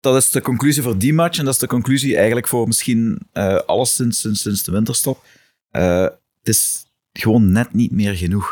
dat 0.00 0.16
is 0.16 0.30
de 0.30 0.40
conclusie 0.40 0.82
voor 0.82 0.98
die 0.98 1.14
match 1.14 1.38
en 1.38 1.44
dat 1.44 1.54
is 1.54 1.60
de 1.60 1.66
conclusie 1.66 2.16
eigenlijk 2.16 2.48
voor 2.48 2.66
misschien 2.66 3.18
uh, 3.32 3.56
alles 3.56 3.94
sinds, 3.94 4.20
sinds, 4.20 4.42
sinds 4.42 4.62
de 4.62 4.72
winterstop. 4.72 5.24
Uh, 5.72 6.02
het 6.02 6.48
is 6.48 6.84
gewoon 7.12 7.52
net 7.52 7.74
niet 7.74 7.92
meer 7.92 8.14
genoeg. 8.14 8.50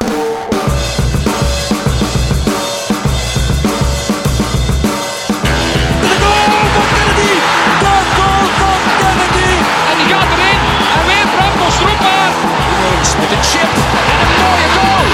met 13.19 13.31
een 13.31 13.43
chip 13.43 13.71
en 14.13 14.19
een 14.25 14.35
mooie 14.43 14.69
goal. 14.77 15.05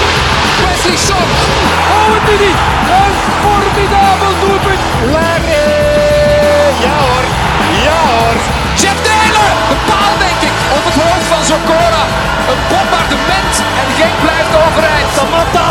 Wesley 0.63 0.97
Son. 0.97 1.27
Oh, 1.95 2.13
het 2.15 2.29
is 2.33 2.39
niet. 2.45 2.59
Een 2.97 3.13
formidabel 3.41 4.32
bombardement. 13.23 13.55
En 13.81 13.89
Genk 13.99 14.21
blijft 14.21 14.55
overeind. 14.67 15.09
Samatta. 15.15 15.69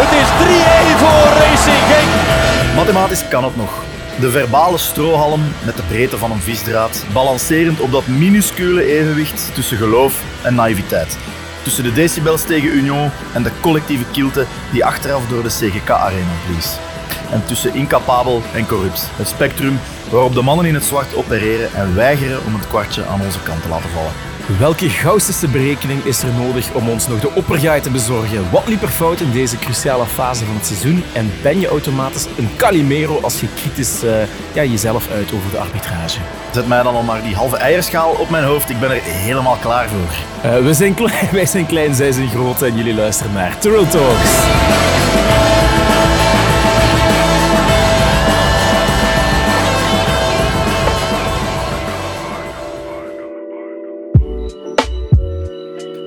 Het 0.00 0.12
is 0.22 0.28
3-1 0.42 0.98
voor 0.98 1.42
Racing 1.42 1.82
Genk. 1.90 2.74
Mathematisch 2.76 3.28
kan 3.28 3.44
het 3.44 3.56
nog. 3.56 3.84
De 4.20 4.30
verbale 4.30 4.78
strohalm 4.78 5.42
met 5.64 5.76
de 5.76 5.82
breedte 5.82 6.18
van 6.18 6.30
een 6.30 6.40
visdraad, 6.40 7.04
balancerend 7.12 7.80
op 7.80 7.92
dat 7.92 8.06
minuscule 8.06 8.84
evenwicht 8.84 9.54
tussen 9.54 9.76
geloof 9.76 10.22
en 10.42 10.54
naïviteit. 10.54 11.18
Tussen 11.62 11.84
de 11.84 11.92
decibels 11.92 12.42
tegen 12.42 12.76
Union 12.76 13.10
en 13.34 13.42
de 13.42 13.50
collectieve 13.60 14.04
kilte 14.12 14.46
die 14.72 14.84
achteraf 14.84 15.26
door 15.26 15.42
de 15.42 15.48
CGK-arena 15.48 16.32
blies. 16.46 16.76
En 17.30 17.44
tussen 17.44 17.74
incapabel 17.74 18.42
en 18.54 18.66
corrupt. 18.66 19.10
Het 19.16 19.28
spectrum 19.28 19.78
waarop 20.10 20.34
de 20.34 20.42
mannen 20.42 20.66
in 20.66 20.74
het 20.74 20.84
zwart 20.84 21.14
opereren 21.14 21.74
en 21.74 21.94
weigeren 21.94 22.44
om 22.46 22.54
het 22.54 22.68
kwartje 22.68 23.06
aan 23.06 23.20
onze 23.20 23.42
kant 23.42 23.62
te 23.62 23.68
laten 23.68 23.90
vallen. 23.90 24.35
Welke 24.46 24.88
gauwste 24.90 25.48
berekening 25.48 26.04
is 26.04 26.22
er 26.22 26.32
nodig 26.32 26.72
om 26.72 26.88
ons 26.88 27.08
nog 27.08 27.20
de 27.20 27.34
oppergaai 27.34 27.80
te 27.80 27.90
bezorgen? 27.90 28.50
Wat 28.50 28.68
liep 28.68 28.82
er 28.82 28.88
fout 28.88 29.20
in 29.20 29.30
deze 29.30 29.58
cruciale 29.58 30.06
fase 30.06 30.44
van 30.44 30.54
het 30.54 30.66
seizoen? 30.66 31.02
En 31.12 31.32
ben 31.42 31.60
je 31.60 31.68
automatisch 31.68 32.26
een 32.38 32.50
Calimero 32.56 33.20
als 33.20 33.40
je 33.40 33.46
kritisch 33.54 34.04
uh, 34.04 34.10
ja, 34.52 34.64
jezelf 34.64 35.10
uit 35.10 35.32
over 35.32 35.50
de 35.50 35.58
arbitrage? 35.58 36.20
Zet 36.52 36.68
mij 36.68 36.82
dan 36.82 36.94
al 36.94 37.02
maar 37.02 37.22
die 37.22 37.34
halve 37.34 37.56
eierschaal 37.56 38.10
op 38.10 38.30
mijn 38.30 38.44
hoofd. 38.44 38.70
Ik 38.70 38.80
ben 38.80 38.90
er 38.90 39.02
helemaal 39.02 39.56
klaar 39.56 39.88
voor. 39.88 40.50
Uh, 40.50 40.58
we 40.58 40.74
zijn 40.74 40.94
klein, 40.94 41.28
wij 41.32 41.46
zijn 41.46 41.66
klein, 41.66 41.94
zij 41.94 42.12
zijn 42.12 42.28
groot 42.28 42.62
en 42.62 42.76
jullie 42.76 42.94
luisteren 42.94 43.32
naar 43.32 43.58
Turtle 43.58 43.88
Talks. 43.88 44.95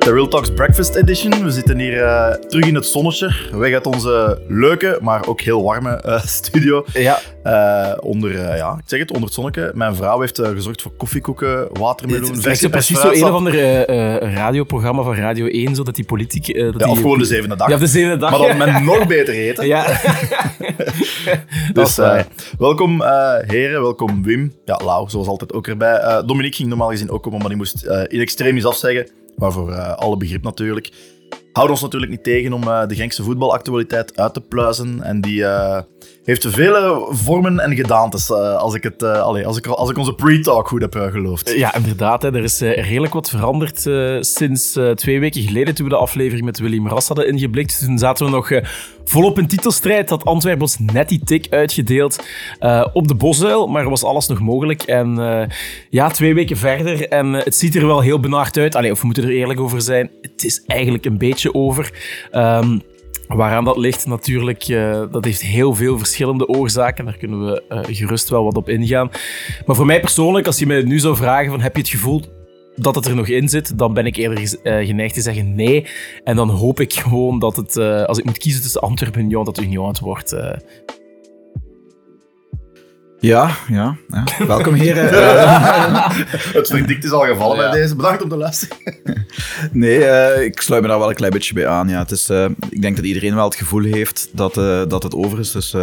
De 0.09 0.15
Real 0.15 0.27
Talks 0.27 0.52
Breakfast 0.52 0.95
Edition. 0.95 1.43
We 1.43 1.52
zitten 1.52 1.79
hier 1.79 1.93
uh, 1.93 2.31
terug 2.31 2.65
in 2.65 2.75
het 2.75 2.85
zonnetje. 2.85 3.31
Weg 3.52 3.73
uit 3.73 3.85
onze 3.85 4.41
leuke, 4.47 4.97
maar 5.02 5.27
ook 5.27 5.41
heel 5.41 5.63
warme 5.63 6.03
uh, 6.05 6.23
studio. 6.39 6.85
Ja. 6.93 7.19
Uh, 7.45 7.97
onder, 7.99 8.31
ja, 8.55 8.73
ik 8.73 8.83
zeg 8.85 8.99
het, 8.99 9.09
onder 9.09 9.25
het 9.25 9.33
zonnetje. 9.33 9.71
Mijn 9.73 9.95
vrouw 9.95 10.19
heeft 10.19 10.41
gezorgd 10.41 10.81
voor 10.81 10.91
koffiekoeken, 10.91 11.67
watermeloen, 11.80 12.35
Het 12.35 12.45
is 12.45 12.67
precies 12.67 13.02
zo 13.02 13.11
een 13.11 13.23
of 13.23 13.30
ander 13.30 13.85
radioprogramma 14.33 15.02
van 15.02 15.15
Radio 15.15 15.47
1, 15.47 15.75
zodat 15.75 15.95
die 15.95 16.05
politiek... 16.05 16.55
dat 16.55 16.80
ja, 16.80 16.89
of 16.89 16.97
gewoon 16.97 17.19
de 17.19 17.25
zevende 17.25 17.55
dag. 17.55 17.69
Ja, 17.69 17.77
de 17.77 17.87
zevende 17.87 18.17
dag. 18.17 18.30
Maar 18.30 18.47
dan 18.47 18.57
met 18.57 18.83
nog 18.83 19.07
beter 19.07 19.33
eten. 19.33 19.67
Ja. 19.67 19.85
dus 21.73 21.99
welkom 22.57 23.03
heren, 23.47 23.81
welkom 23.81 24.23
Wim. 24.23 24.53
Ja, 24.65 24.80
Lau, 24.83 25.09
zoals 25.09 25.27
altijd 25.27 25.53
ook 25.53 25.67
erbij. 25.67 26.23
Dominique 26.25 26.55
ging 26.55 26.69
normaal 26.69 26.89
gezien 26.89 27.09
ook 27.09 27.23
komen, 27.23 27.39
maar 27.39 27.47
die 27.47 27.57
moest 27.57 27.85
in 28.07 28.19
extremis 28.19 28.65
afzeggen 28.65 29.07
waarvoor 29.39 29.69
uh, 29.69 29.93
alle 29.93 30.17
begrip 30.17 30.43
natuurlijk. 30.43 30.91
Houd 31.51 31.69
ons 31.69 31.81
natuurlijk 31.81 32.11
niet 32.11 32.23
tegen 32.23 32.53
om 32.53 32.64
uh, 32.64 32.87
de 32.87 32.95
Genkse 32.95 33.23
voetbalactualiteit 33.23 34.17
uit 34.17 34.33
te 34.33 34.41
pluizen. 34.41 35.03
En 35.03 35.21
die 35.21 35.39
uh, 35.39 35.81
heeft 36.29 36.47
vele 36.49 37.07
vormen 37.09 37.59
en 37.59 37.75
gedaantes, 37.75 38.31
als, 38.31 38.73
ik 38.73 38.83
het, 38.83 39.03
allez, 39.03 39.45
als, 39.45 39.57
ik, 39.57 39.67
als 39.67 39.89
ik 39.89 39.97
onze 39.97 40.13
pre-talk 40.13 40.67
goed 40.67 40.81
heb 40.81 40.93
geloofd. 40.93 41.53
Ja, 41.55 41.75
inderdaad. 41.75 42.23
Er 42.23 42.43
is 42.43 42.59
redelijk 42.59 43.13
wat 43.13 43.29
veranderd 43.29 43.89
sinds 44.25 44.79
twee 44.95 45.19
weken 45.19 45.41
geleden, 45.41 45.75
toen 45.75 45.85
we 45.85 45.91
de 45.91 45.99
aflevering 45.99 46.45
met 46.45 46.59
Willy 46.59 46.87
Ras 46.87 47.07
hadden 47.07 47.27
ingeblikt. 47.27 47.79
Toen 47.85 47.97
zaten 47.97 48.25
we 48.25 48.31
nog 48.31 48.51
volop 49.03 49.39
in 49.39 49.47
titelstrijd. 49.47 50.09
Had 50.09 50.25
Antwerpen 50.25 50.61
ons 50.61 50.77
net 50.79 51.09
die 51.09 51.21
tik 51.23 51.47
uitgedeeld 51.49 52.23
op 52.93 53.07
de 53.07 53.15
Bosuil, 53.15 53.67
maar 53.67 53.89
was 53.89 54.03
alles 54.03 54.27
nog 54.27 54.39
mogelijk. 54.39 54.81
En 54.81 55.17
ja, 55.89 56.09
twee 56.09 56.33
weken 56.33 56.57
verder 56.57 57.07
en 57.07 57.33
het 57.33 57.55
ziet 57.55 57.75
er 57.75 57.87
wel 57.87 58.01
heel 58.01 58.19
benaard 58.19 58.57
uit. 58.57 58.75
Allee, 58.75 58.91
of 58.91 58.99
we 58.99 59.05
moeten 59.05 59.23
er 59.23 59.29
eerlijk 59.29 59.59
over 59.59 59.81
zijn, 59.81 60.11
het 60.21 60.43
is 60.43 60.63
eigenlijk 60.67 61.05
een 61.05 61.17
beetje 61.17 61.53
over. 61.53 61.91
Um, 62.31 62.81
Waaraan 63.35 63.63
dat 63.63 63.77
ligt 63.77 64.05
natuurlijk, 64.05 64.67
uh, 64.67 65.03
dat 65.11 65.25
heeft 65.25 65.41
heel 65.41 65.75
veel 65.75 65.97
verschillende 65.97 66.47
oorzaken. 66.47 67.05
Daar 67.05 67.17
kunnen 67.17 67.45
we 67.45 67.63
uh, 67.69 67.79
gerust 67.83 68.29
wel 68.29 68.43
wat 68.43 68.55
op 68.55 68.69
ingaan. 68.69 69.11
Maar 69.65 69.75
voor 69.75 69.85
mij 69.85 69.99
persoonlijk, 69.99 70.45
als 70.45 70.59
je 70.59 70.65
me 70.65 70.81
nu 70.81 70.99
zou 70.99 71.15
vragen 71.15 71.51
van 71.51 71.61
heb 71.61 71.75
je 71.75 71.81
het 71.81 71.91
gevoel 71.91 72.21
dat 72.75 72.95
het 72.95 73.05
er 73.05 73.15
nog 73.15 73.27
in 73.27 73.49
zit, 73.49 73.77
dan 73.77 73.93
ben 73.93 74.05
ik 74.05 74.15
eerder 74.15 74.39
uh, 74.63 74.85
geneigd 74.87 75.13
te 75.13 75.21
zeggen 75.21 75.55
nee. 75.55 75.85
En 76.23 76.35
dan 76.35 76.49
hoop 76.49 76.79
ik 76.79 76.93
gewoon 76.93 77.39
dat 77.39 77.55
het, 77.55 77.77
als 77.77 78.17
ik 78.17 78.25
moet 78.25 78.37
kiezen 78.37 78.61
tussen 78.61 78.81
Antwerpen 78.81 79.19
en 79.19 79.25
Union, 79.25 79.45
dat 79.45 79.59
Union 79.59 79.87
het 79.87 79.99
wordt. 79.99 80.35
Ja, 83.19 83.55
ja, 83.69 83.97
ja. 84.07 84.45
Welkom 84.47 84.73
hier. 84.73 84.95
het 86.57 86.67
verdict 86.67 87.03
is 87.03 87.11
al 87.11 87.25
gevallen 87.25 87.57
ja. 87.57 87.69
bij 87.69 87.81
deze. 87.81 87.95
Bedankt 87.95 88.23
om 88.23 88.30
te 88.30 88.37
luisteren. 88.37 88.77
nee, 89.71 90.45
ik 90.45 90.61
sluit 90.61 90.81
me 90.81 90.87
daar 90.87 90.99
wel 90.99 91.09
een 91.09 91.15
klein 91.15 91.33
beetje 91.33 91.53
bij 91.53 91.67
aan. 91.67 91.89
Ja, 91.89 91.99
het 91.99 92.11
is, 92.11 92.29
ik 92.69 92.81
denk 92.81 92.95
dat 92.95 93.05
iedereen 93.05 93.35
wel 93.35 93.45
het 93.45 93.55
gevoel 93.55 93.83
heeft 93.83 94.29
dat, 94.31 94.53
dat 94.89 95.03
het 95.03 95.15
over 95.15 95.39
is. 95.39 95.52
Dus 95.52 95.75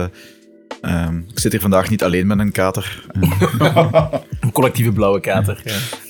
Um, 0.83 1.25
ik 1.33 1.39
zit 1.39 1.53
hier 1.53 1.61
vandaag 1.61 1.91
niet 1.91 2.03
alleen 2.03 2.27
met 2.27 2.39
een 2.39 2.53
kater. 2.53 3.05
een 4.41 4.53
collectieve 4.53 4.93
blauwe 4.93 5.21
kater. 5.21 5.63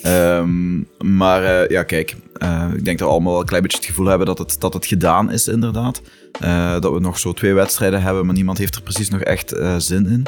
Ja. 0.02 0.38
Um, 0.38 0.88
maar 0.98 1.42
uh, 1.42 1.68
ja, 1.68 1.82
kijk, 1.82 2.16
uh, 2.42 2.68
ik 2.74 2.84
denk 2.84 2.98
dat 2.98 3.08
we 3.08 3.14
allemaal 3.14 3.32
wel 3.32 3.40
een 3.40 3.46
klein 3.46 3.62
beetje 3.62 3.78
het 3.78 3.86
gevoel 3.86 4.06
hebben 4.06 4.26
dat 4.26 4.38
het, 4.38 4.56
dat 4.58 4.74
het 4.74 4.86
gedaan 4.86 5.30
is, 5.30 5.48
inderdaad. 5.48 6.02
Uh, 6.44 6.80
dat 6.80 6.92
we 6.92 7.00
nog 7.00 7.18
zo 7.18 7.32
twee 7.32 7.54
wedstrijden 7.54 8.02
hebben, 8.02 8.26
maar 8.26 8.34
niemand 8.34 8.58
heeft 8.58 8.74
er 8.74 8.82
precies 8.82 9.10
nog 9.10 9.20
echt 9.20 9.54
zin 9.78 10.06
in. 10.06 10.26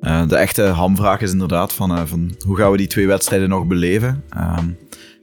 De 0.00 0.36
echte 0.36 0.62
hamvraag 0.62 1.20
is 1.20 1.32
inderdaad 1.32 1.72
van, 1.72 2.08
van 2.08 2.34
hoe 2.46 2.56
gaan 2.56 2.70
we 2.70 2.76
die 2.76 2.86
twee 2.86 3.06
wedstrijden 3.06 3.48
nog 3.48 3.66
beleven? 3.66 4.24
Um, 4.36 4.78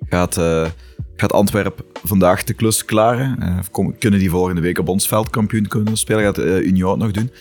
gaat, 0.09 0.39
gaat 1.16 1.34
Antwerpen 1.34 1.85
vandaag 2.03 2.44
de 2.44 2.53
klus 2.53 2.85
klaren? 2.85 3.63
kunnen 4.00 4.19
die 4.19 4.29
volgende 4.29 4.61
week 4.61 4.79
op 4.79 4.88
ons 4.88 5.07
veld 5.07 5.29
kampioen 5.29 5.67
kunnen 5.67 5.97
spelen? 5.97 6.23
Gaat 6.23 6.38
Union 6.39 6.89
het 6.89 7.00
nog 7.00 7.11
doen? 7.11 7.31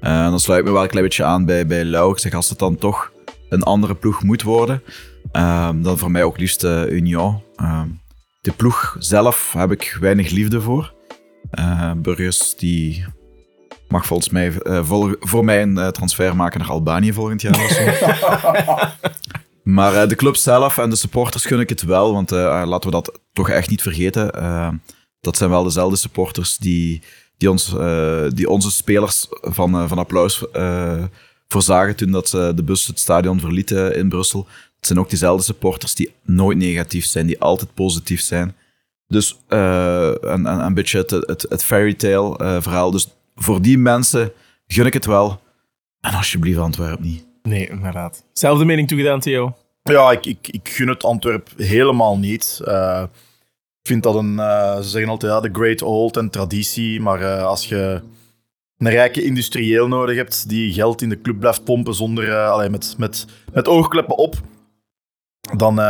Dan 0.00 0.40
sluit 0.40 0.60
ik 0.60 0.66
me 0.66 0.72
wel 0.72 0.82
een 0.82 0.88
klein 0.88 1.04
beetje 1.04 1.24
aan 1.24 1.44
bij, 1.44 1.66
bij. 1.66 1.84
Ik 1.84 2.18
zeg, 2.18 2.34
als 2.34 2.48
het 2.48 2.58
dan 2.58 2.76
toch 2.76 3.12
een 3.48 3.62
andere 3.62 3.94
ploeg 3.94 4.22
moet 4.22 4.42
worden, 4.42 4.82
uh, 5.32 5.70
dan 5.82 5.98
voor 5.98 6.10
mij 6.10 6.24
ook 6.24 6.38
liefst 6.38 6.64
Union. 6.88 7.42
Ehm, 7.56 7.88
de 8.40 8.52
ploeg 8.52 8.96
zelf 8.98 9.52
heb 9.52 9.70
ik 9.70 9.96
weinig 10.00 10.30
liefde 10.30 10.60
voor. 10.60 10.94
Uh, 11.58 11.92
Burgers 11.96 12.56
die 12.56 13.04
mag 13.92 14.06
volgens 14.06 14.28
mij 14.28 14.52
vol, 14.82 15.14
voor 15.20 15.44
mij 15.44 15.62
een 15.62 15.92
transfer 15.92 16.36
maken 16.36 16.60
naar 16.60 16.68
Albanië 16.68 17.12
volgend 17.12 17.42
jaar. 17.42 18.96
maar 19.62 20.08
de 20.08 20.16
club 20.16 20.36
zelf 20.36 20.78
en 20.78 20.90
de 20.90 20.96
supporters 20.96 21.44
gun 21.44 21.60
ik 21.60 21.68
het 21.68 21.82
wel, 21.82 22.12
want 22.12 22.30
laten 22.30 22.90
we 22.90 22.90
dat 22.90 23.20
toch 23.32 23.48
echt 23.48 23.70
niet 23.70 23.82
vergeten. 23.82 24.32
dat 25.20 25.36
zijn 25.36 25.50
wel 25.50 25.62
dezelfde 25.62 25.96
supporters 25.96 26.56
die 26.56 27.02
die, 27.36 27.50
ons, 27.50 27.74
die 28.34 28.48
onze 28.48 28.70
spelers 28.70 29.26
van, 29.30 29.88
van 29.88 29.98
applaus 29.98 30.44
voorzagen 31.48 31.96
toen 31.96 32.10
dat 32.10 32.28
ze 32.28 32.52
de 32.54 32.62
bus 32.62 32.86
het 32.86 32.98
stadion 33.00 33.40
verlieten 33.40 33.96
in 33.96 34.08
Brussel. 34.08 34.46
Het 34.76 34.86
zijn 34.86 34.98
ook 34.98 35.08
diezelfde 35.08 35.44
supporters 35.44 35.94
die 35.94 36.12
nooit 36.24 36.58
negatief 36.58 37.04
zijn, 37.04 37.26
die 37.26 37.40
altijd 37.40 37.74
positief 37.74 38.20
zijn. 38.20 38.56
Dus 39.06 39.38
een, 39.48 40.32
een, 40.32 40.46
een 40.46 40.74
beetje 40.74 40.98
het, 40.98 41.10
het, 41.10 41.46
het 41.48 41.64
fairy 41.64 41.94
tale 41.94 42.60
verhaal. 42.62 42.90
Dus 42.90 43.08
voor 43.42 43.62
die 43.62 43.78
mensen 43.78 44.32
gun 44.66 44.86
ik 44.86 44.92
het 44.92 45.06
wel. 45.06 45.40
En 46.00 46.14
alsjeblieft 46.14 46.58
Antwerp 46.58 47.00
niet. 47.00 47.26
Nee, 47.42 47.68
inderdaad. 47.68 48.24
Zelfde 48.32 48.64
mening 48.64 48.88
toegedaan, 48.88 49.20
Theo? 49.20 49.56
Ja, 49.82 50.10
ik, 50.10 50.26
ik, 50.26 50.48
ik 50.48 50.68
gun 50.68 50.88
het 50.88 51.04
Antwerp 51.04 51.48
helemaal 51.56 52.18
niet. 52.18 52.60
Ik 53.82 53.88
vind 53.88 54.02
dat 54.02 54.14
een, 54.14 54.32
uh, 54.32 54.76
ze 54.76 54.88
zeggen 54.88 55.10
altijd, 55.10 55.32
ja, 55.32 55.40
de 55.40 55.48
great 55.52 55.82
old 55.82 56.16
en 56.16 56.30
traditie. 56.30 57.00
Maar 57.00 57.20
uh, 57.20 57.44
als 57.44 57.68
je 57.68 58.00
een 58.76 58.90
rijke 58.90 59.24
industrieel 59.24 59.88
nodig 59.88 60.16
hebt 60.16 60.48
die 60.48 60.72
geld 60.72 61.02
in 61.02 61.08
de 61.08 61.20
club 61.20 61.38
blijft 61.38 61.64
pompen 61.64 61.94
zonder, 61.94 62.28
uh, 62.28 62.50
allee, 62.50 62.68
met, 62.68 62.94
met, 62.98 63.26
met 63.52 63.68
oogkleppen 63.68 64.16
op, 64.16 64.34
dan, 65.56 65.80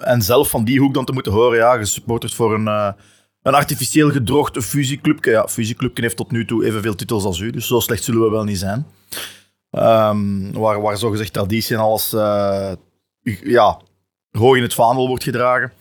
en 0.00 0.22
zelf 0.22 0.50
van 0.50 0.64
die 0.64 0.80
hoek 0.80 0.94
dan 0.94 1.04
te 1.04 1.12
moeten 1.12 1.32
horen, 1.32 1.58
ja, 1.58 1.76
gesupporterd 1.76 2.34
voor 2.34 2.54
een, 2.54 2.94
een 3.42 3.54
artificieel 3.54 4.10
gedroogd 4.10 4.64
fusieclubje. 4.64 5.30
Ja, 5.30 5.48
fusieclubje 5.48 6.02
heeft 6.02 6.16
tot 6.16 6.30
nu 6.30 6.44
toe 6.44 6.66
evenveel 6.66 6.94
titels 6.94 7.24
als 7.24 7.38
u, 7.38 7.50
dus 7.50 7.66
zo 7.66 7.80
slecht 7.80 8.04
zullen 8.04 8.22
we 8.22 8.30
wel 8.30 8.44
niet 8.44 8.58
zijn. 8.58 8.86
Ehm, 9.70 10.52
waar, 10.52 10.80
waar 10.80 10.98
zogezegd 10.98 11.32
traditie 11.32 11.76
en 11.76 11.82
alles 11.82 12.12
eh, 12.12 12.72
ja, 13.42 13.80
hoog 14.30 14.56
in 14.56 14.62
het 14.62 14.74
vaandel 14.74 15.08
wordt 15.08 15.22
gedragen. 15.22 15.72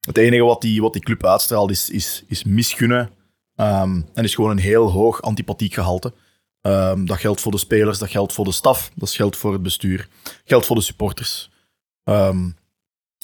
Het 0.00 0.18
enige 0.18 0.42
wat 0.42 0.60
die, 0.60 0.80
wat 0.80 0.92
die 0.92 1.02
club 1.02 1.26
uitstraalt 1.26 1.70
is, 1.70 1.90
is, 1.90 2.24
is 2.26 2.44
misgunnen. 2.44 3.10
ehm, 3.56 4.00
en 4.14 4.24
is 4.24 4.34
gewoon 4.34 4.50
een 4.50 4.58
heel 4.58 4.90
hoog 4.90 5.22
antipathiek 5.22 5.74
gehalte. 5.74 6.12
Ehm, 6.60 7.04
dat 7.04 7.18
geldt 7.18 7.40
voor 7.40 7.52
de 7.52 7.58
spelers, 7.58 7.98
dat 7.98 8.10
geldt 8.10 8.32
voor 8.32 8.44
de 8.44 8.52
staf, 8.52 8.90
dat 8.94 9.10
geldt 9.10 9.36
voor 9.36 9.52
het 9.52 9.62
bestuur, 9.62 10.08
geldt 10.44 10.66
voor 10.66 10.76
de 10.76 10.82
supporters. 10.82 11.50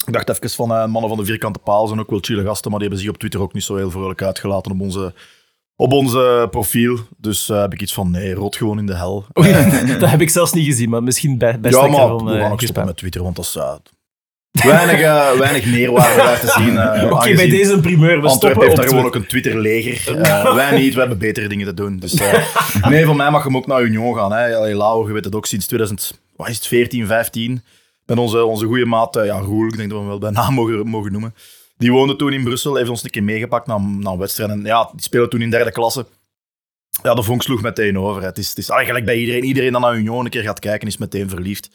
Ik 0.07 0.13
dacht 0.13 0.29
even 0.29 0.51
van 0.51 0.71
eh, 0.75 0.87
mannen 0.87 1.09
van 1.11 1.19
de 1.19 1.25
vierkante 1.25 1.59
paal 1.59 1.87
zijn 1.87 2.01
ook 2.01 2.11
wel 2.11 2.19
chille 2.23 2.45
gasten, 2.45 2.71
maar 2.71 2.81
die 2.81 2.89
hebben 2.89 3.05
zich 3.07 3.15
op 3.15 3.19
Twitter 3.21 3.41
ook 3.41 3.53
niet 3.53 3.63
zo 3.65 3.77
heel 3.77 3.91
vrolijk 3.91 4.23
uitgelaten 4.23 4.73
op 4.73 4.81
onze, 4.81 5.13
op 5.77 5.93
onze 5.93 6.49
profiel. 6.51 6.99
Dus 7.17 7.49
eh, 7.49 7.61
heb 7.61 7.73
ik 7.73 7.83
iets 7.83 7.95
van 7.95 8.11
nee, 8.11 8.35
rot 8.35 8.57
gewoon 8.57 8.79
in 8.79 8.87
de 8.87 8.97
hel. 8.97 9.25
Oei, 9.41 9.53
dat 9.99 10.11
heb 10.11 10.21
ik 10.21 10.31
zelfs 10.31 10.53
niet 10.53 10.67
gezien, 10.67 10.91
maar 10.91 11.03
misschien 11.03 11.39
be- 11.39 11.59
best 11.61 11.75
ja, 11.75 11.87
maar 11.87 12.17
we 12.17 12.33
eh, 12.33 12.41
gaan 12.41 12.53
ook 12.53 12.61
gespamd. 12.61 12.61
stoppen 12.63 12.85
met 12.85 12.97
Twitter, 12.97 13.23
want 13.23 13.37
dat 13.37 13.45
is 13.45 13.57
eh, 13.57 13.73
weinig, 14.53 15.01
eh, 15.01 15.31
weinig 15.39 15.67
meerwaarde 15.67 16.17
daar 16.23 16.41
te 16.41 16.47
zien. 16.59 16.79
eh, 16.79 17.11
Oké, 17.13 17.35
bij 17.35 17.49
deze 17.49 17.73
een 17.73 17.81
primeur. 17.81 18.21
We 18.21 18.29
Antwerpen 18.29 18.63
heeft 18.63 18.77
daar 18.77 18.89
gewoon 18.89 19.05
ook 19.05 19.15
een 19.15 19.27
Twitter-leger. 19.27 20.17
Eh, 20.21 20.55
wij 20.55 20.79
niet, 20.81 20.95
we 20.95 21.01
hebben 21.01 21.19
betere 21.19 21.49
dingen 21.49 21.67
te 21.67 21.75
doen. 21.75 21.99
Dus, 21.99 22.15
eh, 22.15 22.89
nee, 22.89 23.05
van 23.05 23.17
mij 23.17 23.31
mag 23.31 23.45
hem 23.45 23.57
ook 23.57 23.67
naar 23.67 23.83
Union 23.83 24.15
gaan. 24.17 24.33
Hè. 24.33 24.57
Allee, 24.57 24.75
Lau, 24.75 25.07
je 25.07 25.13
weet 25.13 25.25
het 25.25 25.35
ook 25.35 25.47
sinds 25.47 25.67
2000, 25.67 26.21
wat 26.37 26.49
is 26.49 26.57
het, 26.57 26.67
14, 26.67 27.07
15. 27.07 27.63
Met 28.11 28.19
onze, 28.19 28.45
onze 28.45 28.67
goede 28.67 28.85
maat, 28.87 29.17
eh, 29.17 29.25
ja, 29.25 29.39
Roel, 29.39 29.67
ik 29.67 29.77
denk 29.77 29.91
dat 29.91 29.99
we 29.99 30.05
hem 30.05 30.07
wel 30.07 30.19
bij 30.19 30.31
naam 30.31 30.55
mogen, 30.61 30.87
mogen 30.87 31.13
noemen. 31.13 31.35
Die 31.77 31.93
woonde 31.93 32.17
toen 32.17 32.33
in 32.33 32.45
Brussel, 32.45 32.77
heeft 32.77 32.89
ons 32.89 33.05
een 33.05 33.11
keer 33.11 33.23
meegepakt 33.23 33.67
naar, 33.67 33.81
naar 33.81 34.13
een 34.13 34.19
wedstrijd. 34.19 34.51
En 34.51 34.65
ja, 34.65 34.91
die 34.93 35.03
speelde 35.03 35.29
toen 35.29 35.41
in 35.43 35.51
derde 35.51 35.73
klasse. 35.73 36.07
Ja, 37.03 37.15
de 37.15 37.23
vonk 37.23 37.43
sloeg 37.43 37.63
meteen 37.63 37.99
over. 37.99 38.23
Het 38.23 38.39
is, 38.39 38.49
het 38.49 38.59
is 38.59 38.69
eigenlijk 38.69 39.05
bij 39.05 39.19
iedereen. 39.19 39.45
Iedereen 39.45 39.73
dat 39.73 39.81
naar 39.81 39.97
Union 39.97 40.25
een 40.25 40.31
keer 40.31 40.43
gaat 40.43 40.59
kijken, 40.59 40.89
is 40.89 40.97
meteen 40.97 41.29
verliefd. 41.29 41.65
Ik 41.67 41.73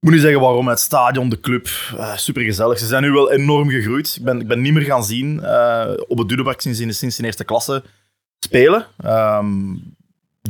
moet 0.00 0.12
niet 0.12 0.20
zeggen 0.20 0.40
waarom. 0.40 0.68
Het 0.68 0.80
stadion, 0.80 1.28
de 1.28 1.40
club, 1.40 1.66
super 1.66 2.18
supergezellig. 2.18 2.78
Ze 2.78 2.86
zijn 2.86 3.02
nu 3.02 3.10
wel 3.10 3.32
enorm 3.32 3.68
gegroeid. 3.70 4.16
Ik 4.18 4.24
ben, 4.24 4.40
ik 4.40 4.46
ben 4.48 4.60
niet 4.60 4.72
meer 4.72 4.82
gaan 4.82 5.04
zien 5.04 5.42
eh, 5.42 5.92
op 6.08 6.18
het 6.18 6.28
Dudepark 6.28 6.60
sinds, 6.60 6.80
in- 6.80 6.94
sinds 6.94 7.18
in 7.18 7.24
eerste 7.24 7.44
klasse 7.44 7.84
spelen. 8.38 8.86
Ehm, 8.98 9.74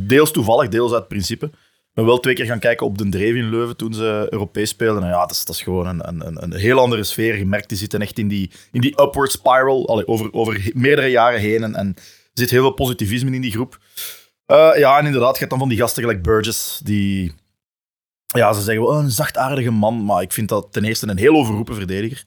deels 0.01 0.31
toevallig, 0.31 0.69
deels 0.69 0.93
uit 0.93 1.09
principe. 1.09 1.51
Ben 1.97 2.05
wel 2.07 2.21
twee 2.21 2.35
keer 2.35 2.47
gaan 2.47 2.59
kijken 2.59 2.87
op 2.87 2.99
de 2.99 3.09
Dreef 3.09 3.35
in 3.35 3.51
Leuven 3.51 3.77
toen 3.77 3.95
ze 3.95 4.27
Europees 4.31 4.69
speelden. 4.69 5.03
En 5.03 5.09
ja, 5.09 5.21
dat 5.21 5.31
is, 5.31 5.45
dat 5.45 5.55
is 5.55 5.63
gewoon 5.63 5.87
een, 5.87 6.09
een, 6.27 6.43
een- 6.43 6.55
heel 6.55 6.79
andere 6.79 7.05
sfeer. 7.05 7.39
Je 7.39 7.47
merkt, 7.47 7.69
die 7.69 7.79
zitten 7.79 8.01
echt 8.01 8.19
in 8.19 8.29
die, 8.29 8.51
in 8.73 8.81
die 8.81 9.03
upward 9.03 9.31
spiral 9.33 9.89
over, 10.07 10.33
over 10.33 10.71
meerdere 10.75 11.07
jaren 11.09 11.41
heen. 11.41 11.75
En, 11.75 11.95
er 11.97 12.03
zit 12.33 12.51
heel 12.51 12.61
veel 12.61 12.71
positivisme 12.75 13.31
in 13.35 13.41
die 13.41 13.51
groep. 13.51 13.79
Eh, 14.47 14.71
ja, 14.77 14.99
en 14.99 15.07
inderdaad, 15.07 15.33
je 15.33 15.39
hebt 15.39 15.51
dan 15.51 15.59
van 15.59 15.69
die 15.69 15.79
gasten 15.79 16.03
gelijk 16.03 16.23
Burgess, 16.23 16.79
die... 16.85 17.33
Ja, 18.27 18.53
ze 18.53 18.63
zeggen 18.63 18.85
wel 18.85 18.93
"Oh, 18.97 19.03
een 19.03 19.11
zachtaardige 19.11 19.71
man, 19.71 20.05
maar 20.05 20.23
ik 20.23 20.33
vind 20.33 20.49
dat 20.49 20.73
ten 20.73 20.85
eerste 20.85 21.09
een 21.09 21.19
heel 21.19 21.35
overroepen 21.35 21.75
verdediger. 21.75 22.25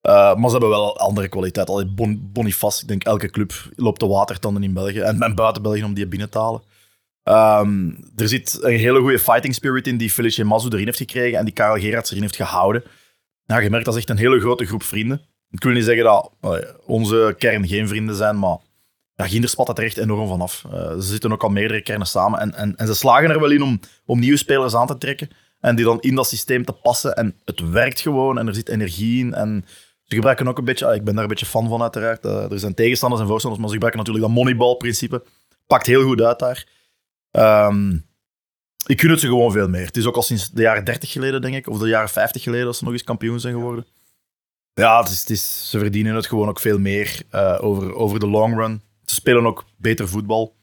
Eh, 0.00 0.34
maar 0.34 0.44
ze 0.46 0.50
hebben 0.50 0.68
wel 0.68 0.98
andere 0.98 1.28
kwaliteit. 1.28 1.68
Allee, 1.70 1.86
bon, 1.86 2.30
Boniface, 2.32 2.82
ik 2.82 2.88
denk 2.88 3.04
elke 3.04 3.30
club 3.30 3.52
loopt 3.76 4.00
de 4.00 4.06
watertanden 4.06 4.62
in 4.62 4.72
België. 4.72 5.00
En, 5.00 5.20
en 5.22 5.34
buiten 5.34 5.62
België 5.62 5.84
om 5.84 5.94
die 5.94 6.06
binnen 6.06 6.30
te 6.30 6.38
halen. 6.38 6.62
Ehm, 7.22 7.90
er 8.16 8.28
zit 8.28 8.58
een 8.60 8.78
hele 8.78 9.00
goede 9.00 9.18
fighting 9.18 9.54
spirit 9.54 9.86
in 9.86 9.96
die 9.96 10.10
Felice 10.10 10.44
Mazou 10.44 10.72
erin 10.72 10.84
heeft 10.86 10.98
gekregen 10.98 11.38
en 11.38 11.44
die 11.44 11.54
Karel 11.54 11.82
Gerards 11.82 12.10
erin 12.10 12.22
heeft 12.22 12.36
gehouden. 12.36 12.82
Ja, 13.44 13.58
je 13.58 13.70
merkt 13.70 13.84
dat 13.84 13.94
is 13.94 14.00
echt 14.00 14.10
een 14.10 14.16
hele 14.16 14.40
grote 14.40 14.66
groep 14.66 14.82
vrienden. 14.82 15.20
Ik 15.50 15.62
wil 15.62 15.72
niet 15.72 15.84
zeggen 15.84 16.04
dat 16.04 16.32
onze 16.86 17.34
kern 17.38 17.68
geen 17.68 17.88
vrienden 17.88 18.14
zijn, 18.14 18.38
maar 18.38 18.56
ja, 19.14 19.26
Ginder 19.26 19.50
spat 19.50 19.78
er 19.78 19.84
echt 19.84 19.96
enorm 19.96 20.28
vanaf. 20.28 20.64
Eh 20.72 20.92
ze 20.92 21.02
zitten 21.02 21.32
ook 21.32 21.42
al 21.42 21.48
meerdere 21.48 21.82
kernen 21.82 22.06
samen 22.06 22.40
en, 22.40 22.54
en, 22.54 22.76
en 22.76 22.86
ze 22.86 22.94
slagen 22.94 23.30
er 23.30 23.40
wel 23.40 23.50
in 23.50 23.62
om, 23.62 23.80
om 24.06 24.18
nieuwe 24.18 24.36
spelers 24.36 24.74
aan 24.74 24.86
te 24.86 24.98
trekken 24.98 25.28
en 25.62 25.76
die 25.76 25.84
dan 25.84 26.00
in 26.00 26.14
dat 26.14 26.28
systeem 26.28 26.64
te 26.64 26.72
passen. 26.72 27.14
En 27.14 27.34
het 27.44 27.70
werkt 27.70 28.00
gewoon 28.00 28.38
en 28.38 28.46
er 28.46 28.54
zit 28.54 28.68
energie 28.68 29.24
in. 29.24 29.34
En 29.34 29.64
ze 30.02 30.14
gebruiken 30.14 30.48
ook 30.48 30.58
een 30.58 30.64
beetje, 30.64 30.86
ah, 30.86 30.94
ik 30.94 31.04
ben 31.04 31.14
daar 31.14 31.22
een 31.22 31.28
beetje 31.28 31.46
fan 31.46 31.68
van 31.68 31.82
uiteraard. 31.82 32.24
Eh, 32.24 32.50
er 32.50 32.58
zijn 32.58 32.74
tegenstanders 32.74 33.22
en 33.22 33.28
voorstanders, 33.28 33.62
maar 33.62 33.72
ze 33.72 33.80
gebruiken 33.80 34.04
natuurlijk 34.04 34.34
dat 34.34 34.44
moneyball-principe. 34.44 35.22
Pakt 35.66 35.86
heel 35.86 36.02
goed 36.02 36.20
uit 36.20 36.38
daar. 36.38 36.66
Ehm, 37.32 37.92
ik 38.86 39.00
gun 39.00 39.10
het 39.10 39.20
ze 39.20 39.26
gewoon 39.26 39.52
veel 39.52 39.68
meer. 39.68 39.86
Het 39.86 39.96
is 39.96 40.06
ook 40.06 40.16
al 40.16 40.22
sinds 40.22 40.50
de 40.50 40.62
jaren 40.62 40.84
30 40.84 41.10
geleden, 41.10 41.40
denk 41.40 41.54
ik, 41.54 41.68
of 41.68 41.78
de 41.78 41.88
jaren 41.88 42.08
50 42.08 42.42
geleden, 42.42 42.66
dat 42.66 42.76
ze 42.76 42.84
nog 42.84 42.92
eens 42.92 43.04
kampioen 43.04 43.40
zijn 43.40 43.54
geworden. 43.54 43.86
Ja, 44.74 45.00
het 45.00 45.08
is, 45.08 45.20
het 45.20 45.30
is, 45.30 45.70
ze 45.70 45.78
verdienen 45.78 46.14
het 46.14 46.26
gewoon 46.26 46.48
ook 46.48 46.60
veel 46.60 46.78
meer 46.78 47.22
eh, 47.30 47.58
over, 47.60 47.94
over 47.94 48.20
de 48.20 48.28
long 48.28 48.56
run. 48.56 48.82
Ze 49.04 49.14
spelen 49.14 49.46
ook 49.46 49.64
beter 49.76 50.08
voetbal. 50.08 50.54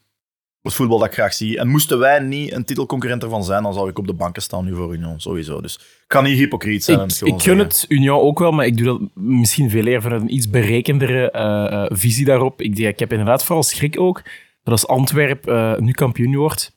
Het 0.62 0.74
voetbal 0.74 0.98
dat 0.98 1.08
ik 1.08 1.14
graag 1.14 1.34
zie. 1.34 1.58
En 1.58 1.68
moesten 1.68 2.00
wij 2.00 2.20
niet 2.20 2.52
een 2.52 2.66
titelconcurrent 2.66 3.24
ervan 3.24 3.44
zijn, 3.44 3.64
dan 3.64 3.74
zou 3.74 3.90
ik 3.90 3.98
op 3.98 4.08
de 4.08 4.14
banken 4.14 4.42
staan 4.42 4.66
nu 4.66 4.76
voor 4.76 4.94
Union, 4.94 5.20
sowieso. 5.20 5.62
Dus 5.62 5.76
ik 5.76 6.04
kan 6.08 6.24
niet 6.24 6.38
hypocriet 6.38 6.84
zijn. 6.84 7.00
Ik, 7.00 7.22
ik 7.22 7.42
gun 7.42 7.60
het 7.60 7.86
Union 7.88 8.20
ook 8.20 8.40
wel, 8.40 8.52
maar 8.52 8.66
ik 8.66 8.78
doe 8.78 8.86
dat 8.86 9.00
misschien 9.14 9.70
veel 9.70 9.86
eerder 9.86 10.02
vanuit 10.02 10.22
een 10.22 10.34
iets 10.34 10.50
berekendere 10.50 11.32
eh, 11.32 11.66
eh, 11.66 11.86
visie 11.90 12.26
daarop. 12.26 12.62
Ik, 12.62 12.78
ik 12.78 13.00
heb 13.00 13.12
inderdaad 13.12 13.44
vooral 13.44 13.64
schrik 13.64 14.00
ook 14.00 14.24
dat 14.70 14.80
als 14.80 14.88
Antwerp 14.88 15.48
eh, 15.48 15.76
nu 15.78 15.92
kampioen 15.92 16.36
wordt 16.36 16.74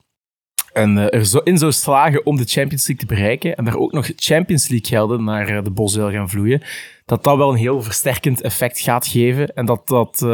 en 0.72 0.98
eh, 0.98 1.18
er 1.18 1.26
zo 1.26 1.38
in 1.38 1.58
zou 1.58 1.72
slagen 1.72 2.26
om 2.26 2.36
de 2.36 2.44
Champions 2.44 2.86
League 2.86 3.06
te 3.06 3.14
bereiken 3.14 3.56
en 3.56 3.64
daar 3.64 3.76
ook 3.76 3.92
nog 3.92 4.10
Champions 4.16 4.68
League 4.68 4.88
gelden 4.88 5.24
naar 5.24 5.48
eh, 5.48 5.64
de 5.64 5.70
Bosel 5.70 6.10
gaan 6.10 6.30
vloeien, 6.30 6.62
dat 7.04 7.24
dat 7.24 7.36
wel 7.36 7.50
een 7.50 7.56
heel 7.56 7.82
versterkend 7.82 8.40
effect 8.40 8.80
gaat 8.80 9.06
geven 9.06 9.54
en 9.54 9.66
dat 9.66 9.88
dat... 9.88 10.26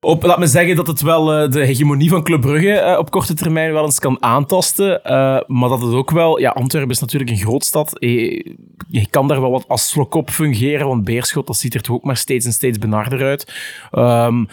op, 0.00 0.22
laat 0.22 0.38
me 0.38 0.46
zeggen 0.46 0.76
dat 0.76 0.86
het 0.86 1.00
wel 1.00 1.32
eh, 1.32 1.50
de 1.50 1.64
hegemonie 1.64 2.08
van 2.08 2.22
Club 2.22 2.40
Brugge 2.40 2.72
eh, 2.72 2.98
op 2.98 3.10
korte 3.10 3.34
termijn 3.34 3.72
wel 3.72 3.84
eens 3.84 3.98
kan 3.98 4.22
aantasten. 4.22 5.04
eh, 5.04 5.40
maar 5.46 5.68
dat 5.68 5.80
het 5.80 5.94
ook 5.94 6.10
wel... 6.10 6.40
Ja, 6.40 6.50
Antwerpen 6.50 6.90
is 6.90 7.00
natuurlijk 7.00 7.30
een 7.30 7.36
grootstad. 7.36 7.96
Je, 7.98 8.56
je 8.88 9.08
kan 9.10 9.28
daar 9.28 9.40
wel 9.40 9.50
wat 9.50 9.68
als 9.68 9.88
slokop 9.88 10.30
fungeren, 10.30 10.86
want 10.86 11.04
Beerschot, 11.04 11.46
dat 11.46 11.56
ziet 11.56 11.74
er 11.74 11.82
toch 11.82 11.96
ook 11.96 12.04
maar 12.04 12.16
steeds 12.16 12.46
en 12.46 12.52
steeds 12.52 12.78
benarder 12.78 13.22
uit. 13.22 13.54
Ehm, 13.90 14.44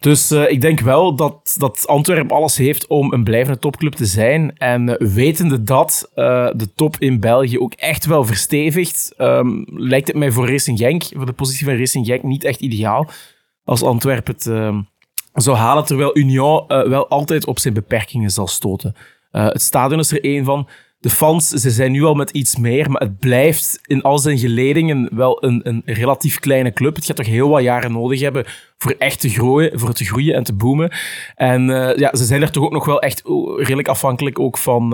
dus 0.00 0.30
ik 0.30 0.60
denk 0.60 0.80
wel 0.80 1.16
dat, 1.16 1.54
dat 1.58 1.86
Antwerpen 1.86 2.36
alles 2.36 2.56
heeft 2.56 2.86
om 2.86 3.12
een 3.12 3.24
blijvende 3.24 3.58
topclub 3.58 3.92
te 3.92 4.06
zijn. 4.06 4.56
En 4.56 4.96
wetende 5.14 5.62
dat 5.62 6.10
de 6.56 6.68
top 6.74 6.96
in 6.98 7.20
België 7.20 7.58
ook 7.58 7.72
echt 7.72 8.06
wel 8.06 8.24
verstevigt, 8.24 9.14
ehm, 9.16 9.62
lijkt 9.66 10.06
het 10.06 10.16
mij 10.16 10.30
voor 10.30 10.50
Racing 10.50 10.78
Genk, 10.78 11.02
voor 11.02 11.26
de 11.26 11.32
positie 11.32 11.66
van 11.66 11.76
Racing 11.76 12.06
Genk, 12.06 12.22
niet 12.22 12.44
echt 12.44 12.60
ideaal 12.60 13.10
als 13.66 13.82
Antwerpen 13.82 14.34
het 14.34 14.46
ehm, 14.46 14.80
zou 15.34 15.56
halen, 15.56 15.84
terwijl 15.84 16.18
Union 16.18 16.64
eh, 16.68 16.82
wel 16.82 17.08
altijd 17.08 17.46
op 17.46 17.58
zijn 17.58 17.74
beperkingen 17.74 18.30
zal 18.30 18.46
stoten. 18.46 18.94
Eh, 19.30 19.46
het 19.46 19.62
stadion 19.62 19.98
is 19.98 20.12
er 20.12 20.24
één 20.24 20.44
van. 20.44 20.68
De 20.98 21.10
fans, 21.10 21.48
ze 21.48 21.70
zijn 21.70 21.92
nu 21.92 22.02
al 22.02 22.14
met 22.14 22.30
iets 22.30 22.56
meer, 22.56 22.90
maar 22.90 23.00
het 23.00 23.18
blijft 23.18 23.78
in 23.86 24.02
al 24.02 24.18
zijn 24.18 24.38
geledingen 24.38 25.08
wel 25.12 25.44
een, 25.44 25.60
een 25.64 25.82
relatief 25.84 26.38
kleine 26.38 26.72
club. 26.72 26.94
Het 26.94 27.04
gaat 27.04 27.16
toch 27.16 27.26
heel 27.26 27.48
wat 27.48 27.62
jaren 27.62 27.92
nodig 27.92 28.20
hebben 28.20 28.44
voor 28.78 28.94
echt 28.98 29.20
te 29.20 29.28
groeien, 29.28 29.78
voor 29.78 29.92
te 29.92 30.04
groeien 30.04 30.34
en 30.34 30.44
te 30.44 30.54
boomen. 30.54 30.92
En 31.34 31.70
eh, 31.70 31.96
ja, 31.96 32.16
ze 32.16 32.24
zijn 32.24 32.42
er 32.42 32.50
toch 32.50 32.64
ook 32.64 32.72
nog 32.72 32.84
wel 32.84 33.00
echt 33.00 33.24
oh, 33.24 33.58
redelijk 33.58 33.88
afhankelijk 33.88 34.38
ook 34.38 34.58
van, 34.58 34.90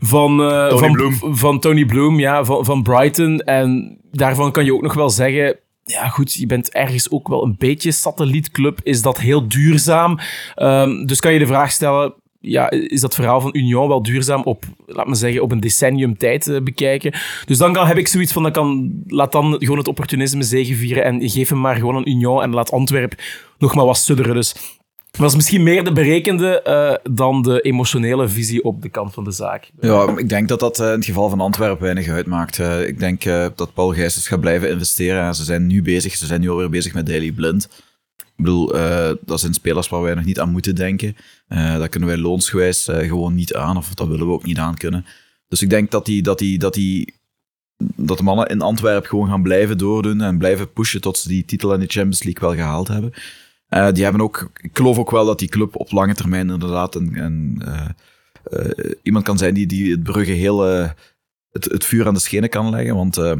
van, 0.00 0.36
Tony 0.36 0.78
van, 0.78 0.92
Bloom. 0.92 1.36
van 1.36 1.60
Tony 1.60 1.84
Bloom, 1.84 2.18
ja, 2.18 2.44
van, 2.44 2.64
van 2.64 2.82
Brighton. 2.82 3.38
En 3.38 3.98
daarvan 4.10 4.52
kan 4.52 4.64
je 4.64 4.74
ook 4.74 4.82
nog 4.82 4.94
wel 4.94 5.10
zeggen, 5.10 5.58
ja 5.84 6.08
goed, 6.08 6.32
je 6.32 6.46
bent 6.46 6.72
ergens 6.72 7.10
ook 7.10 7.28
wel 7.28 7.44
een 7.44 7.54
beetje 7.58 7.92
satellietclub. 7.92 8.80
Is 8.82 9.02
dat 9.02 9.18
heel 9.18 9.48
duurzaam? 9.48 10.18
Ehm, 10.54 11.06
dus 11.06 11.20
kan 11.20 11.32
je 11.32 11.38
de 11.38 11.46
vraag 11.46 11.70
stellen, 11.70 12.14
ja, 12.40 12.70
is 12.70 13.00
dat 13.00 13.14
verhaal 13.14 13.40
van 13.40 13.56
Union 13.56 13.88
wel 13.88 14.02
duurzaam 14.02 14.42
op, 14.42 14.64
laat 14.86 15.06
me 15.06 15.14
zeggen, 15.14 15.42
op 15.42 15.52
een 15.52 15.60
decennium 15.60 16.16
tijd 16.16 16.46
eh, 16.46 16.60
bekijken? 16.60 17.14
Dus 17.44 17.58
dan 17.58 17.72
kan, 17.72 17.86
heb 17.86 17.96
ik 17.96 18.08
zoiets 18.08 18.32
van, 18.32 18.42
dan 18.42 18.52
kan, 18.52 18.92
laat 19.06 19.32
dan 19.32 19.56
gewoon 19.58 19.78
het 19.78 19.88
opportunisme 19.88 20.42
zegevieren 20.42 21.04
en 21.04 21.28
geef 21.28 21.48
hem 21.48 21.60
maar 21.60 21.76
gewoon 21.76 21.96
een 21.96 22.08
Union 22.08 22.42
en 22.42 22.50
laat 22.50 22.70
Antwerp 22.70 23.22
nog 23.58 23.74
maar 23.74 23.84
wat 23.84 23.98
sudderen. 23.98 24.34
Dus 24.34 24.79
is 25.18 25.34
misschien 25.34 25.62
meer 25.62 25.84
de 25.84 25.92
berekende 25.92 26.62
eh, 26.62 27.12
dan 27.14 27.42
de 27.42 27.60
emotionele 27.60 28.28
visie 28.28 28.64
op 28.64 28.82
de 28.82 28.88
kant 28.88 29.14
van 29.14 29.24
de 29.24 29.30
zaak. 29.30 29.70
Ja, 29.80 30.16
ik 30.16 30.28
denk 30.28 30.48
dat 30.48 30.60
dat 30.60 30.80
eh, 30.80 30.86
in 30.86 30.92
het 30.92 31.04
geval 31.04 31.28
van 31.28 31.40
Antwerpen 31.40 31.82
weinig 31.82 32.08
uitmaakt. 32.08 32.58
Eh, 32.58 32.86
ik 32.86 32.98
denk 32.98 33.22
dat 33.54 33.74
Paul 33.74 33.92
Gijsens 33.92 34.28
gaat 34.28 34.40
blijven 34.40 34.70
investeren. 34.70 35.22
En 35.22 35.34
ze 35.34 35.44
zijn 35.44 35.66
nu 35.66 35.82
bezig, 35.82 36.16
ze 36.16 36.26
zijn 36.26 36.40
nu 36.40 36.50
alweer 36.50 36.70
bezig 36.70 36.94
met 36.94 37.06
Daily 37.06 37.32
Blind. 37.32 37.68
Ik 38.16 38.46
bedoel, 38.46 38.72
dat 39.20 39.40
zijn 39.40 39.54
spelers 39.54 39.88
waar 39.88 40.02
wij 40.02 40.14
nog 40.14 40.24
niet 40.24 40.40
aan 40.40 40.50
moeten 40.50 40.74
denken. 40.74 41.16
Dat 41.48 41.88
kunnen 41.88 42.08
wij 42.08 42.18
loonsgewijs 42.18 42.88
gewoon 42.90 43.34
niet 43.34 43.54
aan, 43.54 43.76
of 43.76 43.94
dat 43.94 44.08
willen 44.08 44.26
we 44.26 44.32
ook 44.32 44.44
niet 44.44 44.58
aan 44.58 44.76
kunnen. 44.76 45.06
Dus 45.48 45.62
ik 45.62 45.70
denk 45.70 45.90
dat, 45.90 46.06
die, 46.06 46.22
dat, 46.22 46.38
die, 46.38 46.58
dat, 46.58 46.74
die, 46.74 47.14
dat 47.96 48.18
de 48.18 48.22
mannen 48.22 48.46
in 48.46 48.60
Antwerpen 48.60 49.08
gewoon 49.08 49.28
gaan 49.28 49.42
blijven 49.42 49.78
doordoen 49.78 50.20
en 50.20 50.38
blijven 50.38 50.72
pushen 50.72 51.00
tot 51.00 51.18
ze 51.18 51.28
die 51.28 51.44
titel 51.44 51.74
in 51.74 51.80
de 51.80 51.86
Champions 51.86 52.22
League 52.22 52.48
wel 52.48 52.64
gehaald 52.64 52.88
hebben. 52.88 53.12
Eh, 53.70 53.92
die 53.92 54.02
hebben 54.02 54.22
ook, 54.22 54.50
ik 54.60 54.76
geloof 54.76 54.98
ook 54.98 55.10
wel 55.10 55.26
dat 55.26 55.38
die 55.38 55.48
club 55.48 55.76
op 55.76 55.92
lange 55.92 56.14
termijn 56.14 56.50
inderdaad 56.50 56.94
een, 56.94 57.18
een, 57.18 57.62
eh, 57.64 57.88
eh, 58.44 58.92
iemand 59.02 59.24
kan 59.24 59.38
zijn 59.38 59.54
die, 59.54 59.66
die 59.66 59.90
het 59.90 60.02
Brugge 60.02 60.32
heel 60.32 60.60
het, 60.60 61.64
het 61.64 61.84
vuur 61.84 62.06
aan 62.06 62.14
de 62.14 62.20
schenen 62.20 62.48
kan 62.48 62.70
leggen. 62.70 62.94
Want 62.94 63.14
ze 63.14 63.36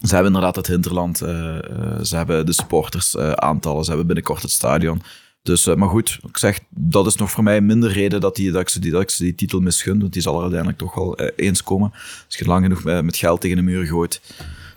hebben 0.00 0.26
inderdaad 0.26 0.56
het 0.56 0.66
hinterland, 0.66 1.18
ze 1.18 2.10
hebben 2.16 2.46
de 2.46 2.52
supporters 2.52 3.16
aantallen, 3.16 3.82
ze 3.82 3.88
hebben 3.88 4.06
binnenkort 4.06 4.42
het 4.42 4.50
stadion. 4.50 5.02
Dus, 5.42 5.66
maar 5.74 5.88
goed, 5.88 6.18
ik 6.28 6.36
zeg, 6.36 6.60
dat 6.68 7.06
is 7.06 7.16
nog 7.16 7.30
voor 7.30 7.44
mij 7.44 7.60
minder 7.60 7.92
reden 7.92 8.20
dat, 8.20 8.36
die, 8.36 8.50
dat, 8.50 8.60
ik, 8.60 8.68
ze 8.68 8.80
die, 8.80 8.90
dat 8.90 9.02
ik 9.02 9.10
ze 9.10 9.22
die 9.22 9.34
titel 9.34 9.60
misgun, 9.60 10.00
want 10.00 10.12
die 10.12 10.22
zal 10.22 10.34
er 10.34 10.40
uiteindelijk 10.40 10.78
toch 10.78 10.94
wel 10.94 11.18
eens 11.18 11.62
komen. 11.62 11.90
Als 12.26 12.36
je 12.36 12.44
lang 12.44 12.62
genoeg 12.62 13.02
met, 13.02 13.16
geld 13.16 13.40
tegen 13.40 13.56
de 13.56 13.62
muur 13.62 13.86
gooit, 13.86 14.20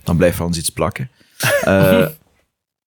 dan 0.03 0.17
blijft 0.17 0.39
er 0.39 0.45
ons 0.45 0.57
iets 0.57 0.69
plakken. 0.69 1.09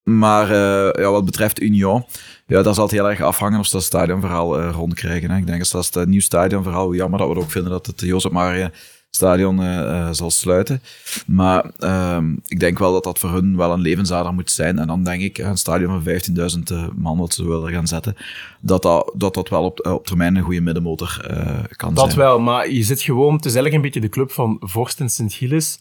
Maar 0.04 0.54
ja, 1.00 1.10
wat 1.10 1.24
betreft 1.24 1.60
Union, 1.60 2.04
ja, 2.46 2.62
dat 2.62 2.74
zal 2.74 2.84
het 2.84 2.92
heel 2.92 3.10
erg 3.10 3.20
afhangen 3.20 3.58
of 3.58 3.66
ze 3.66 3.72
dat 3.72 3.82
stadionverhaal 3.82 4.60
rondkrijgen. 4.60 5.30
Hè. 5.30 5.36
Ik 5.36 5.46
denk 5.46 5.58
dat 5.58 5.74
als 5.74 5.90
het 5.92 6.08
nieuw 6.08 6.20
stadionverhaal, 6.20 6.94
jammer 6.94 7.18
dat 7.18 7.28
we 7.28 7.36
ook 7.36 7.50
vinden 7.50 7.70
dat 7.70 7.86
het 7.86 8.00
Jozef 8.00 8.30
Maria 8.30 8.70
stadion 9.14 9.60
uh, 9.60 10.08
zal 10.12 10.30
sluiten. 10.30 10.82
Maar 11.26 11.70
uh, 11.78 12.18
ik 12.46 12.60
denk 12.60 12.78
wel 12.78 12.92
dat 12.92 13.04
dat 13.04 13.18
voor 13.18 13.30
hun 13.30 13.56
wel 13.56 13.72
een 13.72 13.80
levensader 13.80 14.34
moet 14.34 14.50
zijn. 14.50 14.78
En 14.78 14.86
dan 14.86 15.04
denk 15.04 15.22
ik, 15.22 15.38
een 15.38 15.56
stadion 15.56 16.02
van 16.02 16.12
15.000 16.88 16.94
man 16.96 17.18
wat 17.18 17.34
ze 17.34 17.48
willen 17.48 17.72
gaan 17.72 17.86
zetten, 17.86 18.16
dat 18.60 18.82
dat, 18.82 19.12
dat, 19.16 19.34
dat 19.34 19.48
wel 19.48 19.64
op, 19.64 19.86
op 19.86 20.06
termijn 20.06 20.36
een 20.36 20.42
goede 20.42 20.60
middenmotor 20.60 21.16
kan 21.76 21.94
dat 21.94 22.04
zijn. 22.04 22.08
Dat 22.08 22.14
wel, 22.14 22.38
maar 22.40 22.70
je 22.70 22.82
zit 22.82 23.00
gewoon, 23.00 23.34
het 23.34 23.44
is 23.44 23.54
eigenlijk 23.54 23.74
een 23.74 23.90
beetje 23.90 24.08
de 24.08 24.14
club 24.14 24.30
van 24.30 24.56
Vorst 24.60 25.00
en 25.00 25.10
Sint-Gilles. 25.10 25.78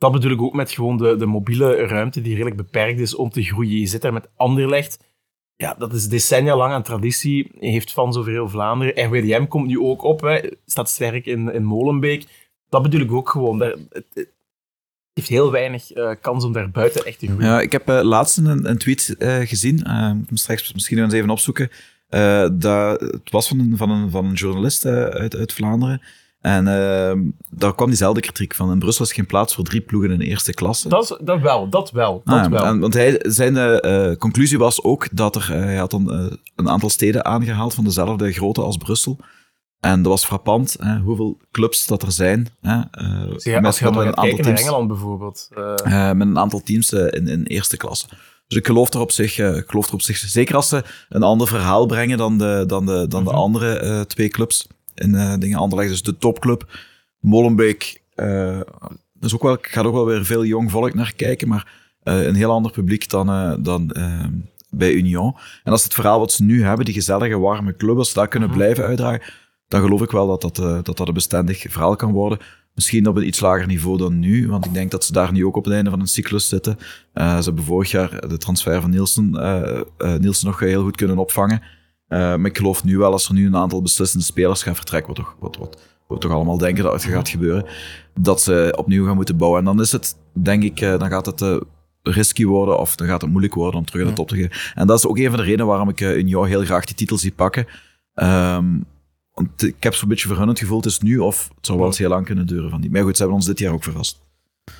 Dat 0.00 0.12
bedoel 0.12 0.32
ik 0.32 0.42
ook 0.42 0.54
met 0.54 0.70
gewoon 0.70 0.96
de, 0.96 1.16
de 1.16 1.26
mobiele 1.26 1.86
ruimte 1.86 2.20
die 2.20 2.32
redelijk 2.32 2.56
beperkt 2.56 3.00
is 3.00 3.14
om 3.14 3.30
te 3.30 3.42
groeien. 3.42 3.78
Je 3.78 3.86
zit 3.86 4.02
daar 4.02 4.12
met 4.12 4.28
Anderlecht. 4.36 5.08
Ja, 5.56 5.74
dat 5.74 5.92
is 5.92 6.08
decennia 6.08 6.56
lang 6.56 6.72
aan 6.72 6.82
traditie. 6.82 7.50
Heeft 7.58 7.92
van 7.92 8.12
zoveel 8.12 8.48
Vlaanderen. 8.48 9.04
RWDM 9.04 9.46
komt 9.46 9.66
nu 9.66 9.80
ook 9.80 10.02
op. 10.02 10.42
Staat 10.66 10.88
sterk 10.88 11.26
in, 11.26 11.52
in 11.52 11.64
Molenbeek 11.64 12.26
dat 12.70 12.82
bedoel 12.82 13.00
ik 13.00 13.12
ook 13.12 13.28
gewoon. 13.28 13.60
het, 13.60 14.28
heeft 15.12 15.28
heel 15.28 15.50
weinig 15.50 15.96
uh, 15.96 16.10
kans 16.20 16.44
om 16.44 16.52
daar 16.52 16.70
buiten 16.70 17.04
echt 17.04 17.18
te 17.18 17.26
groeien. 17.26 17.46
Ja, 17.46 17.60
ik 17.60 17.72
heb 17.72 17.88
uh, 17.88 18.00
laatst 18.02 18.36
een, 18.36 18.68
een 18.68 18.78
tweet 18.78 19.14
uh, 19.18 19.38
gezien. 19.38 19.86
straks 20.32 20.72
misschien 20.72 20.98
eens 20.98 21.12
even 21.12 21.30
opzoeken. 21.30 21.70
dat, 22.52 23.00
het 23.00 23.30
was 23.30 23.48
van 23.48 23.58
een, 23.58 23.76
van 23.76 23.90
een, 23.90 24.10
van 24.10 24.24
een 24.24 24.34
journalist 24.34 24.86
uit, 24.86 25.36
uit 25.36 25.52
Vlaanderen. 25.52 26.02
En 26.40 26.64
daar 27.48 27.74
kwam 27.74 27.88
diezelfde 27.88 28.20
kritiek 28.20 28.54
van. 28.54 28.72
In 28.72 28.78
Brussel 28.78 29.04
is 29.04 29.12
geen 29.12 29.26
plaats 29.26 29.54
voor 29.54 29.64
drie 29.64 29.80
ploegen 29.80 30.10
in 30.10 30.18
de 30.18 30.24
eerste 30.24 30.54
klasse. 30.54 30.88
Dat, 30.88 31.18
dat 31.22 31.40
wel, 31.40 31.68
dat 31.68 31.90
wel. 31.90 32.20
Dat 32.24 32.44
ah, 32.44 32.50
wel. 32.50 32.64
En, 32.64 32.80
want 32.80 32.94
hij, 32.94 33.18
zijn 33.22 33.80
conclusie 34.18 34.58
was 34.58 34.82
ook 34.82 35.08
dat 35.12 35.36
er... 35.36 35.48
hij 35.52 35.76
had 35.76 35.90
dan 35.90 36.10
een 36.56 36.68
aantal 36.68 36.90
steden 36.90 37.24
aangehaald 37.24 37.74
van 37.74 37.84
dezelfde 37.84 38.32
grootte 38.32 38.62
als 38.62 38.76
Brussel. 38.76 39.18
En 39.80 40.02
dat 40.02 40.12
was 40.12 40.24
frappant, 40.24 40.76
hè, 40.78 40.98
hoeveel 40.98 41.38
clubs 41.50 41.86
dat 41.86 42.02
er 42.02 42.12
zijn. 42.12 42.48
Hè, 42.60 42.76
als 43.32 43.44
je 43.44 43.60
met 43.60 43.80
een 43.80 43.96
aantal 43.96 44.24
teams, 44.24 44.46
naar 44.46 44.56
Engeland 44.56 44.88
bijvoorbeeld. 44.88 45.48
Met 45.84 46.20
een 46.20 46.38
aantal 46.38 46.60
teams 46.60 46.92
in, 46.92 47.28
in 47.28 47.42
eerste 47.44 47.76
klasse. 47.76 48.06
Dus 48.46 48.58
ik 48.58 48.66
geloof 48.66 48.92
er 48.94 49.00
op 49.00 49.12
zich, 49.12 49.38
ik 49.38 49.68
geloof 49.68 49.86
er 49.86 49.94
op 49.94 50.02
zich 50.02 50.16
zeker 50.16 50.54
als 50.54 50.68
ze 50.68 50.84
een 51.08 51.22
ander 51.22 51.46
verhaal 51.46 51.86
brengen 51.86 52.18
dan 52.18 52.38
de, 52.38 52.64
dan 52.66 52.86
de, 52.86 52.92
dan 52.92 53.08
de 53.08 53.18
mm 53.18 53.26
-hmm. 53.26 53.36
andere 53.36 54.04
twee 54.06 54.28
clubs 54.28 54.66
in 55.00 55.40
dingen 55.40 55.58
Anderlecht. 55.58 55.90
Dus 55.90 56.02
de 56.02 56.16
topclub, 56.16 56.78
Molenbeek, 57.18 58.02
dus 59.12 59.34
ook 59.34 59.42
wel, 59.42 59.58
gaat 59.60 59.84
ook 59.84 59.94
wel 59.94 60.06
weer 60.06 60.24
veel 60.24 60.44
jong 60.44 60.70
volk 60.70 60.94
naar 60.94 61.12
kijken, 61.16 61.48
maar 61.48 61.72
een 62.02 62.34
heel 62.34 62.50
ander 62.50 62.72
publiek 62.72 63.08
dan, 63.08 63.62
dan 63.62 63.92
bij 64.70 64.92
Union. 64.92 65.36
En 65.64 65.72
als 65.72 65.84
het 65.84 65.94
verhaal 65.94 66.18
wat 66.18 66.32
ze 66.32 66.42
nu 66.42 66.64
hebben, 66.64 66.84
die 66.84 66.94
gezellige, 66.94 67.38
warme 67.38 67.76
club, 67.76 67.96
als 67.96 68.08
ze 68.08 68.14
dat 68.14 68.28
kunnen 68.28 68.48
-hmm. 68.48 68.58
blijven 68.58 68.84
uitdragen, 68.84 69.22
dan 69.68 69.80
geloof 69.80 70.02
ik 70.02 70.10
wel 70.10 70.26
dat 70.26 70.40
dat, 70.40 70.58
uh, 70.58 70.78
dat 70.82 70.96
dat 70.96 71.08
een 71.08 71.14
bestendig 71.14 71.64
verhaal 71.68 71.96
kan 71.96 72.12
worden. 72.12 72.38
Misschien 72.74 73.06
op 73.06 73.16
een 73.16 73.26
iets 73.26 73.40
lager 73.40 73.66
niveau 73.66 73.98
dan 73.98 74.18
nu, 74.18 74.48
want 74.48 74.64
ik 74.64 74.74
denk 74.74 74.90
dat 74.90 75.04
ze 75.04 75.12
daar 75.12 75.32
nu 75.32 75.44
ook 75.44 75.56
op 75.56 75.64
het 75.64 75.74
einde 75.74 75.90
van 75.90 76.00
een 76.00 76.06
cyclus 76.06 76.48
zitten. 76.48 76.78
Uh, 77.14 77.38
ze 77.38 77.44
hebben 77.44 77.64
vorig 77.64 77.90
jaar 77.90 78.28
de 78.28 78.38
transfer 78.38 78.80
van 78.80 78.90
Nielsen, 78.90 79.30
uh, 79.34 80.14
Nielsen 80.18 80.46
nog 80.46 80.60
heel 80.60 80.82
goed 80.82 80.96
kunnen 80.96 81.18
opvangen. 81.18 81.62
Maar 82.18 82.46
ik 82.46 82.56
geloof 82.56 82.84
nu 82.84 82.98
wel, 82.98 83.12
als 83.12 83.28
er 83.28 83.34
nu 83.34 83.46
een 83.46 83.56
aantal 83.56 83.82
beslissende 83.82 84.24
spelers 84.24 84.62
gaan 84.62 84.76
vertrekken, 84.76 85.14
wat, 85.14 85.24
wat, 85.38 85.56
wat 85.56 85.76
we 86.06 86.18
toch 86.18 86.32
allemaal 86.32 86.58
denken 86.58 86.84
dat 86.84 86.92
het 86.92 87.04
gaat 87.04 87.28
gebeuren, 87.28 87.64
dat 88.14 88.42
ze 88.42 88.74
opnieuw 88.76 89.06
gaan 89.06 89.16
moeten 89.16 89.36
bouwen. 89.36 89.58
En 89.58 89.64
dan 89.64 89.80
is 89.80 89.92
het, 89.92 90.16
denk 90.32 90.62
ik, 90.62 90.78
dan 90.80 91.08
gaat 91.08 91.26
het 91.26 91.60
risky 92.02 92.44
worden 92.44 92.78
of 92.78 92.96
dan 92.96 93.06
gaat 93.06 93.20
het 93.20 93.30
moeilijk 93.30 93.54
worden 93.54 93.80
om 93.80 93.86
terug 93.86 94.02
in 94.02 94.08
de 94.08 94.14
top 94.14 94.28
te 94.28 94.36
gaan. 94.36 94.72
En 94.74 94.86
dat 94.86 94.98
is 94.98 95.06
ook 95.06 95.18
een 95.18 95.28
van 95.28 95.36
de 95.36 95.42
redenen 95.42 95.66
waarom 95.66 95.88
ik 95.88 96.00
in 96.00 96.28
jou 96.28 96.48
heel 96.48 96.64
graag 96.64 96.84
die 96.84 96.96
titel 96.96 97.18
zie 97.18 97.32
pakken. 97.32 97.66
Um, 98.14 98.86
want 99.32 99.62
ik 99.62 99.82
heb 99.82 99.94
zo'n 99.94 100.08
beetje 100.08 100.28
voor 100.28 100.38
hun 100.38 100.48
het 100.48 100.58
gevoel, 100.58 100.76
het 100.76 100.86
is 100.86 100.98
nu 100.98 101.18
of 101.18 101.50
het 101.56 101.66
zou 101.66 101.78
wel 101.78 101.86
eens 101.86 101.98
heel 101.98 102.08
lang 102.08 102.26
kunnen 102.26 102.46
duren 102.46 102.70
van 102.70 102.80
die. 102.80 102.90
Maar 102.90 103.02
goed, 103.02 103.16
ze 103.16 103.22
hebben 103.22 103.36
ons 103.36 103.46
dit 103.46 103.58
jaar 103.58 103.72
ook 103.72 103.82
verrast. 103.82 104.20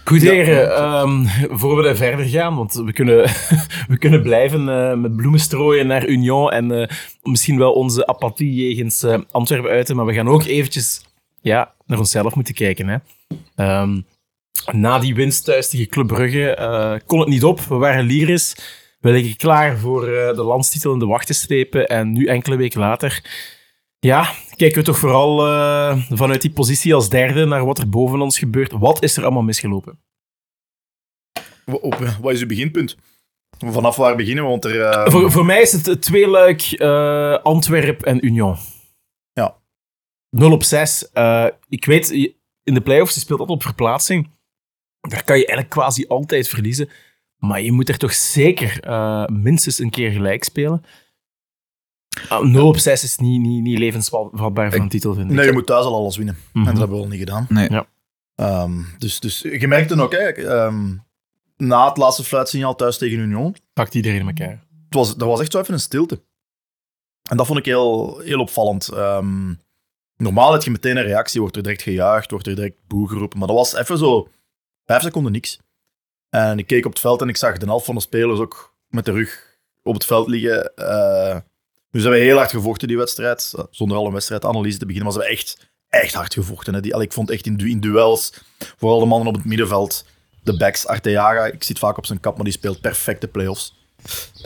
Goed 0.04 0.22
heren, 0.22 0.82
um, 0.84 1.26
voor 1.50 1.82
we 1.82 1.96
verder 1.96 2.26
gaan, 2.26 2.56
want 2.56 2.74
we 2.74 2.92
kunnen, 2.92 3.16
we 3.88 3.98
kunnen 3.98 4.22
blijven 4.22 4.68
uh, 4.68 4.94
met 4.94 5.16
bloemen 5.16 5.40
strooien 5.40 5.86
naar 5.86 6.06
Union 6.06 6.50
en 6.50 6.72
uh, 6.72 6.86
misschien 7.22 7.58
wel 7.58 7.72
onze 7.72 8.06
apathie 8.06 8.68
jegens 8.68 9.04
uh, 9.04 9.18
Antwerpen 9.30 9.70
uiten, 9.70 9.96
maar 9.96 10.06
we 10.06 10.14
gaan 10.14 10.28
ook 10.28 10.44
eventjes 10.44 11.04
ja, 11.40 11.74
naar 11.86 11.98
onszelf 11.98 12.34
moeten 12.34 12.54
kijken. 12.54 12.88
Hè. 12.88 12.96
Um, 13.80 14.06
na 14.72 14.98
die 14.98 15.14
winst 15.14 15.44
thuis 15.44 15.68
tegen 15.68 15.88
Club 15.88 16.06
Brugge 16.06 17.02
kon 17.06 17.20
het 17.20 17.28
niet 17.28 17.44
op, 17.44 17.60
we 17.60 17.74
waren 17.74 18.04
lyrisch, 18.04 18.56
we 19.00 19.10
liggen 19.10 19.36
klaar 19.36 19.78
voor 19.78 20.00
de 20.34 20.42
landstitel 20.42 20.92
in 20.92 20.98
de 20.98 21.06
wacht 21.06 21.26
te 21.26 21.32
strepen 21.32 21.86
en 21.88 22.12
nu 22.12 22.26
enkele 22.26 22.56
weken 22.56 22.80
later 22.80 23.22
ja, 24.00 24.32
kijken 24.56 24.78
we 24.78 24.84
toch 24.84 24.98
vooral 24.98 25.46
uh, 25.46 26.02
vanuit 26.08 26.42
die 26.42 26.52
positie 26.52 26.94
als 26.94 27.08
derde 27.08 27.44
naar 27.44 27.64
wat 27.64 27.78
er 27.78 27.88
boven 27.88 28.20
ons 28.20 28.38
gebeurt. 28.38 28.72
Wat 28.72 29.02
is 29.02 29.16
er 29.16 29.22
allemaal 29.22 29.42
misgelopen? 29.42 29.98
Op, 31.64 31.94
wat 31.94 32.32
is 32.32 32.40
uw 32.40 32.46
beginpunt? 32.46 32.96
Vanaf 33.58 33.96
waar 33.96 34.16
beginnen 34.16 34.44
we? 34.44 34.50
Want 34.50 34.64
er, 34.64 34.74
uh... 34.74 35.06
voor, 35.06 35.30
voor 35.30 35.44
mij 35.44 35.60
is 35.60 35.72
het 35.72 36.02
tweeluik 36.02 36.80
uh, 36.80 37.38
Antwerp 37.38 38.02
en 38.02 38.26
Union. 38.26 38.56
Ja. 39.32 39.56
0 40.30 40.52
op 40.52 40.62
6. 40.62 41.10
ik 41.68 41.84
weet, 41.84 42.10
in 42.62 42.74
de 42.74 42.80
playoffs, 42.80 43.14
je 43.14 43.20
speelt 43.20 43.40
altijd 43.40 43.58
op 43.58 43.64
verplaatsing. 43.64 44.30
Daar 45.00 45.24
kan 45.24 45.38
je 45.38 45.46
eigenlijk 45.46 45.68
quasi 45.68 46.06
altijd 46.06 46.48
verliezen. 46.48 46.88
Maar 47.36 47.60
je 47.60 47.72
moet 47.72 47.88
er 47.88 47.98
toch 47.98 48.12
zeker 48.12 48.80
minstens 49.32 49.78
een 49.78 49.90
keer 49.90 50.10
gelijk 50.10 50.44
spelen. 50.44 50.84
0 52.42 52.66
op 52.66 52.78
6 52.78 53.04
is 53.04 53.16
niet, 53.16 53.40
niet, 53.40 53.62
niet 53.62 53.78
levensvatbaar 53.78 54.70
voor 54.70 54.80
een 54.80 54.88
titel, 54.88 55.14
vind 55.14 55.30
ik. 55.30 55.36
Nee, 55.36 55.46
je 55.46 55.52
moet 55.52 55.66
thuis 55.66 55.84
al 55.84 55.94
alles 55.94 56.16
winnen. 56.16 56.34
Mm 56.34 56.42
-hmm. 56.52 56.60
En 56.60 56.70
dat 56.70 56.78
hebben 56.78 56.96
we 56.96 57.02
al 57.02 57.08
niet 57.08 57.18
gedaan. 57.18 57.46
Nee. 57.48 57.70
Ja. 57.70 57.86
Um, 58.62 58.86
dus, 58.98 59.20
dus 59.20 59.40
je 59.40 59.68
merkt 59.68 59.88
dan 59.88 60.00
ook, 60.00 60.12
hè, 60.12 60.64
um, 60.64 61.02
na 61.56 61.88
het 61.88 61.96
laatste 61.96 62.24
fluitsignaal 62.24 62.74
thuis 62.74 62.98
tegen 62.98 63.18
Union... 63.18 63.56
Pakt 63.72 63.94
iedereen 63.94 64.26
elkaar. 64.26 64.64
Het 64.84 64.94
was, 64.94 65.16
er 65.16 65.26
was 65.26 65.40
echt 65.40 65.52
zo 65.52 65.60
even 65.60 65.74
een 65.74 65.80
stilte. 65.80 66.22
En 67.30 67.36
dat 67.36 67.46
vond 67.46 67.58
ik 67.58 67.64
heel, 67.64 68.18
heel 68.18 68.40
opvallend. 68.40 68.92
Um, 68.92 69.60
normaal 70.16 70.52
heb 70.52 70.62
je 70.62 70.70
meteen 70.70 70.96
een 70.96 71.02
reactie, 71.02 71.40
wordt 71.40 71.56
er 71.56 71.62
direct 71.62 71.82
gejuicht, 71.82 72.30
wordt 72.30 72.46
er 72.46 72.54
direct 72.54 72.76
boe 72.86 73.08
geroepen. 73.08 73.38
Maar 73.38 73.48
dat 73.48 73.56
was 73.56 73.74
even 73.74 73.98
zo 73.98 74.28
vijf 74.84 75.02
seconden 75.02 75.32
niks. 75.32 75.58
En 76.28 76.58
ik 76.58 76.66
keek 76.66 76.84
op 76.84 76.92
het 76.92 77.00
veld 77.00 77.22
en 77.22 77.28
ik 77.28 77.36
zag 77.36 77.58
de 77.58 77.66
helft 77.66 77.84
van 77.84 77.94
de 77.94 78.00
spelers 78.00 78.40
ook 78.40 78.74
met 78.88 79.04
de 79.04 79.12
rug 79.12 79.58
op 79.82 79.94
het 79.94 80.04
veld 80.04 80.28
liggen. 80.28 80.72
Uh, 80.76 81.36
dus 81.90 82.02
hebben 82.02 82.20
we 82.20 82.26
heel 82.26 82.36
hard 82.36 82.50
gevochten 82.50 82.88
die 82.88 82.96
wedstrijd. 82.96 83.54
Zonder 83.70 83.96
al 83.96 84.06
een 84.06 84.12
wedstrijdanalyse 84.12 84.78
te 84.78 84.86
beginnen, 84.86 85.12
maar 85.12 85.22
ze 85.22 85.28
hebben 85.28 85.38
echt, 85.38 85.70
echt 85.88 86.14
hard 86.14 86.34
gevochten. 86.34 86.74
Hè. 86.74 86.80
Die, 86.80 87.00
ik 87.00 87.12
vond 87.12 87.30
echt 87.30 87.46
in, 87.46 87.80
duels, 87.80 88.32
vooral 88.76 88.98
de 89.00 89.06
mannen 89.06 89.28
op 89.28 89.34
het 89.34 89.44
middenveld, 89.44 90.06
de 90.42 90.56
backs, 90.56 90.86
Arteaga, 90.86 91.44
ik 91.46 91.62
zit 91.62 91.78
vaak 91.78 91.98
op 91.98 92.06
zijn 92.06 92.20
kap, 92.20 92.34
maar 92.34 92.44
die 92.44 92.52
speelt 92.52 92.80
perfecte 92.80 93.28
playoffs. 93.28 93.74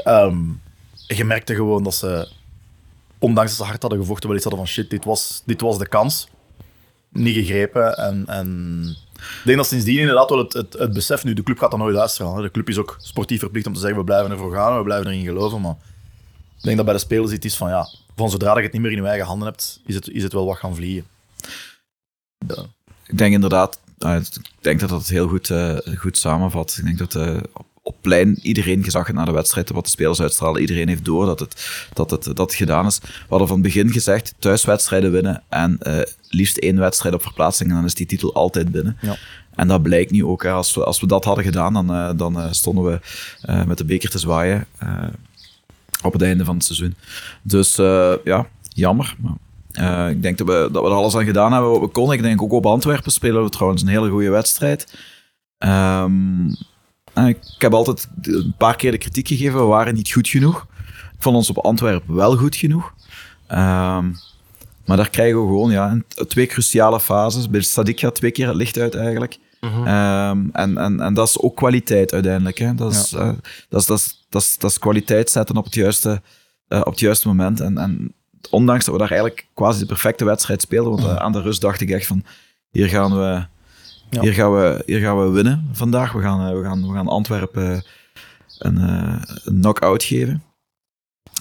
Um, 0.05 0.63
je 1.07 1.25
merkte 1.25 1.55
gewoon 1.55 1.83
dat 1.83 1.95
ze, 1.95 2.29
ondanks 3.19 3.51
dat 3.51 3.59
ze 3.59 3.71
hard 3.71 3.83
hadden 3.83 4.01
gevochten, 4.01 4.29
wel 4.29 4.37
iets 4.37 4.47
hadden 4.47 4.65
van 4.65 4.75
shit, 4.75 4.91
dit 4.91 5.05
was, 5.05 5.43
dit 5.47 5.61
was 5.61 5.79
de 5.79 5.89
kans. 5.89 6.29
Niet 7.09 7.35
gegrepen. 7.35 7.97
En, 7.97 8.27
en 8.27 8.97
ik 9.17 9.41
denk 9.45 9.57
dat 9.57 9.67
sindsdien 9.67 9.99
inderdaad 9.99 10.31
wel 10.31 10.39
het, 10.39 10.53
het, 10.53 10.73
het 10.73 10.93
besef, 10.93 11.25
nu 11.25 11.35
de 11.35 11.43
club 11.43 11.59
gaat 11.59 11.71
dat 11.71 11.81
nooit 11.81 11.97
uitstralen. 11.97 12.43
De 12.43 12.51
club 12.51 12.69
is 12.69 12.79
ook 12.79 12.97
sportief 12.99 13.39
verplicht 13.39 13.67
om 13.67 13.73
te 13.73 13.81
zeggen, 13.81 13.99
we 13.99 14.05
blijven 14.05 14.31
ervoor 14.31 14.55
gaan, 14.55 14.77
we 14.77 14.83
blijven 14.83 15.07
erin 15.07 15.25
geloven, 15.25 15.61
maar 15.61 15.77
ik 16.65 16.71
denk 16.71 16.77
dat 16.77 16.95
bij 16.95 16.95
de 16.95 17.09
spelers 17.15 17.33
iets 17.33 17.47
is 17.47 17.57
van, 17.57 17.69
ja, 17.69 17.89
van 18.17 18.31
zodra 18.31 18.57
je 18.57 18.63
het 18.63 18.73
niet 18.73 18.83
meer 18.83 18.91
in 18.91 19.03
je 19.03 19.09
eigen 19.09 19.27
handen 19.27 19.49
hebt, 19.49 19.81
is 19.87 19.95
het, 19.95 20.09
is 20.09 20.23
het 20.23 20.33
wel 20.33 20.47
wat 20.47 20.57
gaan 20.57 20.75
vliegen. 20.75 21.07
Ja. 22.47 22.65
Ik 23.07 23.19
denk 23.19 23.35
inderdaad, 23.35 23.81
ik 23.99 24.41
denk 24.61 24.81
dat 24.81 24.89
dat 24.89 25.07
heel 25.07 25.29
goed, 25.29 25.49
uh, 25.49 25.77
goed 25.97 26.19
samenvat. 26.19 26.77
Ik 26.79 26.85
denk 26.85 26.99
dat 26.99 27.15
uh, 27.15 27.37
op, 27.53 27.67
op 27.83 27.97
plein 28.01 28.39
iedereen 28.43 28.85
gezag 28.85 29.07
het 29.07 29.17
naar 29.17 29.27
de 29.27 29.33
wedstrijd, 29.33 29.71
wat 29.71 29.85
de 29.85 29.91
spelers 29.91 30.21
uitstralen. 30.21 30.61
Iedereen 30.61 30.89
heeft 30.89 31.05
door 31.05 31.27
dat 31.27 31.41
het, 31.41 31.87
dat 31.93 32.11
het, 32.11 32.25
dat 32.25 32.39
het 32.39 32.55
gedaan 32.55 32.87
is. 32.87 32.99
We 32.99 33.09
hadden 33.29 33.49
van 33.49 33.57
het 33.57 33.67
begin 33.67 33.91
gezegd, 33.91 34.35
thuiswedstrijden 34.39 35.13
winnen 35.13 35.43
en 35.49 35.79
uh, 35.83 36.01
liefst 36.29 36.57
één 36.57 36.79
wedstrijd 36.79 37.15
op 37.15 37.23
verplaatsing 37.23 37.69
en 37.69 37.75
dan 37.75 37.85
is 37.85 37.95
die 37.95 38.07
titel 38.07 38.35
altijd 38.35 38.71
binnen. 38.71 38.97
Ja. 39.01 39.17
En 39.55 39.69
dat 39.69 39.83
blijkt 39.83 40.11
nu 40.11 40.25
ook. 40.25 40.43
Hè. 40.43 40.51
Als, 40.51 40.75
we, 40.75 40.85
als 40.85 41.01
we 41.01 41.07
dat 41.07 41.25
hadden 41.25 41.45
gedaan, 41.45 41.73
dan, 41.73 42.17
dan 42.17 42.55
stonden 42.55 42.85
we 42.85 43.01
met 43.67 43.79
de 43.79 43.85
beker 43.85 44.11
te 44.11 44.19
zwaaien 44.19 44.67
op 46.05 46.13
het 46.13 46.23
einde 46.23 46.45
van 46.45 46.55
het 46.55 46.65
seizoen. 46.65 46.95
Dus 47.43 47.79
uh, 47.79 48.13
ja, 48.25 48.47
jammer. 48.69 49.17
Uh, 49.73 50.09
ik 50.11 50.23
denk 50.23 50.39
dat 50.39 50.47
we, 50.47 50.69
dat 50.73 50.83
we 50.83 50.89
er 50.89 50.95
alles 50.95 51.17
aan 51.17 51.25
gedaan 51.25 51.53
hebben 51.53 51.71
wat 51.71 51.81
we 51.81 51.87
konden. 51.87 52.17
Ik 52.17 52.23
denk 52.23 52.43
ook 52.43 52.53
op 52.53 52.67
Antwerpen 52.67 53.13
spelen 53.13 53.43
we 53.43 53.51
trouwens 53.51 53.83
een 53.83 53.89
hele 53.89 54.11
goede 54.11 54.31
wedstrijd. 54.31 54.95
Um, 55.59 56.47
ik 57.15 57.39
heb 57.59 57.75
altijd 57.75 58.09
een 58.23 58.55
paar 58.59 58.77
keer 58.77 58.91
de 58.91 58.99
kritiek 58.99 59.29
gegeven, 59.29 59.59
we 59.59 59.65
waren 59.65 59.95
niet 59.95 60.13
goed 60.13 60.29
genoeg. 60.29 60.67
Ik 60.89 61.23
vond 61.23 61.37
ons 61.37 61.51
op 61.51 61.59
Antwerpen 61.59 62.15
wel 62.15 62.37
goed 62.37 62.57
genoeg. 62.57 62.95
Ehm, 63.47 64.11
maar 64.85 64.97
daar 64.97 65.11
krijgen 65.11 65.41
we 65.41 65.47
gewoon 65.47 65.71
ja, 65.71 65.99
twee 66.29 66.47
cruciale 66.47 67.01
fases. 67.01 67.51
Bij 67.51 67.61
Sadik 67.61 68.01
gaat 68.01 68.15
twee 68.15 68.31
keer 68.31 68.47
het 68.47 68.57
licht 68.57 68.79
uit 68.79 68.95
eigenlijk. 68.95 69.39
Ehm, 69.87 70.47
en, 70.53 70.79
en, 70.79 71.01
en 71.01 71.15
dat 71.15 71.29
is 71.29 71.39
ook 71.41 71.57
kwaliteit 71.57 72.13
uiteindelijk. 72.13 72.59
Hè. 72.59 72.75
Dat, 72.75 72.93
is, 72.93 73.13
eh, 73.13 73.31
dat, 73.69 73.81
is, 73.81 73.87
dat, 73.87 73.99
is, 73.99 74.27
dat, 74.29 74.43
is, 74.43 74.57
dat 74.59 74.71
is 74.71 74.79
kwaliteit 74.79 75.31
zetten 75.31 75.57
op 75.57 75.65
het 75.65 75.75
juiste, 75.75 76.23
eh, 76.69 76.79
op 76.81 76.91
het 76.91 77.01
juiste 77.01 77.29
moment. 77.29 77.61
En, 77.61 77.79
en 77.79 78.15
ondanks 78.51 78.85
dat 78.85 78.95
we 78.95 79.01
daar 79.01 79.11
eigenlijk 79.11 79.47
quasi 79.55 79.79
de 79.79 79.87
perfecte 79.87 80.25
wedstrijd 80.25 80.63
speelden, 80.63 80.93
want 80.93 81.05
eh, 81.05 81.17
aan 81.17 81.33
de 81.33 81.41
rust 81.41 81.61
dacht 81.61 81.81
ik 81.81 81.91
echt 81.91 82.07
van, 82.07 82.25
hier 82.71 82.89
gaan 82.89 83.11
we, 83.17 83.47
Ja. 84.11 84.21
hier 84.21 84.33
gaan 84.33 84.55
we, 84.55 84.83
hier 84.87 85.01
gaan 85.01 85.19
we 85.25 85.31
winnen 85.31 85.69
vandaag. 85.73 86.13
We 86.13 86.21
gaan, 86.21 86.59
we 86.59 86.65
gaan, 86.65 86.89
we 86.89 86.95
gaan 86.95 87.09
Antwerpen 87.09 87.85
een, 88.59 88.77
een 89.45 89.61
knock-out 89.61 90.03
geven. 90.03 90.43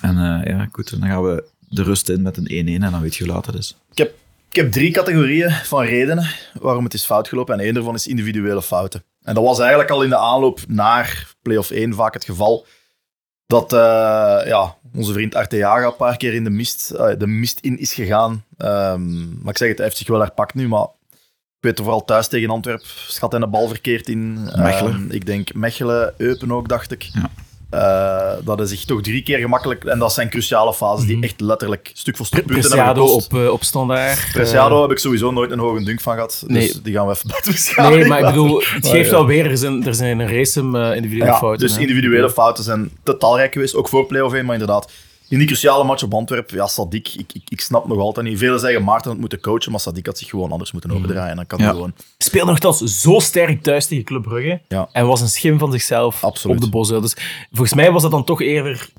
En 0.02 0.16
ja, 0.46 0.68
goed, 0.72 1.00
dan 1.00 1.10
gaan 1.10 1.24
we 1.24 1.44
de 1.70 1.84
rust 1.84 2.10
in 2.10 2.22
met 2.22 2.38
een 2.38 2.68
1-1 2.80 2.84
en 2.84 2.92
dan 2.92 3.02
weet 3.02 3.16
je 3.16 3.24
hoe 3.24 3.34
laat 3.34 3.46
het 3.46 3.56
is. 3.56 3.76
Ik 3.92 3.98
heb, 3.98 4.14
ik 4.54 4.62
heb 4.62 4.72
drie 4.72 4.92
categorieën 4.92 5.52
van 5.52 5.84
redenen 5.84 6.30
waarom 6.62 6.84
het 6.84 6.94
is 6.94 7.06
fout 7.06 7.28
gelopen. 7.28 7.54
En 7.54 7.60
één 7.60 7.74
daarvan 7.74 7.96
is 7.96 8.08
individuele 8.08 8.62
fouten. 8.62 9.04
En 9.22 9.34
dat 9.34 9.44
was 9.44 9.60
eigenlijk 9.60 9.90
al 9.90 10.04
in 10.04 10.10
de 10.10 10.18
aanloop 10.18 10.60
naar 10.68 11.34
play-off 11.42 11.72
1 11.72 11.94
vaak 11.94 12.14
het 12.14 12.26
geval. 12.26 12.66
Dat 13.48 13.74
eh, 13.74 13.80
ja, 14.46 14.76
onze 14.96 15.14
vriend 15.14 15.36
Arteaga 15.36 15.86
een 15.86 15.96
paar 15.96 16.18
keer 16.18 16.34
in 16.34 16.44
de 16.44 16.50
mist, 16.50 16.92
eh, 16.92 17.18
de 17.18 17.28
mist 17.28 17.60
in 17.60 17.80
is 17.80 17.94
gegaan. 17.94 18.46
Ehm, 18.58 19.42
maar 19.42 19.52
ik 19.52 19.58
zeg 19.58 19.68
het, 19.68 19.78
hij 19.78 19.86
heeft 19.86 19.98
zich 19.98 20.08
wel 20.08 20.20
herpakt 20.20 20.54
nu. 20.54 20.68
Maar 20.68 20.88
ik 21.58 21.60
weet 21.60 21.78
er 21.78 21.84
vooral 21.84 22.06
thuis 22.06 22.28
tegen 22.28 22.50
Antwerpen 22.50 22.88
schat 22.88 23.32
hij 23.32 23.42
de 23.42 23.48
bal 23.48 23.68
verkeerd 23.68 24.10
in. 24.10 24.34
Mechelen. 24.44 24.94
Ehm, 24.94 25.12
ik 25.12 25.26
denk 25.26 25.54
Mechelen, 25.54 26.14
Eupen 26.18 26.52
ook, 26.52 26.70
dacht 26.70 26.92
ik. 26.92 27.04
Ja. 27.04 27.30
Eh, 27.74 28.32
dat 28.46 28.62
is 28.62 28.70
zich 28.70 28.86
toch 28.86 29.02
drie 29.02 29.24
keer 29.24 29.38
gemakkelijk... 29.40 29.84
En 29.84 30.00
dat 30.00 30.14
zijn 30.14 30.30
cruciale 30.30 30.74
fases 30.74 31.06
die 31.06 31.22
echt 31.24 31.42
letterlijk 31.42 31.92
stuk 31.94 32.18
voor 32.18 32.26
stuk 32.26 32.46
punten 32.46 32.62
hebben 32.72 32.80
Preciado 32.80 33.08
gekost. 33.08 33.34
op, 33.34 33.40
eh, 33.40 33.52
op 33.52 33.64
standaard. 33.64 34.28
Preciado 34.34 34.82
heb 34.82 34.92
ik 34.92 34.98
sowieso 35.00 35.32
nooit 35.32 35.52
een 35.52 35.60
hoge 35.60 35.84
dunk 35.84 36.02
van 36.02 36.14
gehad. 36.14 36.44
Dus 36.48 36.58
Nee. 36.58 36.82
die 36.84 36.94
gaan 36.94 37.08
we 37.08 37.14
even 37.14 37.30
buiten 37.30 37.54
Eh, 37.76 37.90
nee, 37.90 38.06
maar 38.08 38.20
ik 38.20 38.26
bedoel, 38.36 38.64
het 38.66 38.88
geeft 38.88 39.06
ja. 39.06 39.12
wel 39.12 39.26
weer, 39.26 39.46
er 39.50 39.58
zijn, 39.58 39.86
er 39.88 39.94
zijn 39.96 40.20
een 40.20 40.28
race 40.30 40.60
eh, 40.60 40.96
individuele 40.96 41.32
Ja, 41.32 41.38
fouten. 41.38 41.68
dus 41.68 41.76
hè. 41.76 41.82
individuele 41.82 42.30
fouten 42.30 42.64
zijn 42.64 42.92
te 43.04 43.18
talrijk 43.18 43.54
geweest, 43.54 43.76
ook 43.76 43.90
voor 43.90 44.06
play-off 44.06 44.34
1, 44.36 44.46
maar 44.46 44.54
inderdaad. 44.54 44.92
In 45.34 45.40
die 45.40 45.48
cruciale 45.48 45.84
match 45.84 46.04
op 46.04 46.14
Antwerpen, 46.14 46.56
ja, 46.58 46.68
Sadik, 46.68 47.08
ik, 47.08 47.34
ik, 47.34 47.42
ik 47.50 47.62
snap 47.62 47.88
nog 47.88 47.98
altijd 47.98 48.26
niet. 48.26 48.38
Velen 48.38 48.60
zeggen 48.60 48.84
Maarten 48.84 49.12
had 49.12 49.20
moeten 49.20 49.40
coachen, 49.40 49.72
maar 49.72 49.80
Sadik 49.80 50.06
had 50.06 50.18
zich 50.18 50.30
gewoon 50.30 50.52
anders 50.52 50.72
moeten 50.72 50.92
overdraaien. 50.92 51.30
En 51.30 51.36
dan 51.36 51.48
kan 51.48 51.60
hij 51.60 51.68
Ja. 51.68 51.74
gewoon... 51.74 51.94
Speelde 52.18 52.50
nogthans 52.52 52.78
zo 53.02 53.20
sterk 53.20 53.64
thuis 53.64 53.86
tegen 53.88 54.04
Club 54.04 54.22
Brugge. 54.24 54.62
Ja. 54.68 54.90
En 54.92 55.08
was 55.08 55.22
een 55.22 55.28
schim 55.30 55.60
van 55.60 55.72
zichzelf 55.72 56.24
Absoluut. 56.24 56.56
op 56.58 56.64
de 56.64 56.70
bosuil. 56.70 57.02
Dus 57.02 57.16
volgens 57.52 57.74
mij 57.74 57.92
was 57.92 58.02
dat 58.02 58.12
dan 58.12 58.24
toch 58.24 58.42
eerder 58.42 58.90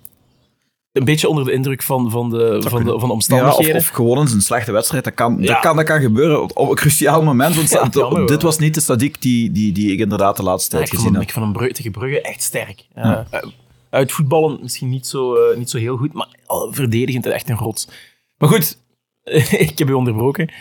een 0.92 1.04
beetje 1.04 1.28
onder 1.28 1.44
de 1.44 1.52
indruk 1.52 1.82
van, 1.82 2.10
van, 2.10 2.30
de, 2.30 2.36
van, 2.36 2.60
de, 2.62 2.68
van 2.70 2.84
de 2.84 2.90
Ja, 2.90 2.92
of, 2.94 3.10
omstandigheden. 3.10 3.76
of 3.76 3.88
gewoon 3.88 4.18
eens 4.18 4.32
een 4.32 4.40
slechte 4.40 4.72
wedstrijd. 4.72 5.04
Dat 5.04 5.14
kan, 5.14 5.36
Ja. 5.40 5.46
dat 5.52 5.60
kan, 5.60 5.76
dat 5.76 5.84
kan 5.84 6.00
gebeuren 6.00 6.42
op, 6.42 6.50
op 6.56 6.68
een 6.68 6.74
cruciaal 6.76 7.22
moment. 7.22 7.56
Want 7.56 7.70
Ja, 7.70 7.82
het- 7.84 7.94
jammer 7.94 8.18
wel. 8.18 8.26
dit 8.26 8.42
was 8.42 8.58
niet 8.58 8.74
de 8.74 8.80
Sadiq 8.82 9.18
die, 9.18 9.52
die, 9.52 9.72
die 9.72 9.92
ik 9.92 9.98
inderdaad 9.98 10.36
de 10.36 10.42
laatste 10.42 10.76
Ja, 10.76 10.82
tijd 10.82 10.94
gezien 10.96 11.12
heb. 11.14 11.22
ik 11.22 11.32
vond 11.32 11.44
hem 11.44 11.54
Brugge, 11.54 11.74
tegen 11.74 11.92
Brugge 11.92 12.20
echt 12.20 12.42
sterk. 12.42 12.86
Ja. 12.94 13.26
Ja. 13.94 14.00
Eh, 14.00 14.00
Uitvoetballen 14.00 14.58
misschien 14.62 14.88
niet 14.88 15.06
zo, 15.06 15.34
eh, 15.34 15.56
niet 15.56 15.70
zo 15.70 15.78
heel 15.78 15.96
goed, 15.96 16.12
maar 16.12 16.28
verdedigend 16.70 17.26
echt 17.26 17.48
een 17.48 17.56
rots. 17.56 17.88
Maar 18.38 18.48
goed, 18.48 18.78
ik 19.66 19.78
heb 19.78 19.88
u 19.88 19.92
onderbroken. 19.92 20.52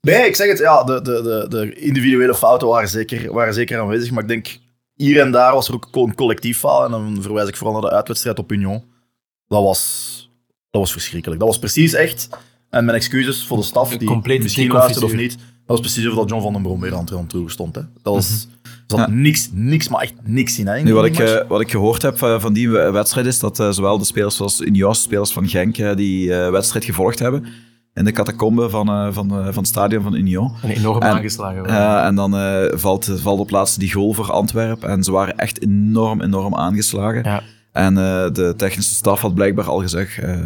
Nee, 0.00 0.26
ik 0.26 0.36
zeg 0.36 0.48
het, 0.48 0.58
ja, 0.58 0.84
de, 0.84 1.02
de, 1.02 1.22
de, 1.22 1.46
de 1.48 1.74
individuele 1.74 2.34
fouten 2.34 2.68
waren 2.68 2.88
zeker, 2.88 3.32
waren 3.32 3.54
zeker 3.54 3.80
aanwezig, 3.80 4.10
maar 4.10 4.22
ik 4.22 4.28
denk, 4.28 4.58
hier 4.94 5.20
en 5.20 5.30
daar 5.30 5.52
was 5.52 5.68
er 5.68 5.74
ook 5.74 5.88
een 5.92 6.14
collectief 6.14 6.58
faal. 6.58 6.84
En 6.84 6.90
dan 6.90 7.18
verwijs 7.20 7.48
ik 7.48 7.56
vooral 7.56 7.80
naar 7.80 7.90
de 7.90 7.96
uitwedstrijd 7.96 8.38
op 8.38 8.52
Union. 8.52 8.84
Dat 9.48 9.62
was, 9.62 10.30
dat 10.70 10.80
was 10.80 10.92
verschrikkelijk. 10.92 11.40
Dat 11.40 11.48
was 11.48 11.58
precies 11.58 11.92
echt, 11.92 12.28
en 12.70 12.84
mijn 12.84 12.96
excuses 12.96 13.46
voor 13.46 13.56
de 13.56 13.62
staf, 13.62 13.96
die 13.96 14.08
misschien 14.42 14.72
luistert 14.72 15.04
of 15.04 15.14
niet, 15.14 15.30
dat 15.38 15.46
was 15.66 15.80
precies 15.80 16.08
of 16.08 16.14
dat 16.14 16.28
John 16.28 16.42
van 16.42 16.52
den 16.52 16.62
Brom 16.62 16.80
weer 16.80 16.94
aan 16.94 17.08
het 17.10 17.28
toer 17.28 17.50
stond. 17.50 17.74
Hè. 17.74 17.82
Dat 18.02 18.14
was, 18.14 18.42
er 18.52 18.57
zat 18.88 18.98
Ja. 18.98 19.08
niks, 19.10 19.48
niks, 19.52 19.88
maar 19.88 20.00
echt 20.02 20.14
niks 20.22 20.58
in. 20.58 20.66
Hè, 20.66 20.76
in 20.76 20.84
Nu, 20.84 20.94
wat, 20.94 21.04
ik, 21.04 21.18
eh, 21.18 21.36
wat 21.48 21.60
ik 21.60 21.70
gehoord 21.70 22.02
heb 22.02 22.22
eh, 22.22 22.40
van 22.40 22.52
die 22.52 22.70
we- 22.70 22.90
wedstrijd 22.90 23.26
is 23.26 23.38
dat 23.38 23.60
eh, 23.60 23.70
zowel 23.70 23.98
de 23.98 24.04
spelers 24.04 24.36
zoals 24.36 24.60
Unions, 24.60 25.02
spelers 25.02 25.32
van 25.32 25.48
Genk, 25.48 25.96
die 25.96 26.34
eh, 26.34 26.50
wedstrijd 26.50 26.84
gevolgd 26.84 27.18
hebben 27.18 27.44
in 27.94 28.04
de 28.04 28.12
catacombe 28.12 28.70
van, 28.70 28.88
eh, 28.88 29.08
van, 29.12 29.30
eh, 29.30 29.44
van 29.44 29.54
het 29.56 29.66
stadion 29.66 30.02
van 30.02 30.14
Union. 30.14 30.52
Een 30.62 30.70
enorm 30.70 31.02
En- 31.02 31.08
aangeslagen. 31.10 31.66
Eh, 31.66 32.04
en 32.06 32.14
dan 32.14 32.36
eh, 32.36 32.64
valt, 32.70 33.12
valt 33.16 33.40
op 33.40 33.50
laatste 33.50 33.78
die 33.78 33.92
goal 33.92 34.12
voor 34.12 34.30
Antwerpen. 34.32 34.88
En 34.88 35.02
ze 35.04 35.10
waren 35.12 35.36
echt 35.38 35.62
enorm, 35.62 36.22
enorm 36.22 36.54
aangeslagen. 36.54 37.22
Ja. 37.24 37.42
En 37.72 37.98
eh, 37.98 38.30
de 38.32 38.54
technische 38.56 38.94
staf 38.94 39.20
had 39.20 39.34
blijkbaar 39.34 39.64
al 39.68 39.80
gezegd, 39.80 40.18
eh, 40.18 40.36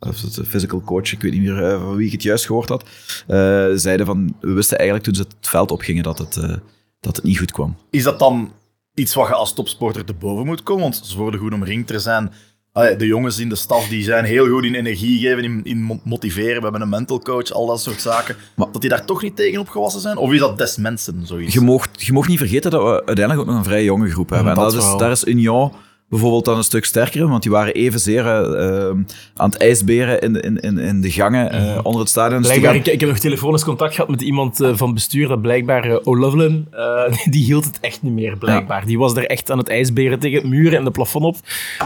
of 0.00 0.20
het 0.22 0.40
physical 0.48 0.80
coach, 0.82 1.12
ik 1.12 1.22
weet 1.22 1.32
niet 1.32 1.42
meer 1.42 1.78
van 1.78 1.96
wie 1.96 2.06
ik 2.06 2.12
het 2.12 2.22
juist 2.22 2.46
gehoord 2.46 2.68
had, 2.68 2.84
eh, 3.26 3.64
zeiden 3.74 4.06
van, 4.06 4.34
we 4.40 4.52
wisten 4.52 4.76
eigenlijk 4.78 5.06
toen 5.08 5.16
ze 5.16 5.22
het 5.38 5.48
veld 5.48 5.70
opgingen 5.70 6.02
dat 6.02 6.18
het, 6.18 6.36
eh, 6.36 6.54
dat 7.00 7.16
het 7.16 7.24
niet 7.24 7.38
goed 7.38 7.52
kwam. 7.52 7.76
Is 7.90 8.02
dat 8.02 8.18
dan 8.18 8.52
iets 8.94 9.14
wat 9.14 9.28
je 9.28 9.34
als 9.34 9.52
topsporter 9.54 10.04
te 10.04 10.12
boven 10.14 10.46
moet 10.46 10.62
komen? 10.62 10.82
Want 10.82 11.00
ze 11.04 11.16
worden 11.16 11.40
goed 11.40 11.52
omringd. 11.52 11.90
Er 11.90 12.00
zijn 12.00 12.32
de 12.72 13.06
jongens 13.06 13.38
in 13.38 13.48
de 13.48 13.54
staf 13.56 13.88
die 13.88 14.02
zijn 14.04 14.24
heel 14.24 14.48
goed 14.48 14.64
in 14.64 14.74
energie 14.74 15.18
geven, 15.18 15.44
in, 15.44 15.60
in 15.64 15.82
mo- 15.82 16.00
motiveren. 16.04 16.56
We 16.56 16.62
hebben 16.62 16.80
een 16.80 16.88
mental 16.88 17.20
coach, 17.20 17.50
al 17.52 17.66
dat 17.66 17.80
soort 17.80 18.00
zaken. 18.00 18.36
Maar- 18.56 18.68
dat 18.72 18.80
die 18.80 18.90
daar 18.90 19.04
toch 19.04 19.22
niet 19.22 19.36
tegen 19.36 19.60
opgewassen 19.60 20.00
zijn? 20.00 20.16
Of 20.16 20.32
is 20.32 20.38
dat 20.38 20.58
des 20.58 20.76
mensen 20.76 21.26
zoiets? 21.26 21.54
Je 21.54 21.60
moogt, 21.60 22.02
je 22.02 22.12
moogt 22.12 22.28
niet 22.28 22.38
vergeten 22.38 22.70
dat 22.70 22.82
we 22.82 23.06
uiteindelijk 23.06 23.40
ook 23.40 23.46
nog 23.46 23.56
een 23.56 23.64
vrij 23.70 23.84
jonge 23.84 24.10
groep 24.10 24.28
hebben. 24.30 24.54
dat 24.54 24.72
en 24.72 24.78
dat 24.78 24.92
is, 24.92 24.98
daar 24.98 25.10
is 25.10 25.24
Union 25.24 25.72
bijvoorbeeld 26.10 26.44
dan 26.44 26.56
een 26.56 26.64
stuk 26.64 26.84
sterker 26.84 27.28
want 27.28 27.42
die 27.42 27.52
waren 27.52 27.74
evenzeer 27.74 28.26
eh, 28.26 28.88
eh, 28.88 28.96
aan 29.36 29.50
het 29.50 29.56
ijsberen 29.58 30.20
in, 30.20 30.32
de- 30.32 30.40
in, 30.40 30.60
in, 30.60 30.78
in 30.78 31.00
de 31.00 31.10
gangen 31.10 31.50
eh, 31.50 31.78
onder 31.82 32.00
het 32.00 32.10
stadion. 32.10 32.38
Dus 32.42 32.48
Blijkbaar, 32.50 32.74
ik, 32.74 32.86
ik 32.86 33.00
heb 33.00 33.08
nog 33.08 33.18
telefonisch 33.18 33.64
contact 33.64 33.94
gehad 33.94 34.10
met 34.10 34.20
iemand 34.22 34.60
eh, 34.60 34.68
van 34.76 34.86
het 34.86 34.94
bestuur 34.94 35.28
dat 35.28 35.42
blijkbaar 35.42 35.96
O'Loughlin, 35.98 36.66
eh, 36.70 37.16
die 37.34 37.44
hield 37.44 37.64
het 37.64 37.80
echt 37.80 38.02
niet 38.02 38.12
meer, 38.12 38.36
blijkbaar. 38.36 38.86
Die 38.86 38.98
was 38.98 39.16
er 39.16 39.26
echt 39.26 39.50
aan 39.50 39.58
het 39.58 39.68
ijsberen 39.68 40.18
tegen 40.18 40.38
het 40.40 40.46
muren 40.50 40.78
en 40.78 40.84
de 40.84 40.90
plafond 40.90 41.24
op. 41.24 41.36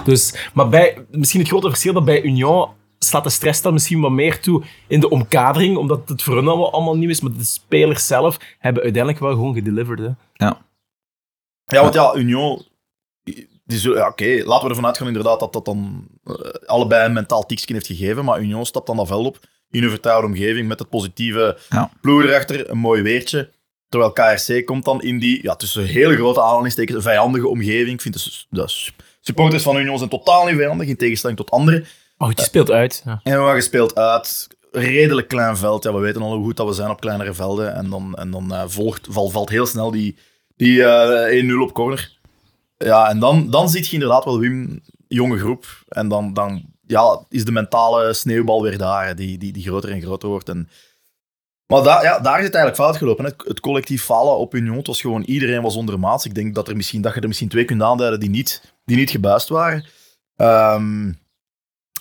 Dus, 0.05 0.51
maar 0.55 0.69
bij, 0.69 0.99
misschien 1.11 1.41
het 1.41 1.49
grote 1.49 1.69
verschil 1.69 1.93
dat 1.93 2.05
bij 2.05 2.23
Union 2.23 2.69
slaat 2.99 3.25
de 3.25 3.31
stress 3.31 3.63
dan 3.63 3.73
misschien 3.73 4.01
wat 4.01 4.11
meer 4.11 4.41
toe 4.41 4.63
in 4.87 5.01
de 5.01 5.09
omkadering, 5.11 5.77
omdat 5.77 6.09
het 6.09 6.23
voor 6.23 6.37
hen 6.37 6.49
allemaal, 6.49 6.73
allemaal 6.73 6.97
nieuw 6.97 7.09
is, 7.11 7.21
maar 7.21 7.33
de 7.33 7.45
spelers 7.45 8.07
zelf 8.07 8.39
hebben 8.59 8.83
uiteindelijk 8.83 9.23
wel 9.23 9.33
gewoon 9.33 9.55
gedeliverd. 9.55 9.99
Hè. 9.99 10.09
ja. 10.35 10.63
Ja, 11.67 11.81
want 11.83 11.95
ja, 11.95 12.15
Union... 12.17 12.63
Die 13.65 13.79
zullen, 13.79 13.99
ja, 13.99 14.09
Oké, 14.09 14.43
laten 14.45 14.63
we 14.65 14.69
ervan 14.69 14.87
uitgaan 14.87 15.07
inderdaad 15.07 15.41
dat 15.41 15.53
dat 15.53 15.65
dan 15.65 16.07
eh, 16.25 16.35
allebei 16.67 17.07
een 17.07 17.13
mentaal 17.13 17.47
tikje 17.47 17.75
heeft 17.75 17.87
gegeven. 17.87 18.25
Maar 18.25 18.41
Union 18.41 18.67
stapt 18.67 18.87
dan 18.87 18.97
dat 18.97 19.07
veld 19.07 19.27
op 19.27 19.39
in 19.71 19.83
een 19.83 19.91
vertrouwde 19.91 20.27
omgeving 20.27 20.69
met 20.69 20.79
het 20.79 20.89
positieve 20.89 21.59
Ja. 21.69 21.91
ploeg 22.01 22.23
erachter, 22.23 22.71
een 22.71 22.79
mooi 22.79 23.03
weertje. 23.03 23.51
Terwijl 23.89 24.13
KRC 24.13 24.67
komt 24.67 24.85
dan 24.85 25.03
in 25.03 25.19
die, 25.19 25.43
ja, 25.43 25.57
tussen 25.57 25.85
hele 25.85 26.15
grote 26.15 26.43
aanhalingstekens, 26.43 27.05
vijandige 27.05 27.49
omgeving. 27.49 27.91
Ik 27.95 28.01
vind 28.01 28.15
de, 28.25 28.45
de 28.63 28.69
su- 28.69 28.91
supporters 29.21 29.63
van 29.63 29.77
Union 29.77 29.99
zijn 29.99 30.11
totaal 30.11 30.47
niet 30.47 30.57
vijandig, 30.57 30.89
in 30.89 30.97
tegenstelling 30.97 31.39
tot 31.39 31.51
anderen. 31.51 31.87
Maar 32.17 32.29
goed, 32.29 32.39
je 32.39 32.45
speelt 32.45 32.71
uit. 32.71 33.03
Ja. 33.05 33.21
En 33.23 33.47
we 33.47 33.53
gespeeld 33.55 33.95
uit. 33.95 34.47
Redelijk 34.73 35.29
klein 35.29 35.57
veld. 35.57 35.85
Ja, 35.85 35.93
we 35.95 36.01
weten 36.01 36.23
al 36.23 36.35
hoe 36.35 36.45
goed 36.45 36.57
dat 36.57 36.67
we 36.67 36.73
zijn 36.73 36.91
op 36.91 37.01
kleinere 37.01 37.35
velden. 37.35 37.75
En 37.75 37.91
dan, 37.91 38.15
en 38.15 38.31
dan 38.31 38.55
eh, 38.55 38.63
volgt, 38.67 39.07
val, 39.11 39.29
valt 39.29 39.49
heel 39.49 39.67
snel 39.67 39.91
die, 39.91 40.17
die 40.57 40.85
eh 40.85 41.45
1-0 41.45 41.63
op 41.63 41.73
corner. 41.73 42.13
Ja, 42.77 43.09
en 43.09 43.19
dan, 43.19 43.51
dan 43.51 43.69
zie 43.69 43.85
je 43.85 43.93
inderdaad 43.93 44.25
wel 44.25 44.39
Wim, 44.39 44.81
jonge 45.09 45.39
groep. 45.39 45.67
En 45.89 46.09
dan, 46.09 46.33
dan 46.33 46.65
ja, 46.87 47.25
is 47.29 47.45
de 47.45 47.53
mentale 47.53 48.13
sneeuwbal 48.13 48.63
weer 48.63 48.79
daar, 48.79 49.17
die, 49.17 49.39
die, 49.39 49.53
die 49.53 49.63
groter 49.63 49.91
en 49.91 50.03
groter 50.03 50.29
wordt. 50.29 50.49
En, 50.49 50.69
maar 51.67 51.83
daar, 51.83 52.03
ja, 52.03 52.19
daar 52.19 52.39
is 52.39 52.45
het 52.45 52.55
eigenlijk 52.55 52.85
fout 52.85 52.97
gelopen. 52.97 53.25
Het, 53.25 53.61
collectief 53.61 54.05
falen 54.05 54.37
op 54.37 54.55
Union, 54.55 54.81
was 54.83 55.01
gewoon 55.01 55.23
iedereen 55.23 55.63
was 55.63 55.77
ondermaats. 55.77 56.25
Ik 56.25 56.35
denk 56.35 56.55
dat, 56.55 56.69
er 56.69 56.77
misschien, 56.77 57.03
dat 57.03 57.15
je 57.15 57.21
er 57.21 57.27
misschien 57.27 57.49
twee 57.49 57.65
kunt 57.65 57.83
aanduiden 57.83 58.21
die 58.21 58.31
niet, 58.31 58.75
die 58.85 58.97
niet 58.97 59.11
gebuist 59.11 59.49
waren. 59.49 59.85
Ehm, 60.37 61.07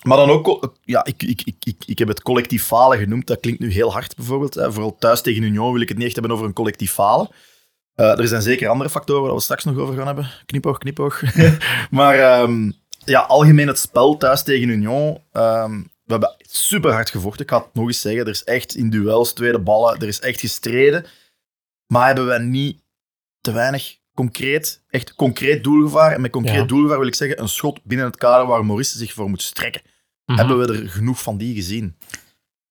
maar 0.03 0.17
dan 0.17 0.29
ook, 0.29 0.73
ja, 0.81 1.05
ik, 1.05 1.23
ik, 1.23 1.41
ik, 1.41 1.55
ik, 1.65 1.83
ik 1.85 1.99
heb 1.99 2.07
het 2.07 2.21
collectief 2.21 2.65
falen 2.65 2.97
genoemd. 2.97 3.27
Dat 3.27 3.39
klinkt 3.39 3.59
nu 3.59 3.71
heel 3.71 3.91
hard 3.91 4.15
bijvoorbeeld. 4.15 4.53
Hè. 4.53 4.71
Vooral 4.71 4.95
thuis 4.99 5.21
tegen 5.21 5.43
Union 5.43 5.71
wil 5.71 5.81
ik 5.81 5.87
het 5.87 5.97
niet 5.97 6.05
echt 6.05 6.15
hebben 6.15 6.33
over 6.33 6.45
een 6.45 6.53
collectief 6.53 6.91
falen. 6.91 7.29
Eh, 7.95 8.19
er 8.19 8.27
zijn 8.27 8.41
zeker 8.41 8.67
andere 8.69 8.89
factoren 8.89 9.23
waar 9.23 9.33
we 9.35 9.41
straks 9.41 9.63
nog 9.63 9.77
over 9.77 9.95
gaan 9.95 10.05
hebben. 10.05 10.29
Knipoog, 10.45 10.77
knipoog. 10.77 11.21
maar 11.91 12.15
ehm, 12.19 12.71
ja, 13.05 13.19
algemeen 13.19 13.67
het 13.67 13.79
spel 13.79 14.17
thuis 14.17 14.43
tegen 14.43 14.69
Union. 14.69 15.21
ehm, 15.31 15.81
we 16.03 16.11
hebben 16.11 16.35
super 16.39 16.91
hard 16.91 17.09
gevochten. 17.09 17.43
Ik 17.45 17.51
ga 17.51 17.57
het 17.57 17.73
nog 17.73 17.87
eens 17.87 18.01
zeggen. 18.01 18.21
Er 18.21 18.29
is 18.29 18.43
echt 18.43 18.75
in 18.75 18.89
duels, 18.89 19.33
tweede 19.33 19.59
ballen, 19.59 19.99
er 19.99 20.07
is 20.07 20.19
echt 20.19 20.39
gestreden. 20.39 21.05
Maar 21.87 22.05
hebben 22.05 22.27
we 22.27 22.39
niet 22.39 22.81
te 23.41 23.51
weinig 23.51 23.97
concreet, 24.15 24.83
echt 24.89 25.15
concreet 25.15 25.63
doelgevaar. 25.63 26.11
En 26.11 26.21
met 26.21 26.31
concreet 26.31 26.55
Ja. 26.55 26.63
doelgevaar 26.65 26.97
wil 26.99 27.07
ik 27.07 27.15
zeggen 27.15 27.39
een 27.41 27.47
schot 27.49 27.83
binnen 27.83 28.05
het 28.05 28.17
kader 28.17 28.45
waar 28.47 28.65
Maurice 28.65 28.97
zich 28.97 29.13
voor 29.13 29.29
moet 29.29 29.41
strekken. 29.41 29.81
Mhm. 30.25 30.37
Hebben 30.37 30.59
we 30.59 30.73
er 30.73 30.89
genoeg 30.89 31.21
van 31.21 31.37
die 31.37 31.55
gezien? 31.55 31.97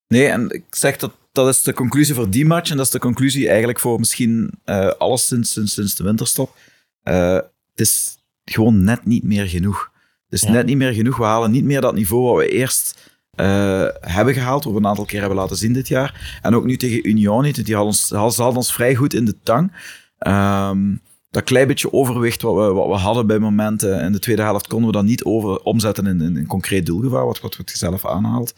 Nee, 0.09 0.27
en 0.27 0.51
ik 0.51 0.65
zeg 0.71 0.97
dat 0.97 1.13
dat 1.33 1.49
is 1.49 1.63
de 1.63 1.73
conclusie 1.73 2.15
voor 2.15 2.31
die 2.31 2.47
match 2.47 2.71
en 2.71 2.77
dat 2.77 2.87
is 2.87 2.93
de 2.93 2.99
conclusie 2.99 3.49
eigenlijk 3.49 3.81
voor 3.81 3.99
misschien 3.99 4.53
eh, 4.65 4.89
alles 4.89 5.27
sinds, 5.27 5.53
sinds, 5.53 5.75
sinds 5.75 5.95
de 5.95 6.05
winterstop. 6.05 6.57
Eh, 7.03 7.35
het 7.35 7.81
is 7.81 8.17
gewoon 8.45 8.85
net 8.85 9.05
niet 9.05 9.25
meer 9.25 9.47
genoeg. 9.47 9.91
Het 10.29 10.43
is 10.43 10.49
net 10.49 10.67
niet 10.67 10.77
meer 10.77 10.93
genoeg. 10.93 11.17
We 11.17 11.25
halen 11.25 11.51
niet 11.51 11.65
meer 11.65 11.81
dat 11.81 11.95
niveau 11.95 12.23
wat 12.25 12.37
we 12.37 12.49
eerst 12.49 13.11
eh, 13.31 13.87
hebben 14.01 14.35
gehaald, 14.35 14.65
wat 14.65 14.73
we 14.73 14.79
een 14.79 14.87
aantal 14.87 15.05
keer 15.05 15.21
hebben 15.21 15.39
laten 15.39 15.57
zien 15.57 15.73
dit 15.73 15.89
jaar. 15.89 16.39
En 16.43 16.55
ook 16.55 16.65
nu 16.65 16.77
tegen 16.77 17.09
Union 17.09 17.43
niet. 17.43 17.65
Die 17.65 17.75
hadden 17.75 17.93
ons, 17.93 18.11
hadden 18.11 18.57
ons 18.57 18.73
vrij 18.73 18.95
goed 18.95 19.15
in 19.15 19.25
de 19.25 19.39
tang. 19.43 19.73
Ehm, 20.19 20.95
dat 21.31 21.45
klein 21.45 21.67
beetje 21.67 21.93
overwicht 21.93 22.43
wat 22.43 22.55
we, 22.55 22.73
wat 22.73 22.87
we 22.87 22.95
hadden 22.95 23.27
bij 23.27 23.39
momenten 23.39 24.01
in 24.01 24.13
de 24.13 24.19
tweede 24.19 24.43
helft 24.43 24.67
konden 24.67 24.87
we 24.87 24.97
dat 24.97 25.05
niet 25.05 25.25
over, 25.25 25.59
omzetten 25.59 26.07
in, 26.07 26.21
in 26.21 26.37
een 26.37 26.47
concreet 26.47 26.87
doelgevaar, 26.87 27.27
wat, 27.27 27.41
wat 27.41 27.57
het 27.57 27.71
zelf 27.71 28.07
aanhaalt. 28.07 28.55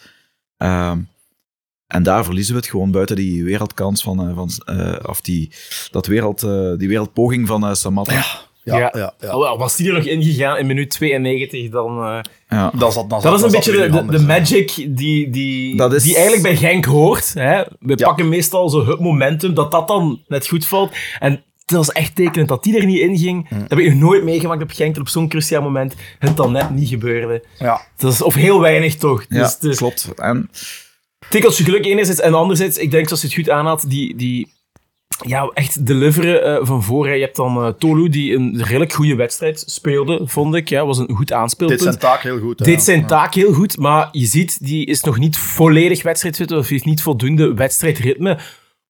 Ehm, 0.56 0.98
en 1.86 2.02
daar 2.02 2.24
verliezen 2.24 2.54
we 2.54 2.60
het 2.60 2.68
gewoon 2.70 2.90
buiten 2.90 3.16
die 3.16 3.44
wereldkans 3.44 4.02
van, 4.02 4.28
uh, 4.28 4.34
van 4.34 4.50
uh, 4.76 4.92
of 5.06 5.20
die, 5.20 5.50
dat 5.90 6.06
wereld, 6.06 6.42
uh, 6.42 6.78
die 6.78 6.88
wereldpoging 6.88 7.46
van 7.48 7.64
uh, 7.68 7.74
Samatta. 7.74 8.12
Ja. 8.12 8.24
Ja, 8.66 8.78
ja. 8.78 8.90
ja, 8.94 9.14
ja. 9.20 9.36
Oh, 9.36 9.58
was 9.58 9.76
die 9.76 9.88
er 9.88 9.94
nog 9.94 10.04
ingegaan 10.04 10.58
in 10.58 10.66
minuut 10.66 10.90
92, 10.90 11.68
dan... 11.70 11.98
Uh, 11.98 12.18
ja. 12.48 12.70
dan 12.78 12.92
zat, 12.92 13.10
dan 13.10 13.20
dat 13.22 13.34
is 13.38 13.42
een 13.42 13.50
beetje 13.50 13.72
de, 13.72 13.88
de, 13.90 13.98
anders, 13.98 14.20
de, 14.20 14.26
magic 14.26 14.74
die, 14.88 15.30
die, 15.30 15.76
Dat 15.76 15.92
is- 15.94 16.02
die 16.02 16.14
eigenlijk 16.14 16.42
bij 16.42 16.56
Genk 16.56 16.84
hoort. 16.84 17.34
Hè? 17.34 17.62
We 17.80 17.92
Ja. 17.96 18.06
pakken 18.06 18.28
meestal 18.28 18.68
zo 18.68 18.86
het 18.86 19.00
momentum, 19.00 19.54
dat 19.54 19.70
dat 19.70 19.88
dan 19.88 20.22
net 20.28 20.46
goed 20.48 20.66
valt. 20.66 20.92
En 21.18 21.42
dat 21.66 21.82
is 21.82 21.88
echt 21.88 22.14
tekenend 22.14 22.48
dat 22.48 22.62
die 22.64 22.78
er 22.78 22.86
niet 22.86 22.98
in 22.98 23.18
ging. 23.18 23.48
Dat 23.48 23.68
heb 23.70 23.78
ik 23.78 23.88
nog 23.92 23.98
nooit 24.00 24.24
meegemaakt 24.24 24.62
op 24.62 24.70
Genk, 24.70 24.94
dat 24.94 25.02
op 25.02 25.08
zo'n 25.08 25.28
cruciaal 25.28 25.62
moment 25.62 25.94
het 26.18 26.36
dan 26.36 26.52
net 26.52 26.70
niet 26.70 26.88
gebeurde. 26.88 27.44
Ja. 27.58 27.80
Dat 27.96 28.12
is, 28.12 28.22
of 28.22 28.34
heel 28.34 28.60
weinig 28.60 28.96
toch. 28.96 29.24
Ja, 29.28 29.38
Dus 29.42 29.52
het 29.52 29.64
is- 29.64 29.76
klopt. 29.76 30.12
En 30.16 30.50
tikkeltje 31.30 31.64
geluk 31.64 31.84
enerzijds. 31.84 32.20
En 32.20 32.34
anderzijds, 32.34 32.78
ik 32.78 32.90
denk 32.90 33.06
zoals 33.06 33.22
je 33.22 33.28
het 33.28 33.36
goed 33.36 33.50
aanhaalt, 33.50 33.90
die, 33.90 34.16
die 34.16 34.52
ja, 35.26 35.50
echt 35.54 35.86
deliveren 35.86 36.44
eh, 36.44 36.66
van 36.66 36.82
voor. 36.82 37.06
hè. 37.06 37.12
Je 37.12 37.22
hebt 37.22 37.36
dan 37.36 37.64
eh, 37.64 37.68
Tolu, 37.78 38.08
die 38.08 38.34
een 38.34 38.62
redelijk 38.62 38.92
goede 38.92 39.14
wedstrijd 39.14 39.64
speelde, 39.66 40.20
vond 40.24 40.54
ik. 40.54 40.68
Ja, 40.68 40.86
was 40.86 40.98
een 40.98 41.14
goed 41.14 41.32
aanspeelpunt. 41.32 41.80
Dit 41.80 41.88
zijn 41.88 42.00
taak 42.00 42.22
heel 42.22 42.38
goed. 42.38 42.64
deed 42.64 42.82
zijn 42.82 43.06
taak 43.06 43.34
heel 43.34 43.52
goed, 43.52 43.78
maar 43.78 44.08
je 44.12 44.26
ziet, 44.26 44.64
die 44.64 44.86
is 44.86 45.02
nog 45.02 45.18
niet 45.18 45.36
volledig 45.36 46.02
wedstrijdfit 46.02 46.52
of 46.52 46.68
heeft 46.68 46.84
niet 46.84 47.02
voldoende 47.02 47.54
wedstrijdritme. 47.54 48.38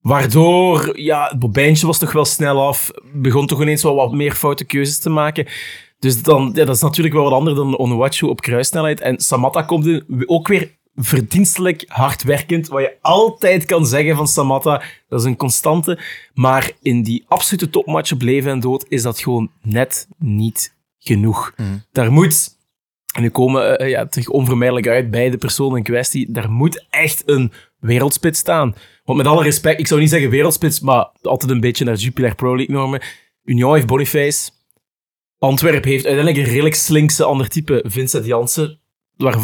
Waardoor, 0.01 1.01
ja, 1.01 1.29
het 1.29 1.39
bobijntje 1.39 1.87
was 1.87 1.99
toch 1.99 2.13
wel 2.13 2.25
snel 2.25 2.67
af. 2.67 2.91
Begon 3.13 3.47
toch 3.47 3.63
ineens 3.63 3.83
wel 3.83 3.95
wat 3.95 4.13
meer 4.13 4.35
foute 4.35 4.65
keuzes 4.65 4.99
te 4.99 5.11
maken. 5.11 5.47
Dus 5.99 6.23
dan, 6.23 6.51
ja, 6.55 6.65
dat 6.65 6.75
is 6.75 6.83
natuurlijk 6.83 7.15
wel 7.15 7.25
wat 7.25 7.33
anders 7.33 7.57
dan 7.57 7.79
Onuachu 7.79 8.27
op 8.27 8.41
kruissnelheid. 8.41 9.01
En 9.01 9.21
Samatta 9.21 9.63
komt 9.63 9.87
in, 9.87 10.25
ook 10.27 10.49
weer 10.49 10.71
verdienstelijk 10.97 11.85
hardwerkend. 11.87 12.69
Wat 12.69 12.83
je 12.83 12.97
altijd 13.01 13.65
kan 13.65 13.87
zeggen 13.87 14.17
van 14.17 14.29
Samatta. 14.29 14.83
Dat 15.09 15.21
is 15.21 15.27
een 15.27 15.37
constante. 15.37 15.99
Maar 16.35 16.71
in 16.83 17.03
die 17.03 17.25
absolute 17.29 17.71
topmatch 17.71 18.13
op 18.13 18.23
leven 18.23 18.51
en 18.51 18.61
dood 18.61 18.85
is 18.89 19.03
dat 19.03 19.19
gewoon 19.19 19.51
net 19.63 20.09
niet 20.19 20.75
genoeg. 20.99 21.55
Daar 21.93 22.13
moet 22.13 22.55
en 23.15 23.23
nu 23.23 23.31
komen 23.31 23.79
eh, 23.79 23.91
ja, 23.91 24.07
terug 24.07 24.29
onvermijdelijk 24.29 24.89
uit 24.89 25.11
bij 25.11 25.31
de 25.31 25.37
persoon 25.37 25.77
in 25.77 25.83
kwestie. 25.83 26.33
Daar 26.33 26.51
moet 26.51 26.87
echt 26.91 27.23
een 27.27 27.53
wereldspits 27.79 28.39
staan. 28.39 28.75
Want 29.05 29.19
met 29.19 29.27
alle 29.27 29.43
respect, 29.43 29.81
ik 29.81 29.87
zou 29.87 30.01
niet 30.01 30.11
zeggen 30.11 30.31
wereldspits, 30.31 30.81
maar 30.81 31.11
altijd 31.23 31.51
een 31.51 31.61
beetje 31.61 31.85
naar 31.85 31.95
Jupiler 31.95 32.35
Pro 32.35 32.57
League 32.57 32.75
normen. 32.75 33.03
Union 33.45 33.75
heeft 33.75 33.87
Boniface. 33.87 34.51
Antwerp 35.39 35.85
heeft 35.85 36.07
uiteindelijk 36.07 36.47
een 36.47 36.53
redelijk 36.53 36.75
slinkse 36.75 37.25
ander 37.25 37.49
type. 37.49 37.85
Vincent 37.87 38.27
Jansen, 38.27 38.81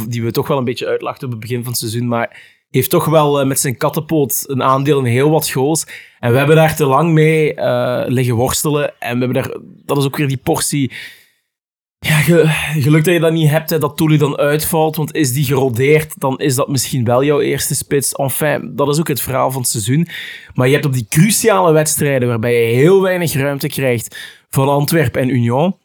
die 0.09 0.23
we 0.23 0.31
toch 0.31 0.49
wel 0.49 0.59
een 0.59 0.65
beetje 0.65 0.87
uitlachten 0.87 1.25
op 1.27 1.31
het 1.33 1.41
begin 1.41 1.63
van 1.63 1.71
het 1.73 1.81
seizoen. 1.81 2.09
Maar 2.09 2.59
heeft 2.71 2.91
toch 2.91 3.05
wel 3.05 3.41
eh, 3.41 3.47
met 3.47 3.61
zijn 3.61 3.77
kattenpoot 3.77 4.45
een 4.47 4.63
aandeel 4.63 4.99
in 4.99 5.05
heel 5.05 5.31
wat 5.31 5.51
goals. 5.51 5.87
En 6.19 6.33
we 6.33 6.39
hebben 6.39 6.57
daar 6.57 6.77
te 6.77 6.87
lang 6.87 7.13
mee 7.13 7.55
eh, 7.55 8.03
liggen 8.07 8.35
worstelen. 8.35 8.93
En 8.99 9.19
we 9.19 9.25
hebben 9.25 9.43
daar, 9.43 9.57
dat 9.85 9.99
is 9.99 10.05
ook 10.05 10.17
weer 10.17 10.29
die 10.29 10.37
portie 10.43 10.93
ja, 11.99 12.17
ge- 12.19 12.47
geluk 12.81 13.05
dat 13.05 13.15
je 13.15 13.21
dat 13.21 13.33
niet 13.33 13.51
hebt, 13.51 13.71
hè, 13.71 13.79
dat 13.79 13.97
Touli 13.97 14.17
dan 14.19 14.37
uitvalt. 14.37 14.97
Want 14.97 15.15
is 15.15 15.33
die 15.33 15.45
gerodeerd, 15.45 16.21
dan 16.21 16.39
is 16.39 16.55
dat 16.55 16.69
misschien 16.69 17.05
wel 17.05 17.25
jouw 17.25 17.41
eerste 17.41 17.75
spits. 17.75 18.13
Enfin, 18.13 18.73
dat 18.77 18.89
is 18.89 18.99
ook 18.99 19.09
het 19.09 19.21
verhaal 19.21 19.51
van 19.51 19.61
het 19.61 19.71
seizoen. 19.71 20.09
Maar 20.55 20.67
je 20.67 20.73
hebt 20.73 20.87
op 20.87 20.93
die 20.93 21.07
cruciale 21.09 21.73
wedstrijden, 21.73 22.29
waarbij 22.29 22.55
je 22.69 22.75
heel 22.75 23.03
weinig 23.03 23.33
ruimte 23.33 23.69
krijgt 23.69 24.17
van 24.49 24.69
Antwerpen 24.69 25.23
en 25.23 25.29
Union, 25.29 25.77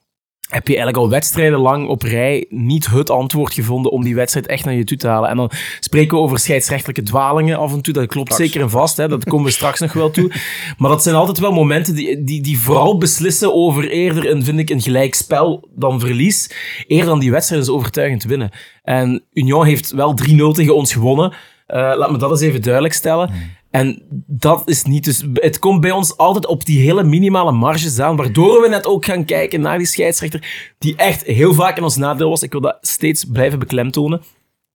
heb 0.49 0.67
je 0.67 0.75
eigenlijk 0.75 1.03
al 1.03 1.09
wedstrijden 1.09 1.59
lang 1.59 1.87
op 1.87 2.01
rij 2.01 2.45
niet 2.49 2.87
het 2.87 3.09
antwoord 3.09 3.53
gevonden 3.53 3.91
om 3.91 4.03
die 4.03 4.15
wedstrijd 4.15 4.47
echt 4.47 4.65
naar 4.65 4.73
je 4.73 4.83
toe 4.83 4.97
te 4.97 5.07
halen. 5.07 5.29
En 5.29 5.37
dan 5.37 5.51
spreken 5.79 6.17
we 6.17 6.23
over 6.23 6.39
scheidsrechtelijke 6.39 7.03
dwalingen 7.03 7.57
af 7.57 7.73
en 7.73 7.81
toe. 7.81 7.93
Dat 7.93 8.07
klopt 8.07 8.33
zeker 8.33 8.61
en 8.61 8.69
vast, 8.69 8.97
hè, 8.97 9.07
dat 9.07 9.23
komen 9.23 9.45
we 9.45 9.51
straks 9.51 9.79
nog 9.79 9.93
wel 9.93 10.11
toe. 10.11 10.31
Maar 10.77 10.89
dat 10.89 11.03
zijn 11.03 11.15
altijd 11.15 11.39
wel 11.39 11.51
momenten 11.51 11.95
die, 11.95 12.23
die, 12.23 12.41
die 12.41 12.59
vooral 12.59 12.97
beslissen 12.97 13.53
over 13.53 13.89
eerder 13.89 14.29
een, 14.29 14.43
vind 14.43 14.59
ik, 14.59 14.69
een 14.69 14.81
gelijk 14.81 15.15
spel 15.15 15.69
dan 15.75 15.99
verlies. 15.99 16.49
Eerder 16.87 17.07
dan 17.07 17.19
die 17.19 17.31
wedstrijden 17.31 17.67
dus 17.67 17.75
overtuigend 17.75 18.23
winnen. 18.23 18.51
En 18.83 19.23
Union 19.33 19.65
heeft 19.65 19.91
wel 19.91 20.15
3-0 20.29 20.35
tegen 20.51 20.75
ons 20.75 20.93
gewonnen. 20.93 21.33
Eh, 21.67 21.93
laat 21.95 22.11
me 22.11 22.17
dat 22.17 22.31
eens 22.31 22.41
even 22.41 22.61
duidelijk 22.61 22.93
stellen. 22.93 23.29
En 23.75 24.01
dat 24.27 24.69
is 24.69 24.83
niet 24.83 25.03
dus. 25.03 25.25
Het 25.33 25.59
komt 25.59 25.81
bij 25.81 25.91
ons 25.91 26.17
altijd 26.17 26.45
op 26.45 26.65
die 26.65 26.81
hele 26.81 27.03
minimale 27.03 27.51
marges 27.51 27.99
aan, 27.99 28.15
waardoor 28.15 28.61
we 28.61 28.67
net 28.67 28.85
ook 28.85 29.05
gaan 29.05 29.25
kijken 29.25 29.61
naar 29.61 29.77
die 29.77 29.87
scheidsrechter, 29.87 30.73
die 30.77 30.95
echt 30.95 31.23
heel 31.23 31.53
vaak 31.53 31.77
in 31.77 31.83
ons 31.83 31.95
nadeel 31.95 32.29
was. 32.29 32.43
Ik 32.43 32.51
wil 32.51 32.61
dat 32.61 32.77
steeds 32.81 33.25
blijven 33.25 33.59
beklemtonen. 33.59 34.21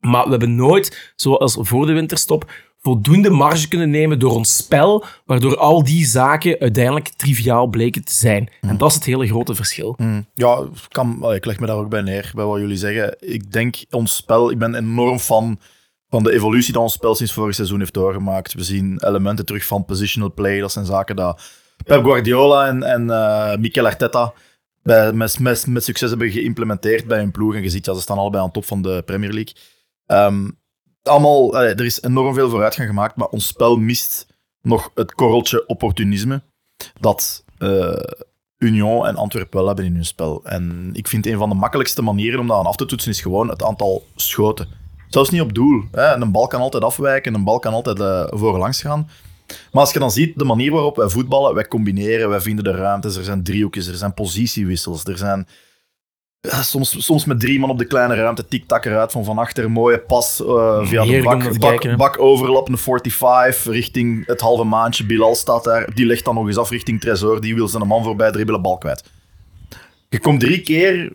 Maar 0.01 0.25
we 0.25 0.31
hebben 0.31 0.55
nooit, 0.55 1.13
zoals 1.17 1.57
voor 1.61 1.87
de 1.87 1.93
winterstop, 1.93 2.53
voldoende 2.79 3.31
marge 3.31 3.69
kunnen 3.69 3.91
nemen 3.91 4.19
door 4.19 4.35
ons 4.35 4.57
spel, 4.57 5.05
waardoor 5.25 5.57
al 5.57 5.85
die 5.85 6.07
zaken 6.07 6.59
uiteindelijk 6.59 7.09
triviaal 7.09 7.67
bleken 7.67 8.05
te 8.05 8.15
zijn. 8.15 8.51
En 8.61 8.77
dat 8.77 8.89
is 8.89 8.95
het 8.95 9.05
hele 9.05 9.27
grote 9.27 9.55
verschil. 9.55 9.97
Ja, 10.35 10.69
kan, 10.89 11.33
ik 11.35 11.45
leg 11.45 11.61
me 11.61 11.67
daar 11.67 11.77
ook 11.77 11.89
bij 11.89 12.03
neer, 12.03 12.33
bij 12.35 12.45
wat 12.45 12.61
jullie 12.61 12.77
zeggen. 12.77 13.17
Ik 13.21 13.53
denk, 13.53 13.77
ons 13.91 14.17
spel, 14.17 14.51
ik 14.51 14.59
ben 14.59 14.75
enorm 14.75 15.19
fan 15.19 15.59
van 16.11 16.23
de 16.23 16.33
evolutie 16.33 16.73
dat 16.73 16.83
ons 16.83 16.93
spel 16.93 17.15
sinds 17.15 17.33
vorig 17.33 17.55
seizoen 17.55 17.79
heeft 17.79 17.95
doorgemaakt. 17.95 18.55
We 18.55 18.65
zien 18.65 19.05
elementen 19.05 19.47
terug 19.47 19.65
van 19.65 19.85
positional 19.85 20.33
play. 20.33 20.61
Dat 20.61 20.73
zijn 20.73 20.85
zaken 20.85 21.17
dat 21.17 21.43
Pep 21.85 22.05
Guardiola 22.05 22.67
en, 22.67 22.83
en 22.83 23.11
eh, 23.11 23.57
Mikel 23.57 23.87
Arteta 23.87 24.33
met, 25.13 25.83
succes 25.83 26.11
hebben 26.11 26.31
geïmplementeerd 26.31 27.07
bij 27.07 27.19
hun 27.19 27.31
ploeg. 27.31 27.55
En 27.55 27.63
je 27.63 27.71
ziet, 27.71 27.85
ja, 27.85 27.95
ze 27.95 28.01
staan 28.01 28.19
allebei 28.19 28.43
aan 28.43 28.51
top 28.51 28.65
van 28.65 28.83
de 28.83 29.03
Premier 29.07 29.33
League. 29.33 29.55
Ehm, 30.07 30.51
allemaal, 31.03 31.59
er 31.59 31.85
is 31.85 32.03
enorm 32.03 32.35
veel 32.35 32.51
vooruitgang 32.51 32.89
gemaakt, 32.89 33.17
maar 33.17 33.29
ons 33.29 33.47
spel 33.47 33.77
mist 33.77 34.27
nog 34.63 34.91
het 34.95 35.15
korreltje 35.15 35.67
opportunisme 35.67 36.43
dat 37.01 37.45
eh, 37.59 38.03
Union 38.59 39.07
en 39.07 39.17
Antwerpen 39.17 39.59
wel 39.59 39.67
hebben 39.67 39.85
in 39.85 39.95
hun 39.95 40.05
spel. 40.05 40.45
En 40.45 40.91
ik 40.93 41.09
vind 41.09 41.27
een 41.27 41.39
van 41.39 41.49
de 41.49 41.55
makkelijkste 41.55 42.03
manieren 42.03 42.41
om 42.41 42.47
dat 42.47 42.59
aan 42.59 42.67
af 42.67 42.77
te 42.77 42.87
toetsen 42.87 43.11
is 43.11 43.21
gewoon 43.21 43.49
het 43.49 43.63
aantal 43.63 44.07
schoten. 44.17 44.80
Zelfs 45.11 45.31
niet 45.31 45.41
op 45.41 45.55
doel. 45.55 45.83
Hè. 45.93 46.15
Een 46.15 46.33
bal 46.33 46.47
kan 46.47 46.61
altijd 46.61 46.83
afwijken, 46.83 47.35
een 47.35 47.45
bal 47.45 47.59
kan 47.59 47.73
altijd 47.73 48.01
eh, 48.01 48.25
voorlangs 48.29 48.81
gaan. 48.81 49.09
Maar 49.73 49.83
als 49.83 49.93
je 49.93 49.99
dan 49.99 50.11
ziet 50.11 50.39
de 50.39 50.45
manier 50.45 50.73
waarop 50.73 50.97
wij 50.97 51.09
voetballen, 51.09 51.55
wij 51.55 51.69
combineren, 51.69 52.29
wij 52.29 52.41
vinden 52.41 52.65
de 52.65 52.71
ruimtes, 52.71 53.17
er 53.17 53.25
zijn 53.25 53.43
driehoekjes, 53.43 53.87
er 53.87 53.95
zijn 53.95 54.15
positiewissels, 54.15 55.05
er 55.05 55.19
zijn 55.19 55.47
ja, 56.41 56.63
soms, 56.63 57.05
soms 57.05 57.25
met 57.25 57.41
drie 57.41 57.59
man 57.59 57.71
op 57.71 57.79
de 57.79 57.85
kleine 57.85 58.15
ruimte, 58.15 58.49
tik-tak 58.49 58.85
eruit 58.85 59.13
van 59.13 59.25
van 59.25 59.39
achter, 59.39 59.71
mooie 59.71 59.99
pas 59.99 60.45
eh, 60.45 60.87
via 60.87 61.05
de 61.05 61.23
bak, 61.23 61.43
bak, 61.43 61.61
kijken, 61.61 61.97
bak 61.97 62.21
overlap, 62.21 62.69
een 62.69 62.79
45 62.79 63.73
richting 63.73 64.27
het 64.27 64.41
halve 64.41 64.65
maandje. 64.65 65.07
Bilal 65.07 65.35
staat 65.35 65.65
daar, 65.65 65.95
die 65.95 66.07
legt 66.07 66.25
dan 66.25 66.35
nog 66.35 66.47
eens 66.47 66.57
af 66.57 66.71
richting 66.71 67.01
Tresor, 67.01 67.41
die 67.41 67.55
wil 67.55 67.69
zijn 67.69 67.87
man 67.87 68.05
voorbij 68.05 68.31
dribbelen, 68.31 68.63
bal 68.63 68.79
kwijt. 68.79 69.03
Je 70.13 70.19
komt 70.21 70.41
drie 70.41 70.61
keer, 70.61 71.13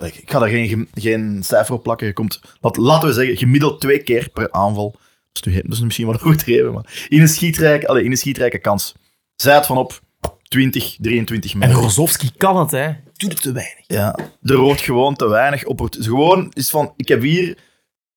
ik 0.00 0.22
ga 0.30 0.38
daar 0.38 0.48
geen, 0.48 0.88
geen 0.94 1.42
cijfer 1.44 1.74
op 1.74 1.82
plakken, 1.82 2.06
je 2.06 2.12
komt, 2.12 2.40
laat- 2.60 2.76
laten 2.76 3.08
we 3.08 3.14
zeggen, 3.14 3.36
gemiddeld 3.36 3.80
twee 3.80 4.02
keer 4.02 4.28
per 4.32 4.52
aanval. 4.52 4.90
Dat 5.32 5.46
is, 5.46 5.52
nu, 5.52 5.62
dat 5.62 5.72
is 5.72 5.80
misschien 5.80 6.06
wat 6.06 6.22
overdreven, 6.22 6.72
maar 6.72 7.06
in 7.08 7.20
een 7.20 7.28
schietrijke, 7.28 7.86
allez, 7.88 8.04
in 8.04 8.10
een 8.10 8.16
schietrijke 8.16 8.58
kans. 8.58 8.94
Zij 9.36 9.54
het 9.54 9.66
van 9.66 9.76
op 9.76 10.00
20, 10.48 10.96
23 11.00 11.52
En 11.52 11.58
meter. 11.58 11.74
Rozovski 11.74 12.30
kan 12.36 12.56
het, 12.56 12.70
hè. 12.70 12.88
Doet 13.16 13.32
het 13.32 13.42
te 13.42 13.52
weinig. 13.52 13.84
Ja, 13.86 14.18
er 14.42 14.56
wordt 14.56 14.80
gewoon 14.80 15.14
te 15.14 15.28
weinig 15.28 15.64
opport- 15.64 15.96
Gewoon 16.00 16.50
is 16.54 16.70
van, 16.70 16.92
ik 16.96 17.08
heb 17.08 17.22
hier 17.22 17.58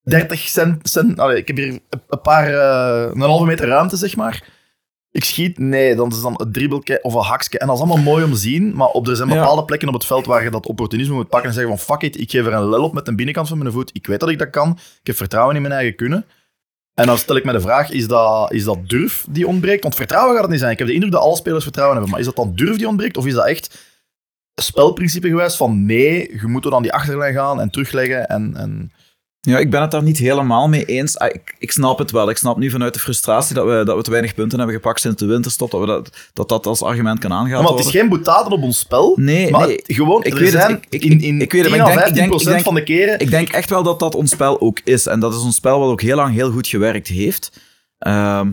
30 0.03 0.39
cent, 0.39 0.89
cent 0.89 1.19
allee, 1.19 1.37
ik 1.37 1.47
heb 1.47 1.57
hier 1.57 1.67
een- 1.67 1.81
een 2.07 2.21
paar, 2.21 2.47
eh, 2.47 3.11
een 3.13 3.21
halve 3.21 3.45
meter 3.45 3.67
ruimte, 3.67 3.97
zeg 3.97 4.15
maar. 4.15 4.43
Ik 5.13 5.23
schiet, 5.23 5.57
nee, 5.59 5.95
dan 5.95 6.09
is 6.09 6.21
dan 6.21 6.33
een 6.37 6.51
dribbelke 6.51 6.99
of 7.01 7.13
een 7.13 7.21
hakske. 7.21 7.57
En 7.59 7.67
dat 7.67 7.75
is 7.75 7.81
allemaal 7.81 8.03
mooi 8.03 8.23
om 8.23 8.31
te 8.31 8.37
zien, 8.37 8.75
maar 8.75 8.87
op, 8.87 9.07
er 9.07 9.15
zijn 9.15 9.29
Ja. 9.29 9.35
bepaalde 9.35 9.65
plekken 9.65 9.87
op 9.87 9.93
het 9.93 10.05
veld 10.05 10.25
waar 10.25 10.43
je 10.43 10.49
dat 10.49 10.67
opportunisme 10.67 11.13
moet 11.13 11.29
pakken 11.29 11.49
en 11.49 11.55
zeggen 11.55 11.77
van, 11.77 11.85
fuck 11.85 12.01
it, 12.01 12.19
ik 12.19 12.31
geef 12.31 12.45
er 12.45 12.53
een 12.53 12.69
lel 12.69 12.83
op 12.83 12.93
met 12.93 13.05
de 13.05 13.15
binnenkant 13.15 13.47
van 13.47 13.57
mijn 13.57 13.71
voet. 13.71 13.89
Ik 13.93 14.07
weet 14.07 14.19
dat 14.19 14.29
ik 14.29 14.39
dat 14.39 14.49
kan. 14.49 14.71
Ik 14.71 15.07
heb 15.07 15.15
vertrouwen 15.15 15.55
in 15.55 15.61
mijn 15.61 15.73
eigen 15.73 15.95
kunnen. 15.95 16.25
En 16.93 17.05
dan 17.05 17.17
stel 17.17 17.35
ik 17.35 17.43
me 17.43 17.51
de 17.51 17.61
vraag, 17.61 17.91
is 17.91 18.07
dat, 18.07 18.51
is 18.51 18.63
dat 18.63 18.89
durf 18.89 19.25
die 19.29 19.47
ontbreekt? 19.47 19.83
Want 19.83 19.95
vertrouwen 19.95 20.33
gaat 20.33 20.41
het 20.41 20.51
niet 20.51 20.59
zijn. 20.59 20.71
Ik 20.71 20.77
heb 20.77 20.87
de 20.87 20.93
indruk 20.93 21.11
dat 21.11 21.21
alle 21.21 21.35
spelers 21.35 21.63
vertrouwen 21.63 21.95
hebben, 21.95 22.11
maar 22.11 22.21
is 22.21 22.33
dat 22.33 22.45
dan 22.45 22.55
durf 22.55 22.77
die 22.77 22.87
ontbreekt? 22.87 23.17
Of 23.17 23.25
is 23.25 23.33
dat 23.33 23.45
echt 23.45 23.91
spelprincipe 24.61 25.27
geweest 25.27 25.57
van 25.57 25.85
nee, 25.85 26.39
je 26.41 26.47
moet 26.47 26.65
er 26.65 26.71
dan 26.71 26.81
die 26.81 26.93
achterlijn 26.93 27.33
gaan 27.33 27.61
en 27.61 27.69
terugleggen 27.69 28.27
en... 28.27 28.55
en 28.55 28.91
Ja, 29.45 29.57
ik 29.57 29.69
ben 29.69 29.81
het 29.81 29.91
daar 29.91 30.03
niet 30.03 30.17
helemaal 30.17 30.67
mee 30.69 30.85
eens. 30.85 31.17
Ah, 31.17 31.27
Ik, 31.33 31.55
ik 31.59 31.71
snap 31.71 31.97
het 31.99 32.11
wel. 32.11 32.29
Ik 32.29 32.37
snap 32.37 32.57
nu 32.57 32.69
vanuit 32.69 32.93
de 32.93 32.99
frustratie 32.99 33.55
dat 33.55 33.65
we, 33.65 33.81
dat 33.85 33.95
we 33.95 34.01
te 34.03 34.09
weinig 34.11 34.33
punten 34.33 34.57
hebben 34.57 34.75
gepakt 34.75 34.99
sinds 34.99 35.17
de 35.19 35.25
winterstop, 35.25 35.71
dat 35.71 35.79
we 35.79 35.85
dat, 35.85 36.09
dat, 36.33 36.49
dat 36.49 36.65
als 36.65 36.81
argument 36.83 37.19
kan 37.19 37.33
aangaan. 37.33 37.63
maar 37.63 37.71
het 37.71 37.85
is 37.85 37.91
geen 37.91 38.09
boetaden 38.09 38.51
op 38.51 38.63
ons 38.63 38.79
spel. 38.79 39.13
Nee, 39.19 39.51
maar 39.51 39.67
nee. 39.67 39.75
het- 39.75 39.95
gewoon, 39.95 40.23
Ik 40.23 40.33
weet 40.33 40.41
het, 40.51 40.61
zijn 40.61 40.71
ik- 40.71 40.85
ik- 40.89 41.03
in, 41.03 41.21
in 41.21 41.41
ik 41.41 41.51
weet 41.51 41.61
het, 41.63 41.73
10 41.73 41.81
maar 41.81 41.91
à 41.91 41.91
ik 41.91 41.95
denk- 41.95 42.09
ik 42.09 42.15
15 42.15 42.15
denk- 42.29 42.41
ik 42.41 42.47
denk- 42.47 42.63
van 42.63 42.73
de 42.75 42.83
keren... 42.83 43.19
Ik 43.19 43.29
denk 43.29 43.49
echt 43.49 43.69
wel 43.69 43.83
dat 43.83 43.99
dat 43.99 44.15
ons 44.15 44.31
spel 44.31 44.61
ook 44.61 44.79
is. 44.83 45.05
En 45.07 45.19
dat 45.19 45.33
is 45.33 45.41
ons 45.41 45.55
spel 45.55 45.79
wat 45.79 45.89
ook 45.89 46.01
heel 46.01 46.15
lang 46.15 46.33
heel 46.33 46.51
goed 46.51 46.67
gewerkt 46.67 47.07
heeft. 47.07 47.51
Ehm, 47.99 48.47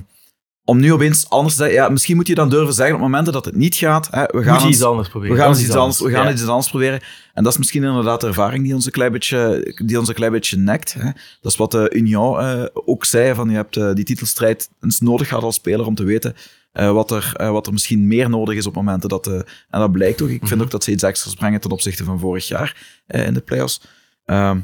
om 0.64 0.80
nu 0.80 0.92
opeens 0.92 1.28
anders 1.30 1.54
te 1.54 1.62
zeggen, 1.62 1.82
ja, 1.82 1.88
misschien 1.88 2.16
moet 2.16 2.26
je 2.26 2.34
dan 2.34 2.48
durven 2.48 2.74
zeggen 2.74 2.94
op 2.94 3.00
momenten 3.00 3.32
dat 3.32 3.44
het 3.44 3.54
niet 3.56 3.74
gaat. 3.74 4.08
Hè, 4.10 4.24
we 4.26 4.42
gaan 4.42 4.52
Moet 4.54 4.62
je 4.62 4.68
iets 4.68 4.82
anders 4.82 5.08
proberen. 5.08 5.36
we 5.36 5.42
gaan 5.42 5.50
is 5.50 5.60
iets 5.62 5.70
anders, 5.74 6.00
we 6.00 6.10
gaan 6.10 6.24
Ja. 6.26 6.32
iets 6.32 6.46
anders 6.46 6.68
proberen. 6.68 7.00
En 7.34 7.42
dat 7.42 7.52
is 7.52 7.58
misschien 7.58 7.82
inderdaad 7.84 8.20
de 8.20 8.26
ervaring 8.26 8.64
die 8.64 8.74
ons 8.74 8.86
een 8.86 8.92
klein 8.92 9.12
beetje, 9.12 9.72
die 9.84 9.98
ons 9.98 10.08
een 10.08 10.14
klein 10.14 10.32
beetje 10.32 10.56
nekt. 10.56 10.92
Hè. 10.92 11.10
Dat 11.40 11.52
is 11.52 11.56
wat 11.56 11.70
de 11.70 11.90
Union 11.94 12.38
eh, 12.40 12.64
ook 12.72 13.04
zei, 13.04 13.34
van 13.34 13.48
je 13.50 13.56
hebt 13.56 13.76
eh, 13.76 13.92
die 13.94 14.04
titelstrijd 14.04 14.70
eens 14.80 15.00
nodig 15.00 15.28
gehad 15.28 15.42
als 15.42 15.54
speler 15.54 15.86
om 15.86 15.94
te 15.94 16.04
weten 16.04 16.34
eh, 16.72 16.92
wat, 16.92 17.10
er, 17.10 17.32
eh, 17.36 17.50
wat 17.50 17.66
er 17.66 17.72
misschien 17.72 18.06
meer 18.06 18.28
nodig 18.30 18.56
is 18.56 18.66
op 18.66 18.74
momenten 18.74 19.08
dat... 19.08 19.26
eh, 19.26 19.34
en 19.70 19.80
dat 19.80 19.92
blijkt 19.92 20.22
ook. 20.22 20.28
Ik 20.28 20.46
vind 20.46 20.62
ook 20.62 20.70
dat 20.70 20.84
ze 20.84 20.90
iets 20.90 21.02
extra's 21.02 21.34
brengen 21.34 21.60
ten 21.60 21.70
opzichte 21.70 22.04
van 22.04 22.18
vorig 22.18 22.48
jaar 22.48 22.76
eh, 23.06 23.26
in 23.26 23.34
de 23.34 23.40
playoffs. 23.40 23.80
Ehm, 24.24 24.60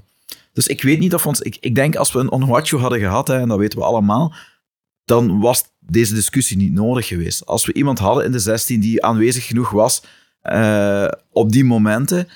dus 0.53 0.67
ik 0.67 0.83
weet 0.83 0.99
niet 0.99 1.15
of 1.15 1.27
ons... 1.27 1.41
Ik, 1.41 1.57
ik 1.61 1.75
denk 1.75 1.97
als 1.97 2.13
we 2.13 2.19
een 2.19 2.31
Onhuachu 2.31 2.77
hadden 2.79 2.99
gehad, 2.99 3.29
hè, 3.29 3.39
en 3.39 3.49
dat 3.49 3.59
weten 3.59 3.79
we 3.79 3.85
allemaal, 3.85 4.35
dan 5.05 5.41
was 5.41 5.65
deze 5.91 6.15
discussie 6.15 6.57
niet 6.57 6.73
nodig 6.73 7.07
geweest. 7.07 7.47
Als 7.47 7.67
we 7.67 7.73
iemand 7.73 7.99
hadden 7.99 8.25
in 8.25 8.33
de 8.33 8.39
16 8.39 8.81
die 8.81 9.05
aanwezig 9.05 9.47
genoeg 9.47 9.71
was 9.71 10.03
eh, 10.41 11.09
op 11.31 11.53
die 11.53 11.65
momenten, 11.65 12.29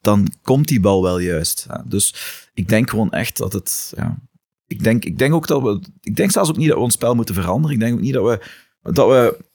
dan 0.00 0.28
komt 0.42 0.68
die 0.68 0.80
bal 0.80 1.02
wel 1.02 1.18
juist. 1.18 1.66
Dus 1.84 2.14
ik 2.54 2.68
denk 2.68 2.90
gewoon 2.90 3.10
echt 3.10 3.36
dat 3.36 3.52
het... 3.52 3.92
Ja, 3.96 4.18
ik, 4.66 4.82
denk, 4.82 5.04
ik 5.04 5.18
denk 5.18 5.34
ook 5.34 5.46
dat 5.46 5.62
we... 5.62 5.80
Ik 6.00 6.16
denk 6.16 6.30
zelfs 6.30 6.50
ook 6.50 6.56
niet 6.56 6.68
dat 6.68 6.76
we 6.76 6.82
ons 6.82 6.94
spel 6.94 7.14
moeten 7.14 7.34
veranderen. 7.34 7.76
Ik 7.76 7.82
denk 7.82 7.94
ook 7.94 8.00
niet 8.00 8.14
dat 8.14 8.24
we... 8.24 8.46
Dat 8.92 9.08
we 9.08 9.50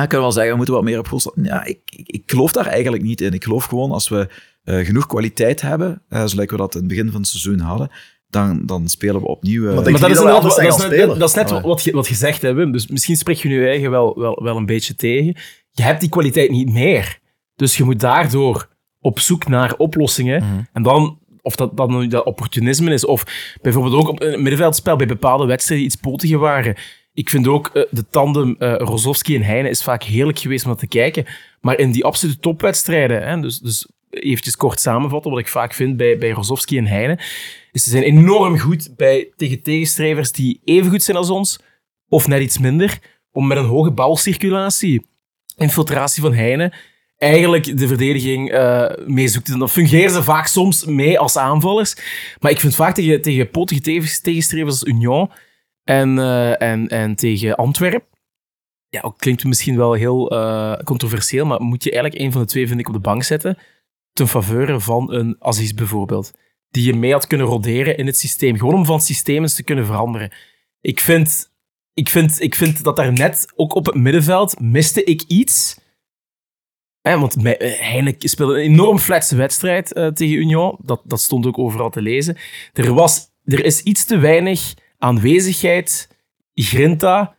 ik 0.00 0.08
kan 0.08 0.20
wel 0.20 0.32
zeggen, 0.32 0.50
we 0.50 0.56
moeten 0.56 0.74
wat 0.74 0.84
meer 0.84 0.98
op 0.98 1.08
goal. 1.08 1.34
Ja, 1.42 1.64
ik, 1.64 1.80
ik, 1.84 2.08
ik 2.08 2.30
geloof 2.30 2.52
daar 2.52 2.66
eigenlijk 2.66 3.02
niet 3.02 3.20
in. 3.20 3.32
Ik 3.32 3.44
geloof 3.44 3.64
gewoon 3.64 3.90
als 3.90 4.08
we 4.08 4.28
eh, 4.62 4.78
genoeg 4.78 5.06
kwaliteit 5.06 5.60
hebben, 5.60 6.02
eh 6.08 6.16
zoals 6.16 6.34
we 6.34 6.56
dat 6.56 6.74
in 6.74 6.80
het 6.80 6.88
begin 6.88 7.10
van 7.10 7.20
het 7.20 7.30
seizoen 7.30 7.58
hadden, 7.58 7.90
dan, 8.32 8.66
dan 8.66 8.88
spelen 8.88 9.20
we 9.20 9.26
opnieuw. 9.26 9.60
eh, 9.68 9.74
Maar 9.74 9.84
dat 9.84 9.92
is, 9.94 10.00
dat 10.00 10.42
dat, 10.42 10.58
is 10.58 10.76
net, 10.76 11.18
dat 11.18 11.28
is 11.28 11.34
net 11.34 11.50
Allee. 11.50 11.62
wat 11.62 11.82
je, 11.82 11.92
wat 11.92 12.08
je 12.08 12.14
zegt 12.14 12.42
hebt, 12.42 12.56
Wim. 12.56 12.72
Dus 12.72 12.86
misschien 12.86 13.16
spreek 13.16 13.36
je 13.36 13.48
nu 13.48 13.66
eigen 13.66 13.90
wel, 13.90 14.18
wel, 14.18 14.42
wel 14.42 14.56
een 14.56 14.66
beetje 14.66 14.94
tegen. 14.94 15.36
Je 15.70 15.82
hebt 15.82 16.00
die 16.00 16.08
kwaliteit 16.08 16.50
niet 16.50 16.72
meer. 16.72 17.18
Dus 17.56 17.76
je 17.76 17.84
moet 17.84 18.00
daardoor 18.00 18.68
op 19.00 19.18
zoek 19.20 19.48
naar 19.48 19.74
oplossingen. 19.76 20.42
Mhm. 20.42 20.62
En 20.72 20.82
dan, 20.82 21.18
of 21.42 21.56
dat, 21.56 21.76
dat 21.76 21.88
nu 21.90 22.06
dat 22.06 22.24
opportunisme 22.24 22.92
is, 22.92 23.04
of 23.06 23.24
bijvoorbeeld 23.62 23.94
ook 23.94 24.08
op 24.08 24.20
een 24.22 24.42
middenveldspel 24.42 24.96
bij 24.96 25.06
bepaalde 25.06 25.46
wedstrijden 25.46 25.86
iets 25.86 25.96
potiger 25.96 26.38
waren. 26.38 26.74
Ik 27.12 27.28
vind 27.30 27.48
ook 27.48 27.68
eh, 27.68 27.82
de 27.90 28.06
tandem 28.10 28.56
eh 28.58 28.74
Rozovski 28.76 29.36
en 29.36 29.42
Heine 29.42 29.68
is 29.68 29.82
vaak 29.82 30.02
heerlijk 30.02 30.38
geweest 30.38 30.64
om 30.64 30.70
naar 30.70 30.78
te 30.78 30.86
kijken. 30.86 31.24
Maar 31.60 31.78
in 31.78 31.92
die 31.92 32.04
absolute 32.04 32.38
topwedstrijden, 32.40 33.28
hè, 33.28 33.40
dus, 33.40 33.58
dus 33.58 33.88
eventjes 34.10 34.56
kort 34.56 34.80
samenvatten, 34.80 35.30
wat 35.30 35.40
ik 35.40 35.48
vaak 35.48 35.74
vind 35.74 35.96
bij, 35.96 36.18
bij 36.18 36.30
Rozovski 36.30 36.78
en 36.78 36.86
Heine, 36.86 37.18
is 37.72 37.84
ze 37.84 37.90
zijn 37.90 38.02
enorm 38.02 38.58
goed 38.58 38.96
bij, 38.96 39.32
tegen 39.36 39.62
tegenstrijvers 39.62 40.32
die 40.32 40.60
even 40.64 40.90
goed 40.90 41.02
zijn 41.02 41.16
als 41.16 41.30
ons, 41.30 41.60
of 42.08 42.26
net 42.26 42.40
iets 42.42 42.58
minder, 42.58 42.98
om 43.30 43.46
met 43.46 43.56
een 43.58 43.64
hoge 43.64 43.90
balcirculatie, 43.90 45.06
infiltratie 45.56 46.22
van 46.22 46.34
Heine, 46.34 46.72
eigenlijk 47.16 47.78
de 47.78 47.86
verdediging 47.86 48.50
eh 48.50 48.90
mee 49.06 49.28
zoekt. 49.28 49.48
En 49.48 49.58
dan 49.58 49.68
fungeren 49.68 50.10
ze 50.10 50.22
vaak 50.22 50.46
soms 50.46 50.84
mee 50.84 51.18
als 51.18 51.36
aanvallers. 51.36 51.96
Maar 52.40 52.50
ik 52.50 52.60
vind 52.60 52.74
vaak 52.74 52.94
tegen, 52.94 53.22
tegen 53.22 53.50
potige 53.50 53.80
tegen- 53.80 54.22
tegenstrevers 54.22 54.80
als 54.80 54.84
Union 54.84 55.30
en, 55.84 56.18
eh, 56.18 56.62
en, 56.62 56.88
en 56.88 57.14
tegen 57.16 57.54
Antwerpen, 57.54 58.08
ja, 58.88 59.00
ook 59.00 59.18
klinkt 59.18 59.44
misschien 59.44 59.76
wel 59.76 59.92
heel 59.92 60.30
eh, 60.30 60.74
controversieel, 60.84 61.46
maar 61.46 61.60
moet 61.60 61.84
je 61.84 61.90
eigenlijk 61.92 62.22
een 62.22 62.32
van 62.32 62.40
de 62.40 62.46
twee, 62.46 62.66
vind 62.68 62.80
ik, 62.80 62.88
op 62.88 62.94
de 62.94 63.00
bank 63.00 63.22
zetten, 63.22 63.58
ten 64.12 64.28
faveur 64.28 64.80
van 64.80 65.12
een 65.12 65.36
Aziz 65.38 65.72
bijvoorbeeld, 65.72 66.32
die 66.72 66.84
je 66.84 66.94
mee 66.94 67.12
had 67.12 67.26
kunnen 67.26 67.46
roderen 67.46 67.96
in 67.96 68.06
het 68.06 68.18
systeem, 68.18 68.58
gewoon 68.58 68.74
om 68.74 68.84
van 68.84 69.00
eens 69.24 69.54
te 69.54 69.62
kunnen 69.62 69.86
veranderen. 69.86 70.32
Ik 70.80 71.00
vind, 71.00 71.52
ik 71.94 72.08
vind, 72.08 72.40
ik 72.40 72.54
vind 72.54 72.84
dat 72.84 72.96
daar 72.96 73.12
net, 73.12 73.52
ook 73.56 73.74
op 73.74 73.86
het 73.86 73.94
middenveld, 73.94 74.60
miste 74.60 75.04
ik 75.04 75.22
iets... 75.22 75.80
Hè, 77.00 77.18
want 77.18 77.36
eh, 77.36 77.80
Heine 77.80 78.14
speelde 78.18 78.54
een 78.54 78.70
enorm 78.70 78.98
flatse 78.98 79.36
wedstrijd 79.36 79.92
eh, 79.92 80.06
tegen 80.06 80.36
Union. 80.36 80.78
Dat, 80.82 81.02
dat 81.04 81.20
stond 81.20 81.46
ook 81.46 81.58
overal 81.58 81.90
te 81.90 82.02
lezen. 82.02 82.36
Er, 82.72 82.94
was, 82.94 83.30
er 83.44 83.64
is 83.64 83.82
iets 83.82 84.04
te 84.04 84.18
weinig 84.18 84.74
aanwezigheid, 84.98 86.08
grinta, 86.54 87.36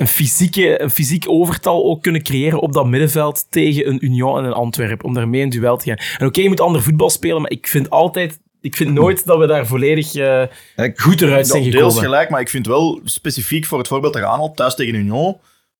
een, 0.00 0.06
fysieke, 0.06 0.82
een 0.82 0.90
fysiek 0.90 1.24
overtal 1.28 1.84
ook 1.84 2.02
kunnen 2.02 2.22
creëren 2.22 2.60
op 2.60 2.72
dat 2.72 2.86
middenveld 2.86 3.46
tegen 3.50 3.88
een 3.88 4.04
Union 4.04 4.38
en 4.38 4.44
een 4.44 4.52
Antwerp, 4.52 5.04
om 5.04 5.14
daarmee 5.14 5.42
een 5.42 5.48
duel 5.50 5.76
te 5.76 5.84
gaan. 5.88 5.98
En 6.18 6.26
oké, 6.26 6.40
je 6.40 6.48
moet 6.48 6.60
ander 6.60 6.82
voetbal 6.82 7.10
spelen, 7.10 7.40
maar 7.42 7.50
ik 7.50 7.66
vind 7.66 7.90
altijd... 7.90 8.38
Ik 8.60 8.76
vind 8.76 8.92
nooit 8.92 9.26
dat 9.26 9.38
we 9.38 9.46
daar 9.46 9.66
volledig 9.66 10.14
eh, 10.14 10.42
goed 10.94 11.20
eruit 11.22 11.46
zijn 11.46 11.62
Ja, 11.62 11.70
gekomen. 11.70 11.88
deels 11.92 11.98
gelijk, 12.04 12.30
maar 12.30 12.40
ik 12.40 12.48
vind 12.48 12.66
wel 12.66 13.00
specifiek 13.04 13.64
voor 13.66 13.78
het 13.78 13.88
voorbeeld 13.88 14.12
dat 14.12 14.22
je 14.22 14.28
aanhaalt, 14.28 14.56
thuis 14.56 14.74
tegen 14.74 14.94
Union, 14.94 15.36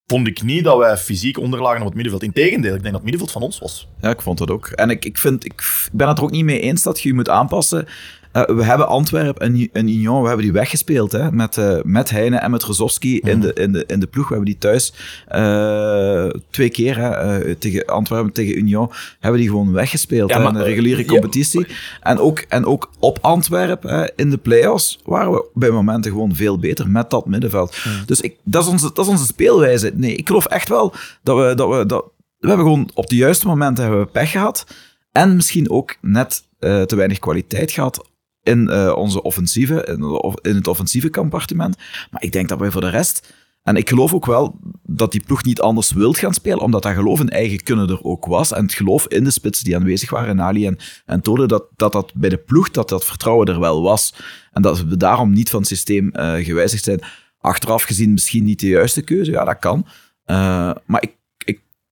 vond 0.07 0.27
ik 0.27 0.43
niet 0.43 0.65
dat 0.65 0.79
wij 0.79 0.97
fysiek 0.97 1.39
onderlagen 1.39 1.81
op 1.81 1.85
het 1.87 1.95
middenveld. 1.95 2.23
Integendeel, 2.23 2.75
ik 2.75 2.83
denk 2.83 2.83
dat 2.83 2.93
het 2.93 3.03
middenveld 3.03 3.31
van 3.33 3.43
ons 3.43 3.59
was. 3.59 3.89
Ja, 4.01 4.11
ik 4.11 4.23
vond 4.23 4.39
dat 4.39 4.51
ook. 4.51 4.67
En 4.67 4.91
ik, 4.91 5.05
ik, 5.05 5.19
vind, 5.19 5.45
ik 5.45 5.53
ik 5.53 5.89
ben 5.93 6.09
het 6.09 6.19
er 6.19 6.25
ook 6.25 6.31
niet 6.31 6.45
mee 6.45 6.61
eens 6.61 6.83
dat 6.83 7.01
je 7.01 7.09
je 7.09 7.15
moet 7.15 7.29
aanpassen. 7.29 7.87
Eh, 8.33 8.45
we 8.45 8.65
hebben 8.65 8.89
Antwerpen 8.89 9.47
en, 9.47 9.69
en 9.73 9.89
Union, 9.89 10.21
we 10.21 10.27
hebben 10.27 10.45
die 10.45 10.55
weggespeeld. 10.55 11.13
Hè, 11.13 11.33
met, 11.33 11.59
eh, 11.59 11.79
met 11.83 12.11
Heine 12.11 12.37
en 12.37 12.51
met 12.51 12.63
Rozovski 12.63 13.19
in, 13.19 13.41
de, 13.41 13.53
in, 13.53 13.73
de, 13.73 13.85
in 13.87 14.01
de 14.01 14.07
ploeg. 14.07 14.29
We 14.29 14.35
hebben 14.35 14.51
die 14.51 14.61
thuis 14.61 14.93
eh, 15.29 16.27
twee 16.51 16.71
keer 16.71 16.99
hè, 16.99 17.55
tegen 17.55 17.87
Antwerpen, 17.87 18.33
tegen 18.33 18.59
Union, 18.59 18.91
hebben 19.21 19.41
die 19.41 19.49
gewoon 19.49 19.73
weggespeeld 19.73 20.31
Ja, 20.31 20.37
hè, 20.37 20.43
maar, 20.43 20.53
in 20.53 20.59
de 20.59 20.65
reguliere 20.65 21.03
ja. 21.03 21.07
competitie. 21.07 21.67
En, 22.01 22.19
ook, 22.19 22.45
en 22.49 22.65
ook 22.65 22.91
op 22.99 23.19
Antwerpen, 23.21 23.99
hè, 23.99 24.07
in 24.17 24.31
de 24.31 24.39
play-offs, 24.39 24.99
waren 25.05 25.33
we 25.33 25.45
bij 25.55 25.71
momenten 25.71 26.11
gewoon 26.11 26.35
veel 26.35 26.59
beter 26.59 26.89
met 26.89 27.11
dat 27.11 27.27
middenveld. 27.27 27.77
Dus 28.07 28.21
ik, 28.21 28.37
dat, 28.45 28.63
is 28.63 28.69
onze, 28.69 28.91
dat 28.95 29.05
is 29.05 29.11
onze 29.11 29.27
speelwijze. 29.27 29.93
Nee, 29.95 30.15
ik 30.15 30.27
geloof 30.27 30.47
echt 30.47 30.69
wel 30.69 30.95
dat 31.23 31.37
we... 31.37 31.55
Dat 31.55 31.69
we 31.69 31.87
dat, 31.87 32.05
we 32.39 32.49
hebben 32.49 32.67
gewoon 32.67 32.91
op 32.95 33.09
de 33.09 33.17
juiste 33.17 33.47
momenten 33.47 33.85
hebben 33.85 34.03
we 34.03 34.11
pech 34.11 34.31
gehad. 34.31 34.67
En 35.13 35.37
misschien 35.37 35.71
ook 35.71 35.97
net 36.01 36.43
te 36.59 36.97
weinig 36.97 37.19
kwaliteit 37.19 37.71
gehad 37.71 38.10
in 38.43 38.69
eh, 38.69 38.93
onze 38.97 39.23
offensieve, 39.23 39.85
in, 39.85 40.03
in 40.51 40.57
het 40.57 40.67
offensieve 40.67 41.11
compartiment. 41.11 41.77
Maar 42.11 42.23
ik 42.23 42.33
denk 42.33 42.49
dat 42.49 42.59
wij 42.59 42.71
voor 42.71 42.81
de 42.81 42.89
rest... 42.89 43.39
En 43.63 43.77
ik 43.77 43.89
geloof 43.89 44.15
ook 44.15 44.27
wel 44.27 44.59
dat 44.83 45.13
die 45.13 45.23
ploeg 45.25 45.45
niet 45.45 45.61
anders 45.61 45.93
wilt 45.93 46.19
gaan 46.19 46.35
spelen, 46.35 46.61
omdat 46.61 46.83
dat 46.83 46.95
geloof 46.95 47.21
in 47.21 47.29
eigen 47.29 47.63
kunnen 47.63 47.89
er 47.89 48.05
ook 48.05 48.27
was. 48.27 48.53
En 48.53 48.63
het 48.63 48.75
geloof 48.75 49.07
in 49.09 49.25
de 49.25 49.31
spitsen 49.31 49.65
die 49.65 49.77
aanwezig 49.77 50.11
waren, 50.11 50.37
Nali 50.37 50.67
en, 50.67 50.79
en 51.07 51.21
Tode, 51.21 51.47
dat, 51.47 51.65
dat 51.77 51.93
dat 51.93 52.13
bij 52.15 52.29
de 52.29 52.37
ploeg, 52.37 52.71
dat 52.71 52.89
dat 52.89 53.05
vertrouwen 53.05 53.47
er 53.47 53.61
wel 53.61 53.83
was. 53.83 54.15
En 54.53 54.63
dat 54.63 54.83
we 54.83 54.97
daarom 54.97 55.33
niet 55.33 55.51
van 55.51 55.59
het 55.59 55.69
systeem 55.69 56.11
eh, 56.11 56.45
gewijzigd 56.45 56.85
zijn. 56.85 57.01
Achteraf 57.39 57.83
gezien 57.83 58.13
misschien 58.13 58.45
niet 58.45 58.61
de 58.61 58.69
juiste 58.69 59.03
keuze, 59.03 59.31
ja, 59.31 59.45
dat 59.45 59.59
kan. 59.59 59.87
Eh, 60.25 60.71
maar 60.87 61.03
ik, 61.03 61.17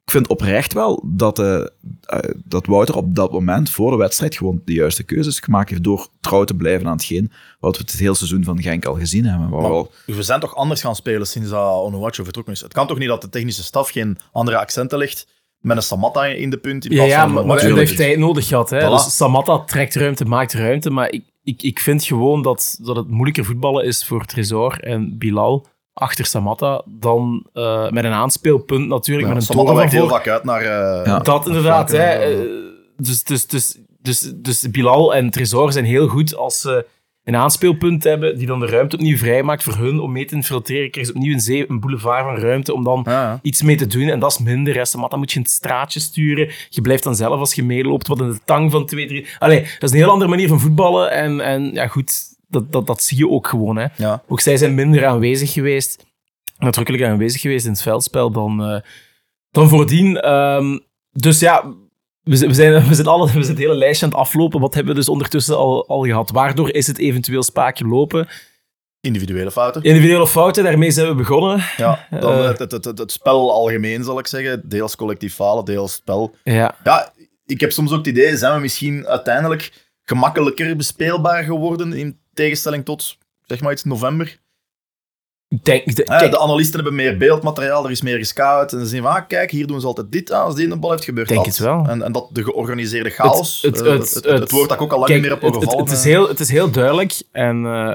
ik, 0.08 0.14
vind 0.14 0.26
oprecht 0.28 0.72
wel 0.72 1.02
dat, 1.06 1.38
eh, 1.38 1.54
eh, 1.60 2.18
dat 2.44 2.66
Wouter 2.66 2.96
op 2.96 3.14
dat 3.14 3.32
moment 3.32 3.70
voor 3.70 3.90
de 3.90 3.96
wedstrijd 3.96 4.36
gewoon 4.36 4.60
de 4.64 4.72
juiste 4.72 5.02
keuzes 5.02 5.40
gemaakt 5.40 5.70
heeft 5.70 5.82
door 5.84 6.08
trouw 6.20 6.44
te 6.44 6.54
blijven 6.54 6.86
aan 6.86 6.92
hetgeen 6.92 7.32
wat 7.60 7.76
we 7.76 7.82
het 7.82 7.92
hele 8.00 8.14
seizoen 8.14 8.44
van 8.44 8.62
Genk 8.62 8.84
al 8.84 8.94
gezien 8.94 9.24
hebben. 9.24 9.48
Waar 9.48 9.60
we 9.60 9.66
al- 9.68 9.90
We 10.06 10.22
zijn 10.22 10.40
toch 10.40 10.54
anders 10.56 10.80
gaan 10.80 10.96
spelen 10.96 11.26
sinds 11.26 11.50
dat 11.50 11.82
Onuachu 11.82 12.24
vertrokken 12.24 12.52
is. 12.52 12.60
Het 12.60 12.72
kan 12.72 12.86
toch 12.86 12.98
niet 12.98 13.08
dat 13.08 13.20
de 13.22 13.28
technische 13.28 13.62
staf 13.62 13.90
geen 13.90 14.18
andere 14.32 14.58
accenten 14.58 14.98
legt 14.98 15.26
met 15.58 15.76
een 15.76 15.82
Samatta 15.82 16.24
in 16.26 16.50
de 16.50 16.58
punt 16.58 16.84
in 16.84 16.90
Ja, 16.90 16.96
plaats 16.96 17.12
ja 17.12 17.22
van 17.22 17.32
maar, 17.32 17.46
maar 17.46 17.56
dat 17.56 17.64
Onuachu. 17.64 17.84
heeft 17.86 17.96
tijd 17.96 18.18
nodig 18.18 18.46
gehad. 18.46 18.70
Hè? 18.70 18.80
Voilà. 18.86 18.90
Dus 18.90 19.16
Samatta 19.16 19.58
trekt 19.58 19.94
ruimte, 19.94 20.24
maakt 20.24 20.52
ruimte. 20.52 20.90
Maar 20.90 21.10
ik, 21.12 21.24
ik, 21.42 21.62
ik 21.62 21.78
vind 21.80 22.04
gewoon 22.04 22.42
dat, 22.42 22.78
dat 22.82 22.96
het 22.96 23.08
moeilijker 23.08 23.44
voetballen 23.44 23.84
is 23.84 24.04
voor 24.06 24.24
Tresor 24.24 24.80
en 24.80 25.18
Bilal 25.18 25.66
achter 25.98 26.24
Samatta 26.26 26.82
dan 26.87 27.46
eh, 27.52 27.90
met 27.90 28.04
een 28.04 28.12
aanspeelpunt 28.12 28.88
natuurlijk. 28.88 29.28
Ja, 29.28 29.34
met 29.34 29.42
een 29.42 29.48
Samatta 29.48 29.72
van 29.74 29.88
heel 29.88 30.08
vaak 30.08 30.28
uit 30.28 30.44
naar... 30.44 30.61
eh, 30.61 31.06
Ja. 31.06 31.18
Dat 31.18 31.46
inderdaad. 31.46 31.90
Hè. 31.90 32.02
Eh, 32.04 32.38
Dus, 32.96 33.24
dus, 33.24 33.46
dus, 33.46 33.78
dus, 34.02 34.32
dus 34.37 34.70
Bilal 34.70 35.14
en 35.14 35.30
Tresor 35.30 35.72
zijn 35.72 35.84
heel 35.84 36.08
goed 36.08 36.37
als 36.37 36.61
ze 36.61 36.87
een 37.24 37.37
aanspeelpunt 37.37 38.04
hebben 38.04 38.38
die 38.38 38.46
dan 38.46 38.61
de 38.61 38.66
ruimte 38.66 38.96
opnieuw 38.96 39.16
vrijmaakt 39.16 39.62
voor 39.62 39.74
hun 39.76 40.00
om 40.00 40.12
mee 40.12 40.24
te 40.24 40.34
infiltreren. 40.34 40.90
Krijgen 40.90 41.12
ze 41.12 41.18
opnieuw 41.18 41.34
een, 41.34 41.40
zee, 41.40 41.70
een 41.70 41.80
boulevard 41.80 42.24
van 42.24 42.37
ruimte 42.37 42.74
om 42.74 42.84
dan 42.84 43.02
Ja, 43.04 43.38
iets 43.42 43.62
mee 43.62 43.76
te 43.76 43.87
doen. 43.87 44.08
En 44.08 44.18
dat 44.18 44.30
is 44.30 44.38
minder. 44.38 44.74
Hè. 44.74 44.84
Samatta 44.84 45.16
moet 45.16 45.30
je 45.30 45.37
in 45.37 45.42
het 45.42 45.50
straatje 45.50 46.00
sturen. 46.00 46.50
Je 46.68 46.80
blijft 46.80 47.02
dan 47.02 47.14
zelf 47.16 47.38
als 47.40 47.54
je 47.54 47.62
meeloopt 47.62 48.06
wat 48.06 48.20
in 48.20 48.28
de 48.28 48.38
tang 48.44 48.70
van 48.70 48.87
2, 48.87 49.06
3. 49.06 49.26
Allee, 49.38 49.61
dat 49.61 49.82
is 49.82 49.90
een 49.90 49.96
heel 50.02 50.11
andere 50.11 50.30
manier 50.30 50.48
van 50.48 50.61
voetballen. 50.61 51.11
En, 51.11 51.40
en 51.40 51.72
ja, 51.72 51.87
goed, 51.87 52.12
dat, 52.48 52.72
dat, 52.72 52.87
dat 52.87 53.02
zie 53.02 53.18
je 53.18 53.28
ook 53.28 53.46
gewoon. 53.48 53.76
Hè. 53.76 53.87
Ja. 53.96 54.22
Ook 54.28 54.40
zij 54.40 54.56
zijn 54.56 54.74
minder 54.74 55.06
aanwezig 55.06 55.52
geweest, 55.52 56.04
nadrukkelijk 56.58 57.04
aanwezig 57.04 57.40
geweest 57.40 57.64
in 57.64 57.70
het 57.72 57.82
veldspel 57.82 58.30
dan, 58.30 58.62
eh, 58.64 58.80
dan 59.50 59.68
voordien. 59.68 60.20
Ehm, 60.20 60.78
dus 61.11 61.38
ja, 61.40 61.74
we, 62.22 62.37
zijn- 62.37 62.48
we, 62.50 62.54
zijn, 62.54 62.72
we, 62.88 62.94
zijn 62.94 63.06
alle, 63.06 63.24
we 63.26 63.30
zijn 63.32 63.46
het 63.46 63.58
hele 63.58 63.74
lijstje 63.74 64.06
aan 64.06 64.12
het 64.12 64.20
aflopen. 64.20 64.61
Wat 64.61 64.74
hebben 64.74 64.92
we 64.92 64.98
dus 64.98 65.08
ondertussen 65.08 65.56
al, 65.56 65.88
al 65.88 66.04
gehad? 66.04 66.30
Waardoor 66.30 66.72
is 66.72 66.87
het 66.87 66.98
eventueel 66.98 67.42
spaakje 67.42 67.87
lopen? 67.87 68.28
Individuele 69.00 69.50
fouten. 69.50 69.82
Individuele 69.82 70.26
fouten, 70.26 70.64
daarmee 70.64 70.90
zijn 70.90 71.08
we 71.08 71.14
begonnen. 71.14 71.62
Ja, 71.76 72.06
dan 72.11 72.32
Eh. 72.32 72.44
het, 72.46 72.58
het, 72.58 72.72
het, 72.72 72.84
het, 72.84 72.98
het 72.98 73.12
spel 73.12 73.52
algemeen, 73.52 74.04
zal 74.04 74.18
ik 74.18 74.26
zeggen. 74.26 74.68
Deels 74.68 74.96
collectief 74.96 75.34
falen, 75.34 75.64
deels 75.64 75.92
spel. 75.92 76.34
Ja, 76.44 76.74
Ja, 76.84 77.12
ik 77.46 77.61
heb 77.61 77.72
soms 77.72 77.90
ook 77.90 77.96
het 77.98 78.06
idee, 78.06 78.37
zijn 78.37 78.54
we 78.54 78.61
misschien 78.61 79.06
uiteindelijk 79.06 79.87
gemakkelijker 80.04 80.76
bespeelbaar 80.76 81.44
geworden 81.44 81.92
in 81.92 82.18
tegenstelling 82.38 82.85
tot, 82.85 83.18
zeg 83.46 83.61
maar 83.61 83.72
iets, 83.72 83.85
november. 83.85 84.38
denk... 85.62 85.96
de- 85.96 86.05
de 86.31 86.38
analisten 86.40 86.74
hebben 86.74 86.94
meer 86.94 87.16
beeldmateriaal, 87.16 87.85
er 87.85 87.90
is 87.90 88.03
meer 88.03 88.18
gescout. 88.18 88.72
En 88.72 88.81
ze 88.81 88.87
zien 88.87 89.03
van, 89.03 89.11
ah, 89.12 89.27
kijk, 89.29 89.51
hier 89.51 89.66
doen 89.66 89.81
ze 89.81 89.87
altijd 89.87 90.12
dit 90.12 90.33
aan. 90.33 90.44
Als 90.44 90.55
die 90.55 90.64
in 90.64 90.70
de 90.70 90.77
bal 90.79 90.90
heeft 90.90 91.05
gebeurd 91.05 91.29
Denk 91.29 91.44
dat. 91.44 91.57
het 91.57 91.64
wel. 91.64 91.87
En, 91.88 92.03
en 92.03 92.12
dat 92.12 92.29
de 92.33 92.44
georganiseerde 92.44 93.11
chaos, 93.11 93.62
Het- 93.62 93.79
het- 93.79 94.24
eh, 94.24 94.38
het- 94.38 94.51
woord 94.51 94.68
dat 94.68 94.77
ik 94.77 94.83
ook 94.83 94.92
al 94.92 94.98
lang 94.98 95.11
Kijk, 95.11 95.20
meer 95.22 95.31
heb 95.31 95.40
het, 95.42 95.55
overvallen. 95.55 95.85
het, 95.85 95.92
is 95.92 95.98
eh. 95.98 96.05
heel, 96.05 96.29
het 96.29 96.40
is 96.40 96.51
heel 96.51 96.70
duidelijk. 96.70 97.22
En 97.33 97.64
eh, 97.66 97.94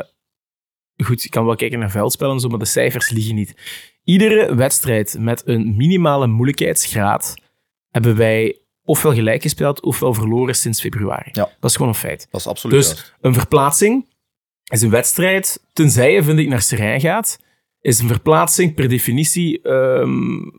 goed, 1.06 1.24
je 1.24 1.30
kan 1.30 1.46
wel 1.46 1.56
kijken 1.56 1.80
naar 1.80 1.92
veldspellen 1.92 2.34
en 2.34 2.40
zo, 2.40 2.48
maar 2.50 2.60
de 2.60 2.66
cijfers 2.66 3.10
liegen 3.10 3.36
niet. 3.36 3.54
Iedere 4.04 4.56
wedstrijd 4.56 5.16
met 5.20 5.42
een 5.46 5.76
minimale 5.78 6.28
moeilijkheidsgraad 6.28 7.34
hebben 7.92 8.16
wij 8.16 8.58
ofwel 8.86 9.14
gelijk 9.14 9.42
gespeeld 9.42 9.82
ofwel 9.82 10.14
verloren 10.14 10.56
sinds 10.56 10.82
februari. 10.82 11.30
Ja. 11.32 11.50
Dat 11.60 11.70
is 11.70 11.76
gewoon 11.76 11.92
een 11.92 11.98
feit. 11.98 12.28
Dat 12.32 12.40
is 12.42 12.48
absoluut 12.48 12.78
Dus 12.78 12.88
juist. 12.88 13.14
een 13.22 13.34
verplaatsing 13.34 14.06
is 14.72 14.82
een 14.82 14.90
wedstrijd, 14.90 15.66
tenzij 15.74 16.14
je, 16.14 16.24
vind 16.24 16.40
ik, 16.40 16.48
naar 16.48 16.62
Serijn 16.62 17.02
gaat, 17.02 17.40
is 17.82 18.00
een 18.00 18.08
verplaatsing 18.08 18.74
per 18.74 18.90
definitie, 18.90 19.62
ehm, 19.62 20.50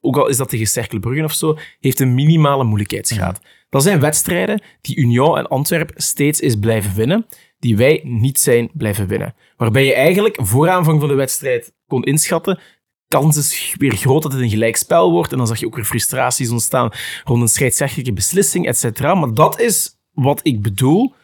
ook 0.00 0.16
al 0.16 0.28
is 0.28 0.36
dat 0.36 0.48
tegen 0.48 0.66
Cercle 0.66 1.00
Brugge 1.00 1.24
of 1.24 1.32
zo, 1.32 1.58
heeft 1.80 2.00
een 2.00 2.14
minimale 2.14 2.64
moeilijkheidsgraad. 2.64 3.40
Dat 3.68 3.82
zijn 3.82 4.00
wedstrijden 4.00 4.62
die 4.80 4.96
Union 4.96 5.38
en 5.38 5.48
Antwerp 5.48 5.90
steeds 5.94 6.40
is 6.40 6.56
blijven 6.56 6.94
winnen, 6.94 7.26
die 7.58 7.76
wij 7.76 8.00
niet 8.04 8.40
zijn 8.40 8.70
blijven 8.72 9.06
winnen. 9.06 9.34
Waarbij 9.56 9.84
je 9.84 9.94
eigenlijk 9.94 10.38
voor 10.40 10.68
aanvang 10.68 11.00
van 11.00 11.08
de 11.08 11.14
wedstrijd 11.14 11.72
kon 11.86 12.02
inschatten, 12.02 12.60
kans 13.08 13.36
is 13.36 13.74
weer 13.78 13.96
groot 13.96 14.22
dat 14.22 14.32
het 14.32 14.40
een 14.40 14.50
gelijk 14.50 14.76
spel 14.76 15.10
wordt. 15.10 15.32
En 15.32 15.38
dan 15.38 15.46
zag 15.46 15.60
je 15.60 15.66
ook 15.66 15.74
weer 15.74 15.84
frustraties 15.84 16.50
ontstaan 16.50 16.90
rond 17.24 17.42
een 17.42 17.48
scheidsrechtelijke 17.48 18.12
beslissing, 18.12 18.66
et 18.66 18.78
cetera. 18.78 19.14
Maar 19.14 19.34
dat 19.34 19.60
is 19.60 19.98
wat 20.12 20.40
ik 20.42 20.62
bedoel, 20.62 21.14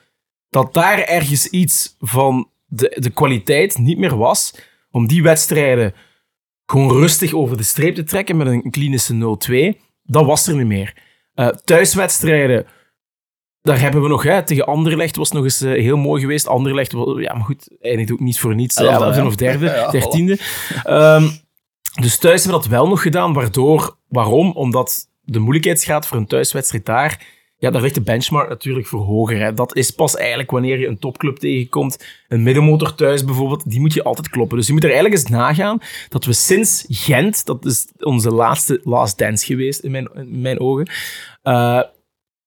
dat 0.51 0.75
daar 0.75 0.99
ergens 0.99 1.47
iets 1.47 1.97
van 1.99 2.51
de, 2.67 2.97
de 3.01 3.11
kwaliteit 3.11 3.79
niet 3.79 3.99
meer 3.99 4.17
was 4.17 4.55
om 4.91 5.07
die 5.07 5.23
wedstrijden 5.23 5.95
gewoon 6.67 6.93
rustig 6.93 7.35
over 7.35 7.57
de 7.57 7.63
streep 7.63 7.95
te 7.95 8.05
trekken 8.05 8.37
met 8.37 8.47
een 8.47 8.71
klinische 8.71 9.39
0-2. 9.75 9.81
Dat 10.03 10.25
was 10.25 10.47
er 10.47 10.57
niet 10.57 10.67
meer. 10.67 10.97
Eh, 11.35 11.49
thuiswedstrijden, 11.49 12.67
daar 13.63 13.81
hebben 13.81 14.03
we 14.03 14.09
nog, 14.09 14.23
hè, 14.23 14.43
tegen 14.43 14.67
Anderlecht 14.67 15.17
was 15.17 15.31
nog 15.31 15.45
eens 15.45 15.61
eh, 15.61 15.73
heel 15.73 15.97
mooi 15.97 16.21
geweest. 16.21 16.47
Anderlecht, 16.47 16.93
ja, 16.93 17.35
maar 17.35 17.45
goed, 17.45 17.77
eindigt 17.81 18.13
ook 18.13 18.21
niet 18.21 18.41
voor 18.41 18.55
niets. 18.55 18.77
Hè? 18.77 19.25
of 19.27 19.37
derde, 19.37 19.67
Ja, 19.67 19.91
dertiende. 19.91 20.39
Ehm, 20.85 21.29
dus 22.01 22.19
thuis 22.19 22.43
hebben 22.43 22.61
we 22.61 22.69
dat 22.69 22.79
wel 22.79 22.89
nog 22.89 23.03
gedaan, 23.03 23.33
waardoor, 23.33 23.97
waarom? 24.09 24.53
Omdat 24.53 25.09
de 25.21 25.39
moeilijkheidsgraad 25.39 26.07
voor 26.07 26.17
een 26.17 26.27
thuiswedstrijd 26.27 26.87
daar, 26.87 27.27
ja, 27.61 27.71
daar 27.71 27.83
ligt 27.83 27.95
de 27.95 28.01
benchmark 28.01 28.49
natuurlijk 28.49 28.87
voor 28.87 29.01
hoger. 29.01 29.55
Dat 29.55 29.77
is 29.77 29.91
pas 29.91 30.17
eigenlijk 30.17 30.51
wanneer 30.51 30.79
je 30.79 30.87
een 30.87 30.99
topclub 30.99 31.37
tegenkomt. 31.37 32.05
Een 32.29 32.43
middenmotor 32.43 32.95
thuis 32.95 33.25
bijvoorbeeld, 33.25 33.71
die 33.71 33.81
moet 33.81 33.95
je 33.95 34.03
altijd 34.03 34.29
kloppen. 34.29 34.57
Dus 34.57 34.67
je 34.67 34.73
moet 34.73 34.85
er 34.85 34.91
eigenlijk 34.91 35.21
eens 35.21 35.31
nagaan 35.31 35.79
dat 36.09 36.25
we 36.25 36.33
sinds 36.33 36.85
Gent, 36.89 37.47
dat 37.47 37.65
is 37.65 37.87
onze 37.99 38.31
laatste 38.31 38.81
last 38.85 39.19
dance 39.19 39.47
geweest 39.47 39.81
in 39.81 39.91
mijn, 39.91 40.09
mijn 40.41 40.61
ogen, 40.61 40.91
eh, 41.43 41.83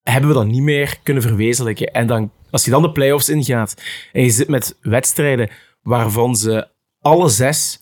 hebben 0.01 0.29
we 0.29 0.35
dat 0.35 0.45
niet 0.45 0.61
meer 0.61 0.99
kunnen 1.03 1.23
verwezenlijken. 1.23 1.87
En 1.87 2.07
dan, 2.07 2.31
als 2.49 2.65
je 2.65 2.71
dan 2.71 2.81
de 2.81 2.91
play-offs 2.91 3.29
ingaat 3.29 3.81
en 4.11 4.23
je 4.23 4.29
zit 4.29 4.47
met 4.47 4.77
wedstrijden 4.81 5.49
waarvan 5.81 6.35
ze 6.35 6.67
alle 6.99 7.29
zes 7.29 7.80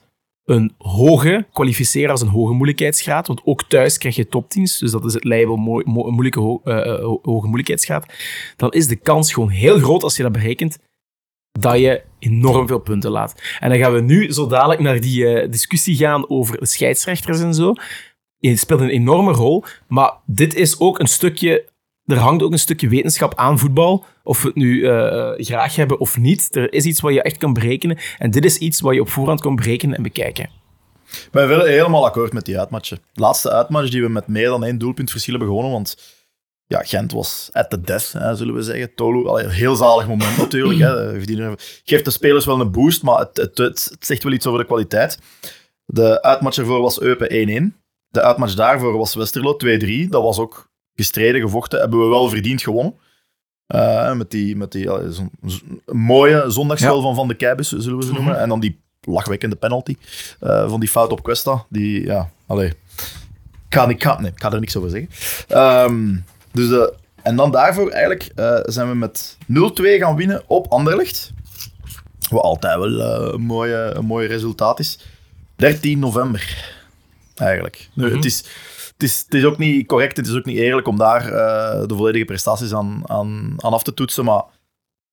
een 0.49 0.73
hoge, 0.77 1.45
kwalificeren 1.53 2.09
als 2.11 2.21
een 2.21 2.27
hoge 2.27 2.53
moeilijkheidsgraad, 2.53 3.27
want 3.27 3.41
ook 3.43 3.63
thuis 3.63 3.97
krijg 3.97 4.15
je 4.15 4.27
topteams, 4.27 4.77
dus 4.77 4.91
dat 4.91 5.05
is 5.05 5.13
het 5.13 5.23
label 5.23 5.55
mo- 5.55 5.81
mo- 5.85 6.09
moeilijke, 6.11 6.59
eh, 6.63 6.77
eh, 6.79 6.99
ho- 7.03 7.19
hoge 7.21 7.45
moeilijkheidsgraad, 7.45 8.13
dan 8.55 8.71
is 8.71 8.87
de 8.87 8.95
kans 8.95 9.33
gewoon 9.33 9.49
heel 9.49 9.79
groot 9.79 10.03
als 10.03 10.15
je 10.17 10.23
dat 10.23 10.31
berekent, 10.31 10.79
dat 11.59 11.79
je 11.79 12.01
enorm 12.19 12.67
veel 12.67 12.79
punten 12.79 13.11
laat. 13.11 13.41
En 13.59 13.69
dan 13.69 13.77
gaan 13.77 13.93
we 13.93 14.01
nu 14.01 14.31
zo 14.33 14.47
dadelijk 14.47 14.81
naar 14.81 14.99
die 14.99 15.27
eh, 15.27 15.51
discussie 15.51 15.95
gaan 15.95 16.29
over 16.29 16.57
scheidsrechters 16.61 17.39
en 17.39 17.53
zo. 17.53 17.73
Het 18.39 18.59
speelt 18.59 18.81
een 18.81 18.89
enorme 18.89 19.31
rol, 19.31 19.63
maar 19.87 20.13
dit 20.25 20.55
is 20.55 20.79
ook 20.79 20.99
een 20.99 21.07
stukje 21.07 21.68
er 22.09 22.17
hangt 22.17 22.43
ook 22.43 22.51
een 22.51 22.59
stukje 22.59 22.89
wetenschap 22.89 23.35
aan 23.35 23.59
voetbal. 23.59 24.05
Of 24.23 24.41
we 24.41 24.47
het 24.47 24.57
nu 24.57 24.85
eh, 24.85 25.31
graag 25.37 25.75
hebben 25.75 25.99
of 25.99 26.17
niet. 26.17 26.55
Er 26.55 26.73
is 26.73 26.85
iets 26.85 27.01
wat 27.01 27.13
je 27.13 27.21
echt 27.21 27.37
kan 27.37 27.53
berekenen. 27.53 27.97
En 28.17 28.31
dit 28.31 28.45
is 28.45 28.57
iets 28.57 28.81
wat 28.81 28.93
je 28.93 29.01
op 29.01 29.09
voorhand 29.09 29.41
kan 29.41 29.55
berekenen 29.55 29.95
en 29.95 30.03
bekijken. 30.03 30.49
Ik 31.11 31.29
ben 31.31 31.67
helemaal 31.67 32.05
akkoord 32.05 32.33
met 32.33 32.45
die 32.45 32.59
uitmatchen. 32.59 32.99
Laatste 33.13 33.51
uitmatch 33.51 33.89
die 33.89 34.01
we 34.01 34.09
met 34.09 34.27
meer 34.27 34.47
dan 34.47 34.63
één 34.63 34.77
doelpunt 34.77 35.11
verschil 35.11 35.33
hebben 35.33 35.51
gewonnen, 35.51 35.73
want 35.73 36.17
ja, 36.65 36.83
Gent 36.83 37.11
was 37.11 37.49
at 37.51 37.69
the 37.69 37.81
death, 37.81 38.11
hè, 38.11 38.35
zullen 38.35 38.53
we 38.53 38.61
zeggen. 38.61 38.95
Tolu, 38.95 39.27
een 39.27 39.49
heel 39.49 39.75
zalig 39.75 40.07
moment 40.07 40.37
natuurlijk. 40.37 40.79
Hè. 40.79 41.53
Geeft 41.83 42.05
de 42.05 42.11
spelers 42.11 42.45
wel 42.45 42.59
een 42.59 42.71
boost, 42.71 43.03
maar 43.03 43.19
het, 43.19 43.37
het, 43.37 43.57
het 43.57 43.97
zegt 43.99 44.23
wel 44.23 44.31
iets 44.31 44.45
over 44.45 44.59
de 44.59 44.65
kwaliteit. 44.65 45.19
De 45.85 46.21
uitmatch 46.21 46.57
ervoor 46.57 46.81
was 46.81 47.01
Eupen 47.01 47.71
1-1. 47.73 47.77
De 48.07 48.21
uitmatch 48.21 48.53
daarvoor 48.53 48.97
was 48.97 49.15
Westerlo 49.15 49.57
2-3. 50.05 50.09
Dat 50.09 50.23
was 50.23 50.39
ook 50.39 50.68
gestreden, 50.99 51.41
gevochten. 51.41 51.79
Hebben 51.79 51.99
we 51.99 52.05
wel 52.05 52.29
verdiend 52.29 52.61
gewonnen. 52.61 52.93
Eh, 53.67 54.13
met 54.13 54.31
die, 54.31 54.55
met 54.55 54.71
die 54.71 54.89
mooie 55.85 56.43
zondagsspel 56.47 56.95
Ja. 56.95 57.01
van 57.01 57.15
Van 57.15 57.27
de 57.27 57.33
Keibus, 57.33 57.69
zullen 57.69 57.97
we 57.99 58.05
ze 58.05 58.13
noemen. 58.13 58.39
En 58.39 58.49
dan 58.49 58.59
die 58.59 58.79
lachwekkende 59.01 59.55
penalty 59.55 59.95
eh, 60.39 60.69
van 60.69 60.79
die 60.79 60.89
fout 60.89 61.11
op 61.11 61.23
Cuesta. 61.23 61.65
Die, 61.69 62.05
ja, 62.05 62.29
allee. 62.47 62.67
Ik 62.67 63.75
ga, 63.75 63.87
ik, 63.87 64.03
ga, 64.03 64.19
nee, 64.19 64.31
ik 64.31 64.41
ga 64.41 64.51
er 64.51 64.59
niks 64.59 64.75
over 64.75 64.89
zeggen. 64.89 65.09
Ehm, 65.47 66.15
dus, 66.51 66.71
eh, 66.71 66.95
en 67.21 67.35
dan 67.35 67.51
daarvoor 67.51 67.89
eigenlijk 67.89 68.31
zijn 68.63 68.89
we 68.89 68.95
met 68.95 69.37
0-2 69.45 69.97
gaan 69.99 70.15
winnen 70.15 70.43
op 70.47 70.67
Anderlecht. 70.67 71.31
Wat 72.29 72.43
altijd 72.43 72.77
wel 72.77 72.99
een, 73.33 73.41
mooie, 73.41 73.91
een 73.95 74.05
mooi 74.05 74.27
resultaat 74.27 74.79
is. 74.79 74.99
13 75.55 75.99
november, 75.99 76.73
eigenlijk. 77.35 77.89
Nu, 77.93 78.15
het, 78.15 78.25
is, 78.25 78.43
het, 78.99 79.09
is, 79.09 79.19
het 79.19 79.33
is 79.33 79.45
ook 79.45 79.57
niet 79.57 79.87
correct, 79.87 80.17
het 80.17 80.27
is 80.27 80.35
ook 80.35 80.45
niet 80.45 80.57
eerlijk 80.57 80.87
om 80.87 80.97
daar 80.97 81.25
eh, 81.25 81.87
de 81.87 81.95
volledige 81.95 82.25
prestaties 82.25 82.73
aan, 82.73 83.01
aan, 83.05 83.53
aan 83.57 83.73
af 83.73 83.83
te 83.83 83.93
toetsen, 83.93 84.25
maar 84.25 84.43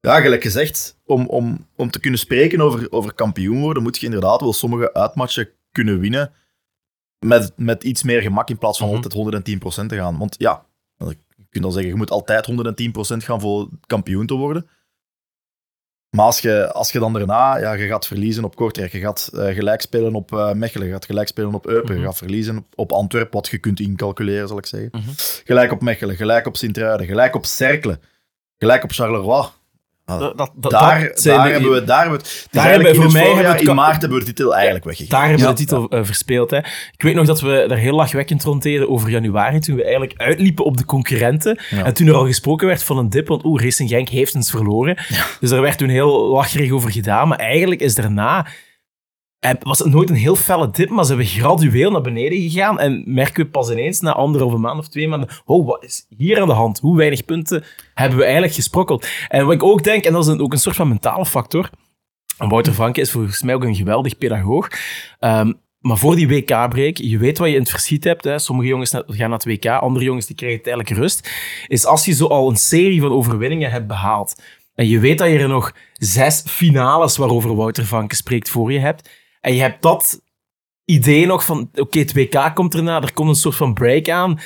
ja, 0.00 0.20
gelijk 0.20 0.42
gezegd, 0.42 0.98
om, 1.04 1.26
om, 1.26 1.66
om 1.76 1.90
te 1.90 2.00
kunnen 2.00 2.20
spreken 2.20 2.60
over, 2.60 2.92
over 2.92 3.14
kampioen 3.14 3.60
worden, 3.60 3.82
moet 3.82 3.98
je 3.98 4.04
inderdaad 4.06 4.40
wel 4.40 4.52
sommige 4.52 4.94
uitmatchen 4.94 5.48
kunnen 5.72 6.00
winnen 6.00 6.32
met, 7.18 7.52
met 7.56 7.84
iets 7.84 8.02
meer 8.02 8.22
gemak 8.22 8.50
in 8.50 8.58
plaats 8.58 8.78
van 8.78 8.86
Mhm. 8.86 8.96
altijd 8.96 9.14
110% 9.14 9.86
te 9.86 9.96
gaan. 9.96 10.18
Want 10.18 10.34
ja, 10.38 10.66
je 10.98 11.46
kunt 11.50 11.64
dan 11.64 11.72
zeggen, 11.72 11.90
je 11.90 11.96
moet 11.96 12.10
altijd 12.10 12.46
110% 12.46 13.24
gaan 13.24 13.40
voor 13.40 13.68
kampioen 13.86 14.26
te 14.26 14.34
worden. 14.34 14.68
Maar 16.16 16.24
als 16.24 16.40
je, 16.40 16.72
als 16.72 16.92
je 16.92 16.98
dan 16.98 17.12
daarna, 17.12 17.56
ja, 17.58 17.72
je 17.72 17.86
gaat 17.86 18.06
verliezen 18.06 18.44
op 18.44 18.56
Kortrijk, 18.56 18.92
je 18.92 18.98
gaat 18.98 19.30
eh, 19.34 19.54
gelijk 19.54 19.80
spelen 19.80 20.14
op 20.14 20.32
eh, 20.32 20.52
Mechelen, 20.52 20.86
je 20.86 20.92
gaat 20.92 21.04
gelijk 21.04 21.28
spelen 21.28 21.54
op 21.54 21.66
Eupen, 21.66 21.90
Mhm. 21.92 22.00
je 22.00 22.06
gaat 22.06 22.16
verliezen 22.16 22.56
op, 22.56 22.64
op 22.74 22.92
Antwerpen, 22.92 23.32
wat 23.32 23.48
je 23.48 23.58
kunt 23.58 23.80
incalculeren, 23.80 24.48
zal 24.48 24.58
ik 24.58 24.66
zeggen. 24.66 24.88
Mhm. 24.92 25.10
Gelijk 25.44 25.72
op 25.72 25.82
Mechelen, 25.82 26.16
gelijk 26.16 26.46
op 26.46 26.56
Sint-Truiden, 26.56 27.06
gelijk 27.06 27.34
op 27.34 27.46
Cercle, 27.46 27.98
gelijk 28.58 28.84
op 28.84 28.92
Charleroi. 28.92 29.46
Dat, 30.06 30.20
dat, 30.38 30.50
dat- 30.54 30.70
Daar, 30.70 31.00
dat 31.08 31.20
zijn 31.20 31.36
daar 31.36 31.46
de- 31.46 31.52
hebben 31.52 31.70
we, 31.72 31.84
daar 31.84 32.00
hebben 32.00 32.18
we 32.18 32.24
het. 32.24 32.48
Daar 32.50 32.70
hebben- 32.70 32.88
in 32.94 32.94
voor 33.02 33.12
mij 33.12 33.32
hebben 33.32 33.52
het 33.52 33.60
in 33.60 33.74
maart 33.74 34.00
hebben 34.00 34.18
we 34.18 34.24
de 34.24 34.32
titel 34.32 34.54
eigenlijk 34.54 34.84
weggegeven. 34.84 35.18
Daar 35.18 35.28
hebben 35.28 35.40
we 35.44 35.50
Ja. 35.50 35.56
de 35.56 35.58
titel 35.58 35.88
eh, 35.88 36.00
verspeeld. 36.04 36.50
Hè. 36.50 36.58
Ik 36.58 37.02
weet 37.02 37.14
nog 37.14 37.26
dat 37.26 37.40
we 37.40 37.64
daar 37.68 37.78
heel 37.78 37.94
lachwekkend 37.94 38.44
rond 38.44 38.62
deden 38.62 38.88
over 38.90 39.10
januari, 39.10 39.58
toen 39.58 39.76
we 39.76 39.82
eigenlijk 39.82 40.12
uitliepen 40.20 40.64
op 40.64 40.76
de 40.76 40.84
concurrenten. 40.84 41.58
Ja. 41.70 41.84
En 41.84 41.94
toen 41.94 42.06
er 42.06 42.14
al 42.14 42.26
gesproken 42.26 42.66
werd 42.66 42.82
van 42.82 42.98
een 42.98 43.10
dip, 43.10 43.28
want 43.28 43.44
oeh, 43.44 43.62
Racing 43.62 43.88
Genk 43.88 44.08
heeft 44.08 44.34
eens 44.34 44.50
verloren. 44.50 44.96
Dus 45.40 45.50
daar 45.50 45.60
werd 45.60 45.78
toen 45.78 45.88
heel 45.88 46.26
lacherig 46.28 46.70
over 46.70 46.90
gedaan. 46.90 47.28
Maar 47.28 47.38
eigenlijk 47.38 47.80
is 47.80 47.94
daarna... 47.94 48.46
eh, 49.38 49.50
Was 49.60 49.78
het 49.78 49.92
nooit 49.92 50.10
een 50.10 50.16
heel 50.16 50.36
felle 50.36 50.70
dip, 50.70 50.88
maar 50.88 51.04
ze 51.04 51.08
hebben 51.08 51.26
gradueel 51.26 51.90
naar 51.90 52.00
beneden 52.00 52.40
gegaan. 52.40 52.78
En 52.78 53.02
merken 53.06 53.44
we 53.44 53.50
pas 53.50 53.70
ineens 53.70 54.00
na 54.00 54.12
anderhalve 54.12 54.56
maand 54.56 54.78
of 54.78 54.88
twee 54.88 55.08
maanden: 55.08 55.28
oh, 55.44 55.66
wat 55.66 55.84
is 55.84 56.06
hier 56.16 56.40
aan 56.40 56.48
de 56.48 56.54
hand? 56.54 56.78
Hoe 56.78 56.96
weinig 56.96 57.24
punten 57.24 57.64
hebben 57.94 58.18
we 58.18 58.24
eigenlijk 58.24 58.54
gesprokkeld? 58.54 59.08
En 59.28 59.44
wat 59.44 59.54
ik 59.54 59.62
ook 59.62 59.84
denk, 59.84 60.04
en 60.04 60.12
dat 60.12 60.26
is 60.26 60.38
ook 60.38 60.52
een 60.52 60.58
soort 60.58 60.76
van 60.76 60.88
mentale 60.88 61.26
factor. 61.26 61.70
Wouter 62.36 62.74
Vanke 62.74 63.00
is 63.00 63.10
volgens 63.10 63.42
mij 63.42 63.54
ook 63.54 63.64
een 63.64 63.74
geweldig 63.74 64.18
pedagoog. 64.18 64.68
Ehm, 65.18 65.52
maar 65.80 65.98
voor 65.98 66.16
die 66.16 66.28
WK-break, 66.28 66.96
je 66.96 67.18
weet 67.18 67.38
wat 67.38 67.48
je 67.48 67.54
in 67.54 67.60
het 67.60 67.70
verschiet 67.70 68.04
hebt. 68.04 68.24
Hè. 68.24 68.38
Sommige 68.38 68.68
jongens 68.68 68.90
gaan 68.90 69.30
naar 69.30 69.38
het 69.38 69.44
WK, 69.44 69.66
andere 69.66 70.04
jongens 70.04 70.26
die 70.26 70.36
krijgen 70.36 70.62
tijdelijk 70.62 70.90
rust. 70.90 71.30
Is 71.66 71.86
als 71.86 72.04
je 72.04 72.12
zo 72.12 72.26
al 72.26 72.48
een 72.48 72.56
serie 72.56 73.00
van 73.00 73.12
overwinningen 73.12 73.70
hebt 73.70 73.86
behaald. 73.86 74.42
En 74.74 74.88
je 74.88 74.98
weet 74.98 75.18
dat 75.18 75.28
je 75.28 75.38
er 75.38 75.48
nog 75.48 75.72
zes 75.92 76.42
finales 76.46 77.16
waarover 77.16 77.54
Wouter 77.54 77.84
Vanke 77.84 78.14
spreekt 78.14 78.50
voor 78.50 78.72
je 78.72 78.78
hebt. 78.78 79.10
En 79.46 79.54
je 79.54 79.60
hebt 79.60 79.82
dat 79.82 80.22
idee 80.84 81.26
nog 81.26 81.44
van, 81.44 81.70
oké, 81.74 81.98
het 81.98 82.12
WK 82.12 82.50
komt 82.54 82.74
erna, 82.74 83.02
er 83.02 83.12
komt 83.12 83.28
een 83.28 83.34
soort 83.34 83.54
van 83.54 83.74
break 83.74 84.08
aan. 84.08 84.40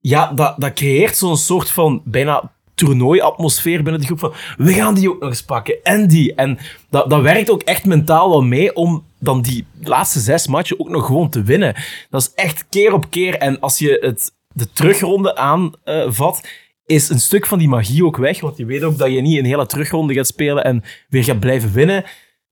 ja, 0.00 0.32
dat, 0.32 0.54
dat 0.58 0.72
creëert 0.72 1.16
zo'n 1.16 1.36
soort 1.36 1.70
van 1.70 2.02
bijna 2.04 2.52
toernooiatmosfeer 2.74 3.82
binnen 3.82 4.00
de 4.00 4.06
groep 4.06 4.18
van 4.18 4.32
we 4.56 4.72
gaan 4.72 4.94
die 4.94 5.10
ook 5.10 5.20
nog 5.20 5.28
eens 5.28 5.44
pakken 5.44 5.82
en 5.82 6.08
die. 6.08 6.34
En 6.34 6.58
dat, 6.90 7.10
dat 7.10 7.22
werkt 7.22 7.50
ook 7.50 7.62
echt 7.62 7.84
mentaal 7.84 8.30
wel 8.30 8.42
mee 8.42 8.74
om 8.74 9.04
dan 9.18 9.42
die 9.42 9.66
laatste 9.82 10.18
zes 10.18 10.46
matchen 10.46 10.80
ook 10.80 10.88
nog 10.88 11.06
gewoon 11.06 11.30
te 11.30 11.42
winnen. 11.42 11.74
Dat 12.10 12.20
is 12.20 12.32
echt 12.34 12.66
keer 12.68 12.92
op 12.92 13.10
keer. 13.10 13.38
En 13.38 13.60
als 13.60 13.78
je 13.78 13.98
het, 14.00 14.32
de 14.48 14.72
terugronde 14.72 15.36
aanvat, 15.36 16.48
is 16.84 17.08
een 17.08 17.20
stuk 17.20 17.46
van 17.46 17.58
die 17.58 17.68
magie 17.68 18.04
ook 18.04 18.16
weg. 18.16 18.40
Want 18.40 18.56
je 18.56 18.64
weet 18.64 18.82
ook 18.82 18.98
dat 18.98 19.12
je 19.12 19.20
niet 19.20 19.38
een 19.38 19.44
hele 19.44 19.66
terugronde 19.66 20.14
gaat 20.14 20.26
spelen 20.26 20.64
en 20.64 20.84
weer 21.08 21.24
gaat 21.24 21.40
blijven 21.40 21.72
winnen. 21.72 22.04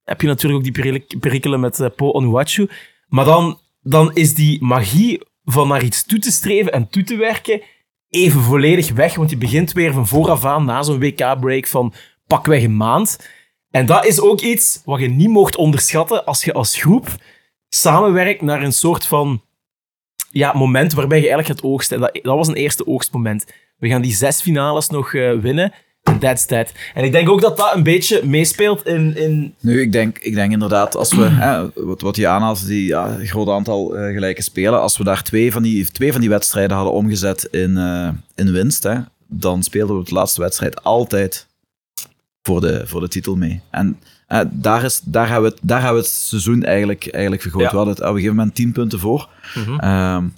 Heb 0.04 0.20
je 0.20 0.26
natuurlijk 0.26 0.66
ook 0.66 0.74
die 0.74 1.18
perikelen 1.18 1.60
met 1.60 1.78
uh, 1.78 1.86
Po 1.96 2.10
Onuachu. 2.10 2.68
Maar 3.08 3.24
dan, 3.24 3.60
dan 3.80 4.14
is 4.14 4.34
die 4.34 4.64
magie 4.64 5.20
van 5.44 5.68
naar 5.68 5.82
iets 5.82 6.04
toe 6.04 6.18
te 6.18 6.30
streven 6.30 6.72
en 6.72 6.88
toe 6.88 7.02
te 7.02 7.16
werken 7.16 7.62
even 8.08 8.40
volledig 8.40 8.92
weg. 8.92 9.14
Want 9.14 9.30
je 9.30 9.36
begint 9.36 9.72
weer 9.72 9.92
van 9.92 10.06
vooraf 10.06 10.44
aan 10.44 10.64
na 10.64 10.82
zo'n 10.82 10.98
WK-break 10.98 11.66
van 11.66 11.92
pakweg 12.26 12.62
een 12.62 12.76
maand. 12.76 13.28
En 13.70 13.86
dat 13.86 14.04
is 14.04 14.20
ook 14.20 14.40
iets 14.40 14.82
wat 14.84 15.00
je 15.00 15.08
niet 15.08 15.28
mocht 15.28 15.56
onderschatten 15.56 16.24
als 16.24 16.44
je 16.44 16.52
als 16.52 16.76
groep 16.76 17.08
samenwerkt 17.68 18.42
naar 18.42 18.62
een 18.62 18.72
soort 18.72 19.06
van 19.06 19.42
ja, 20.30 20.52
moment 20.52 20.92
waarbij 20.92 21.20
je 21.20 21.28
eigenlijk 21.28 21.60
gaat 21.60 21.70
oogsten. 21.70 22.00
Dat, 22.00 22.18
dat 22.22 22.36
was 22.36 22.48
een 22.48 22.54
eerste 22.54 22.86
oogstmoment. 22.86 23.46
We 23.76 23.88
gaan 23.88 24.02
die 24.02 24.14
zes 24.14 24.40
finales 24.40 24.88
nog 24.88 25.12
uh, 25.12 25.40
winnen. 25.40 25.72
That's 26.20 26.46
that. 26.46 26.72
En 26.94 27.04
ik 27.04 27.12
denk 27.12 27.28
ook 27.28 27.40
dat 27.40 27.56
dat 27.56 27.74
een 27.74 27.82
beetje 27.82 28.26
meespeelt 28.26 28.86
in... 28.86 29.16
in... 29.16 29.54
Nu, 29.60 29.80
ik 29.80 29.92
denk, 29.92 30.18
ik 30.18 30.34
denk 30.34 30.52
inderdaad, 30.52 30.96
als 30.96 31.14
we, 31.14 31.24
hè, 31.24 31.66
wat, 31.74 32.00
wat 32.00 32.16
je 32.16 32.26
aanhaalt, 32.26 32.66
die 32.66 32.86
ja, 32.86 33.16
groot 33.22 33.48
aantal 33.48 33.98
uh, 33.98 34.12
gelijke 34.12 34.42
spelen, 34.42 34.80
als 34.80 34.96
we 34.96 35.04
daar 35.04 35.22
twee 35.22 35.52
van 35.52 35.62
die, 35.62 35.90
twee 35.90 36.12
van 36.12 36.20
die 36.20 36.30
wedstrijden 36.30 36.76
hadden 36.76 36.94
omgezet 36.94 37.44
in, 37.44 37.70
uh, 37.70 38.08
in 38.34 38.52
winst, 38.52 38.82
hè, 38.82 38.98
dan 39.26 39.62
speelden 39.62 39.98
we 39.98 40.04
de 40.04 40.14
laatste 40.14 40.40
wedstrijd 40.40 40.82
altijd 40.82 41.46
voor 42.42 42.60
de, 42.60 42.82
voor 42.86 43.00
de 43.00 43.08
titel 43.08 43.36
mee. 43.36 43.60
En 43.70 43.98
uh, 44.28 44.40
daar, 44.50 44.84
is, 44.84 45.00
daar, 45.04 45.28
hebben 45.28 45.50
we 45.50 45.56
het, 45.56 45.68
daar 45.68 45.82
hebben 45.82 46.00
we 46.00 46.06
het 46.06 46.16
seizoen 46.16 46.62
eigenlijk, 46.62 47.08
eigenlijk 47.10 47.42
vergroot. 47.42 47.62
Ja. 47.64 47.70
We 47.70 47.76
hadden 47.76 47.94
het 47.94 48.02
op 48.02 48.08
een 48.08 48.14
gegeven 48.14 48.36
moment 48.36 48.54
10 48.54 48.72
punten 48.72 48.98
voor. 48.98 49.28
Mm 49.54 49.64
-hmm. 49.64 50.32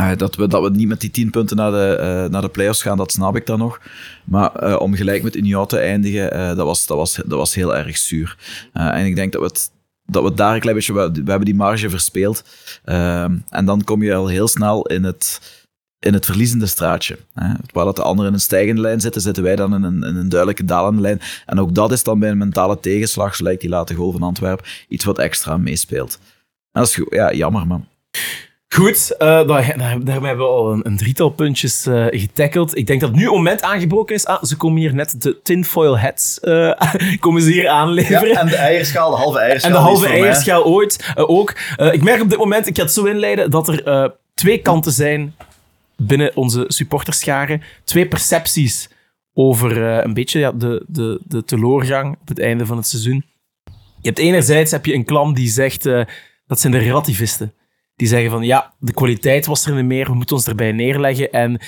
Uh, 0.00 0.16
dat, 0.16 0.36
we, 0.36 0.46
dat 0.46 0.62
we 0.62 0.70
niet 0.70 0.88
met 0.88 1.00
die 1.00 1.10
10 1.10 1.30
punten 1.30 1.56
naar 1.56 1.70
de, 1.70 1.98
uh, 2.00 2.30
naar 2.30 2.42
de 2.42 2.48
playoffs 2.48 2.82
gaan, 2.82 2.96
dat 2.96 3.12
snap 3.12 3.36
ik 3.36 3.46
dan 3.46 3.58
nog. 3.58 3.80
Maar 4.24 4.68
uh, 4.68 4.80
om 4.80 4.94
gelijk 4.94 5.22
met 5.22 5.36
Union 5.36 5.66
te 5.66 5.78
eindigen, 5.78 6.56
dat, 6.56 6.66
was, 6.66 6.86
dat, 6.86 6.96
was, 6.96 7.14
dat 7.14 7.38
was 7.38 7.54
heel 7.54 7.76
erg 7.76 7.96
zuur. 7.96 8.36
en 8.72 9.06
ik 9.06 9.14
denk 9.14 9.32
dat 9.32 9.42
we, 9.42 9.68
dat 10.06 10.22
we 10.22 10.34
daar 10.34 10.54
een 10.54 10.60
klein 10.60 10.76
beetje... 10.76 10.92
We, 10.92 11.00
hebben 11.00 11.44
die 11.44 11.54
marge 11.54 11.90
verspeeld. 11.90 12.44
Ehm, 12.84 13.36
en 13.48 13.64
dan 13.64 13.84
kom 13.84 14.02
je 14.02 14.14
al 14.14 14.28
heel 14.28 14.48
snel 14.48 14.86
in 14.86 15.04
het, 15.04 15.40
in 15.98 16.12
het 16.12 16.24
verliezende 16.24 16.66
straatje. 16.66 17.18
Waar 17.72 17.84
dat 17.84 17.96
de 17.96 18.02
anderen 18.02 18.28
in 18.30 18.36
een 18.36 18.44
stijgende 18.44 18.80
lijn 18.80 19.00
zitten, 19.00 19.20
zitten 19.20 19.42
wij 19.42 19.56
dan 19.56 19.74
in 19.74 19.82
een, 19.82 20.02
in 20.02 20.16
een 20.16 20.28
duidelijke 20.28 20.64
dalende 20.64 21.00
lijn. 21.00 21.20
En 21.46 21.60
ook 21.60 21.74
dat 21.74 21.92
is 21.92 22.02
dan 22.02 22.18
bij 22.18 22.30
een 22.30 22.38
mentale 22.38 22.80
tegenslag, 22.80 23.36
zoals 23.36 23.58
die 23.58 23.68
late 23.68 23.94
goal 23.94 24.12
van 24.12 24.22
Antwerpen, 24.22 24.66
iets 24.88 25.04
wat 25.04 25.18
extra 25.18 25.56
meespeelt. 25.56 26.18
En 26.72 26.80
dat 26.82 26.88
is 26.88 27.00
ja, 27.10 27.32
jammer, 27.32 27.66
man. 27.66 27.86
Goed, 28.74 29.14
uh, 29.18 29.18
daar, 29.18 29.74
daarmee 29.76 30.04
hebben 30.04 30.36
we 30.36 30.52
al 30.52 30.72
een, 30.72 30.86
een 30.86 30.96
drietal 30.96 31.30
puntjes 31.30 31.86
uh, 31.86 32.06
getackeld. 32.10 32.76
Ik 32.76 32.86
denk 32.86 33.00
dat 33.00 33.12
nu 33.12 33.26
een 33.26 33.32
moment 33.32 33.62
aangebroken 33.62 34.14
is. 34.14 34.26
Ah, 34.26 34.42
ze 34.42 34.56
komen 34.56 34.80
hier 34.80 34.94
net 34.94 35.22
de 35.22 35.42
tinfoil 35.42 35.98
hats 35.98 36.38
uh, 36.42 36.72
komen 37.20 37.42
ze 37.42 37.50
hier 37.50 37.68
aanleveren. 37.68 38.28
Ja, 38.28 38.40
en 38.40 38.46
de 38.46 38.56
eierschaal, 38.56 39.10
de 39.10 39.16
halve 39.16 39.38
eierschaal. 39.38 39.70
En 39.70 39.76
de 39.76 39.82
halve 39.82 40.08
eierschaal 40.08 40.64
ooit 40.64 41.12
ook. 41.14 41.50
ik 41.92 42.02
merk 42.02 42.22
op 42.22 42.30
dit 42.30 42.38
moment, 42.38 42.66
ik 42.66 42.76
ga 42.76 42.82
het 42.82 42.92
zo 42.92 43.04
inleiden, 43.04 43.50
dat 43.50 43.68
er 43.68 44.12
twee 44.34 44.58
kanten 44.58 44.92
zijn 44.92 45.34
binnen 45.96 46.36
onze 46.36 46.64
supporterscharen. 46.68 47.62
Twee 47.84 48.08
percepties 48.08 48.88
over 49.34 49.82
een 49.82 50.14
beetje 50.14 50.38
ja, 50.38 50.52
de, 50.52 50.84
de, 50.86 51.20
de 51.24 51.44
teleurgang 51.44 52.16
op 52.20 52.28
het 52.28 52.40
einde 52.40 52.66
van 52.66 52.76
het 52.76 52.86
seizoen. 52.86 53.24
Je 54.00 54.08
hebt 54.08 54.18
enerzijds 54.18 54.70
heb 54.70 54.86
je 54.86 54.94
een 54.94 55.04
klam 55.04 55.34
die 55.34 55.48
zegt, 55.48 55.82
dat 56.46 56.60
zijn 56.60 56.72
de 56.72 56.78
relativisten 56.78 57.52
die 57.96 58.08
zeggen 58.08 58.30
van 58.30 58.42
ja, 58.42 58.74
de 58.78 58.92
kwaliteit 58.92 59.46
was 59.46 59.66
er 59.66 59.74
niet 59.74 59.84
meer, 59.84 60.06
we 60.06 60.14
moeten 60.14 60.36
ons 60.36 60.46
erbij 60.46 60.72
neerleggen. 60.72 61.32
En 61.32 61.60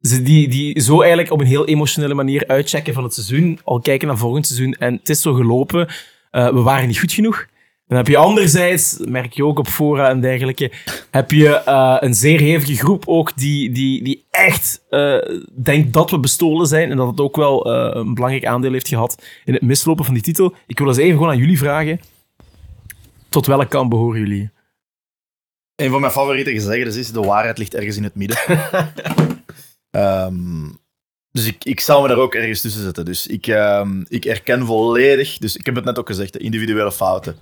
ze 0.00 0.22
die, 0.22 0.48
die 0.48 0.80
zo 0.80 1.00
eigenlijk 1.00 1.32
op 1.32 1.40
een 1.40 1.46
heel 1.46 1.66
emotionele 1.66 2.14
manier 2.14 2.44
uitchecken 2.46 2.94
van 2.94 3.02
het 3.02 3.14
seizoen, 3.14 3.58
al 3.64 3.80
kijken 3.80 4.08
naar 4.08 4.16
volgend 4.16 4.46
seizoen 4.46 4.72
en 4.72 4.94
het 4.94 5.08
is 5.08 5.22
zo 5.22 5.34
gelopen, 5.34 5.88
uh, 6.32 6.48
we 6.48 6.60
waren 6.60 6.86
niet 6.86 6.98
goed 6.98 7.12
genoeg. 7.12 7.46
Dan 7.86 7.96
heb 7.96 8.08
je 8.08 8.16
anderzijds, 8.16 8.98
merk 9.04 9.32
je 9.32 9.44
ook 9.44 9.58
op 9.58 9.68
fora 9.68 10.08
en 10.08 10.20
dergelijke, 10.20 10.72
heb 11.10 11.30
je 11.30 11.62
uh, 11.68 11.96
een 12.00 12.14
zeer 12.14 12.40
hevige 12.40 12.76
groep 12.76 13.02
ook 13.06 13.36
die, 13.36 13.70
die, 13.70 14.02
die 14.02 14.24
echt 14.30 14.82
uh, 14.90 15.16
denkt 15.62 15.92
dat 15.92 16.10
we 16.10 16.18
bestolen 16.18 16.66
zijn 16.66 16.90
en 16.90 16.96
dat 16.96 17.06
het 17.06 17.20
ook 17.20 17.36
wel 17.36 17.66
een 17.66 18.14
belangrijk 18.14 18.46
aandeel 18.46 18.72
heeft 18.72 18.88
gehad 18.88 19.24
in 19.44 19.52
het 19.52 19.62
mislopen 19.62 20.04
van 20.04 20.14
die 20.14 20.22
titel. 20.22 20.54
Ik 20.66 20.78
wil 20.78 20.88
eens 20.88 20.96
even 20.96 21.12
gewoon 21.12 21.30
aan 21.30 21.38
jullie 21.38 21.58
vragen. 21.58 22.00
Tot 23.28 23.46
welke 23.46 23.66
kant 23.66 23.88
behoren 23.88 24.20
jullie? 24.20 24.50
Een 25.82 25.90
van 25.90 26.00
mijn 26.00 26.12
favoriete 26.12 26.52
gezegden 26.52 26.96
is: 26.96 27.12
de 27.12 27.20
waarheid 27.20 27.58
ligt 27.58 27.74
ergens 27.74 27.96
in 27.96 28.04
het 28.04 28.14
midden. 28.14 28.38
um, 29.90 30.78
dus 31.36 31.46
ik, 31.46 31.64
ik 31.64 31.80
zou 31.80 32.02
me 32.02 32.08
daar 32.08 32.18
ook 32.18 32.34
ergens 32.34 32.60
tussen 32.60 32.82
zetten. 32.82 33.04
Dus 33.04 33.26
ik, 33.26 33.46
um, 33.46 34.04
ik 34.08 34.24
erken 34.24 34.66
volledig, 34.66 35.38
dus 35.38 35.56
ik 35.56 35.66
heb 35.66 35.74
het 35.74 35.84
net 35.84 35.98
ook 35.98 36.06
gezegd, 36.06 36.32
de 36.32 36.38
individuele 36.38 36.92
fouten. 36.92 37.36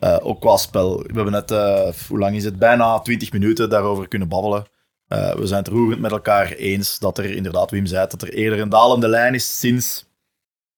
Uh, 0.00 0.16
ook 0.22 0.40
qua 0.40 0.56
spel. 0.56 0.98
We 0.98 1.12
hebben 1.14 1.32
net, 1.32 1.50
uh, 1.50 1.88
hoe 2.08 2.18
lang 2.18 2.36
is 2.36 2.44
het? 2.44 2.58
Bijna 2.58 2.98
20 2.98 3.32
minuten 3.32 3.70
daarover 3.70 4.08
kunnen 4.08 4.28
babbelen. 4.28 4.66
Uh, 5.08 5.34
we 5.34 5.46
zijn 5.46 5.62
het 5.62 5.72
roerend 5.72 6.00
met 6.00 6.10
elkaar 6.10 6.52
eens 6.52 6.98
dat 6.98 7.18
er 7.18 7.24
inderdaad, 7.24 7.70
Wim 7.70 7.86
zei, 7.86 8.06
dat 8.08 8.22
er 8.22 8.32
eerder 8.32 8.60
een 8.60 8.68
dalende 8.68 9.08
lijn 9.08 9.34
is 9.34 9.58
sinds, 9.58 10.06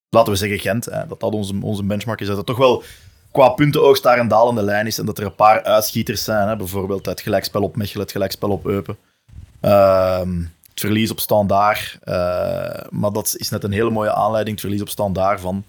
laten 0.09 0.33
we 0.33 0.39
zeggen, 0.39 0.59
Gent. 0.59 0.85
Hè, 0.85 1.07
dat 1.07 1.21
dat 1.21 1.33
onze, 1.33 1.55
onze 1.61 1.85
benchmark 1.85 2.21
is. 2.21 2.27
Dat 2.27 2.37
het 2.37 2.47
toch 2.47 2.59
wel 2.59 2.83
qua 3.33 3.49
puntenoogst 3.49 4.03
daar 4.03 4.19
een 4.19 4.29
dalende 4.29 4.63
lijn 4.63 4.87
is 4.87 4.99
en 4.99 5.07
dat 5.07 5.19
er 5.19 5.25
een 5.25 5.35
paar 5.35 5.63
uitschieters 5.63 6.25
zijn. 6.25 6.49
Hè? 6.49 6.57
Bijvoorbeeld 6.57 7.07
het 7.07 7.21
gelijkspel 7.21 7.63
op 7.63 7.77
Mechelen, 7.77 8.03
het 8.03 8.13
gelijkspel 8.13 8.51
op 8.51 8.67
Eupen. 8.67 8.97
Uh, 9.63 10.19
het 10.71 10.81
verlies 10.81 11.11
op 11.11 11.21
standaard. 11.21 11.99
Uh, 12.05 12.15
maar 12.91 13.13
dat 13.13 13.35
is 13.39 13.49
net 13.49 13.65
een 13.65 13.73
hele 13.73 13.91
mooie 13.91 14.15
aanleiding, 14.15 14.57
het 14.57 14.65
verlies 14.65 14.83
op 14.83 14.89
standaard, 14.89 15.41
van 15.41 15.65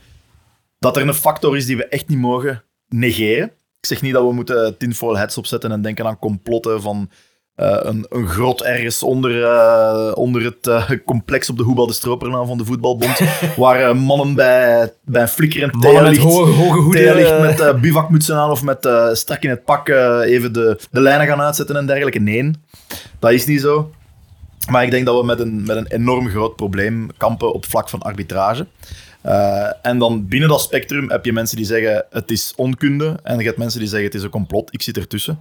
dat 0.80 0.97
er 0.97 1.07
een 1.07 1.14
factor 1.14 1.57
is 1.57 1.66
die 1.66 1.78
we 1.78 1.88
echt 1.88 2.07
niet 2.07 2.20
mogen 2.20 2.64
negeren. 2.88 3.51
Ik 3.80 3.89
zeg 3.89 4.01
niet 4.01 4.14
dat 4.14 4.24
we 4.24 4.34
moeten 4.34 4.78
tinfoil 4.78 5.18
heads 5.18 5.38
opzetten 5.38 5.72
en 5.72 5.82
denken 5.82 6.05
aan 6.05 6.20
complotten 6.20 6.82
van 6.82 7.09
uh, 7.58 7.78
een, 7.82 8.06
een, 8.10 8.28
grot 8.28 8.64
ergens 8.64 9.04
onder, 9.04 9.32
uh, 9.32 10.12
onder 10.14 10.43
het 10.43 10.68
uh, 10.68 10.89
complex 11.06 11.49
op 11.49 11.58
de 11.58 11.64
Hoebal 11.64 11.88
de 11.88 11.93
Stropernaam 11.93 12.47
van 12.47 12.58
de 12.58 12.66
Voetbalbond, 12.66 13.20
waar 13.58 13.95
mannen 13.95 14.36
bij, 14.36 14.93
bij 15.06 15.22
een 15.22 15.28
flikkerend 15.28 15.82
theelicht, 15.82 16.22
hoge, 16.22 16.51
hoge 16.51 16.80
hoeden, 16.80 17.41
met 17.41 17.82
bivakmutsen 17.82 18.36
aan 18.36 18.49
of 18.49 18.64
met 18.64 18.89
strak 19.12 19.43
in 19.43 19.49
het 19.49 19.64
pak 19.66 19.89
even 19.89 20.54
de, 20.54 20.80
de 20.91 21.01
lijnen 21.01 21.28
gaan 21.28 21.41
uitzetten 21.41 21.76
en 21.76 21.86
dergelijke. 21.86 22.20
Nee, 22.20 22.51
dat 23.20 23.32
is 23.32 23.45
niet 23.45 23.62
zo. 23.62 23.91
Maar 24.70 24.84
ik 24.84 24.91
denk 24.91 25.06
dat 25.06 25.20
we 25.20 25.26
met 25.26 25.39
een, 25.39 25.64
met 25.66 25.78
een 25.78 25.88
enorm 25.88 26.30
groot 26.30 26.56
probleem 26.56 27.10
kampen 27.18 27.54
op 27.54 27.66
vlak 27.66 27.89
van 27.89 28.01
arbitrage. 28.01 28.68
en 29.82 29.97
dan 29.97 30.28
binnen 30.28 30.49
dat 30.49 30.62
spectrum 30.62 31.10
heb 31.10 31.26
je 31.26 31.34
mensen 31.34 31.58
die 31.58 31.66
zeggen 31.66 32.06
het 32.10 32.32
is 32.32 32.54
onkunde 32.56 33.20
en 33.24 33.38
je 33.38 33.45
hebt 33.45 33.58
mensen 33.58 33.80
die 33.80 33.89
zeggen 33.89 34.08
het 34.08 34.18
is 34.18 34.24
een 34.24 34.30
complot. 34.30 34.74
Ik 34.74 34.82
zit 34.82 34.97
ertussen 34.97 35.39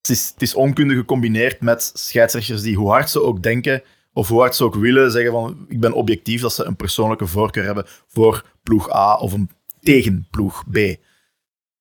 het 0.00 0.08
is, 0.10 0.28
het 0.32 0.42
is 0.42 0.54
onkunde 0.54 0.94
gecombineerd 0.94 1.60
met 1.60 1.90
scheidsrechters 1.94 2.62
die, 2.62 2.76
hoe 2.76 2.90
hard 2.90 3.10
ze 3.10 3.22
ook 3.22 3.42
denken, 3.42 3.82
of 4.12 4.28
hoe 4.28 4.40
hard 4.40 4.56
ze 4.56 4.64
ook 4.64 4.74
willen, 4.74 5.10
zeggen 5.10 5.32
van 5.32 5.66
ik 5.68 5.80
ben 5.80 5.92
objectief, 5.92 6.40
dat 6.40 6.52
ze 6.52 6.64
een 6.64 6.76
persoonlijke 6.76 7.26
voorkeur 7.26 7.64
hebben 7.64 7.86
voor 8.06 8.44
ploeg 8.62 8.94
A 8.94 9.14
of 9.14 9.32
een 9.32 9.50
tegen 9.80 10.26
ploeg 10.30 10.64
B. 10.70 10.78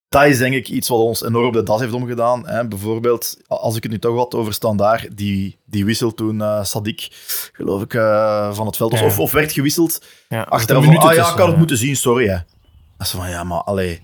Dat 0.10 0.26
is 0.26 0.38
denk 0.38 0.54
ik 0.54 0.70
iets 0.70 0.90
wat 0.90 1.00
ons 1.00 1.24
enorm 1.24 1.46
op 1.46 1.54
de 1.54 1.64
das 1.64 1.80
heeft 1.80 1.94
omgedaan. 1.94 2.48
Hè. 2.48 2.68
Bijvoorbeeld, 2.68 3.38
als 3.48 3.76
ik 3.76 3.84
het 3.84 3.92
nu 3.92 4.00
toch 4.00 4.16
had 4.16 4.36
over 4.36 4.54
Standaard, 4.54 5.18
die, 5.18 5.58
die 5.66 5.86
wisselt 5.86 6.18
toen 6.18 6.40
uh, 6.40 6.64
Sadik, 6.64 7.08
geloof 7.52 7.82
ik, 7.82 7.94
uh, 7.94 8.54
van 8.54 8.66
het 8.66 8.78
veld. 8.78 8.92
Ja. 8.92 9.06
Of, 9.06 9.20
of 9.20 9.32
werd 9.32 9.52
gewisseld. 9.52 10.06
Ja, 10.30 10.42
Achteraf 10.42 10.84
van, 10.84 10.98
ah 10.98 11.14
ja, 11.14 11.32
ik 11.32 11.38
had 11.38 11.48
het 11.48 11.58
moeten 11.58 11.78
zien, 11.78 11.96
sorry. 11.96 12.28
Hè. 12.28 12.38
Dat 12.98 13.08
is 13.08 13.10
van, 13.10 13.30
ja, 13.30 13.44
maar 13.44 13.62
allee, 13.62 14.02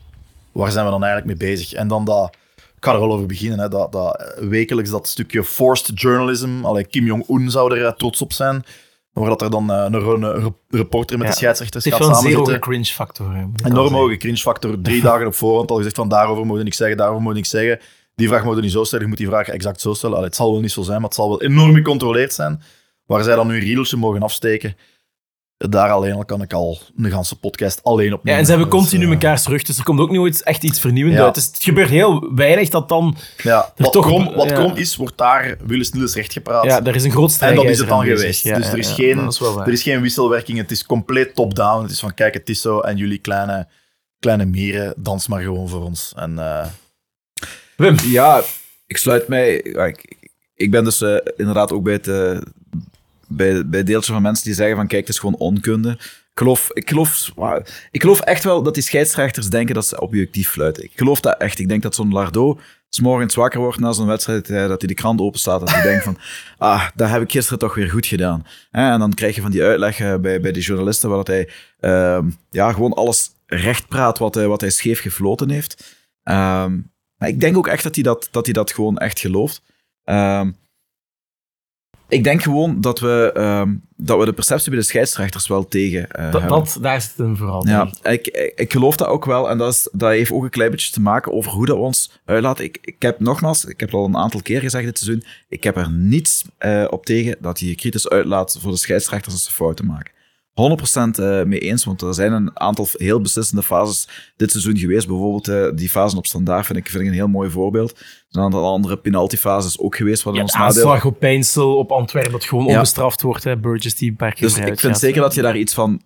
waar 0.52 0.72
zijn 0.72 0.86
we 0.86 0.92
dan 0.92 1.04
eigenlijk 1.04 1.40
mee 1.40 1.50
bezig? 1.50 1.74
En 1.74 1.88
dan 1.88 2.06
dat 2.06 2.36
ga 2.84 2.94
er 2.94 3.00
wel 3.00 3.14
over 3.14 3.26
beginnen. 3.26 3.60
Hè, 3.60 3.68
dat, 3.68 3.92
dat, 3.92 4.36
wekelijks 4.40 4.90
dat 4.90 5.08
stukje 5.08 5.44
forced 5.44 6.02
journalism. 6.02 6.50
Allee, 6.66 6.86
Kim 6.86 7.06
Jong-un 7.06 7.52
zou 7.52 7.78
er 7.78 7.96
trots 7.96 8.22
op 8.22 8.34
zijn. 8.34 8.64
Waar 9.14 9.30
dat 9.30 9.42
er 9.42 9.50
dan 9.50 9.72
uh, 9.72 9.86
een, 9.90 10.22
een, 10.24 10.56
reporter 10.70 11.18
met 11.18 11.28
ja, 11.28 11.34
de 11.34 11.40
scheidsrechters 11.40 11.86
gaat 11.86 11.94
samenzetten. 11.94 12.40
Het 12.40 12.48
is 12.48 12.54
een 12.54 12.60
cringe 12.60 12.86
factor. 12.86 13.36
Enorm 13.66 13.94
hoge 13.94 14.18
cringe 14.18 14.38
factor. 14.38 14.82
Drie 14.82 15.02
dagen 15.12 15.28
op 15.28 15.36
voorhand 15.36 15.72
al 15.72 15.78
gezegd 15.78 15.96
van 15.96 16.10
daarover 16.10 16.46
moet 16.46 16.64
niks 16.64 16.78
zeggen, 16.78 16.98
daarover 16.98 17.22
moet 17.22 17.34
niks 17.34 17.50
zeggen. 17.50 17.80
Die 18.16 18.28
vraag 18.28 18.44
moet 18.44 18.56
je 18.56 18.62
niet 18.62 18.72
zo 18.72 18.84
stellen, 18.84 19.04
je 19.04 19.10
moet 19.10 19.20
die 19.20 19.28
vraag 19.28 19.48
exact 19.48 19.82
zo 19.82 19.94
stellen. 19.94 20.16
Allee, 20.16 20.28
het 20.28 20.38
zal 20.38 20.52
wel 20.52 20.62
niet 20.62 20.72
zo 20.72 20.82
zijn, 20.82 20.98
maar 20.98 21.10
het 21.10 21.16
zal 21.16 21.30
wel 21.30 21.42
enorm 21.42 21.76
gecontroleerd 21.76 22.34
zijn. 22.34 22.62
Waar 23.06 23.24
zij 23.24 23.36
dan 23.36 23.48
nu 23.48 23.54
een 23.54 23.60
riedeltje 23.60 23.98
mogen 23.98 24.22
afsteken. 24.22 24.76
Daar 25.70 25.90
alleen 25.90 26.14
al 26.14 26.26
kan 26.26 26.42
ik 26.42 26.54
al 26.54 26.80
een 26.98 27.12
ganse 27.12 27.40
podcast 27.40 27.84
alleen 27.84 28.14
op 28.14 28.20
Ja, 28.24 28.38
en 28.38 28.44
ze 28.46 28.52
hebben 28.52 28.70
continu 28.70 29.08
mekaars 29.08 29.48
rug, 29.48 29.64
dus 29.64 29.78
er 29.78 29.84
komt 29.84 30.00
ook 30.00 30.12
nooit 30.12 30.44
echt 30.44 30.64
iets 30.64 30.80
vernieuwends 30.80 31.20
Ja. 31.20 31.26
uit. 31.26 31.36
Dus 31.36 31.46
het 31.46 31.64
gebeurt 31.64 31.90
heel 31.90 32.34
weinig 32.36 32.70
dat 32.70 32.90
dan... 32.90 33.16
Ja, 33.38 33.74
wat, 33.78 33.92
toch- 33.92 34.06
krom, 34.06 34.34
wat 34.36 34.50
ja. 34.50 34.56
krom 34.56 34.76
is, 34.76 34.96
wordt 34.96 35.18
daar 35.18 35.58
Willis 35.66 35.92
Niels 35.92 36.16
recht 36.16 36.34
gepraat. 36.34 36.64
Ja, 36.64 36.82
daar 36.82 36.96
is 36.96 37.04
een 37.04 37.12
groot 37.12 37.38
en 37.40 37.56
dat 37.56 37.66
is 37.66 37.80
het 37.80 37.88
dan 37.88 38.04
geweest. 38.06 38.44
Ja, 38.44 38.56
dus 38.56 38.66
ja, 38.66 38.72
er 38.72 38.78
is, 38.78 38.88
ja, 38.90 38.94
geen, 38.94 39.28
is 39.28 39.40
er 39.40 39.72
is 39.72 39.84
geen 39.84 40.02
wisselwerking. 40.02 40.58
Het 40.58 40.72
is 40.72 40.86
compleet 40.86 41.36
top-down. 41.36 41.82
Het 41.82 41.92
is 41.92 42.00
van, 42.00 42.14
kijk, 42.14 42.34
het 42.34 42.50
is 42.50 42.62
zo. 42.62 42.80
En 42.80 42.98
jullie 42.98 43.18
kleine, 43.18 43.68
kleine 44.20 44.46
mieren, 44.46 44.94
dans 44.98 45.28
maar 45.28 45.42
gewoon 45.42 45.70
voor 45.70 45.84
ons. 45.84 46.14
En 46.16 46.40
eh, 46.40 46.66
Wim, 47.78 47.96
Ja, 48.06 48.42
ik 48.88 48.98
sluit 48.98 49.28
mij. 49.28 49.56
ik, 49.56 50.18
ik 50.56 50.72
ben 50.72 50.84
dus 50.84 51.02
eh, 51.02 51.16
inderdaad 51.38 51.72
ook 51.72 51.84
bij 51.84 51.94
het, 51.94 52.08
eh, 52.08 52.38
bij, 53.28 53.68
bij 53.68 53.84
deeltje 53.84 54.14
van 54.14 54.22
mensen 54.22 54.46
die 54.46 54.54
zeggen 54.54 54.76
van 54.76 54.88
kijk, 54.88 55.02
het 55.02 55.10
is 55.10 55.20
gewoon 55.20 55.36
onkunde. 55.36 55.90
Ik 55.90 56.40
geloof, 56.40 56.70
ik, 56.74 56.90
geloof, 56.90 57.32
ik 57.92 58.02
geloof 58.02 58.20
echt 58.20 58.44
wel 58.44 58.64
dat 58.64 58.74
die 58.74 58.84
scheidsrechters 58.84 59.50
denken 59.50 59.76
dat 59.76 59.86
ze 59.86 60.02
objectief 60.02 60.50
fluiten. 60.50 60.84
Ik 60.84 60.92
geloof 60.96 61.20
dat 61.20 61.38
echt. 61.38 61.60
Ik 61.60 61.68
denk 61.68 61.82
dat 61.82 61.96
zo'n 61.96 62.14
Lardo 62.14 62.60
s 62.94 63.00
morgens 63.00 63.36
wakker 63.36 63.60
wordt 63.60 63.80
na 63.80 63.92
zo'n 63.92 64.08
wedstrijd, 64.08 64.50
eh, 64.50 64.68
dat 64.68 64.82
hij 64.82 64.88
de 64.88 64.94
krant 64.94 65.22
openstaat 65.22 65.62
en 65.62 65.70
hij 65.70 65.82
denkt 65.90 66.04
van 66.04 66.18
ah, 66.58 66.88
dat 66.96 67.10
heb 67.10 67.22
ik 67.22 67.32
gisteren 67.32 67.60
toch 67.60 67.76
weer 67.76 67.90
goed 67.90 68.06
gedaan. 68.06 68.46
Hè, 68.72 68.92
En 68.92 69.00
dan 69.00 69.14
krijg 69.14 69.36
je 69.36 69.42
van 69.42 69.52
die 69.52 69.64
uitleg 69.64 70.00
eh, 70.00 70.16
bij, 70.16 70.42
bij 70.42 70.52
die 70.52 70.64
journalisten 70.64 71.10
waar 71.10 71.18
dat 71.18 71.28
hij 71.28 71.50
ehm, 71.80 72.30
ja, 72.50 72.72
gewoon 72.72 72.94
alles 72.94 73.30
recht 73.46 73.88
praat 73.88 74.18
wat 74.18 74.36
hij, 74.36 74.48
wat 74.48 74.62
hij 74.62 74.70
scheef 74.70 75.02
gefloten 75.02 75.50
heeft. 75.50 75.96
Ehm, 76.24 76.80
maar 77.18 77.30
ik 77.30 77.40
denk 77.40 77.58
ook 77.58 77.68
echt 77.68 77.84
dat 77.84 77.96
hij 77.96 78.04
dat, 78.04 78.28
dat, 78.32 78.46
hij 78.46 78.54
dat 78.54 78.72
gewoon 78.72 78.98
echt 78.98 79.20
gelooft. 79.20 79.62
Ehm, 80.04 80.52
ik 82.08 82.24
denk 82.24 82.42
gewoon 82.42 82.82
dat 82.82 83.00
we, 83.00 83.32
ehm, 83.34 83.74
dat 83.96 84.20
we 84.20 84.26
de 84.26 84.34
perceptie 84.34 84.70
bij 84.70 84.80
de 84.80 84.86
scheidsrechters 84.86 85.48
wel 85.48 85.68
tegen 85.68 86.12
eh, 86.12 86.32
dat, 86.32 86.50
dat, 86.50 86.78
daar 86.82 87.02
zit 87.02 87.10
het 87.10 87.20
hem 87.20 87.38
vooral. 87.38 87.68
Ja, 87.68 87.92
ik. 88.02 88.28
ik, 88.56 88.72
geloof 88.72 88.96
dat 88.96 89.08
ook 89.08 89.26
wel. 89.26 89.50
En 89.50 89.58
dat, 89.58 89.74
is, 89.74 89.90
dat 89.92 90.10
heeft 90.10 90.32
ook 90.32 90.44
een 90.44 90.50
klein 90.50 90.72
beetje 90.72 90.92
te 90.92 91.02
maken 91.02 91.32
over 91.32 91.52
hoe 91.52 91.66
dat 91.66 91.78
ons 91.78 92.20
uitlaten. 92.26 92.64
Ik, 92.64 92.78
ik 92.82 93.02
heb 93.02 93.20
nogmaals, 93.20 93.66
ik 93.66 93.80
heb 93.80 93.90
het 93.90 94.00
al 94.00 94.06
een 94.06 94.18
aantal 94.18 94.42
keer 94.42 94.60
gezegd 94.60 94.86
dit 94.86 95.00
seizoen, 95.00 95.24
ik 95.50 95.64
heb 95.64 95.78
er 95.78 95.92
niets 95.92 96.46
eh, 96.58 96.86
op 96.90 97.06
tegen 97.06 97.36
dat 97.40 97.60
je 97.60 97.68
je 97.68 97.76
kritisch 97.76 98.10
uitlaat 98.10 98.58
voor 98.60 98.72
de 98.72 98.78
scheidsrechters 98.78 99.34
als 99.34 99.44
ze 99.44 99.52
fouten 99.52 99.86
maken. 99.86 100.12
100% 100.54 101.20
eh, 101.20 101.44
mee 101.44 101.60
eens, 101.60 101.84
want 101.86 102.02
er 102.02 102.14
zijn 102.14 102.32
een 102.32 102.60
aantal 102.60 102.88
heel 102.92 103.22
beslissende 103.22 103.64
fases 103.64 104.08
dit 104.36 104.52
seizoen 104.52 104.78
geweest. 104.78 105.08
Bijvoorbeeld 105.08 105.48
eh, 105.48 105.68
die 105.78 105.90
fase 105.90 106.18
op 106.18 106.26
standaard 106.26 106.66
vind 106.66 106.78
ik, 106.78 106.90
vind 106.90 107.04
ik 107.04 107.08
een 107.10 107.14
heel 107.16 107.28
mooi 107.28 107.50
voorbeeld. 107.50 107.92
Er 107.92 107.98
zijn 108.30 108.46
een 108.46 108.54
aantal 108.54 108.72
andere 108.72 108.98
penaltyfases 108.98 109.80
ook 109.80 109.96
geweest 109.96 110.24
wat 110.24 110.36
Ja, 110.36 110.42
ons 110.42 110.54
nadeel... 110.54 110.68
aanslag 110.68 111.06
op 111.06 111.20
Pijnsel 111.20 111.78
op 111.78 111.92
Antwerpen, 111.92 112.32
dat 112.32 112.44
gewoon 112.44 112.66
Ja. 112.66 112.72
onbestraft 112.74 113.22
wordt. 113.22 113.44
Hè. 113.44 113.58
Burgess 113.58 113.96
die 113.96 114.16
keer 114.16 114.34
Dus 114.38 114.58
ik 114.58 114.64
vind 114.66 114.80
gaat. 114.80 115.00
zeker 115.00 115.22
dat 115.22 115.34
je 115.34 115.42
daar 115.42 115.58
iets 115.58 115.74
van 115.74 116.02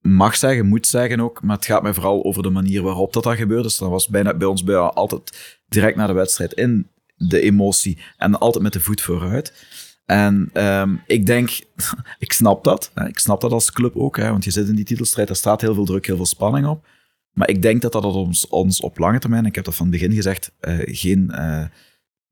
mag 0.00 0.36
zeggen, 0.36 0.66
moet 0.66 0.86
zeggen 0.86 1.20
ook. 1.20 1.42
Maar 1.42 1.56
het 1.56 1.64
gaat 1.64 1.82
mij 1.82 1.94
vooral 1.94 2.24
over 2.24 2.42
de 2.42 2.50
manier 2.50 2.82
waarop 2.82 3.12
dat, 3.12 3.22
dat 3.22 3.36
gebeurt. 3.36 3.62
Dus 3.62 3.76
dat 3.76 3.88
was 3.88 4.08
bijna 4.08 4.34
bij 4.34 4.46
ons 4.48 4.64
bij 4.64 4.76
altijd 4.76 5.58
direct 5.68 5.96
na 5.96 6.06
de 6.06 6.12
wedstrijd 6.12 6.52
in 6.52 6.88
de 7.16 7.40
emotie 7.40 7.98
en 8.16 8.38
altijd 8.38 8.62
met 8.64 8.72
de 8.72 8.80
voet 8.80 9.00
vooruit. 9.00 9.52
En 10.12 10.50
ehm, 10.52 10.96
ik 11.06 11.26
denk, 11.26 11.50
ik 12.18 12.32
snap 12.32 12.64
dat. 12.64 12.90
Hè. 12.94 13.08
Ik 13.08 13.18
snap 13.18 13.40
dat 13.40 13.52
als 13.52 13.72
club 13.72 13.96
ook, 13.96 14.16
hè, 14.16 14.30
want 14.30 14.44
je 14.44 14.50
zit 14.50 14.68
in 14.68 14.74
die 14.74 14.84
titelstrijd, 14.84 15.28
er 15.28 15.36
staat 15.36 15.60
heel 15.60 15.74
veel 15.74 15.84
druk, 15.84 16.06
heel 16.06 16.16
veel 16.16 16.26
spanning 16.26 16.66
op. 16.66 16.86
Maar 17.32 17.48
ik 17.48 17.62
denk 17.62 17.82
dat 17.82 17.92
dat 17.92 18.04
ons, 18.04 18.48
ons 18.48 18.80
op 18.80 18.98
lange 18.98 19.18
termijn, 19.18 19.46
ik 19.46 19.54
heb 19.54 19.64
dat 19.64 19.74
van 19.74 19.86
het 19.86 19.94
begin 19.94 20.14
gezegd, 20.14 20.52
eh, 20.60 20.78
geen, 20.84 21.30
eh, 21.30 21.64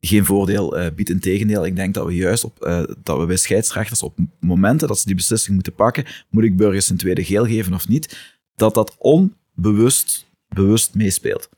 geen 0.00 0.24
voordeel 0.24 0.78
eh, 0.78 0.94
biedt. 0.94 1.10
Integendeel, 1.10 1.66
ik 1.66 1.76
denk 1.76 1.94
dat 1.94 2.06
we 2.06 2.14
juist 2.14 2.44
op, 2.44 2.58
dat 3.02 3.18
we 3.18 3.26
bij 3.26 3.36
scheidsrechters 3.36 4.02
op 4.02 4.18
momenten 4.40 4.88
dat 4.88 4.98
ze 4.98 5.06
die 5.06 5.14
beslissing 5.14 5.54
moeten 5.54 5.74
pakken, 5.74 6.04
moet 6.30 6.44
ik 6.44 6.56
burgers 6.56 6.90
een 6.90 6.96
tweede 6.96 7.24
geel 7.24 7.46
geven 7.46 7.74
of 7.74 7.88
niet, 7.88 8.36
dat 8.54 8.74
dat 8.74 8.96
onbewust 8.98 10.26
bewust 10.48 10.94
meespeelt. 10.94 11.48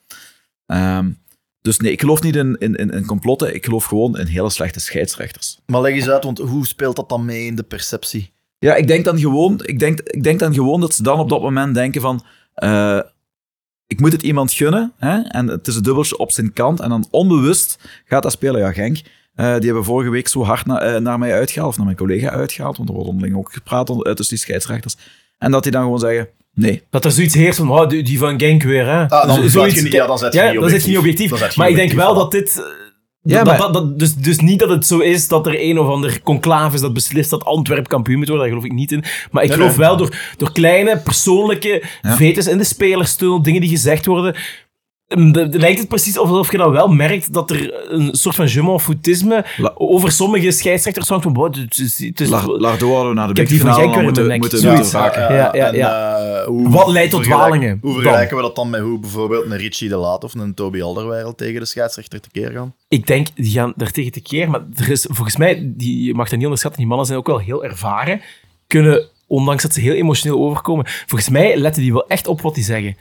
Ehm, 0.67 1.11
dus 1.63 1.79
nee, 1.79 1.93
ik 1.93 2.01
geloof 2.01 2.23
niet 2.23 2.37
in, 2.37 2.57
in, 2.59 2.75
in, 2.75 2.91
in 2.91 3.07
complotten, 3.07 3.55
ik 3.55 3.65
geloof 3.65 3.85
gewoon 3.85 4.19
in 4.19 4.27
hele 4.27 4.51
slechte 4.51 4.81
scheidsrechters. 4.81 5.59
maar 5.67 5.81
leg 5.81 5.95
eens 5.95 6.09
uit, 6.09 6.25
want 6.25 6.39
hoe 6.39 6.67
speelt 6.67 6.97
dat 6.97 7.09
dan 7.09 7.25
mee 7.25 7.47
in 7.47 7.55
de 7.57 7.63
perceptie? 7.63 8.33
Ja, 8.59 8.75
ik 8.75 8.87
denk 8.87 9.05
dan 9.05 9.19
gewoon, 9.19 9.61
ik 9.63 9.79
denk, 9.79 10.01
ik 10.01 10.23
denk 10.23 10.39
dan 10.39 10.55
gewoon 10.55 10.81
dat 10.81 10.95
ze 10.95 11.03
dan 11.03 11.19
op 11.19 11.29
dat 11.29 11.41
moment 11.43 11.75
denken 11.75 12.01
van, 12.01 12.25
eh, 12.55 13.01
ik 13.87 14.01
moet 14.01 14.13
het 14.13 14.23
iemand 14.23 14.53
gunnen, 14.53 14.93
hè? 14.97 15.21
en 15.21 15.49
het 15.49 15.67
is 15.67 15.77
een 15.77 15.83
dubbeltje 15.83 16.19
op 16.19 16.33
zijn 16.33 16.53
kant, 16.53 16.81
en 16.81 16.89
dan 16.89 17.07
onbewust 17.11 17.79
gaat 18.05 18.23
dat 18.23 18.33
spelen. 18.33 18.61
Ja, 18.61 18.73
Genk, 18.73 19.01
eh, 19.35 19.55
die 19.55 19.65
hebben 19.65 19.85
vorige 19.85 20.11
week 20.11 20.29
zo 20.29 20.45
hard 20.45 20.67
na- 20.67 20.81
eh, 20.81 21.01
naar 21.01 21.19
mij 21.19 21.33
uitgehaald, 21.35 21.71
of 21.71 21.77
naar 21.77 21.87
mijn 21.87 21.99
collega 21.99 22.31
uitgehaald, 22.31 22.77
want 22.77 22.89
er 22.89 22.95
wordt 22.95 23.11
onderling 23.11 23.37
ook 23.37 23.53
gepraat 23.53 23.87
tussen 23.87 24.29
die 24.29 24.39
scheidsrechters, 24.39 24.97
en 25.39 25.51
dat 25.51 25.63
die 25.63 25.73
dan 25.73 25.83
gewoon 25.83 25.99
zeggen, 25.99 26.29
nee. 26.55 26.83
Dat 26.91 27.05
er 27.05 27.11
zoiets 27.11 27.35
heerst 27.35 27.59
van, 27.59 27.71
oh, 27.71 27.89
die, 27.89 28.03
die 28.03 28.19
van 28.19 28.41
Genk 28.41 28.63
weer. 28.63 28.87
Hè. 28.87 29.09
Ah, 29.09 29.27
dan 29.27 29.49
zoiets- 29.51 29.77
je 29.77 29.83
niet- 29.83 29.93
ja, 29.93 30.07
dan 30.07 30.19
zet 30.19 30.33
je 30.33 30.39
ja, 30.39 30.53
niet 30.53 30.83
je 30.83 30.89
niet 30.89 30.99
objectief. 30.99 31.29
Dan 31.31 31.39
zet 31.39 31.55
je 31.55 31.61
Maar 31.61 31.69
ik 31.69 31.77
denk 31.77 31.93
wel 31.93 32.11
objectief, 32.15 32.55
dat 32.55 32.65
dit... 32.65 32.75
eh, 32.75 33.33
Ja, 33.33 33.37
dat, 33.45 33.47
maar- 33.47 33.59
dat, 33.59 33.73
dat- 33.73 33.99
dus, 33.99 34.15
dus 34.15 34.39
niet 34.39 34.59
dat 34.59 34.69
het 34.69 34.87
zo 34.87 34.99
is 34.99 35.29
dat 35.29 35.47
er 35.47 35.61
een 35.69 35.79
of 35.79 35.89
ander 35.89 36.21
conclave 36.23 36.75
is 36.75 36.81
dat 36.81 36.93
beslist 36.93 37.31
dat 37.31 37.45
Antwerp 37.45 37.89
kampioen 37.89 38.19
moet 38.19 38.29
worden. 38.29 38.47
Daar 38.47 38.57
geloof 38.57 38.71
ik 38.71 38.77
niet 38.79 38.93
in. 38.93 39.05
Maar 39.31 39.45
ik 39.45 39.53
geloof 39.53 39.69
nee. 39.69 39.79
wel 39.79 39.97
door, 39.97 40.17
door 40.37 40.53
kleine 40.53 40.99
persoonlijke 40.99 41.83
Ja. 42.03 42.17
vetes 42.17 42.47
in 42.47 42.59
de 42.59 42.65
spelerstoel, 42.65 43.43
dingen 43.43 43.61
die 43.61 43.71
gezegd 43.71 44.07
worden. 44.07 44.35
De- 45.17 45.49
lijkt 45.51 45.79
het 45.79 45.89
precies 45.89 46.19
alsof 46.19 46.51
je 46.51 46.57
dan 46.59 46.71
wel 46.71 46.89
merkt 46.89 47.33
dat 47.33 47.51
er 47.51 47.91
een 47.93 48.15
soort 48.15 48.35
van 48.35 48.49
je 48.49 48.79
foutisme 48.81 49.45
La- 49.57 49.73
over 49.75 50.13
sommige 50.13 50.51
scheidsrechters 50.51 51.09
hangt. 51.09 51.25
Van, 51.25 51.35
wow, 51.35 51.55
het 51.55 51.79
is, 51.79 51.99
het 51.99 52.21
is, 52.21 52.29
Lar- 52.29 52.47
Lardo 52.61 52.89
hadden 52.95 53.09
we 53.09 53.15
naar 53.15 53.27
de 53.27 53.33
Ik 53.33 53.37
heb 53.39 53.49
die 53.49 53.61
van 53.61 53.67
bekerfinale 53.69 54.03
moeten, 54.03 54.27
moeten, 54.39 54.75
moeten 54.75 54.91
raken. 55.01 55.35
Ja, 55.35 55.55
ja, 55.55 55.73
en, 55.73 55.75
eh, 55.75 56.45
hoe 56.47 56.69
Wat 56.71 56.89
leidt 56.89 57.11
tot 57.11 57.23
dwalingen 57.23 57.79
Hoe 57.83 57.93
dan? 57.93 58.01
vergelijken 58.03 58.37
we 58.37 58.43
dat 58.43 58.57
dan 58.57 58.71
met 58.71 58.81
hoe 58.81 58.99
bijvoorbeeld 58.99 59.45
een 59.45 59.57
Richie 59.57 59.89
de 59.89 59.97
Laat 59.97 60.25
of 60.25 60.35
een 60.35 60.55
Toby 60.55 60.83
Alderweireld 60.83 61.39
tegen 61.39 61.61
de 61.61 61.67
scheidsrechter 61.67 62.21
tekeer 62.21 62.51
gaan? 62.51 62.75
Ik 62.89 63.07
denk, 63.07 63.27
die 63.35 63.51
gaan 63.53 63.73
daar 63.77 63.91
tegen 63.91 64.13
tekeer. 64.13 64.51
Maar 64.51 64.61
er 64.77 64.91
is, 64.91 65.07
volgens 65.11 65.37
mij, 65.37 65.73
die, 65.77 66.05
je 66.05 66.15
mag 66.15 66.25
dat 66.25 66.35
niet 66.35 66.43
onderschatten, 66.43 66.81
die 66.81 66.89
mannen 66.89 67.07
zijn 67.07 67.19
ook 67.19 67.27
wel 67.27 67.39
heel 67.39 67.65
ervaren. 67.65 68.21
Kunnen, 68.67 69.07
ondanks 69.27 69.63
dat 69.63 69.73
ze 69.73 69.81
heel 69.81 69.95
emotioneel 69.95 70.39
overkomen, 70.45 70.85
volgens 71.07 71.29
mij 71.31 71.57
letten 71.57 71.83
die 71.83 71.93
wel 71.93 72.07
echt 72.09 72.27
op 72.27 72.41
wat 72.41 72.55
die 72.55 72.65
zeggen. 72.65 72.97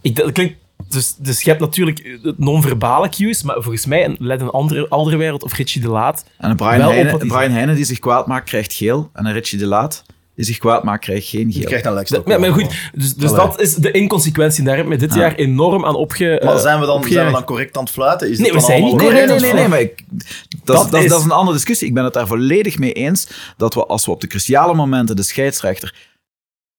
Ik, 0.00 0.16
dat 0.16 0.32
klinkt, 0.32 0.56
dus, 0.88 1.14
dus 1.18 1.42
je 1.42 1.48
hebt 1.48 1.60
natuurlijk 1.62 2.18
het 2.22 2.38
non-verbale 2.38 3.08
cues, 3.08 3.42
maar 3.42 3.54
volgens 3.58 3.86
mij 3.86 4.16
let 4.18 4.40
een 4.40 4.50
andere, 4.50 4.88
andere 4.88 5.16
wereld 5.16 5.42
of 5.42 5.54
Richie 5.54 5.80
de 5.80 5.88
Laat. 5.88 6.24
En 6.38 6.50
een 6.50 6.56
Brian, 6.56 7.12
op 7.14 7.20
hij 7.20 7.28
Brian 7.28 7.74
die 7.74 7.84
zich 7.84 7.98
kwaad 7.98 8.26
maakt, 8.26 8.48
krijgt 8.48 8.72
geel. 8.72 9.10
En 9.12 9.26
een 9.26 9.32
Richie 9.32 9.58
de 9.58 9.66
Laat 9.66 10.04
die 10.34 10.46
zich 10.46 10.58
kwaad 10.58 10.84
maakt, 10.84 11.04
krijgt 11.04 11.28
geen 11.28 11.46
Je 11.46 11.52
geel. 11.52 11.64
krijgt 11.64 11.86
een 11.86 11.94
lekstok. 11.94 12.26
Maar, 12.26 12.40
maar 12.40 12.52
goed, 12.52 12.90
dus, 12.94 13.14
dus 13.14 13.30
dat 13.32 13.60
is 13.60 13.74
de 13.74 13.90
inconsequentie. 13.90 14.64
Daar 14.64 14.76
hebben 14.76 14.92
we 14.98 15.06
dit 15.06 15.14
Ja. 15.14 15.20
jaar 15.20 15.34
enorm 15.34 15.84
aan 15.84 15.94
opge... 15.94 16.40
Maar 16.44 16.54
eh, 16.54 16.60
zijn 16.60 16.80
we, 16.80 16.86
dan, 16.86 16.96
opge- 16.96 17.12
zijn 17.12 17.26
we 17.26 17.32
dan 17.32 17.44
correct 17.44 17.76
aan 17.76 17.82
het 17.82 17.92
fluiten? 17.92 18.30
Is 18.30 18.38
Nee, 18.38 18.52
we 18.52 18.60
zijn 18.60 18.82
niet 18.84 18.94
Nee, 18.96 19.10
nee, 19.10 19.10
correct 19.10 19.26
nee, 19.26 19.34
aan 19.36 19.40
nee, 19.42 19.50
het 19.50 19.60
nee, 19.60 19.68
maar 19.68 19.80
ik, 19.80 20.04
dat, 20.64 20.76
Dat 20.76 20.90
dat, 20.90 21.02
is- 21.02 21.08
dat 21.10 21.18
is 21.18 21.24
een 21.24 21.30
andere 21.30 21.56
discussie. 21.56 21.88
Ik 21.88 21.94
ben 21.94 22.04
het 22.04 22.12
daar 22.14 22.26
volledig 22.26 22.78
mee 22.78 22.92
eens 22.92 23.28
dat 23.56 23.74
we 23.74 23.86
als 23.86 24.04
we 24.04 24.10
op 24.10 24.20
de 24.20 24.26
cruciale 24.26 24.74
momenten 24.74 25.16
de 25.16 25.22
scheidsrechter 25.22 25.94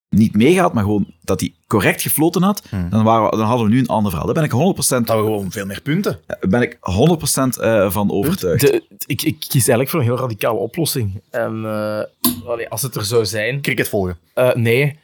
niet 0.10 0.36
meegaat, 0.36 0.74
maar 0.74 0.84
gewoon 0.84 1.14
dat 1.24 1.39
hij 1.39 1.53
correct 1.68 2.01
gefloten 2.01 2.43
had, 2.43 2.64
dan, 2.89 3.03
waren 3.03 3.30
we, 3.30 3.38
dan 3.38 3.45
hadden 3.45 3.68
we 3.68 3.74
nu 3.74 3.80
een 3.80 3.88
ander 3.88 4.12
verhaal. 4.12 4.34
Daar 4.34 4.49
ben 4.49 4.60
ik 4.60 4.76
100%, 4.76 5.05
Dat 5.05 5.18
we 5.18 5.24
gewoon 5.24 5.51
veel 5.51 5.66
meer 5.66 5.82
punten. 5.82 6.20
ben 6.49 6.62
ik 6.62 6.78
100% 7.57 7.60
eh, 7.62 7.91
van 7.91 8.12
overtuigd. 8.12 8.62
De, 8.62 8.84
ik, 9.05 9.22
ik 9.22 9.39
kies 9.39 9.53
eigenlijk 9.53 9.89
voor 9.89 9.99
een 9.99 10.05
heel 10.05 10.18
radicale 10.18 10.60
oplossing. 10.60 11.22
En 11.30 11.66
eh, 11.66 12.01
allee, 12.49 12.70
als 12.70 12.82
het 12.82 12.95
er 12.95 13.05
zou 13.05 13.26
zijn... 13.26 13.62
Cricket 13.62 13.89
volgen. 13.89 14.18
Eh, 14.34 14.53
nee. 14.53 14.99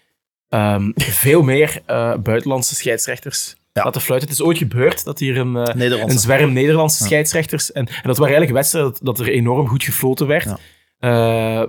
Ehm, 0.49 0.91
veel 0.95 1.41
meer 1.41 1.81
eh, 1.85 2.15
buitenlandse 2.15 2.75
scheidsrechters 2.75 3.55
Ja. 3.73 3.83
laten 3.83 4.01
fluiten. 4.01 4.29
Het 4.29 4.39
is 4.39 4.45
ooit 4.45 4.57
gebeurd 4.57 5.03
dat 5.03 5.19
hier 5.19 5.37
een, 5.37 5.55
eh, 5.55 6.07
zwerm 6.17 6.53
Nederlandse 6.53 7.03
scheidsrechters... 7.03 7.71
En, 7.71 7.85
en 7.87 7.93
dat 8.03 8.17
waren 8.17 8.35
eigenlijk 8.35 8.51
wedstrijden 8.51 8.91
dat, 8.91 8.99
dat 9.03 9.19
er 9.19 9.33
enorm 9.33 9.67
goed 9.67 9.83
gefloten 9.83 10.27
werd. 10.27 10.55
Ja. 10.99 11.67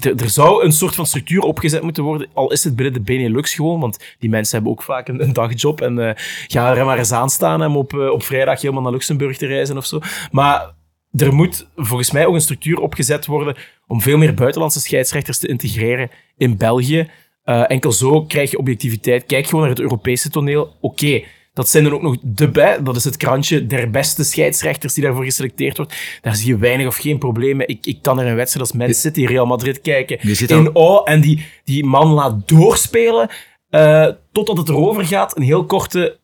Er, 0.00 0.30
zou 0.30 0.64
een 0.64 0.72
soort 0.72 0.94
van 0.94 1.06
structuur 1.06 1.40
opgezet 1.40 1.82
moeten 1.82 2.02
worden, 2.02 2.28
al 2.32 2.52
is 2.52 2.64
het 2.64 2.76
binnen 2.76 2.94
de 2.94 3.00
Benelux 3.00 3.54
gewoon, 3.54 3.80
want 3.80 3.98
die 4.18 4.30
mensen 4.30 4.54
hebben 4.54 4.72
ook 4.72 4.82
vaak 4.82 5.08
een, 5.08 5.32
dagjob 5.32 5.80
en 5.80 5.98
eh 5.98 6.14
ga 6.46 6.76
er 6.76 6.84
maar 6.84 6.98
eens 6.98 7.12
aan 7.12 7.30
staan 7.30 7.64
om 7.64 7.76
op, 7.76 7.92
eh, 7.92 8.10
op 8.10 8.22
vrijdag 8.22 8.60
helemaal 8.60 8.82
naar 8.82 8.92
Luxemburg 8.92 9.36
te 9.36 9.46
reizen 9.46 9.76
of 9.76 9.86
zo. 9.86 10.00
Maar 10.30 10.74
er 11.12 11.34
moet 11.34 11.68
volgens 11.76 12.10
mij 12.10 12.26
ook 12.26 12.34
een 12.34 12.40
structuur 12.40 12.78
opgezet 12.78 13.26
worden 13.26 13.56
om 13.86 14.00
veel 14.00 14.18
meer 14.18 14.34
buitenlandse 14.34 14.80
scheidsrechters 14.80 15.38
te 15.38 15.48
integreren 15.48 16.10
in 16.36 16.56
België. 16.56 17.10
Eh, 17.42 17.70
enkel 17.70 17.92
zo 17.92 18.24
krijg 18.24 18.50
je 18.50 18.58
objectiviteit. 18.58 19.26
Kijk 19.26 19.44
gewoon 19.44 19.60
naar 19.60 19.70
het 19.70 19.80
Europese 19.80 20.30
toneel. 20.30 20.76
Oké, 20.80 21.22
dat 21.52 21.68
zijn 21.68 21.84
dan 21.84 21.92
ook 21.92 22.02
nog 22.02 22.16
de 22.22 22.48
bij. 22.48 22.82
Dat 22.82 22.96
is 22.96 23.04
het 23.04 23.16
krantje 23.16 23.66
der 23.66 23.90
beste 23.90 24.24
scheidsrechters 24.24 24.94
die 24.94 25.04
daarvoor 25.04 25.24
geselecteerd 25.24 25.76
wordt. 25.76 25.94
Daar 26.20 26.36
zie 26.36 26.48
je 26.48 26.56
weinig 26.56 26.86
of 26.86 26.96
geen 26.96 27.18
problemen. 27.18 27.68
Ik, 27.68 27.86
ik 27.86 27.98
kan 28.02 28.16
naar 28.16 28.26
een 28.26 28.34
wedstrijd 28.34 28.68
als 28.68 28.78
Man 28.78 28.94
City, 28.94 29.24
Real 29.24 29.46
Madrid 29.46 29.80
kijken. 29.80 30.18
In 30.50 30.76
awe. 30.76 31.04
En 31.04 31.20
die, 31.20 31.46
die 31.64 31.84
man 31.84 32.08
laat 32.08 32.48
doorspelen 32.48 33.30
eh, 33.70 34.08
totdat 34.32 34.56
het 34.56 34.68
erover 34.68 35.06
gaat. 35.06 35.36
Een 35.36 35.42
heel 35.42 35.64
korte 35.64 36.18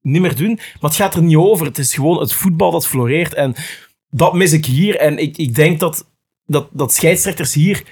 niet 0.00 0.22
meer 0.22 0.36
doen. 0.36 0.54
Maar 0.54 0.90
het 0.90 0.96
gaat 0.96 1.14
er 1.14 1.22
niet 1.22 1.36
over. 1.36 1.66
Het 1.66 1.78
is 1.78 1.94
gewoon 1.94 2.20
het 2.20 2.32
voetbal 2.32 2.70
dat 2.70 2.86
floreert. 2.86 3.34
En 3.34 3.54
dat 4.10 4.34
mis 4.34 4.52
ik 4.52 4.66
hier. 4.66 4.96
En 4.96 5.18
ik, 5.18 5.36
ik 5.36 5.54
denk 5.54 5.80
dat, 5.80 6.10
dat, 6.46 6.68
dat 6.72 6.92
scheidsrechters 6.92 7.54
hier 7.54 7.82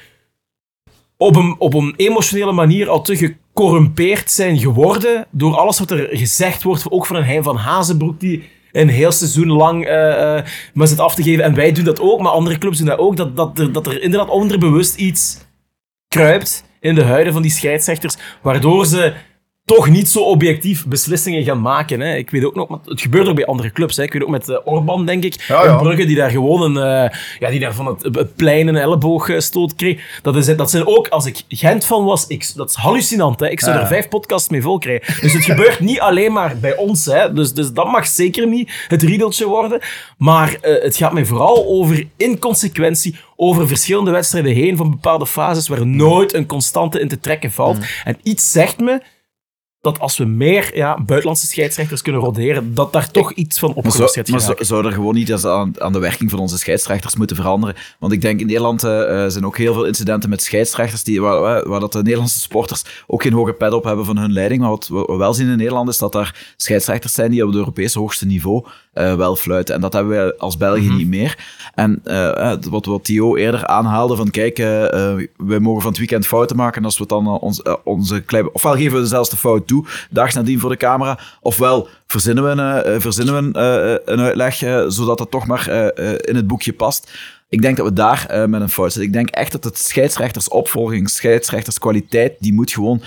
op 1.17 1.37
een, 1.37 1.55
op 1.59 1.75
een 1.75 1.95
emotionele 1.97 2.53
manier 2.53 2.89
al 2.89 3.03
te 3.03 3.37
gecorrumpeerd 3.55 4.31
zijn 4.31 4.59
geworden 4.59 5.27
door 5.31 5.57
alles 5.57 5.79
wat 5.79 5.91
er 5.91 6.09
gezegd 6.11 6.63
wordt, 6.63 6.91
ook 6.91 7.07
van 7.07 7.17
een 7.17 7.25
Hein 7.25 7.43
van 7.43 7.57
Hazenbroek 7.57 8.21
die 8.21 8.51
een 8.73 8.89
heel 8.89 9.13
seizoen 9.13 9.51
lang 9.51 9.89
uh, 9.89 10.41
zit 10.75 10.99
af 10.99 11.15
te 11.15 11.23
geven. 11.23 11.45
En 11.45 11.55
wij 11.55 11.73
doen 11.73 11.85
dat 11.85 12.01
ook, 12.01 12.21
maar 12.21 12.33
andere 12.33 12.59
clubs 12.59 12.79
doen 12.79 12.87
dat 12.87 12.99
ook. 12.99 13.17
Dat, 13.17 13.37
dat, 13.37 13.59
er, 13.59 13.73
dat 13.73 13.87
er 13.87 14.03
inderdaad 14.03 14.29
onderbewust 14.29 14.95
iets 14.95 15.39
kruipt 16.09 16.65
in 16.81 16.95
de 16.95 17.05
huiden 17.05 17.33
van 17.33 17.43
die 17.43 17.51
scheidsrechters, 17.51 18.17
waardoor 18.43 18.87
ze 18.87 19.13
toch 19.65 19.89
niet 19.89 20.09
zo 20.09 20.19
objectief 20.21 20.87
beslissingen 20.87 21.45
gaan 21.45 21.61
maken. 21.61 22.01
Hè. 22.01 22.15
Ik 22.17 22.31
weet 22.31 22.45
ook 22.45 22.55
nog, 22.55 22.79
het 22.85 23.01
gebeurt 23.01 23.29
ook 23.29 23.35
bij 23.35 23.47
andere 23.47 23.73
clubs. 23.73 23.97
Hè. 23.97 24.03
Ik 24.03 24.13
weet 24.13 24.23
ook 24.23 24.29
met 24.29 24.49
uh, 24.49 24.57
Orban, 24.65 25.07
denk 25.07 25.25
ik, 25.25 25.45
Ja, 25.49 25.77
Brugge, 25.77 26.05
die 26.05 26.17
daar 26.17 26.31
gewoon 26.31 26.77
een, 26.77 27.05
uh, 27.05 27.19
ja, 27.39 27.51
die 27.51 27.61
daar 27.61 27.75
van 27.75 27.87
het, 27.87 28.03
het 28.15 28.37
plein 28.37 28.69
een 28.69 28.77
elleboogstoot 28.77 29.75
kreeg. 29.75 30.01
Dat, 30.23 30.37
is, 30.37 30.57
dat 30.57 30.71
zijn 30.71 30.87
ook, 30.87 31.09
als 31.09 31.27
ik 31.27 31.43
Gent 31.49 31.85
van 31.85 32.05
was, 32.05 32.27
ik, 32.27 32.53
dat 32.55 32.71
is 32.71 32.77
hallucinant. 32.77 33.41
Hè. 33.41 33.49
Ik 33.51 33.61
zou 33.61 33.75
Ja. 33.75 33.81
er 33.81 33.87
vijf 33.87 34.09
podcasts 34.09 34.49
mee 34.49 34.63
vol 34.63 34.79
krijgen. 34.79 35.21
Dus 35.21 35.33
het 35.33 35.45
gebeurt 35.45 35.81
niet 35.81 36.01
alleen 36.01 36.33
maar 36.33 36.57
bij 36.61 36.77
ons. 36.77 37.05
Hè. 37.05 37.33
Dus, 37.33 37.53
dus 37.53 37.73
dat 37.73 37.87
mag 37.91 38.07
zeker 38.07 38.47
niet 38.47 38.71
het 38.89 39.03
riedeltje 39.03 39.47
worden. 39.47 39.81
Maar 40.19 40.51
uh, 40.51 40.83
het 40.83 40.97
gaat 40.97 41.13
mij 41.13 41.25
vooral 41.25 41.67
over 41.67 42.07
inconsequentie, 42.17 43.17
over 43.37 43.69
verschillende 43.69 44.11
wedstrijden 44.11 44.53
heen 44.53 44.77
van 44.77 44.91
bepaalde 44.91 45.27
fases 45.27 45.69
waar 45.69 45.87
nooit 45.87 46.35
een 46.35 46.47
constante 46.47 47.01
in 47.01 47.09
te 47.09 47.21
trekken 47.21 47.51
valt. 47.53 47.79
En 48.05 48.17
iets 48.23 48.51
zegt 48.53 48.79
me 48.81 49.01
dat 49.83 49.99
als 50.01 50.19
we 50.19 50.25
meer 50.25 50.71
ja, 50.77 50.95
buitenlandse 51.03 51.47
scheidsrechters 51.47 52.03
kunnen 52.03 52.21
roderen, 52.21 52.75
dat 52.75 52.93
daar 52.93 53.11
toch 53.11 53.33
iets 53.33 53.59
van 53.59 53.75
opgelost 53.75 54.15
gaat 54.15 54.29
maar 54.29 54.41
zou, 54.41 54.65
zou 54.65 54.87
er 54.87 54.93
gewoon 54.93 55.15
niet 55.15 55.45
aan, 55.45 55.81
aan 55.81 55.93
de 55.93 55.99
werking 55.99 56.31
van 56.31 56.39
onze 56.39 56.59
scheidsrechters 56.59 57.17
moeten 57.17 57.37
veranderen? 57.37 57.77
Want 57.99 58.13
ik 58.13 58.21
denk 58.21 58.41
in 58.41 58.47
Nederland 58.47 58.85
eh, 58.85 58.91
zijn 59.29 59.47
ook 59.47 59.57
heel 59.57 59.73
veel 59.75 59.85
incidenten 59.85 60.31
met 60.31 60.43
scheidsrechters 60.43 61.05
die, 61.05 61.21
waar, 61.21 61.41
waar- 61.41 61.69
waar 61.69 61.81
dat 61.81 61.93
de 61.93 62.03
Nederlandse 62.03 62.41
sporters 62.41 62.83
ook 63.07 63.23
geen 63.23 63.33
hoge 63.33 63.53
pet 63.53 63.73
op 63.73 63.85
hebben 63.85 64.05
van 64.05 64.19
hun 64.19 64.33
leiding. 64.33 64.61
Maar 64.61 64.71
wat 64.71 64.89
we 64.89 65.15
wel 65.17 65.35
zien 65.35 65.49
in 65.51 65.57
Nederland 65.57 65.89
is 65.89 65.99
dat 65.99 66.13
daar 66.13 66.55
scheidsrechters 66.57 67.13
zijn 67.15 67.31
die 67.31 67.43
op 67.43 67.49
het 67.49 67.57
Europese 67.59 67.99
hoogste 67.99 68.27
niveau 68.27 68.67
eh, 68.93 69.15
wel 69.15 69.37
fluiten. 69.37 69.75
En 69.75 69.81
dat 69.81 69.93
hebben 69.93 70.27
we 70.27 70.39
als 70.39 70.57
België 70.57 70.89
niet 70.89 71.09
meer. 71.09 71.39
En 71.75 72.01
eh, 72.05 72.53
eh, 72.53 72.59
wat, 72.71 72.87
wat 72.87 73.05
Theo 73.05 73.37
eerder 73.37 73.67
aanhaalde 73.67 74.17
van 74.17 74.31
kijk, 74.31 74.57
wij 75.37 75.59
mogen 75.61 75.83
van 75.83 75.91
het 75.91 75.99
weekend 75.99 76.27
fouten 76.27 76.57
maken 76.57 76.79
en 76.79 76.85
als 76.85 76.99
we 76.99 77.07
dan 77.07 77.27
ons, 77.41 77.63
onze 77.85 78.21
kleine... 78.21 78.53
Ofwel 78.53 78.77
geven 78.77 79.01
we 79.01 79.07
zelfs 79.07 79.31
de 79.31 79.37
fout 79.37 79.67
toe, 79.67 79.87
dag 80.11 80.35
nadien 80.35 80.61
voor 80.61 80.71
de 80.71 80.77
camera, 80.77 81.19
ofwel 81.41 81.89
verzinnen 82.07 82.45
we 82.45 82.63
een, 82.63 83.01
verzinnen 83.01 83.35
we 83.53 83.59
een, 83.59 84.13
een 84.13 84.21
uitleg 84.21 84.55
zodat 84.89 85.19
het 85.19 85.31
toch 85.31 85.47
maar 85.47 85.69
in 86.29 86.37
het 86.37 86.47
boekje 86.47 86.73
past. 86.73 87.13
Ik 87.49 87.63
denk 87.63 87.77
dat 87.77 87.87
we 87.87 87.93
daar 87.93 88.49
met 88.49 88.61
een 88.61 88.69
fout 88.69 88.93
zitten. 88.93 89.11
Ik 89.11 89.13
denk 89.13 89.31
echt 89.31 89.53
dat 89.53 89.65
het 89.65 89.79
scheidsrechtersopvolging, 89.79 91.11
scheidsrechterskwaliteit, 91.11 92.37
die 92.39 92.53
moet 92.53 92.73
gewoon 92.73 93.03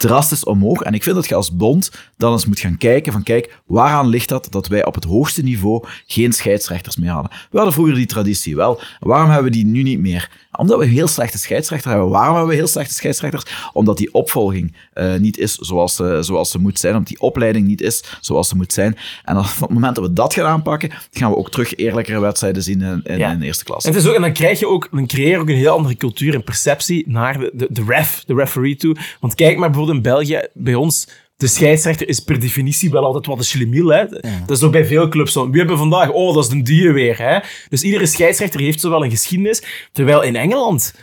drastisch 0.00 0.44
omhoog. 0.44 0.82
En 0.82 0.94
ik 0.94 1.02
vind 1.02 1.16
dat 1.16 1.28
je 1.28 1.34
als 1.34 1.56
bond 1.56 1.90
dan 2.16 2.32
eens 2.32 2.46
moet 2.46 2.60
gaan 2.60 2.76
kijken 2.76 3.12
van 3.12 3.22
kijk, 3.22 3.60
waaraan 3.66 4.06
ligt 4.06 4.28
dat 4.28 4.46
dat 4.50 4.68
wij 4.68 4.84
op 4.84 4.94
het 4.94 5.04
hoogste 5.04 5.42
niveau 5.42 5.84
geen 6.06 6.32
scheidsrechters 6.32 6.96
meer 6.96 7.10
hadden. 7.10 7.30
We 7.50 7.56
hadden 7.56 7.72
vroeger 7.72 7.94
die 7.94 8.06
traditie 8.06 8.56
wel. 8.56 8.80
Waarom 9.00 9.30
hebben 9.30 9.50
we 9.50 9.56
die 9.56 9.66
nu 9.66 9.82
niet 9.82 10.00
meer? 10.00 10.30
Omdat 10.60 10.78
we 10.78 10.86
heel 10.86 11.06
slechte 11.08 11.38
scheidsrechters 11.38 11.92
hebben. 11.92 12.10
Waarom 12.10 12.32
hebben 12.34 12.50
we 12.52 12.58
heel 12.58 12.66
slechte 12.68 12.94
scheidsrechters? 12.94 13.44
Omdat 13.72 13.96
die 13.96 14.14
opvolging 14.14 14.76
eh, 14.92 15.14
niet 15.14 15.38
is 15.38 15.54
zoals, 15.54 15.96
ze- 15.96 16.18
zoals 16.22 16.50
ze 16.50 16.58
moet 16.58 16.78
zijn. 16.78 16.92
Omdat 16.92 17.08
die 17.08 17.20
opleiding 17.20 17.66
niet 17.66 17.80
is 17.80 18.04
zoals 18.20 18.48
ze 18.48 18.56
moet 18.56 18.72
zijn. 18.72 18.96
En 19.24 19.38
op 19.38 19.44
het 19.60 19.70
moment 19.70 19.94
dat 19.94 20.04
we 20.04 20.12
dat 20.12 20.34
gaan 20.34 20.46
aanpakken, 20.46 20.90
gaan 21.12 21.30
we 21.30 21.36
ook 21.36 21.50
terug 21.50 21.76
eerlijkere 21.76 22.20
wedstrijden 22.20 22.62
zien 22.62 22.80
in, 22.82 23.00
in, 23.04 23.18
Ja. 23.18 23.30
in 23.32 23.38
de 23.38 23.46
eerste 23.46 23.64
klas. 23.64 23.84
En, 23.84 23.92
het 23.92 24.00
is 24.02 24.08
ook, 24.08 24.14
en 24.14 24.20
dan 24.22 24.32
krijg 24.32 24.58
je 24.58 24.68
ook, 24.68 24.88
dan 24.90 25.06
creëer 25.06 25.28
je 25.30 25.38
ook 25.38 25.48
een 25.48 25.54
heel 25.56 25.76
andere 25.76 25.96
cultuur 25.96 26.34
en 26.34 26.44
perceptie 26.44 27.04
naar 27.08 27.38
de, 27.38 27.50
de, 27.54 27.66
de 27.70 27.84
ref, 27.86 28.22
de 28.26 28.34
referee 28.34 28.76
toe. 28.76 28.96
Want 29.20 29.34
kijk 29.34 29.56
maar 29.58 29.68
bijvoorbeeld 29.70 29.96
in 29.96 30.02
België, 30.02 30.40
bij 30.54 30.74
ons, 30.74 31.08
de 31.40 31.46
scheidsrechter 31.46 32.08
is 32.08 32.20
per 32.20 32.40
definitie 32.40 32.90
wel 32.90 33.04
altijd 33.04 33.26
wat 33.26 33.38
een 33.38 33.44
schlemiel. 33.44 33.88
Hè? 33.88 34.06
Dat 34.46 34.56
is 34.56 34.62
ook 34.62 34.72
bij 34.72 34.86
veel 34.86 35.08
clubs 35.08 35.32
zo. 35.32 35.50
Wie 35.50 35.58
hebben 35.58 35.76
we 35.76 35.80
vandaag? 35.80 36.10
Oh, 36.10 36.34
dat 36.34 36.44
is 36.44 36.50
de 36.50 36.62
die 36.62 36.92
weer. 36.92 37.18
Hè? 37.18 37.38
Dus 37.68 37.82
iedere 37.82 38.06
scheidsrechter 38.06 38.60
heeft 38.60 38.80
zo 38.80 38.90
wel 38.90 39.04
een 39.04 39.10
geschiedenis. 39.10 39.88
Terwijl 39.92 40.22
in 40.22 40.36
Engeland, 40.36 40.94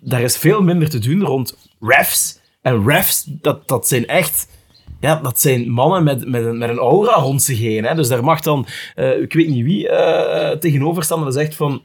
daar 0.00 0.20
is 0.20 0.36
veel 0.36 0.62
minder 0.62 0.90
te 0.90 0.98
doen 0.98 1.22
rond 1.22 1.56
refs. 1.80 2.40
En 2.62 2.86
refs, 2.86 3.24
dat, 3.26 3.68
dat 3.68 3.88
zijn 3.88 4.06
echt... 4.06 4.48
Ja, 5.00 5.16
dat 5.16 5.40
zijn 5.40 5.70
mannen 5.70 6.04
met, 6.04 6.28
met, 6.28 6.44
een, 6.44 6.58
met 6.58 6.68
een 6.68 6.78
aura 6.78 7.12
rond 7.12 7.42
zich 7.42 7.58
heen. 7.58 7.84
Hè? 7.84 7.94
Dus 7.94 8.08
daar 8.08 8.24
mag 8.24 8.40
dan, 8.40 8.66
eh, 8.94 9.20
ik 9.20 9.32
weet 9.32 9.48
niet 9.48 9.64
wie, 9.64 9.88
eh 9.88 10.58
tegenover 10.58 11.02
staan, 11.02 11.16
maar 11.16 11.26
dat 11.26 11.36
zegt 11.36 11.54
van... 11.54 11.82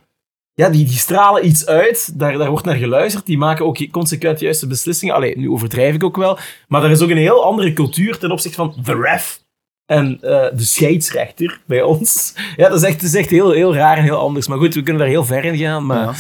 Ja, 0.58 0.70
die, 0.70 0.86
die 0.86 0.98
stralen 0.98 1.46
iets 1.46 1.66
uit, 1.66 2.20
daar, 2.20 2.38
daar 2.38 2.50
wordt 2.50 2.66
naar 2.66 2.76
geluisterd, 2.76 3.26
die 3.26 3.38
maken 3.38 3.66
ook 3.66 3.92
consequent 3.92 4.40
juiste 4.40 4.68
beslissingen. 4.68 5.16
Allee, 5.16 5.38
nu 5.38 5.50
overdrijf 5.50 5.96
ik 5.96 6.04
ook 6.04 6.18
wel, 6.18 6.38
maar 6.68 6.84
er 6.84 6.92
is 6.92 7.02
ook 7.02 7.10
een 7.10 7.18
heel 7.18 7.44
andere 7.44 7.74
cultuur 7.74 8.18
ten 8.18 8.32
opzichte 8.32 8.58
van 8.58 8.76
de 8.84 8.96
ref 8.96 9.44
en 9.86 10.18
eh, 10.22 10.58
de 10.58 10.64
scheidsrechter 10.64 11.62
bij 11.68 11.82
ons. 11.82 12.34
Ja, 12.56 12.70
dat 12.70 12.78
is 12.82 12.88
echt, 12.88 13.02
dat 13.02 13.10
is 13.10 13.16
echt 13.16 13.30
heel, 13.30 13.52
heel 13.52 13.76
raar 13.76 13.98
en 13.98 14.04
heel 14.04 14.18
anders. 14.18 14.48
Maar 14.48 14.58
goed, 14.58 14.74
we 14.74 14.82
kunnen 14.82 15.02
daar 15.02 15.12
heel 15.12 15.26
ver 15.26 15.46
in 15.46 15.58
gaan, 15.58 15.86
maar... 15.86 16.04
Ja. 16.04 16.14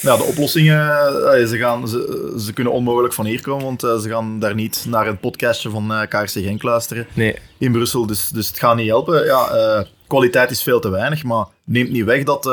Ja, 0.00 0.16
de 0.16 0.22
oplossingen, 0.22 0.88
eh, 1.32 1.46
ze, 1.46 1.56
gaan, 1.58 1.88
ze, 1.88 2.34
ze 2.38 2.52
kunnen 2.52 2.72
onmogelijk 2.72 3.14
van 3.14 3.26
hier 3.26 3.42
komen, 3.42 3.64
want 3.64 3.82
eh, 3.82 3.98
ze 3.98 4.08
gaan 4.08 4.38
daar 4.38 4.54
niet 4.54 4.84
naar 4.88 5.06
een 5.06 5.18
podcastje 5.18 5.70
van 5.70 5.92
eh 5.92 6.00
KRC 6.08 6.30
Genk 6.30 6.62
luisteren 6.62 7.06
Nee. 7.12 7.36
in 7.58 7.72
Brussel, 7.72 8.06
dus, 8.06 8.28
dus 8.28 8.48
het 8.48 8.58
gaat 8.58 8.76
niet 8.76 8.88
helpen. 8.88 9.24
Ja, 9.24 9.86
kwaliteit 10.06 10.50
is 10.50 10.62
veel 10.62 10.80
te 10.80 10.88
weinig, 10.90 11.24
maar 11.24 11.46
neemt 11.64 11.90
niet 11.90 12.04
weg 12.04 12.22
dat 12.22 12.46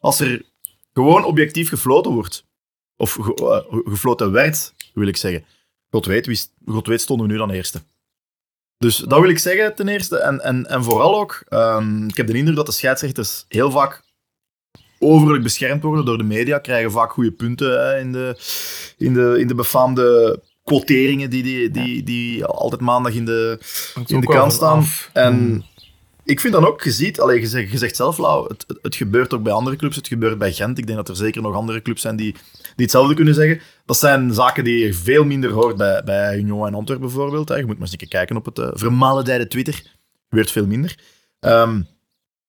als 0.00 0.20
er 0.20 0.42
gewoon 0.92 1.24
objectief 1.24 1.68
gefloten 1.68 2.12
wordt, 2.12 2.44
of 2.96 3.12
ge- 3.20 3.34
eh, 3.70 3.78
gefloten 3.92 4.32
werd, 4.32 4.74
wil 4.94 5.06
ik 5.08 5.16
zeggen, 5.16 5.44
God 5.90 6.06
weet, 6.06 6.26
wie, 6.26 6.40
God 6.66 6.86
weet 6.86 7.00
stonden 7.00 7.26
we 7.26 7.32
nu 7.32 7.38
dan 7.38 7.50
eerste. 7.50 7.82
Dus 8.78 8.96
dat 8.96 9.20
wil 9.20 9.28
ik 9.30 9.38
zeggen 9.38 9.74
ten 9.74 9.88
eerste. 9.88 10.16
En, 10.18 10.40
en, 10.40 10.66
en 10.66 10.84
vooral 10.84 11.18
ook, 11.20 11.42
ehm, 11.48 12.04
ik 12.08 12.16
heb 12.16 12.26
de 12.26 12.32
indruk 12.36 12.56
dat 12.56 12.66
de 12.66 12.72
scheidsrechters 12.72 13.44
heel 13.48 13.70
vaak 13.70 14.02
overlijk 14.98 15.42
beschermd 15.42 15.82
worden 15.82 16.04
door 16.04 16.18
de 16.18 16.24
media, 16.24 16.58
krijgen 16.58 16.90
vaak 16.90 17.12
goede 17.12 17.32
punten 17.32 17.86
hè, 17.86 17.98
in, 17.98 18.12
de, 18.12 18.36
in, 18.96 19.14
de, 19.14 19.36
in 19.38 19.46
de 19.46 19.54
befaamde 19.54 20.40
quoteringen 20.62 21.30
die, 21.30 21.42
die, 21.42 21.70
die, 21.70 22.02
die 22.02 22.44
altijd 22.44 22.80
maandag 22.80 23.12
in 23.12 23.24
de, 23.24 23.58
in 24.14 24.20
de 24.20 24.26
krant 24.26 24.52
staan. 24.52 24.78
En 25.12 25.64
ik 26.24 26.40
vind 26.40 26.52
dan 26.52 26.66
ook, 26.66 26.82
je 26.82 26.90
ziet, 26.90 27.20
allee, 27.20 27.40
je, 27.40 27.78
zegt, 27.78 27.96
zelf, 27.96 28.16
het, 28.48 28.64
het, 28.82 28.96
gebeurt 28.96 29.34
ook 29.34 29.42
bij 29.42 29.52
andere 29.52 29.76
clubs, 29.76 29.96
het 29.96 30.08
gebeurt 30.08 30.38
bij 30.38 30.52
Gent. 30.52 30.78
Ik 30.78 30.86
denk 30.86 30.98
dat 30.98 31.08
er 31.08 31.16
zeker 31.16 31.42
nog 31.42 31.54
andere 31.54 31.82
clubs 31.82 32.02
zijn 32.02 32.16
die, 32.16 32.32
die 32.32 32.72
hetzelfde 32.76 33.14
kunnen 33.14 33.34
zeggen. 33.34 33.60
Dat 33.84 33.98
zijn 33.98 34.34
zaken 34.34 34.64
die 34.64 34.84
je 34.84 34.94
veel 34.94 35.24
minder 35.24 35.50
hoort 35.50 35.76
bij, 35.76 36.02
bij 36.04 36.38
Union 36.38 36.66
en 36.66 36.74
Antwerpen 36.74 37.06
bijvoorbeeld. 37.06 37.48
Hè. 37.48 37.56
Je 37.56 37.66
moet 37.66 37.78
maar 37.78 37.88
eens 37.92 38.08
kijken 38.08 38.36
op 38.36 38.44
het 38.44 38.58
uh, 38.58 38.68
vermalendijde 38.72 39.48
Twitter. 39.48 39.82
Gebeurt 40.28 40.50
veel 40.50 40.66
minder. 40.66 40.98
Ehm, 41.40 41.76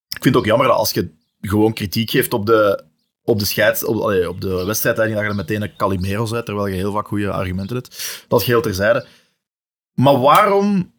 ik 0.07 0.21
vind 0.21 0.26
het 0.26 0.36
ook 0.36 0.45
jammer 0.45 0.67
dat 0.67 0.76
als 0.76 0.91
je 0.91 1.09
gewoon 1.41 1.74
kritiek 1.74 2.09
geeft 2.09 2.34
op 2.34 2.45
de, 2.45 2.84
op 3.24 3.39
de, 3.39 3.45
scheids, 3.45 3.84
op, 3.84 3.95
op 4.28 4.41
de 4.41 4.63
wedstrijdleiding, 4.65 5.19
dat 5.19 5.30
je 5.30 5.36
er 5.36 5.45
meteen 5.45 5.61
een 5.61 5.78
Calimero 5.78 6.26
zet, 6.26 6.45
terwijl 6.45 6.67
je 6.67 6.76
heel 6.76 6.91
vaak 6.91 7.07
goede 7.07 7.32
argumenten 7.32 7.76
hebt. 7.76 8.26
Dat 8.28 8.43
geheel 8.43 8.61
terzijde. 8.61 9.05
Maar 9.93 10.19
waarom... 10.19 10.93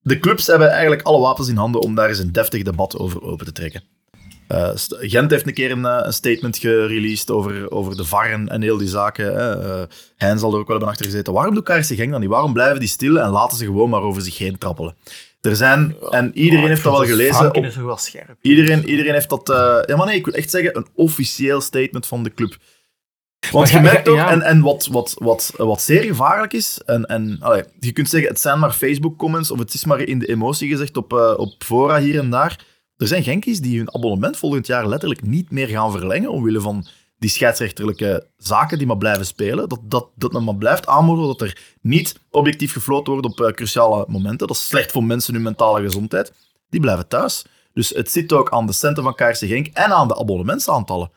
De 0.00 0.18
clubs 0.18 0.46
hebben 0.46 0.70
eigenlijk 0.70 1.02
alle 1.02 1.20
wapens 1.20 1.48
in 1.48 1.56
handen 1.56 1.80
om 1.80 1.94
daar 1.94 2.08
eens 2.08 2.18
een 2.18 2.32
deftig 2.32 2.62
debat 2.62 2.98
over 2.98 3.22
open 3.22 3.46
te 3.46 3.52
trekken. 3.52 3.82
Uh, 4.48 4.70
Gent 4.88 5.30
heeft 5.30 5.46
een 5.46 5.54
keer 5.54 5.70
een, 5.70 5.78
uh, 5.78 6.00
een 6.02 6.12
statement 6.12 6.58
gereleased 6.58 7.30
over, 7.30 7.70
over 7.70 7.96
de 7.96 8.04
VAR 8.04 8.30
en, 8.30 8.62
heel 8.62 8.76
die 8.76 8.88
zaken. 8.88 9.34
Uh, 9.34 9.82
Hein 10.16 10.38
zal 10.38 10.52
er 10.52 10.58
ook 10.58 10.66
wel 10.66 10.76
hebben 10.76 10.88
achter 10.88 11.04
gezeten. 11.04 11.32
Waarom 11.32 11.54
doet 11.54 11.64
KRC 11.64 11.84
Genk 11.84 12.10
dan 12.10 12.20
niet? 12.20 12.28
Waarom 12.28 12.52
blijven 12.52 12.80
die 12.80 12.88
stil 12.88 13.18
en 13.20 13.30
laten 13.30 13.58
ze 13.58 13.64
gewoon 13.64 13.90
maar 13.90 14.02
over 14.02 14.22
zich 14.22 14.38
heen 14.38 14.58
trappelen? 14.58 14.96
Er 15.40 15.56
zijn, 15.56 15.96
en 16.10 16.30
iedereen 16.34 16.62
Oh, 16.62 16.68
heeft 16.68 16.82
dat 16.82 16.98
wel 16.98 17.06
gelezen. 17.06 17.54
Op, 17.54 17.64
wel 17.64 17.96
scherp. 17.96 18.36
Iedereen, 18.40 18.88
iedereen 18.88 19.12
heeft 19.12 19.28
dat... 19.28 19.48
Uh, 19.50 19.78
ja, 19.86 19.96
maar 19.96 20.06
nee, 20.06 20.16
ik 20.16 20.24
wil 20.24 20.34
echt 20.34 20.50
zeggen, 20.50 20.76
een 20.76 20.86
officieel 20.94 21.60
statement 21.60 22.06
van 22.06 22.22
de 22.22 22.34
club. 22.34 22.56
Want 23.52 23.70
je 23.70 23.80
merkt 23.80 24.08
ook, 24.08 24.18
en, 24.18 24.42
en 24.42 24.60
wat, 24.60 24.86
wat, 24.86 25.14
wat, 25.18 25.52
wat 25.56 25.82
zeer 25.82 26.02
gevaarlijk 26.02 26.52
is, 26.52 26.80
en, 26.86 27.04
en 27.04 27.36
allee, 27.40 27.64
je 27.80 27.92
kunt 27.92 28.08
zeggen, 28.08 28.30
het 28.30 28.40
zijn 28.40 28.58
maar 28.58 28.72
Facebook-comments, 28.72 29.50
of 29.50 29.58
het 29.58 29.74
is 29.74 29.84
maar 29.84 30.00
in 30.00 30.18
de 30.18 30.26
emotie 30.26 30.68
gezegd 30.68 30.96
op, 30.96 31.12
uh, 31.12 31.34
op 31.36 31.54
fora 31.58 32.00
hier 32.00 32.18
en 32.18 32.30
daar. 32.30 32.66
Er 32.96 33.06
zijn 33.06 33.22
Genkies 33.22 33.60
die 33.60 33.78
hun 33.78 33.94
abonnement 33.94 34.36
volgend 34.36 34.66
jaar 34.66 34.88
letterlijk 34.88 35.22
niet 35.22 35.50
meer 35.50 35.68
gaan 35.68 35.90
verlengen, 35.90 36.30
omwille 36.30 36.60
van 36.60 36.86
die 37.18 37.30
scheidsrechterlijke 37.30 38.26
zaken 38.36 38.78
die 38.78 38.86
maar 38.86 38.98
blijven 38.98 39.26
spelen. 39.26 39.68
Dat, 39.68 39.80
dat, 39.82 40.08
dat 40.14 40.32
men 40.32 40.44
maar 40.44 40.56
blijft 40.56 40.86
aanmoedigen 40.86 41.36
dat 41.38 41.48
er 41.48 41.58
niet 41.80 42.20
objectief 42.30 42.72
gefloten 42.72 43.12
wordt 43.12 43.26
op 43.26 43.40
uh, 43.40 43.52
cruciale 43.52 44.04
momenten. 44.08 44.46
Dat 44.46 44.56
is 44.56 44.66
slecht 44.66 44.92
voor 44.92 45.04
mensen 45.04 45.34
hun 45.34 45.42
mentale 45.42 45.82
gezondheid. 45.82 46.32
Die 46.70 46.80
blijven 46.80 47.08
thuis. 47.08 47.44
Dus 47.72 47.88
het 47.88 48.10
zit 48.10 48.32
ook 48.32 48.50
aan 48.50 48.66
de 48.66 48.72
centen 48.72 49.02
van 49.02 49.14
KRC 49.14 49.36
Genk 49.36 49.66
en 49.66 49.90
aan 49.90 50.08
de 50.08 50.18
abonnementsaantallen. 50.18 51.10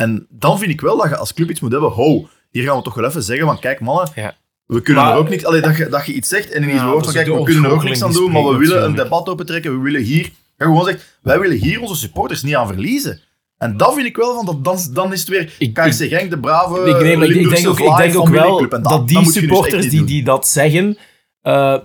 En 0.00 0.26
dan 0.30 0.58
vind 0.58 0.70
ik 0.70 0.80
wel 0.80 0.96
dat 0.96 1.08
je 1.08 1.16
als 1.16 1.34
club 1.34 1.50
iets 1.50 1.60
moet 1.60 1.72
hebben. 1.72 1.90
Ho, 1.90 2.28
hier 2.50 2.64
gaan 2.64 2.76
we 2.76 2.82
toch 2.82 2.94
wel 2.94 3.04
even 3.08 3.22
zeggen 3.22 3.46
van 3.46 3.58
kijk 3.58 3.80
mannen, 3.80 4.08
Ja. 4.14 4.36
we 4.66 4.82
kunnen 4.82 5.02
Maar- 5.02 5.12
er 5.12 5.18
ook 5.18 5.28
niks... 5.28 5.44
Allee, 5.44 5.60
dat, 5.60 5.76
je, 5.76 5.88
dat 5.88 6.06
je 6.06 6.12
iets 6.12 6.28
zegt 6.28 6.50
en 6.50 6.62
ineens 6.62 6.80
Ja, 6.80 6.86
hoort 6.86 7.04
dat 7.04 7.14
van 7.14 7.24
kijk, 7.24 7.36
we 7.38 7.42
kunnen 7.44 7.64
er 7.64 7.70
ook 7.70 7.82
niks 7.84 8.02
aan 8.02 8.12
doen, 8.12 8.30
maar 8.32 8.44
we 8.48 8.56
willen 8.56 8.84
een 8.84 8.94
debat 8.94 9.28
opentrekken. 9.28 9.76
We 9.76 9.82
willen 9.82 10.00
hier... 10.02 10.24
Ja, 10.56 10.64
gewoon 10.64 10.84
zeg, 10.84 11.18
wij 11.22 11.40
willen 11.40 11.56
hier 11.56 11.80
onze 11.80 11.94
supporters 11.94 12.42
niet 12.42 12.54
aan 12.54 12.66
verliezen. 12.66 13.20
En 13.56 13.76
dat 13.76 13.94
vind 13.94 14.06
ik 14.06 14.16
wel, 14.16 14.34
van 14.34 14.46
dat, 14.46 14.64
dan, 14.64 14.78
dan 14.92 15.12
is 15.12 15.20
het 15.20 15.28
weer 15.28 15.54
Ik- 15.58 15.74
KRC 15.74 15.92
Genk, 15.92 16.30
de 16.30 16.38
brave 16.38 16.90
ik, 16.90 17.00
nee, 17.02 17.16
maar 17.16 17.26
ik, 17.28 17.48
denk 17.50 17.68
ook, 17.68 17.78
ik 17.80 17.96
denk 17.96 18.16
ook 18.18 18.28
wel 18.28 18.68
dat, 18.82 19.08
die 19.08 19.18
dus 19.24 19.32
supporters 19.32 19.90
die, 19.90 20.04
die 20.04 20.22
dat 20.24 20.48
zeggen, 20.48 20.98
eh, 21.42 21.76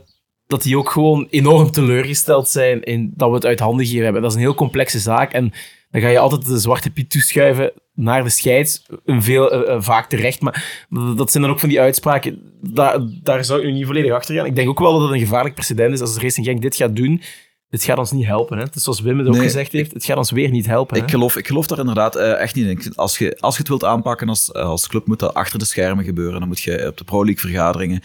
dat 0.48 0.62
die 0.64 0.78
ook 0.78 0.90
gewoon 0.90 1.28
enorm 1.30 1.72
teleurgesteld 1.72 2.50
zijn 2.50 2.84
in 2.84 3.12
dat 3.16 3.30
we 3.30 3.36
het 3.36 3.46
uit 3.46 3.60
handen 3.60 3.86
geven 3.86 4.04
hebben. 4.04 4.22
Dat 4.22 4.32
is 4.32 4.38
een 4.38 4.44
heel 4.44 4.54
complexe 4.56 5.00
zaak 5.00 5.34
en 5.34 5.54
dan 5.94 6.02
ga 6.02 6.08
je 6.08 6.20
altijd 6.20 6.46
de 6.46 6.60
zwarte 6.60 6.90
piet 6.90 7.10
toeschuiven 7.10 7.72
naar 7.94 8.24
de 8.24 8.30
scheids. 8.30 8.86
Een 9.06 9.24
veel, 9.24 9.52
eh, 9.52 9.74
eh, 9.74 9.82
vaak 9.82 10.10
terecht, 10.10 10.42
maar 10.42 10.86
dat 11.16 11.32
zijn 11.32 11.44
dan 11.44 11.52
ook 11.52 11.60
van 11.60 11.70
die 11.70 11.80
uitspraken. 11.80 12.42
Daar, 12.62 13.00
daar 13.24 13.46
zou 13.46 13.60
ik 13.60 13.66
nu 13.66 13.72
niet 13.72 13.86
volledig 13.86 14.12
achter 14.12 14.36
gaan. 14.36 14.46
Ik 14.46 14.56
denk 14.56 14.70
ook 14.70 14.80
wel 14.80 14.92
dat 14.94 15.02
het 15.02 15.12
een 15.12 15.20
gevaarlijk 15.20 15.56
precedent 15.56 15.94
is 15.94 16.02
als 16.02 16.18
Racing 16.18 16.46
Genk 16.46 16.62
dit 16.62 16.76
gaat 16.76 16.96
doen. 16.96 17.22
Het 17.70 17.84
gaat 17.84 17.98
ons 17.98 18.12
niet 18.12 18.26
helpen. 18.26 18.58
Hè? 18.58 18.64
Het 18.64 18.76
is 18.76 18.84
zoals 18.84 19.02
Wim 19.02 19.18
het 19.18 19.28
ook 19.28 19.34
Nee, 19.34 19.44
gezegd 19.44 19.72
heeft, 19.72 19.94
het 19.94 20.06
gaat 20.06 20.18
ons 20.18 20.32
weer 20.32 20.50
niet 20.50 20.66
helpen. 20.66 20.98
hè. 20.98 21.04
Ik 21.04 21.10
geloof, 21.10 21.36
ik 21.38 21.48
geloof 21.48 21.68
daar 21.68 21.80
inderdaad 21.80 22.16
eh, 22.16 22.40
echt 22.40 22.56
niet 22.56 22.86
in. 22.86 22.96
Als 22.96 23.18
je, 23.18 23.38
als 23.40 23.54
je 23.54 23.60
het 23.60 23.68
wilt 23.68 23.84
aanpakken 23.84 24.30
als, 24.30 24.54
als 24.54 24.88
club, 24.88 25.08
moet 25.08 25.20
dat 25.20 25.34
achter 25.34 25.60
de 25.60 25.66
schermen 25.66 26.06
gebeuren. 26.06 26.40
Dan 26.40 26.48
moet 26.48 26.62
je 26.62 26.88
op 26.88 26.98
de 26.98 27.04
Pro 27.04 27.26
League 27.26 27.50
vergaderingen, 27.50 28.02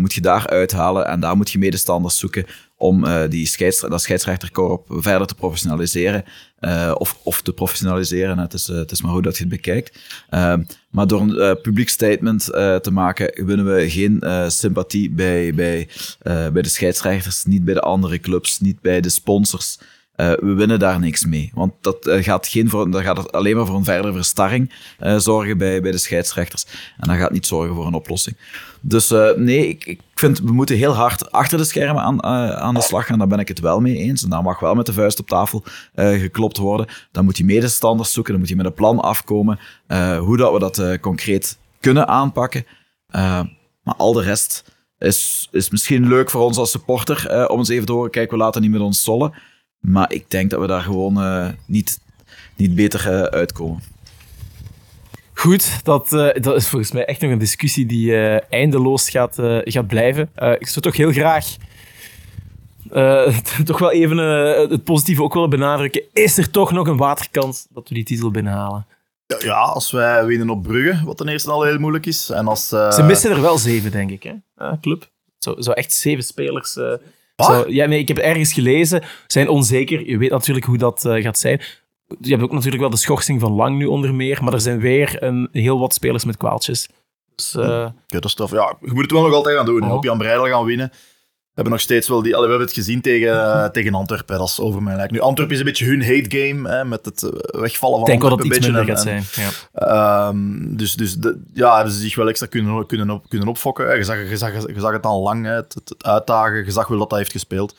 moet 0.00 0.12
je 0.12 0.20
daar 0.20 0.46
uithalen 0.46 1.06
en 1.06 1.20
daar 1.20 1.36
moet 1.36 1.50
je 1.50 1.58
medestanders 1.58 2.18
zoeken 2.18 2.46
om 2.80 3.04
eh, 3.04 3.30
die 3.30 3.46
scheids, 3.46 3.80
dat 3.80 4.02
scheidsrechterkorp 4.02 4.84
verder 4.88 5.26
te 5.26 5.34
professionaliseren. 5.34 6.24
eh, 6.58 6.94
of, 6.98 7.18
of 7.22 7.42
te 7.42 7.52
professionaliseren, 7.52 8.38
het 8.38 8.52
is, 8.52 8.68
eh, 8.68 8.76
het 8.76 8.90
is 8.90 9.02
maar 9.02 9.12
hoe 9.12 9.22
dat 9.22 9.36
je 9.36 9.42
het 9.42 9.52
bekijkt. 9.52 9.98
Eh, 10.28 10.54
maar 10.90 11.06
door 11.06 11.20
een 11.20 11.60
publiek 11.60 11.88
statement 11.88 12.44
te 12.82 12.90
maken, 12.92 13.46
winnen 13.46 13.74
we 13.74 13.90
geen 13.90 14.22
sympathie 14.46 15.10
bij, 15.10 15.54
bij, 15.54 15.88
bij 16.22 16.62
de 16.62 16.68
scheidsrechters, 16.68 17.44
niet 17.44 17.64
bij 17.64 17.74
de 17.74 17.80
andere 17.80 18.18
clubs, 18.18 18.60
niet 18.60 18.80
bij 18.80 19.00
de 19.00 19.08
sponsors. 19.08 19.78
Eh, 20.20 20.32
we 20.40 20.54
winnen 20.54 20.78
daar 20.78 21.00
niks 21.00 21.24
mee. 21.24 21.50
Want 21.54 21.72
dat, 21.80 21.96
gaat 22.10 22.46
geen 22.46 22.68
voor, 22.68 22.90
dat 22.90 23.02
gaat 23.02 23.32
alleen 23.32 23.56
maar 23.56 23.66
voor 23.66 23.76
een 23.76 23.84
verdere 23.84 24.12
verstarring 24.12 24.72
eh, 24.98 25.18
zorgen 25.18 25.58
bij, 25.58 25.80
bij 25.80 25.90
de 25.90 25.98
scheidsrechters. 25.98 26.66
En 26.98 27.08
dat 27.08 27.16
gaat 27.16 27.32
niet 27.32 27.46
zorgen 27.46 27.74
voor 27.74 27.86
een 27.86 27.94
oplossing. 27.94 28.36
Dus 28.80 29.10
eh, 29.10 29.36
nee, 29.36 29.68
ik, 29.68 29.84
ik 29.84 30.00
vind 30.14 30.38
we 30.38 30.52
moeten 30.52 30.76
heel 30.76 30.92
hard 30.92 31.32
achter 31.32 31.58
de 31.58 31.64
schermen 31.64 32.02
aan, 32.02 32.20
eh, 32.20 32.50
aan 32.50 32.74
de 32.74 32.82
slag 32.82 33.06
gaan. 33.06 33.18
Daar 33.18 33.26
ben 33.26 33.38
ik 33.38 33.48
het 33.48 33.60
wel 33.60 33.80
mee 33.80 33.96
eens. 33.96 34.22
En 34.22 34.30
daar 34.30 34.42
mag 34.42 34.60
wel 34.60 34.74
met 34.74 34.86
de 34.86 34.92
vuist 34.92 35.20
op 35.20 35.26
tafel 35.26 35.64
eh, 35.94 36.20
geklopt 36.20 36.56
worden. 36.56 36.86
Dan 37.12 37.24
moet 37.24 37.38
je 37.38 37.44
medestanders 37.44 38.12
zoeken. 38.12 38.32
Dan 38.32 38.40
moet 38.40 38.50
je 38.50 38.56
met 38.56 38.66
een 38.66 38.74
plan 38.74 39.00
afkomen. 39.00 39.58
hoe 40.18 40.36
dat 40.36 40.52
we 40.52 40.58
dat 40.58 41.00
concreet 41.00 41.58
kunnen 41.80 42.08
aanpakken. 42.08 42.66
Maar 43.82 43.94
al 43.96 44.12
de 44.12 44.22
rest 44.22 44.64
is, 44.98 45.48
is 45.50 45.70
misschien 45.70 46.08
leuk 46.08 46.30
voor 46.30 46.40
ons 46.40 46.56
als 46.56 46.70
supporter 46.70 47.48
om 47.48 47.58
eens 47.58 47.68
even 47.68 47.86
te 47.86 47.92
horen. 47.92 48.10
Kijk, 48.10 48.30
we 48.30 48.36
laten 48.36 48.62
niet 48.62 48.70
met 48.70 48.80
ons 48.80 49.02
sollen. 49.02 49.32
Maar 49.80 50.12
ik 50.12 50.30
denk 50.30 50.50
dat 50.50 50.60
we 50.60 50.66
daar 50.66 50.82
gewoon 50.82 51.54
niet, 51.66 52.00
niet 52.56 52.74
beter 52.74 53.30
uitkomen. 53.30 53.82
Goed, 55.40 55.84
dat, 55.84 56.12
eh, 56.12 56.42
dat 56.42 56.56
is 56.56 56.68
volgens 56.68 56.92
mij 56.92 57.04
echt 57.04 57.20
nog 57.20 57.30
een 57.30 57.38
discussie 57.38 57.86
die 57.86 58.16
eh, 58.16 58.40
eindeloos 58.50 59.10
gaat, 59.10 59.38
eh, 59.38 59.58
gaat 59.62 59.86
blijven. 59.86 60.30
Ik 60.58 60.66
zou 60.66 60.80
toch 60.80 60.96
heel 60.96 61.12
graag 61.12 61.46
toch 63.64 63.78
wel 63.78 63.90
even 63.90 64.16
het 64.70 64.84
positieve 64.84 65.22
ook 65.22 65.34
willen 65.34 65.50
benadrukken. 65.50 66.02
Is 66.12 66.38
er 66.38 66.50
toch 66.50 66.72
nog 66.72 66.86
een 66.86 66.96
waterkans 66.96 67.66
dat 67.70 67.88
we 67.88 67.94
die 67.94 68.04
titel 68.04 68.30
binnenhalen? 68.30 68.86
Ja, 69.38 69.58
als 69.58 69.90
wij 69.90 70.24
winnen 70.24 70.50
op 70.50 70.62
Brugge, 70.62 71.04
wat 71.04 71.16
ten 71.16 71.28
eerste 71.28 71.50
al 71.50 71.62
heel 71.62 71.78
moeilijk 71.78 72.06
is. 72.06 72.30
En 72.30 72.46
als, 72.48 72.68
Ze 72.68 73.02
missen 73.06 73.30
er 73.30 73.40
wel 73.40 73.58
zeven, 73.58 73.90
denk 73.90 74.10
ik, 74.10 74.22
hè? 74.22 74.34
Club. 74.80 75.10
Zo, 75.38 75.54
zo 75.60 75.70
echt 75.70 75.92
zeven 75.92 76.24
spelers. 76.24 76.72
zou- 77.36 77.72
ja, 77.72 77.86
nee, 77.86 77.98
ik 77.98 78.08
heb 78.08 78.18
ergens 78.18 78.52
gelezen. 78.52 79.02
Zijn 79.26 79.48
onzeker. 79.48 80.08
Je 80.08 80.18
weet 80.18 80.30
natuurlijk 80.30 80.66
hoe 80.66 80.78
dat 80.78 81.00
gaat 81.08 81.38
zijn. 81.38 81.60
Je 82.20 82.30
hebt 82.30 82.42
ook 82.42 82.52
natuurlijk 82.52 82.80
wel 82.80 82.90
de 82.90 82.96
schorsing 82.96 83.40
van 83.40 83.52
Lang 83.52 83.78
nu 83.78 83.86
onder 83.86 84.14
meer. 84.14 84.44
Maar 84.44 84.52
er 84.52 84.60
zijn 84.60 84.80
weer 84.80 85.22
een, 85.22 85.48
heel 85.52 85.78
wat 85.78 85.94
spelers 85.94 86.24
met 86.24 86.36
kwaaltjes. 86.36 86.88
Dus 87.34 87.54
eh, 87.54 87.66
Ja, 87.66 87.94
dat 88.06 88.24
is 88.24 88.34
tof. 88.34 88.50
Ja, 88.50 88.76
je 88.80 88.92
moet 88.92 89.02
het 89.02 89.10
wel 89.10 89.22
nog 89.22 89.32
altijd 89.32 89.56
gaan 89.56 89.66
doen. 89.66 89.82
Oh. 89.82 89.92
Op 89.92 90.04
Jan 90.04 90.18
Breidel 90.18 90.46
gaan 90.46 90.64
winnen. 90.64 90.90
We 91.50 91.56
hebben 91.56 91.72
nog 91.72 91.80
steeds 91.80 92.08
wel 92.08 92.22
die... 92.22 92.36
allee, 92.36 92.44
we 92.44 92.50
hebben 92.50 92.68
het 92.68 92.76
gezien 92.76 93.00
tegen, 93.00 93.32
eh, 93.32 93.64
tegen 93.76 93.94
Antwerpen. 93.94 94.38
Dat 94.38 94.48
is 94.48 94.60
over 94.60 94.82
mijn 94.82 94.96
lijk. 94.96 95.10
Nu, 95.10 95.20
Antwerpen 95.20 95.54
is 95.54 95.60
een 95.60 95.66
beetje 95.68 95.86
hun 95.86 96.04
hate 96.04 96.38
game. 96.38 96.68
Hè, 96.68 96.84
met 96.84 97.04
het 97.04 97.22
eh, 97.22 97.60
wegvallen 97.60 97.98
van 97.98 98.08
ik 98.10 98.20
denk 98.20 98.20
wel 98.20 98.30
dat 98.30 98.38
het 98.38 98.52
Antwerpen 98.52 98.56
iets 98.56 98.66
een 98.66 98.72
minder 98.72 98.94
gaat 98.94 99.32
zijn. 99.32 99.50
Ja. 99.72 100.28
Ehm, 100.28 100.76
dus 100.76 100.94
dus 100.94 101.14
de, 101.14 101.42
ja, 101.52 101.74
hebben 101.74 101.92
ze 101.92 102.00
zich 102.00 102.14
wel 102.14 102.28
extra 102.28 102.46
kunnen, 102.46 102.86
kunnen, 102.86 103.10
op, 103.10 103.28
kunnen 103.28 103.48
opfokken. 103.48 103.96
Je 103.96 104.04
zag, 104.04 104.28
je, 104.28 104.36
zag, 104.36 104.52
je 104.52 104.80
zag 104.80 104.92
het 104.92 105.06
al 105.06 105.22
lang, 105.22 105.44
hè, 105.44 105.52
het, 105.52 105.74
het, 105.74 106.04
uitdagen. 106.04 106.64
Je 106.64 106.70
zag 106.70 106.88
wel 106.88 106.98
dat 106.98 107.10
dat 107.10 107.18
heeft 107.18 107.32
gespeeld. 107.32 107.76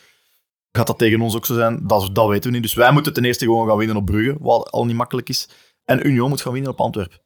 Gaat 0.72 0.88
dat 0.88 0.98
tegen 0.98 1.22
ons 1.22 1.36
ook 1.36 1.46
zo 1.46 1.54
zijn? 1.54 1.80
Dat, 1.88 2.10
dat 2.14 2.28
weten 2.28 2.50
we 2.50 2.54
niet. 2.56 2.64
Dus 2.64 2.74
wij 2.74 2.92
moeten 2.92 3.14
ten 3.14 3.26
eerste 3.26 3.46
gewoon 3.46 3.68
gaan 3.68 3.78
winnen 3.78 3.96
op 3.96 4.06
Brugge, 4.06 4.38
wat 4.40 4.72
al 4.72 4.86
niet 4.86 4.96
makkelijk 4.96 5.30
is. 5.30 5.50
En 5.86 6.08
Union 6.08 6.30
moet 6.30 6.42
gaan 6.42 6.54
winnen 6.54 6.72
op 6.72 6.80
Antwerpen. 6.80 7.20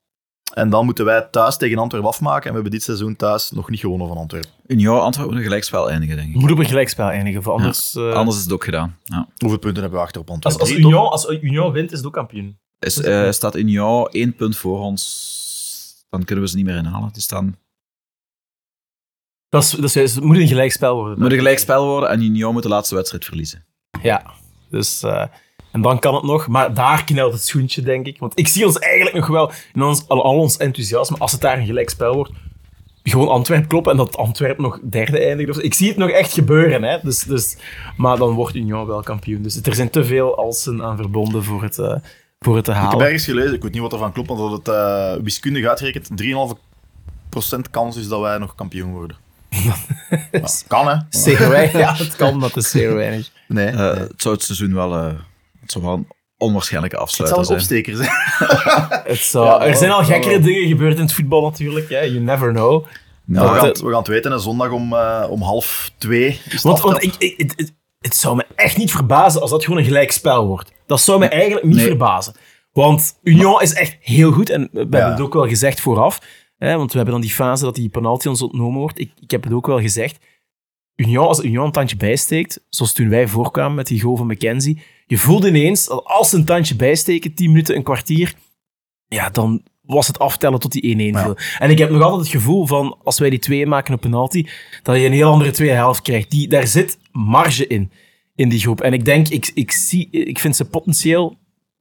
En 0.53 0.69
dan 0.69 0.85
moeten 0.85 1.05
wij 1.05 1.21
thuis 1.31 1.57
tegen 1.57 1.77
Antwerpen 1.77 2.09
afmaken. 2.09 2.41
En 2.43 2.47
we 2.47 2.53
hebben 2.53 2.71
dit 2.71 2.83
seizoen 2.83 3.15
thuis 3.15 3.51
nog 3.51 3.69
niet 3.69 3.79
gewonnen 3.79 4.07
van 4.07 4.17
Antwerpen. 4.17 4.49
Union 4.67 5.01
Antwerpen 5.01 5.37
een 5.37 5.43
gelijkspel 5.43 5.89
eindigen, 5.89 6.15
denk 6.15 6.29
ik. 6.29 6.35
Moet 6.35 6.51
op 6.51 6.57
een 6.57 6.65
gelijkspel 6.65 7.09
eindigen, 7.09 7.43
voor 7.43 7.53
anders... 7.53 7.95
eh, 7.95 8.13
Anders 8.13 8.37
is 8.37 8.43
het 8.43 8.53
ook 8.53 8.63
gedaan. 8.63 8.97
Ja. 9.03 9.27
Hoeveel 9.37 9.59
punten 9.59 9.81
hebben 9.81 9.99
we 9.99 10.05
achter 10.05 10.21
op 10.21 10.29
Antwerpen? 10.29 10.61
als? 10.61 10.71
Union, 10.71 11.09
als 11.09 11.29
Union 11.29 11.71
wint, 11.71 11.91
is 11.91 11.97
het 11.97 12.07
ook 12.07 12.13
kampioen. 12.13 12.59
Is, 12.79 13.01
eh, 13.01 13.31
staat 13.31 13.55
Union 13.55 14.07
één 14.07 14.35
punt 14.35 14.57
voor 14.57 14.79
ons, 14.79 16.05
dan 16.09 16.23
kunnen 16.23 16.43
we 16.43 16.49
ze 16.49 16.55
niet 16.55 16.65
meer 16.65 16.75
inhalen. 16.77 17.09
Die 17.13 17.21
staan, 17.21 17.55
Dat 19.49 19.63
is, 19.63 19.69
dat 19.69 19.83
is, 19.83 19.93
juist- 19.93 20.15
het 20.15 20.23
moet 20.23 20.37
een 20.37 20.47
gelijkspel 20.47 20.93
worden. 20.95 21.11
het 21.13 21.21
moet 21.21 21.31
een 21.31 21.37
gelijkspel 21.37 21.85
worden 21.85 22.09
en 22.09 22.21
Union 22.21 22.53
moet 22.53 22.63
de 22.63 22.69
laatste 22.69 22.95
wedstrijd 22.95 23.25
verliezen. 23.25 23.65
Ja, 24.01 24.23
dus... 24.69 25.03
eh, 25.03 25.23
en 25.71 25.81
dan 25.81 25.99
kan 25.99 26.13
het 26.15 26.23
nog, 26.23 26.47
maar 26.47 26.73
daar 26.73 27.03
knelt 27.03 27.33
het 27.33 27.43
schoentje, 27.45 27.81
denk 27.81 28.05
ik. 28.05 28.19
Want 28.19 28.39
ik 28.39 28.47
zie 28.47 28.65
ons 28.65 28.79
eigenlijk 28.79 29.15
nog 29.15 29.27
wel, 29.27 29.51
in 29.73 29.81
ons, 29.81 30.07
al, 30.07 30.23
al 30.23 30.37
ons 30.39 30.57
enthousiasme, 30.57 31.17
als 31.17 31.31
het 31.31 31.41
daar 31.41 31.57
een 31.57 31.65
gelijkspel 31.65 32.13
wordt, 32.15 32.31
gewoon 33.03 33.27
Antwerpen 33.29 33.67
kloppen 33.67 33.91
en 33.91 33.97
dat 33.97 34.17
Antwerpen 34.17 34.63
nog 34.63 34.79
derde 34.83 35.19
eindigt. 35.19 35.63
Ik 35.63 35.73
zie 35.73 35.87
het 35.87 35.97
nog 35.97 36.09
echt 36.09 36.33
gebeuren, 36.33 36.83
hè. 36.83 36.97
Dus, 37.01 37.23
dus, 37.23 37.57
maar 37.97 38.17
dan 38.17 38.33
wordt 38.33 38.55
Union 38.55 38.85
wel 38.87 39.01
kampioen. 39.01 39.41
Dus 39.41 39.61
er 39.61 39.75
zijn 39.75 39.89
te 39.89 40.05
veel 40.05 40.37
alsen 40.37 40.83
aan 40.83 40.97
verbonden 40.97 41.43
voor 41.43 41.63
het, 41.63 41.79
eh, 41.79 41.95
voor 42.39 42.55
het 42.55 42.65
te 42.65 42.71
Ik 42.71 42.77
heb 42.77 42.85
halen. 42.89 43.05
ergens 43.05 43.25
gelezen, 43.25 43.53
ik 43.53 43.61
weet 43.61 43.71
niet 43.71 43.81
wat 43.81 43.93
er 43.93 43.99
van 43.99 44.11
klopt, 44.11 44.29
maar 44.29 44.37
dat 44.37 44.51
het 44.51 44.67
eh, 44.67 45.13
wiskundig 45.23 45.65
uitgerekend 45.65 46.09
3,5% 46.15 47.69
kans 47.71 47.97
is 47.97 48.07
dat 48.07 48.21
wij 48.21 48.37
nog 48.37 48.55
kampioen 48.55 48.91
worden. 48.91 49.17
Ja, 49.63 49.75
kan, 50.67 50.87
hè? 50.87 50.95
Zeer 51.09 51.49
weinig. 51.49 51.71
Ja, 51.85 51.93
het 51.95 52.15
kan, 52.15 52.37
maar 52.37 52.47
het 52.47 52.57
is 52.57 52.69
zeer 52.69 52.95
weinig. 52.95 53.31
Nee. 53.47 53.67
Eh, 53.67 53.97
Het 53.97 54.21
zou 54.21 54.35
het 54.35 54.43
seizoen 54.43 54.73
wel, 54.73 54.93
eh, 54.95 55.05
het 55.61 55.71
zou 55.71 55.83
wel 55.83 55.93
een 55.93 56.07
onwaarschijnlijke 56.37 56.99
het 57.01 57.09
zal 57.11 57.25
afsluiter 57.25 57.55
een 57.55 57.61
zijn. 57.61 57.81
opsteker 57.83 57.95
zijn. 57.95 58.09
Het 59.13 59.17
zou- 59.19 59.45
Ja, 59.45 59.65
er 59.67 59.75
zijn 59.75 59.91
al 59.91 60.03
gekkere 60.03 60.39
dingen 60.39 60.67
gebeurd 60.67 60.95
in 60.95 61.01
het 61.01 61.13
voetbal 61.13 61.41
natuurlijk. 61.41 61.89
Hè. 61.89 61.99
You 62.01 62.19
never 62.19 62.51
know. 62.51 62.85
Dat, 63.27 63.49
we, 63.51 63.55
gaan 63.57 63.67
het, 63.67 63.81
we 63.81 63.87
gaan 63.89 63.97
het 63.97 64.07
weten, 64.07 64.31
hè. 64.31 64.39
zondag 64.39 64.69
om, 64.71 64.93
eh, 64.93 65.25
om 65.29 65.41
half 65.41 65.91
twee. 65.97 66.39
Het 66.49 66.61
Want, 66.61 67.03
ik, 67.03 67.15
ik, 67.17 67.33
het, 67.37 67.53
het, 67.55 67.73
het 67.99 68.15
zou 68.15 68.35
me 68.35 68.45
echt 68.55 68.77
niet 68.77 68.91
verbazen 68.91 69.41
als 69.41 69.49
dat 69.49 69.63
gewoon 69.63 69.79
een 69.79 69.85
gelijk 69.85 70.11
spel 70.11 70.45
wordt. 70.47 70.71
Dat 70.85 71.01
zou 71.01 71.19
me 71.19 71.27
eigenlijk 71.27 71.65
niet 71.65 71.75
Nee. 71.75 71.85
verbazen. 71.85 72.33
Want 72.71 73.19
Union 73.23 73.61
is 73.61 73.73
echt 73.73 73.97
heel 73.99 74.31
goed. 74.31 74.49
En 74.49 74.69
we 74.71 74.79
hebben 74.79 75.11
het 75.11 75.21
ook 75.21 75.33
wel 75.33 75.47
gezegd 75.47 75.79
vooraf. 75.79 76.19
Hè, 76.57 76.77
want 76.77 76.91
we 76.91 76.95
hebben 76.95 77.13
dan 77.13 77.23
die 77.23 77.33
fase 77.33 77.63
dat 77.63 77.75
die 77.75 77.89
penalty 77.89 78.27
ons 78.27 78.41
ontnomen 78.41 78.79
wordt. 78.79 78.99
Ik, 78.99 79.11
ik 79.19 79.31
heb 79.31 79.43
het 79.43 79.53
ook 79.53 79.67
wel 79.67 79.79
gezegd. 79.79 80.25
Union, 80.95 81.27
als 81.27 81.43
Union 81.43 81.65
een 81.65 81.71
tandje 81.71 81.97
bijsteekt, 81.97 82.65
zoals 82.69 82.93
toen 82.93 83.09
wij 83.09 83.27
voorkwamen 83.27 83.75
met 83.75 83.87
die 83.87 84.01
goal 84.01 84.15
van 84.15 84.27
McKenzie, 84.27 84.81
je 85.05 85.17
voelde 85.17 85.47
ineens, 85.47 85.85
dat 85.85 86.03
als 86.03 86.29
ze 86.29 86.35
een 86.35 86.45
tandje 86.45 86.75
bijsteken, 86.75 87.33
10 87.33 87.47
minuten, 87.47 87.75
een 87.75 87.83
kwartier, 87.83 88.33
ja, 89.07 89.29
dan 89.29 89.63
was 89.81 90.07
het 90.07 90.19
aftellen 90.19 90.59
tot 90.59 90.71
die 90.71 91.13
1-1 91.13 91.17
viel. 91.19 91.37
En 91.59 91.69
ik 91.69 91.77
heb 91.77 91.89
nog 91.89 92.01
altijd 92.01 92.21
het 92.21 92.41
gevoel 92.41 92.65
van, 92.65 92.97
als 93.03 93.19
wij 93.19 93.29
die 93.29 93.39
2 93.39 93.65
maken 93.65 93.93
op 93.93 94.01
penalty, 94.01 94.45
dat 94.83 94.95
je 94.95 95.05
een 95.05 95.11
heel 95.11 95.31
andere 95.31 95.51
tweede 95.51 95.73
helft 95.73 96.01
krijgt. 96.01 96.31
Die, 96.31 96.47
daar 96.47 96.67
zit 96.67 96.97
marge 97.11 97.67
in, 97.67 97.91
in 98.35 98.49
die 98.49 98.59
groep. 98.59 98.81
En 98.81 98.93
ik 98.93 99.05
denk, 99.05 99.27
ik, 99.27 99.51
ik, 99.53 99.71
zie, 99.71 100.09
ik 100.09 100.39
vind 100.39 100.55
ze 100.55 100.65
potentieel, 100.65 101.37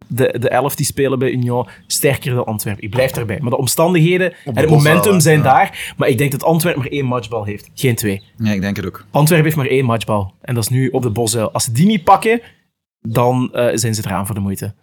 de, 0.06 0.36
de 0.40 0.48
elf 0.48 0.74
die 0.74 0.86
spelen 0.86 1.18
bij 1.18 1.30
Union, 1.30 1.68
sterker 1.86 2.34
dan 2.34 2.44
Antwerpen. 2.44 2.84
Ik 2.84 2.90
blijf 2.90 3.10
daarbij. 3.10 3.38
Maar 3.40 3.50
de 3.50 3.56
omstandigheden 3.56 4.32
en 4.44 4.56
het 4.56 4.70
momentum 4.70 5.20
zijn 5.20 5.36
ja. 5.38 5.42
daar. 5.42 5.94
Maar 5.96 6.08
ik 6.08 6.18
denk 6.18 6.32
dat 6.32 6.44
Antwerpen 6.44 6.82
maar 6.82 6.90
één 6.90 7.04
matchbal 7.04 7.44
heeft, 7.44 7.70
geen 7.74 7.94
twee. 7.94 8.22
Ja, 8.36 8.52
ik 8.52 8.60
denk 8.60 8.76
het 8.76 8.86
ook. 8.86 9.04
Antwerpen 9.10 9.44
heeft 9.44 9.56
maar 9.56 9.66
één 9.66 9.84
matchbal. 9.84 10.34
En 10.40 10.54
dat 10.54 10.64
is 10.64 10.70
nu 10.70 10.88
op 10.88 11.02
de 11.02 11.10
Bosuil. 11.10 11.52
Als 11.52 11.64
ze 11.64 11.72
die 11.72 11.86
niet 11.86 12.04
pakken, 12.04 12.40
dan 13.00 13.52
eh, 13.52 13.68
zijn 13.74 13.94
ze 13.94 14.02
eraan 14.06 14.26
voor 14.26 14.34
de 14.34 14.40
moeite. 14.40 14.74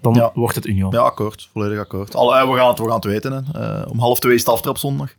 Dan 0.00 0.14
Ja. 0.14 0.30
wordt 0.34 0.54
het 0.54 0.66
Union. 0.66 0.92
Ja, 0.92 1.00
akkoord. 1.00 1.48
Volledig 1.52 1.78
akkoord. 1.78 2.14
Al, 2.14 2.36
eh, 2.36 2.50
we, 2.50 2.56
gaan 2.56 2.68
het, 2.68 2.78
we 2.78 2.84
gaan 2.84 2.94
het 2.94 3.04
weten. 3.04 3.32
Hè. 3.32 3.60
Eh, 3.80 3.90
om 3.90 3.98
half 3.98 4.18
twee 4.20 4.34
is 4.34 4.40
het 4.40 4.48
aftrap 4.48 4.78
zondag. 4.78 5.14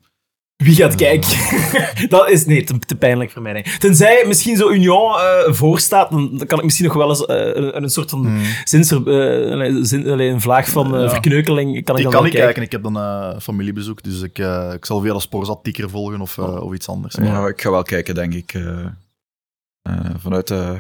Wie 0.61 0.75
gaat 0.75 0.95
kijken? 0.95 1.29
dat 2.09 2.29
is 2.29 2.45
nee, 2.45 2.63
te, 2.63 2.79
te 2.79 2.95
pijnlijk 2.95 3.31
voor 3.31 3.41
mij. 3.41 3.53
nee. 3.53 3.63
Tenzij 3.79 4.23
misschien 4.27 4.57
zo 4.57 4.69
Union 4.69 5.11
eh 5.19 5.53
voorstaat, 5.53 6.11
dan, 6.11 6.37
dan 6.37 6.47
kan 6.47 6.57
ik 6.57 6.63
misschien 6.63 6.85
nog 6.85 6.95
wel 6.95 7.09
eens 7.09 7.25
eh, 7.25 7.37
een, 7.37 7.83
een 7.83 7.89
soort 7.89 8.09
van 8.09 8.39
zinsver, 8.63 8.97
eh, 9.61 9.75
zin, 9.81 10.07
een 10.07 10.41
vlaag 10.41 10.69
van 10.69 11.01
Ja. 11.01 11.09
verkneukeling. 11.09 11.83
Kan 11.83 11.95
ik 11.95 11.97
Ik 11.97 12.03
dan 12.03 12.13
kan 12.13 12.23
niet 12.23 12.31
kijken. 12.33 12.41
kijken, 12.43 12.61
ik 12.63 12.71
heb 12.71 12.83
dan 12.83 12.97
eh, 12.97 13.39
familiebezoek, 13.39 14.03
dus 14.03 14.21
ik, 14.21 14.39
eh, 14.39 14.71
ik 14.73 14.85
zal 14.85 15.01
via 15.01 15.13
de 15.13 15.19
Sporzat 15.19 15.59
tikker 15.63 15.89
volgen 15.89 16.21
of, 16.21 16.37
eh, 16.37 16.55
of 16.63 16.73
iets 16.73 16.87
anders. 16.87 17.15
Ja, 17.21 17.47
ik 17.47 17.61
ga 17.61 17.71
wel 17.71 17.83
kijken, 17.83 18.15
denk 18.15 18.33
ik. 18.33 18.53
eh, 18.53 18.85
eh, 19.81 19.95
vanuit 20.17 20.47
de 20.47 20.77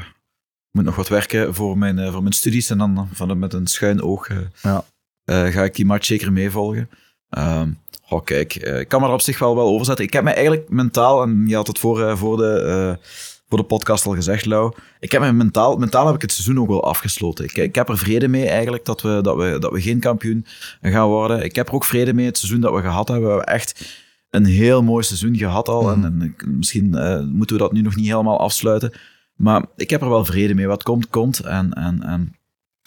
moet 0.71 0.83
nog 0.85 0.95
wat 0.95 1.07
werken 1.07 1.53
voor 1.55 1.77
mijn, 1.77 1.99
eh, 1.99 2.11
voor 2.11 2.21
mijn 2.21 2.33
studies. 2.33 2.69
En 2.69 2.77
dan 2.77 3.09
van, 3.13 3.39
met 3.39 3.53
een 3.53 3.67
schuin 3.67 4.01
oog 4.01 4.27
eh, 4.27 4.37
Ja. 4.61 4.83
eh, 5.23 5.45
ga 5.45 5.63
ik 5.63 5.75
die 5.75 5.85
match 5.85 6.05
zeker 6.05 6.31
meevolgen. 6.31 6.89
Ehm 7.31 7.69
oh, 8.09 8.23
kijk, 8.23 8.55
eh, 8.55 8.79
ik 8.79 8.87
kan 8.87 9.01
me 9.01 9.07
er 9.07 9.13
op 9.13 9.21
zich 9.21 9.39
wel 9.39 9.55
wel 9.55 9.67
overzetten. 9.67 10.05
Ik 10.05 10.13
heb 10.13 10.23
me 10.23 10.31
eigenlijk 10.31 10.69
mentaal, 10.69 11.21
en 11.23 11.43
je 11.47 11.55
had 11.55 11.67
het 11.67 11.79
voor, 11.79 12.01
eh, 12.03 12.15
voor, 12.17 12.37
de, 12.37 12.53
eh, 12.59 13.05
voor 13.49 13.57
de 13.57 13.63
podcast 13.63 14.05
al 14.05 14.13
gezegd, 14.13 14.45
Lau. 14.45 14.73
Ik 14.99 15.11
heb 15.11 15.21
me 15.21 15.31
mentaal, 15.31 15.77
mentaal 15.77 16.05
heb 16.05 16.15
ik 16.15 16.21
het 16.21 16.31
seizoen 16.31 16.59
ook 16.59 16.67
wel 16.67 16.83
afgesloten. 16.83 17.45
Ik, 17.45 17.57
ik 17.57 17.75
heb 17.75 17.89
er 17.89 17.97
vrede 17.97 18.27
mee 18.27 18.47
eigenlijk 18.47 18.85
dat 18.85 19.01
we, 19.01 19.19
dat, 19.21 19.35
we, 19.35 19.57
dat 19.59 19.71
we 19.71 19.81
geen 19.81 19.99
kampioen 19.99 20.45
gaan 20.81 21.07
worden. 21.07 21.43
Ik 21.43 21.55
heb 21.55 21.67
er 21.67 21.73
ook 21.73 21.85
vrede 21.85 22.13
mee 22.13 22.25
het 22.25 22.37
seizoen 22.37 22.61
dat 22.61 22.73
we 22.73 22.81
gehad 22.81 23.07
hebben. 23.07 23.27
We 23.29 23.35
hebben 23.35 23.53
echt 23.53 23.99
een 24.29 24.45
heel 24.45 24.83
mooi 24.83 25.03
seizoen 25.03 25.35
gehad 25.37 25.67
al. 25.69 25.91
En, 25.91 26.05
en 26.05 26.21
ik- 26.21 26.45
misschien 26.47 26.89
moeten 27.33 27.55
we 27.55 27.61
dat 27.61 27.71
nu 27.71 27.81
nog 27.81 27.95
niet 27.95 28.07
helemaal 28.07 28.39
afsluiten. 28.39 28.91
Maar 29.35 29.65
ik 29.75 29.89
heb 29.89 30.01
er 30.01 30.09
wel 30.09 30.25
vrede 30.25 30.53
mee. 30.53 30.67
Wat 30.67 30.83
komt, 30.83 31.09
komt. 31.09 31.39
En, 31.39 31.73
en, 31.73 32.03
en 32.03 32.35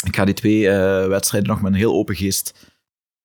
ik 0.07 0.17
ga 0.17 0.25
die 0.25 0.35
twee 0.35 0.69
wedstrijden 1.09 1.49
nog 1.51 1.63
met 1.63 1.73
een 1.73 1.79
heel 1.79 1.95
open 1.95 2.15
geest 2.17 2.73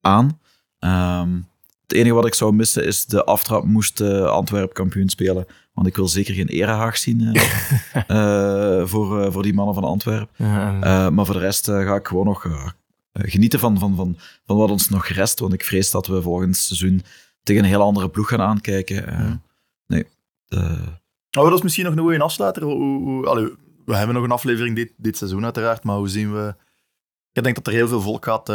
aan. 0.01 0.39
Ehm, 0.79 1.35
het 1.81 1.97
enige 1.97 2.13
wat 2.13 2.25
ik 2.25 2.33
zou 2.33 2.53
missen 2.53 2.85
is 2.85 3.05
de 3.05 3.23
aftrap 3.23 3.63
moest 3.63 4.01
eh, 4.01 4.25
Antwerp 4.25 4.73
kampioen 4.73 5.09
spelen. 5.09 5.45
Want 5.73 5.87
ik 5.87 5.95
wil 5.95 6.07
zeker 6.07 6.33
geen 6.33 6.47
erehaag 6.47 6.97
zien 6.97 7.35
eh, 7.35 8.09
eh, 8.79 8.87
voor, 8.87 9.21
eh, 9.21 9.31
voor 9.31 9.43
die 9.43 9.53
mannen 9.53 9.73
van 9.73 9.83
Antwerp. 9.83 10.29
Eh, 10.37 11.09
maar 11.09 11.25
voor 11.25 11.33
de 11.35 11.39
rest 11.41 11.67
eh, 11.67 11.83
ga 11.83 11.95
ik 11.95 12.07
gewoon 12.07 12.25
nog 12.25 12.45
eh, 12.45 12.67
genieten 13.13 13.59
van, 13.59 13.79
van, 13.79 13.95
van, 13.95 14.17
van 14.45 14.57
wat 14.57 14.69
ons 14.69 14.89
nog 14.89 15.07
rest. 15.07 15.39
Want 15.39 15.53
ik 15.53 15.63
vrees 15.63 15.91
dat 15.91 16.07
we 16.07 16.21
volgend 16.21 16.57
seizoen 16.57 17.03
tegen 17.43 17.63
een 17.63 17.69
heel 17.69 17.81
andere 17.81 18.09
ploeg 18.09 18.27
gaan 18.29 18.41
aankijken. 18.41 19.43
Nee. 19.87 20.05
Oh, 21.37 21.43
dat 21.43 21.53
is 21.53 21.61
misschien 21.61 21.85
nog 21.85 21.93
een 21.93 21.99
goede 21.99 22.19
afsluiter. 22.19 22.63
Hoe, 22.63 23.03
hoe, 23.03 23.25
allee, 23.25 23.53
we 23.85 23.95
hebben 23.95 24.15
nog 24.15 24.23
een 24.23 24.31
aflevering 24.31 24.75
dit, 24.75 24.93
dit 24.97 25.17
seizoen 25.17 25.43
uiteraard, 25.43 25.83
maar 25.83 25.95
hoe 25.95 26.09
zien 26.09 26.33
we... 26.33 26.55
Ik 27.31 27.43
denk 27.43 27.55
dat 27.55 27.67
er 27.67 27.73
heel 27.73 27.87
veel 27.87 28.01
volk 28.01 28.25
gaat... 28.25 28.49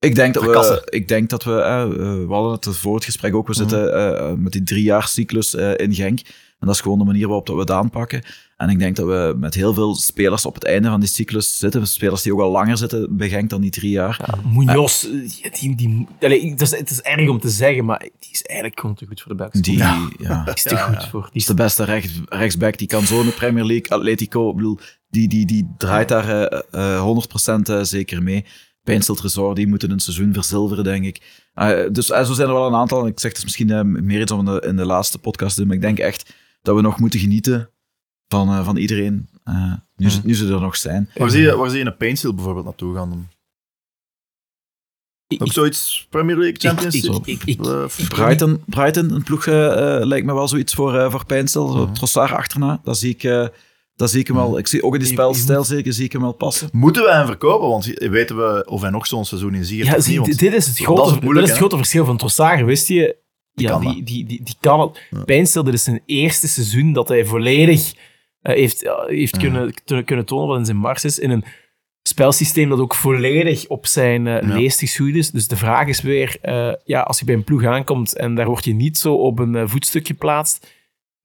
eh, 0.00 0.08
Ik 0.08 0.14
denk 0.14 0.34
dat 0.34 0.44
we, 0.44 0.86
ik 0.90 1.08
denk 1.08 1.30
dat 1.30 1.44
we, 1.44 1.60
eh, 1.60 1.82
eh, 1.82 1.90
we 2.26 2.26
hadden 2.28 2.52
het 2.52 2.68
voor 2.76 2.94
het 2.94 3.04
gesprek 3.04 3.34
ook, 3.34 3.46
we 3.46 3.54
zitten 3.54 3.94
eh, 3.94 4.32
met 4.32 4.52
die 4.52 4.62
driejaarcyclus 4.62 5.54
eh 5.54 5.72
in 5.76 5.94
Genk. 5.94 6.20
En 6.60 6.66
dat 6.66 6.74
is 6.74 6.80
gewoon 6.80 6.98
de 6.98 7.04
manier 7.04 7.26
waarop 7.26 7.46
dat 7.46 7.54
we 7.54 7.60
het 7.60 7.70
aanpakken. 7.70 8.22
En 8.56 8.68
ik 8.68 8.78
denk 8.78 8.96
dat 8.96 9.06
we 9.06 9.34
met 9.36 9.54
heel 9.54 9.74
veel 9.74 9.94
spelers 9.94 10.46
op 10.46 10.54
het 10.54 10.64
einde 10.64 10.88
van 10.88 11.00
die 11.00 11.08
cyclus 11.08 11.58
zitten. 11.58 11.86
Spelers 11.86 12.22
die 12.22 12.32
ook 12.32 12.40
al 12.40 12.50
langer 12.50 12.76
zitten 12.76 13.16
bij 13.16 13.28
Genk 13.28 13.50
dan 13.50 13.60
die 13.60 13.70
drie 13.70 13.90
jaar. 13.90 14.20
Ja, 14.26 14.50
Munoz, 14.50 15.04
eh, 15.04 15.52
die, 15.60 15.74
die, 15.74 16.06
het, 16.18 16.60
is, 16.60 16.70
het 16.70 16.90
is 16.90 17.00
erg 17.00 17.28
om 17.28 17.40
te 17.40 17.48
zeggen, 17.48 17.84
maar 17.84 17.98
die 17.98 18.30
is 18.30 18.42
eigenlijk 18.42 18.80
gewoon 18.80 18.96
te 18.96 19.06
goed 19.06 19.20
voor 19.20 19.36
de 19.36 19.42
Bucks. 19.42 19.60
Die, 19.60 19.76
Die 19.76 19.84
ja. 20.18 20.46
is 20.54 20.62
te 20.62 20.76
goed 20.76 21.06
voor. 21.08 21.22
Die 21.22 21.40
is 21.40 21.46
de 21.46 21.54
beste 21.54 21.84
rechts, 21.84 22.20
rechtsback. 22.28 22.78
Die 22.78 22.86
kan 22.88 23.06
zo 23.06 23.20
in 23.20 23.26
de 23.26 23.32
Premier 23.32 23.64
League, 23.64 23.90
Atletico, 23.90 24.50
ik 24.50 24.56
bedoel, 24.56 24.78
die, 25.10 25.28
die, 25.28 25.46
die 25.46 25.74
draait 25.78 26.08
daar 26.08 26.28
eh, 26.28 26.96
eh, 26.96 27.24
100% 27.58 27.62
eh, 27.62 27.82
zeker 27.82 28.22
mee. 28.22 28.44
Pijnstelt 28.82 29.20
Resort, 29.20 29.56
die 29.56 29.66
moeten 29.66 29.90
een 29.90 30.00
seizoen 30.00 30.32
verzilveren, 30.32 30.84
denk 30.84 31.04
ik. 31.04 31.48
Eh, 31.54 31.80
dus 31.92 32.10
eh, 32.10 32.24
zo 32.24 32.32
zijn 32.32 32.48
er 32.48 32.54
wel 32.54 32.66
een 32.66 32.74
aantal. 32.74 33.06
Ik 33.06 33.20
zeg 33.20 33.28
het 33.30 33.38
is 33.38 33.44
misschien 33.44 33.70
eh, 33.70 33.80
meer 33.82 34.20
iets 34.20 34.32
om 34.32 34.38
in 34.38 34.44
de, 34.44 34.64
in 34.66 34.76
de 34.76 34.84
laatste 34.86 35.18
podcast 35.18 35.50
te 35.54 35.58
doen, 35.58 35.66
maar 35.68 35.76
ik 35.76 35.82
denk 35.82 35.98
echt 35.98 36.34
dat 36.62 36.74
we 36.76 36.80
nog 36.82 36.98
moeten 36.98 37.20
genieten 37.20 37.70
van, 38.28 38.48
eh, 38.48 38.64
van 38.64 38.76
iedereen. 38.76 39.28
eh, 39.44 39.72
nu, 39.96 40.10
ze- 40.10 40.20
nu 40.24 40.34
ze 40.34 40.52
er 40.52 40.60
nog 40.60 40.76
zijn. 40.76 41.10
waar, 41.14 41.30
zie 41.30 41.40
je, 41.42 41.56
waar 41.56 41.70
zie 41.70 41.78
je 41.78 41.84
een 41.84 41.96
Painsil 41.96 42.34
bijvoorbeeld 42.34 42.64
naartoe 42.64 42.94
gaan? 42.94 43.28
Ik- 45.26 45.42
Ook 45.42 45.52
zoiets 45.52 46.06
Premier 46.10 46.36
League, 46.36 46.56
Champions 46.58 46.94
League? 47.00 47.36
Brighton, 48.08 48.62
Brighton 48.66 49.10
een 49.14 49.22
ploeg, 49.22 49.46
lijkt 50.06 50.26
me 50.26 50.34
wel 50.34 50.48
zoiets 50.48 50.74
voor, 50.74 51.10
voor 51.10 51.26
Pijnstil. 51.26 51.68
Zo 51.72 51.92
Trossard 51.92 52.32
achterna, 52.32 52.80
dat 52.84 52.98
zie 52.98 53.10
ik, 53.10 53.22
eh, 53.24 53.46
dat 54.00 54.10
zie 54.10 54.20
ik 54.20 54.26
hem 54.26 54.36
wel. 54.36 54.58
Ik 54.58 54.66
zie 54.66 54.82
ook 54.82 54.92
in 54.94 55.00
die 55.00 55.08
spelstijl 55.08 55.64
zeker, 55.64 55.92
zie 55.92 56.04
ik 56.04 56.12
hem 56.12 56.20
wel 56.20 56.32
passen. 56.32 56.68
Moeten 56.72 57.04
wij 57.04 57.14
hem 57.16 57.26
verkopen? 57.26 57.68
Want 57.68 57.84
weten 57.86 58.36
we 58.36 58.64
of 58.68 58.80
hij 58.80 58.90
nog 58.90 59.06
zo'n 59.06 59.24
seizoen 59.24 59.54
in 59.54 59.64
ziet? 59.64 59.86
Ja, 59.86 60.00
zie, 60.00 60.18
niet? 60.18 60.26
Want- 60.26 60.38
dit 60.38 60.52
is 60.52 60.66
het 60.66 60.78
grote, 60.78 61.02
is 61.02 61.10
het 61.10 61.20
dit 61.20 61.42
is 61.42 61.48
het 61.48 61.58
grote 61.58 61.76
verschil 61.76 62.04
van 62.04 62.16
Trossard. 62.16 62.64
Wist 62.64 62.88
je, 62.88 63.16
ja, 63.52 63.70
kan 63.70 63.80
die, 63.80 63.94
dat. 63.94 64.06
die, 64.06 64.26
die, 64.26 64.40
die 64.42 64.54
kan 64.60 64.80
het. 64.80 65.24
Pijnstil, 65.24 65.64
dit 65.64 65.74
is 65.74 65.82
zijn 65.84 66.02
eerste 66.06 66.48
seizoen 66.48 66.92
dat 66.92 67.08
hij 67.08 67.24
volledig 67.24 67.92
eh, 68.40 68.54
heeft, 68.54 68.80
ja, 68.80 69.04
heeft 69.06 69.36
kunnen, 69.36 69.74
kunnen, 69.84 70.04
kunnen 70.04 70.24
tonen 70.24 70.48
wat 70.48 70.58
in 70.58 70.64
zijn 70.64 70.76
mars 70.76 71.04
is. 71.04 71.18
In 71.18 71.30
een 71.30 71.44
spelsysteem 72.02 72.68
dat 72.68 72.78
ook 72.78 72.94
volledig 72.94 73.66
op 73.66 73.86
zijn 73.86 74.26
eh, 74.26 74.48
Ja. 74.48 74.54
leest 74.54 74.78
geschoeid 74.78 75.14
is. 75.14 75.30
Dus 75.30 75.48
de 75.48 75.56
vraag 75.56 75.86
is 75.86 76.00
weer, 76.02 76.36
eh, 76.42 76.72
ja, 76.84 77.00
als 77.00 77.18
je 77.18 77.24
bij 77.24 77.34
een 77.34 77.44
ploeg 77.44 77.64
aankomt 77.64 78.16
en 78.16 78.34
daar 78.34 78.46
word 78.46 78.64
je 78.64 78.74
niet 78.74 78.98
zo 78.98 79.14
op 79.14 79.38
een 79.38 79.68
voetstuk 79.68 80.06
geplaatst, 80.06 80.66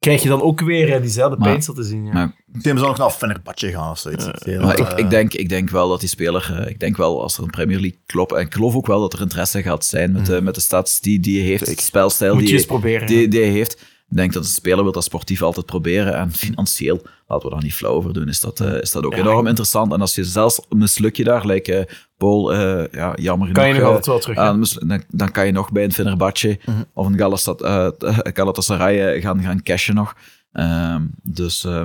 krijg 0.06 0.24
je 0.24 0.30
dan 0.30 0.42
ook 0.42 0.62
weer 0.62 0.94
eh, 0.94 1.02
diezelfde 1.02 1.38
Pijnstil 1.38 1.74
te 1.74 1.84
zien. 1.84 2.06
Ja. 2.06 2.14
maar- 2.14 2.34
Tim 2.62 2.78
zou 2.78 2.88
nog 2.90 2.98
naar 2.98 3.10
Fenerbahce 3.10 3.72
gaan 3.72 3.92
of 3.92 3.98
zoiets. 3.98 4.26
Maar 4.60 4.80
ik, 4.80 4.88
eh, 4.88 4.98
ik, 4.98 5.10
denk, 5.10 5.34
ik 5.34 5.50
denk 5.50 5.70
wel 5.70 5.90
dat 5.90 6.00
die 6.00 6.10
speler, 6.10 6.58
eh, 6.60 6.70
ik 6.70 6.80
denk 6.80 6.98
wel 6.98 7.22
als 7.22 7.38
er 7.38 7.44
een 7.44 7.50
Premier 7.50 7.80
League 7.80 8.00
klopt, 8.06 8.32
en 8.34 8.40
ik 8.40 8.54
geloof 8.54 8.76
ook 8.76 8.88
wel 8.88 9.00
dat 9.00 9.14
er 9.14 9.22
interesse 9.22 9.62
gaat 9.62 9.86
zijn 9.86 10.12
met, 10.12 10.26
de, 10.26 10.42
met 10.42 10.56
de 10.56 10.62
stats 10.62 11.00
die, 11.00 11.20
die 11.20 11.40
hij 11.40 11.48
heeft, 11.50 11.66
de 11.66 11.82
spelstijl 11.82 12.32
Moet 12.34 12.42
je 12.42 12.48
die, 12.48 12.56
eens 12.58 12.66
proberen. 12.66 13.08
die, 13.08 13.22
ja. 13.22 13.28
die 13.28 13.40
hij 13.42 13.50
heeft. 13.50 13.82
Ik 14.10 14.18
denk 14.18 14.34
dat 14.34 14.44
een 14.44 14.50
speler 14.50 14.84
wil 14.84 14.92
dat 14.92 15.04
sportief 15.04 15.42
altijd 15.42 15.66
proberen. 15.66 16.16
En 16.16 16.32
financieel, 16.34 17.02
laten 17.28 17.48
we 17.50 17.54
daar 17.54 17.64
niet 17.64 17.74
flauw 17.74 17.92
over 17.94 18.14
doen, 18.14 18.28
is 18.28 18.40
dat, 18.40 18.60
eh, 18.60 18.82
is 18.82 18.92
dat 18.92 19.04
ook 19.04 19.14
Ja, 19.14 19.20
enorm 19.20 19.42
ik- 19.42 19.48
interessant. 19.48 19.94
En 19.94 20.02
als 20.02 20.16
je 20.16 20.24
zelfs 20.24 20.60
misluk 20.70 21.16
je 21.16 21.24
daar, 21.24 21.46
lijkt 21.46 21.68
eh, 21.68 21.84
Paul, 22.18 22.54
eh, 22.54 22.84
ja, 22.92 23.14
jammer 23.16 23.52
kan 23.52 23.68
je 23.68 23.74
nog 23.74 23.84
altijd 23.84 24.06
wel 24.06 24.20
terug. 24.20 24.36
dan, 24.38 25.04
dan 25.10 25.32
kan 25.32 25.46
je 25.46 25.52
nog 25.52 25.72
bij 25.72 25.84
een 25.84 25.94
Fenerbahce 25.94 26.60
of 26.94 27.08
een 27.08 27.18
Galatasaray, 27.18 27.92
Galatasaray 28.34 29.22
gaan, 29.22 29.42
gaan 29.42 29.64
cashen 29.64 29.96
nog. 29.96 30.16
Ehm, 30.52 31.02
dus 31.24 31.64
eh, 31.64 31.84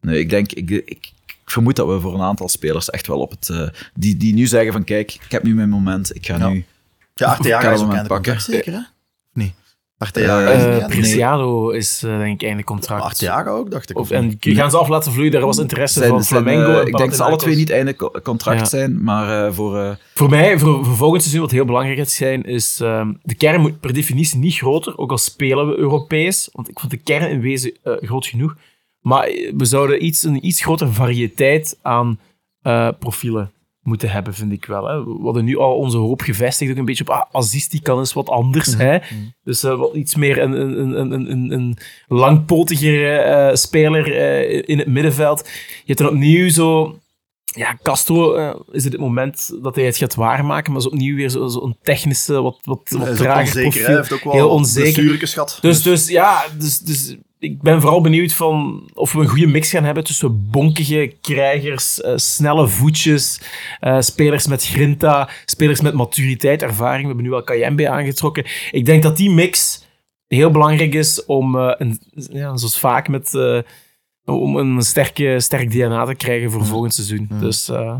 nee, 0.00 0.18
ik 0.18 0.30
denk, 0.30 0.52
ik, 0.52 0.70
ik, 0.70 0.84
ik 0.84 1.14
vermoed 1.44 1.76
dat 1.76 1.86
we 1.88 2.00
voor 2.00 2.14
een 2.14 2.20
aantal 2.22 2.48
spelers 2.48 2.90
echt 2.90 3.06
wel 3.06 3.20
op 3.20 3.30
het... 3.30 3.72
die, 3.94 4.16
die 4.16 4.34
nu 4.34 4.46
zeggen 4.46 4.72
van, 4.72 4.84
kijk, 4.84 5.14
ik 5.14 5.30
heb 5.30 5.42
nu 5.42 5.54
mijn 5.54 5.68
moment, 5.68 6.14
ik 6.16 6.26
ga 6.26 6.36
Ja. 6.36 6.48
nu... 6.48 6.64
Ja, 7.14 7.26
Arteaga 7.28 7.62
kan 7.64 7.72
is 7.72 7.80
ook 7.80 7.86
aan 7.88 7.94
einde 7.94 8.08
pakken. 8.08 8.40
zeker, 8.40 8.72
hè? 8.72 8.78
Of 8.78 8.84
niet? 9.32 9.52
Arteaga 10.02 10.86
Preciado 10.86 11.70
is 11.70 12.02
eh, 12.02 12.18
denk 12.18 12.40
ik 12.42 12.48
einde 12.48 12.64
contract. 12.64 13.02
Arteaga 13.02 13.50
ook, 13.50 13.70
dacht 13.70 13.90
ik. 13.90 13.98
Of, 13.98 14.10
en 14.10 14.36
die 14.40 14.54
gaan 14.54 14.70
ze 14.70 14.76
af 14.76 14.88
laten 14.88 15.12
vloeien. 15.12 15.32
Daar 15.32 15.40
was 15.46 15.58
interesse 15.58 15.98
Zijn, 15.98 16.10
van 16.10 16.22
zijn, 16.22 16.42
Flamengo. 16.42 16.70
eh, 16.72 16.86
ik 16.86 16.96
denk 16.96 17.08
dat 17.08 17.16
ze 17.16 17.22
alle 17.24 17.36
twee 17.36 17.56
niet 17.56 17.70
einde 17.70 17.96
co- 17.96 18.10
contract 18.22 18.58
Ja. 18.60 18.64
zijn, 18.64 19.02
maar 19.02 19.46
eh, 19.46 19.52
voor... 19.52 19.98
Voor 20.14 20.28
mij, 20.30 20.58
voor, 20.58 20.84
voor 20.84 20.96
volgend 20.96 21.22
seizoen, 21.22 21.42
wat 21.42 21.50
heel 21.50 21.64
belangrijk 21.64 21.98
gaat 21.98 22.10
zijn, 22.10 22.42
is... 22.42 22.80
ehm, 22.80 23.12
de 23.22 23.34
kern 23.34 23.60
moet 23.60 23.80
per 23.80 23.92
definitie 23.92 24.38
niet 24.38 24.54
groter, 24.54 24.98
ook 24.98 25.10
al 25.10 25.18
spelen 25.18 25.68
we 25.68 25.76
Europees. 25.76 26.48
Want 26.52 26.68
ik 26.68 26.78
vond 26.78 26.92
de 26.92 26.98
kern 26.98 27.30
in 27.30 27.40
wezen 27.40 27.72
groot 27.82 28.26
genoeg. 28.26 28.56
Maar 29.00 29.24
we 29.56 29.64
zouden 29.64 30.04
iets, 30.04 30.22
een 30.22 30.46
iets 30.46 30.62
grotere 30.62 30.90
variëteit 30.90 31.78
aan 31.82 32.18
profielen 32.98 33.50
moeten 33.82 34.10
hebben, 34.10 34.34
vind 34.34 34.52
ik 34.52 34.64
wel. 34.64 34.86
Hè. 34.86 35.04
We 35.04 35.22
hadden 35.22 35.44
nu 35.44 35.58
al 35.58 35.76
onze 35.76 35.96
hoop 35.96 36.20
gevestigd, 36.20 36.70
ook 36.70 36.76
een 36.76 36.84
beetje 36.84 37.04
op 37.04 37.10
ah, 37.10 37.22
Aziz, 37.32 37.66
die 37.66 37.82
kan 37.82 37.98
eens 37.98 38.12
wat 38.12 38.28
anders. 38.28 38.76
Hè. 38.76 38.98
Dus 39.44 39.62
eh, 39.62 39.78
wat 39.78 39.94
iets 39.94 40.14
meer 40.14 40.38
een, 40.38 40.52
een, 40.52 41.00
een, 41.00 41.12
een, 41.12 41.30
een, 41.30 41.52
een 41.52 41.78
langpotigere 42.08 43.16
eh, 43.16 43.54
speler 43.54 44.16
eh, 44.16 44.62
in 44.66 44.78
het 44.78 44.88
middenveld. 44.88 45.48
Je 45.48 45.82
hebt 45.86 45.98
dan 45.98 46.08
opnieuw 46.08 46.48
zo... 46.48 46.96
Ja, 47.54 47.78
Castro 47.82 48.34
is 48.70 48.84
het 48.84 48.92
het 48.92 49.02
moment 49.02 49.58
dat 49.62 49.74
hij 49.74 49.84
het 49.84 49.96
gaat 49.96 50.14
waarmaken, 50.14 50.72
maar 50.72 50.80
is 50.80 50.86
opnieuw 50.86 51.16
weer 51.16 51.30
zo'n 51.30 51.50
zo 51.50 51.62
een 51.64 51.76
technische, 51.82 52.42
wat, 52.42 52.58
wat, 52.62 52.90
wat 52.90 53.16
trager 53.16 53.40
onzeker, 53.42 53.62
profiel. 53.62 53.86
Hij 53.86 53.96
heeft 53.96 54.12
ook 54.12 54.24
wel 54.24 54.32
heel 54.32 54.48
onzeker. 54.48 55.60
Dus, 55.60 55.82
dus 55.82 56.08
ja, 56.08 56.44
dus, 56.58 56.78
dus 56.78 57.16
ik 57.42 57.62
ben 57.62 57.80
vooral 57.80 58.00
benieuwd 58.00 58.32
van 58.32 58.82
of 58.94 59.12
we 59.12 59.20
een 59.20 59.28
goede 59.28 59.46
mix 59.46 59.70
gaan 59.70 59.84
hebben 59.84 60.04
tussen 60.04 60.50
bonkige 60.50 61.14
krijgers, 61.20 62.00
eh, 62.00 62.12
snelle 62.16 62.68
voetjes, 62.68 63.40
eh, 63.80 64.00
spelers 64.00 64.46
met 64.46 64.64
grinta, 64.64 65.28
spelers 65.44 65.80
met 65.80 65.94
maturiteit, 65.94 66.62
ervaring. 66.62 67.00
We 67.00 67.06
hebben 67.06 67.24
nu 67.24 67.30
wel 67.30 67.42
Kayembe 67.42 67.88
aangetrokken. 67.88 68.44
Ik 68.70 68.84
denk 68.84 69.02
dat 69.02 69.16
die 69.16 69.30
mix 69.30 69.84
heel 70.26 70.50
belangrijk 70.50 70.94
is 70.94 71.24
om, 71.24 71.58
eh, 71.58 71.74
een, 71.78 72.00
ja, 72.14 72.56
zoals 72.56 72.78
vaak 72.78 73.08
met, 73.08 73.34
eh, 73.34 73.58
om 74.24 74.56
een 74.56 74.82
sterke, 74.82 75.40
sterk 75.40 75.70
DNA 75.70 76.04
te 76.04 76.14
krijgen 76.14 76.50
voor 76.50 76.66
volgend 76.66 76.94
seizoen. 76.94 77.28
Dus 77.40 77.68
eh, 77.68 77.96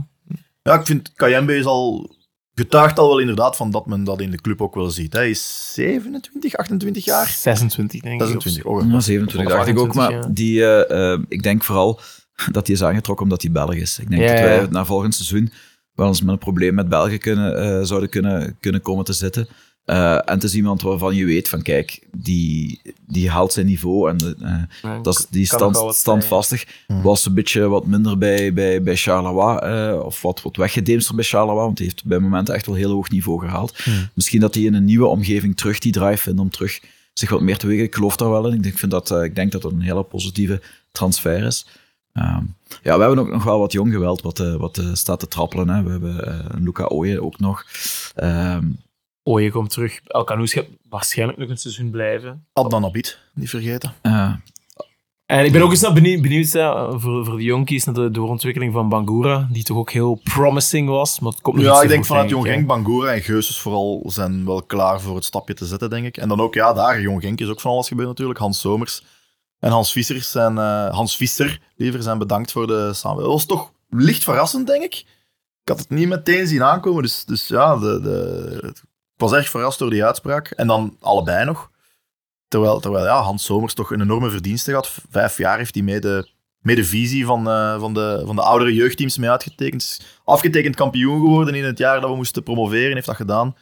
Ja, 0.62 0.74
ik 0.74 0.86
vind 0.86 1.12
Kayembe 1.14 1.56
is 1.56 1.64
al 1.64 2.16
getuigt 2.54 2.98
al 2.98 3.08
wel 3.08 3.18
inderdaad 3.18 3.56
van 3.56 3.70
dat 3.70 3.86
men 3.86 4.04
dat 4.04 4.20
in 4.20 4.30
de 4.30 4.40
club 4.40 4.60
ook 4.62 4.74
wel 4.74 4.90
ziet. 4.90 5.12
Hij 5.12 5.30
is 5.30 5.72
27, 5.74 6.56
28 6.56 7.04
jaar. 7.04 7.28
26 7.28 8.00
denk 8.00 8.20
ik. 8.20 8.26
26, 8.26 8.64
oh, 8.64 8.90
Ja, 8.90 9.00
27 9.00 9.52
Of 9.52 9.56
dacht 9.56 9.68
ik 9.68 9.78
ook, 9.78 9.88
28, 9.88 9.94
maar 9.94 10.28
ja. 10.28 10.34
die, 10.34 10.64
eh, 10.64 11.12
eh, 11.12 11.20
ik 11.28 11.42
denk 11.42 11.64
vooral 11.64 12.00
dat 12.52 12.66
hij 12.66 12.76
is 12.76 12.82
aangetrokken 12.82 13.24
omdat 13.24 13.42
hij 13.42 13.52
Belg 13.52 13.74
is. 13.74 13.98
Ik 13.98 14.10
denk 14.10 14.22
Ja, 14.22 14.28
dat 14.28 14.38
ja. 14.38 14.44
wij 14.44 14.66
na 14.70 14.84
volgend 14.84 15.14
seizoen 15.14 15.52
wel 15.94 16.06
eens 16.06 16.20
met 16.20 16.32
een 16.32 16.38
probleem 16.38 16.74
met 16.74 16.88
België 16.88 17.18
kunnen, 17.18 17.56
eh, 17.56 17.82
zouden 17.82 18.08
kunnen, 18.08 18.56
kunnen 18.60 18.80
komen 18.80 19.04
te 19.04 19.12
zitten. 19.12 19.48
Eh, 19.84 20.12
en 20.12 20.22
het 20.24 20.42
is 20.42 20.54
iemand 20.54 20.82
waarvan 20.82 21.14
je 21.14 21.24
weet 21.24 21.48
van 21.48 21.62
kijk, 21.62 22.06
die, 22.16 22.80
die 23.06 23.30
haalt 23.30 23.52
zijn 23.52 23.66
niveau 23.66 24.10
en 24.10 24.36
eh, 24.42 24.62
Ja, 24.82 24.98
dat 24.98 25.18
is, 25.18 25.26
die 25.30 25.46
stand, 25.46 25.94
standvastig. 25.94 26.66
Was 26.86 27.26
een 27.26 27.34
beetje 27.34 27.68
wat 27.68 27.86
minder 27.86 28.18
bij, 28.18 28.52
bij, 28.52 28.82
bij 28.82 28.96
Charleroi, 28.96 29.58
eh, 29.58 30.00
of 30.04 30.22
wat, 30.22 30.42
wat 30.42 30.56
weggedemster 30.56 31.14
bij 31.14 31.24
Charleroi, 31.24 31.64
want 31.64 31.78
hij 31.78 31.86
heeft 31.86 32.04
bij 32.04 32.18
momenten 32.18 32.54
echt 32.54 32.66
wel 32.66 32.74
heel 32.74 32.92
hoog 32.92 33.10
niveau 33.10 33.40
gehaald. 33.40 33.78
Misschien 34.14 34.40
dat 34.40 34.54
hij 34.54 34.62
in 34.62 34.74
een 34.74 34.84
nieuwe 34.84 35.06
omgeving 35.06 35.56
terug 35.56 35.78
die 35.78 35.92
drive 35.92 36.22
vindt 36.22 36.40
om 36.40 36.50
terug 36.50 36.80
zich 37.12 37.30
wat 37.30 37.40
meer 37.40 37.58
te 37.58 37.66
wegen. 37.66 37.84
Ik 37.84 37.94
geloof 37.94 38.16
daar 38.16 38.30
wel 38.30 38.46
in. 38.46 38.54
Ik 38.54 38.62
denk, 38.62 38.78
vind 38.78 38.90
dat, 38.90 39.10
eh, 39.10 39.22
ik 39.22 39.34
denk 39.34 39.52
dat 39.52 39.62
het 39.62 39.72
een 39.72 39.80
hele 39.80 40.02
positieve 40.02 40.62
transfer 40.92 41.42
is. 41.42 41.66
Ehm, 42.12 42.44
ja, 42.82 42.96
we 42.96 43.04
hebben 43.04 43.18
ook 43.18 43.30
nog 43.30 43.44
wel 43.44 43.58
wat 43.58 43.72
jong 43.72 43.92
geweld 43.92 44.22
wat, 44.22 44.40
eh, 44.40 44.54
wat 44.54 44.82
staat 44.92 45.20
te 45.20 45.28
trappelen. 45.28 45.68
Hè. 45.68 45.82
We 45.82 45.90
hebben 45.90 46.26
eh, 46.26 46.60
Luca 46.60 46.84
Ooyen 46.84 47.22
ook 47.22 47.38
nog. 47.38 47.64
Ehm, 48.14 48.66
Ooyen 49.22 49.50
komt 49.50 49.70
terug. 49.70 50.00
El 50.06 50.24
Canoes 50.24 50.52
gaat 50.52 50.66
waarschijnlijk 50.88 51.38
nog 51.38 51.48
een 51.48 51.56
seizoen 51.58 51.90
blijven. 51.90 52.46
Adnan 52.52 52.84
Abid, 52.84 53.18
niet 53.34 53.50
vergeten. 53.50 53.92
eh, 54.02 54.32
En 55.26 55.44
ik 55.44 55.52
ben 55.52 55.62
ook 55.62 55.70
eens 55.70 55.92
benieuwd, 55.92 56.22
benieuwd 56.22 56.50
voor, 57.00 57.24
voor 57.24 57.36
de 57.36 57.42
jonkies 57.42 57.84
naar 57.84 57.94
de 57.94 58.10
doorontwikkeling 58.10 58.72
van 58.72 58.88
Bangura, 58.88 59.48
die 59.50 59.62
toch 59.62 59.76
ook 59.76 59.90
heel 59.90 60.20
promising 60.24 60.88
was. 60.88 61.20
Maar 61.20 61.32
het 61.32 61.40
komt 61.40 61.60
Ja, 61.60 61.82
ik 61.82 61.88
denk 61.88 62.04
vanuit 62.04 62.28
Jong 62.30 62.46
Genk, 62.46 62.66
Bangura 62.66 63.12
en 63.12 63.22
Geuses 63.22 63.60
vooral 63.60 64.02
zijn 64.06 64.44
wel 64.46 64.62
klaar 64.62 65.00
voor 65.00 65.14
het 65.14 65.24
stapje 65.24 65.54
te 65.54 65.66
zetten, 65.66 65.90
denk 65.90 66.06
ik. 66.06 66.16
En 66.16 66.28
dan 66.28 66.40
ook, 66.40 66.54
ja, 66.54 66.72
daar, 66.72 67.00
Jong 67.00 67.22
Genk 67.22 67.40
is 67.40 67.48
ook 67.48 67.60
van 67.60 67.70
alles 67.70 67.88
gebeurd 67.88 68.08
natuurlijk. 68.08 68.38
Hans 68.38 68.60
Somers 68.60 69.04
en 69.58 69.70
Hans 69.70 69.92
Visser 69.92 70.22
zijn, 70.22 70.58
eh, 70.58 70.88
Hans 70.90 71.16
Visser, 71.16 71.60
liever, 71.76 72.02
zijn 72.02 72.18
bedankt 72.18 72.52
voor 72.52 72.66
de 72.66 72.90
samenwerking. 72.92 73.38
Dat 73.40 73.46
was 73.48 73.58
toch 73.58 73.72
licht 73.88 74.24
verrassend, 74.24 74.66
denk 74.66 74.82
ik. 74.82 74.94
Ik 75.62 75.68
had 75.68 75.78
het 75.78 75.90
niet 75.90 76.08
meteen 76.08 76.46
zien 76.46 76.62
aankomen, 76.62 77.02
dus, 77.02 77.24
dus 77.24 77.48
ja, 77.48 77.76
de, 77.76 78.00
de, 78.00 78.74
was 79.22 79.32
erg 79.32 79.50
verrast 79.50 79.78
door 79.78 79.90
die 79.90 80.04
uitspraak. 80.04 80.50
En 80.50 80.66
dan 80.66 80.96
allebei 81.00 81.44
nog. 81.44 81.70
Terwijl, 82.48 82.80
terwijl 82.80 83.04
ja, 83.04 83.20
Hans 83.20 83.44
Somers 83.44 83.74
toch 83.74 83.90
een 83.90 84.00
enorme 84.00 84.30
verdienste 84.30 84.72
had. 84.72 84.94
Vijf 85.10 85.38
jaar 85.38 85.58
heeft 85.58 85.74
hij 85.74 85.82
mee 85.82 86.00
de, 86.00 86.28
mee 86.60 86.76
de 86.76 86.84
visie 86.84 87.24
van, 87.26 87.48
eh, 87.48 87.80
van, 87.80 87.94
de, 87.94 88.22
van 88.26 88.36
de 88.36 88.42
oudere 88.42 88.74
jeugdteams 88.74 89.18
mee 89.18 89.30
uitgetekend. 89.30 90.00
Afgetekend 90.24 90.76
kampioen 90.76 91.20
geworden 91.20 91.54
in 91.54 91.64
het 91.64 91.78
jaar 91.78 92.00
dat 92.00 92.10
we 92.10 92.16
moesten 92.16 92.42
promoveren, 92.42 92.94
heeft 92.94 93.06
dat 93.06 93.16
gedaan. 93.16 93.56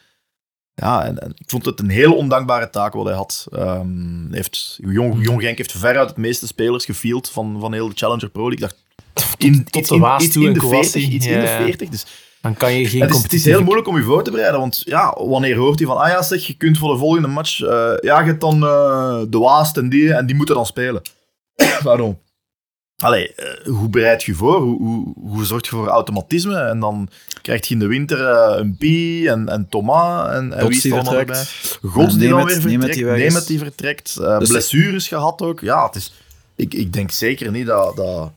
Ja, 0.75 1.05
en, 1.05 1.19
en 1.19 1.33
ik 1.37 1.51
vond 1.51 1.65
het 1.65 1.81
een 1.81 1.91
heel 1.91 2.17
ondankbare 2.17 2.71
taak 2.71 2.93
wat 2.93 3.07
hij 3.07 3.15
had. 3.15 3.47
Ehm, 3.53 4.33
heeft, 4.33 4.79
Jong, 4.83 5.25
Jong 5.25 5.41
Genk 5.43 5.57
heeft 5.57 5.73
veruit 5.73 6.09
het 6.09 6.19
meeste 6.19 6.47
spelers 6.47 6.85
gefield 6.85 7.31
van, 7.31 7.61
van 7.61 7.73
heel 7.73 7.89
de 7.89 7.97
Challenger 7.97 8.31
Pro 8.31 8.49
League. 8.49 8.69
Ik 8.69 8.75
dacht, 9.15 9.37
in, 9.39 9.65
tot 9.65 9.77
iets 9.77 9.89
de 9.89 9.99
Waas 9.99 10.23
iets 10.23 10.33
toe 10.33 10.47
in 10.47 10.53
de 10.53 10.59
Kouassi. 10.59 10.91
40. 10.91 11.13
Iets 11.13 11.27
in 11.27 11.41
de 11.41 11.47
Ja. 11.47 11.57
40 11.57 11.89
dus 11.89 12.07
Dan 12.41 12.55
kan 12.55 12.73
je 12.75 12.89
geen 12.89 13.01
het 13.01 13.11
is, 13.15 13.23
het 13.23 13.33
is 13.33 13.45
heel 13.45 13.63
moeilijk 13.63 13.89
om 13.89 13.97
je 13.97 14.03
voor 14.03 14.23
te 14.25 14.31
bereiden, 14.31 14.61
want 14.61 14.83
ja, 14.85 15.17
wanneer 15.19 15.57
hoort 15.57 15.79
hij 15.79 15.89
van, 15.89 15.97
ah 15.97 16.09
ja, 16.09 16.23
zeg, 16.23 16.47
je 16.47 16.55
kunt 16.57 16.79
voor 16.79 16.93
de 16.93 16.99
volgende 16.99 17.29
match, 17.29 17.61
eh, 17.63 17.93
ja, 18.01 18.21
je 18.21 18.27
hebt 18.27 18.41
dan 18.41 18.63
eh, 18.65 19.21
de 19.29 19.39
Waast 19.39 19.77
en 19.77 19.89
die, 19.89 20.15
en 20.15 20.27
die 20.27 20.37
moeten 20.37 20.55
dan 20.55 20.67
spelen. 20.67 21.03
Waarom? 21.83 22.19
Allee, 23.03 23.35
eh, 23.35 23.67
hoe 23.67 23.89
bereid 23.89 24.23
je 24.23 24.31
je 24.33 24.37
voor? 24.37 24.61
Hoe, 24.61 24.79
hoe, 24.79 25.15
hoe 25.17 25.45
zorg 25.45 25.63
je 25.65 25.71
voor 25.71 25.87
automatisme? 25.89 26.57
En 26.57 26.81
dan 26.81 27.09
krijg 27.43 27.67
je 27.69 27.75
in 27.75 27.81
de 27.81 27.87
winter 27.87 28.21
een 28.59 28.77
Pi 28.77 29.27
en, 29.27 29.49
en 29.49 29.67
Thomas 29.69 30.31
en, 30.33 30.53
en 30.53 30.69
wie 30.69 30.83
er 30.85 30.93
allemaal 30.93 31.19
erbij? 31.19 31.35
vertrekt. 31.37 31.79
Gods 31.83 32.17
die 32.17 32.29
dan 32.29 32.45
weer 32.45 32.61
vertrekt, 32.61 32.95
die 32.95 33.05
weg 33.05 33.17
neem 33.17 33.27
is. 33.27 33.35
het 33.35 33.47
die 33.47 33.59
vertrekt. 33.59 34.17
eh, 34.17 34.39
Dus- 34.39 34.49
blessures 34.49 35.09
gehad 35.09 35.43
ook. 35.43 35.61
Ja, 35.61 35.87
het 35.87 35.95
is, 35.95 36.13
ik, 36.57 36.75
ik 36.75 36.93
denk 36.93 37.11
zeker 37.11 37.51
niet 37.51 37.67
dat, 37.67 37.97
dat, 37.97 38.33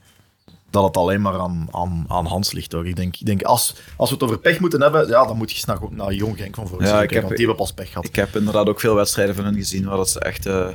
dat 0.73 0.83
het 0.83 0.97
alleen 0.97 1.21
maar 1.21 1.39
aan, 1.39 1.67
aan, 1.71 2.05
aan 2.07 2.25
Hans 2.25 2.51
ligt. 2.51 2.71
Hoor. 2.71 2.87
Ik 2.87 2.95
denk, 2.95 3.15
ik 3.17 3.25
denk 3.25 3.41
als, 3.43 3.75
als 3.97 4.09
we 4.09 4.15
het 4.15 4.23
over 4.23 4.39
pech 4.39 4.59
moeten 4.59 4.81
hebben, 4.81 5.07
ja, 5.07 5.25
dan 5.25 5.37
moet 5.37 5.49
je 5.49 5.55
eens 5.55 5.65
naar, 5.65 5.77
naar 5.89 6.13
Jong 6.13 6.37
Genk 6.37 6.55
van 6.55 6.67
vorig 6.67 6.87
Ja, 6.87 6.91
ik 6.93 6.97
kijken, 6.97 7.15
heb- 7.15 7.23
want 7.25 7.37
die 7.37 7.45
hebben 7.47 7.65
pas 7.65 7.73
pech 7.73 7.87
gehad. 7.87 8.05
Ik 8.05 8.15
heb 8.15 8.35
inderdaad 8.35 8.67
ook 8.67 8.79
veel 8.79 8.95
wedstrijden 8.95 9.35
van 9.35 9.45
hen 9.45 9.55
gezien 9.55 9.85
waar 9.85 9.97
dat 9.97 10.09
ze 10.09 10.19
echt... 10.19 10.43
ja, 10.43 10.73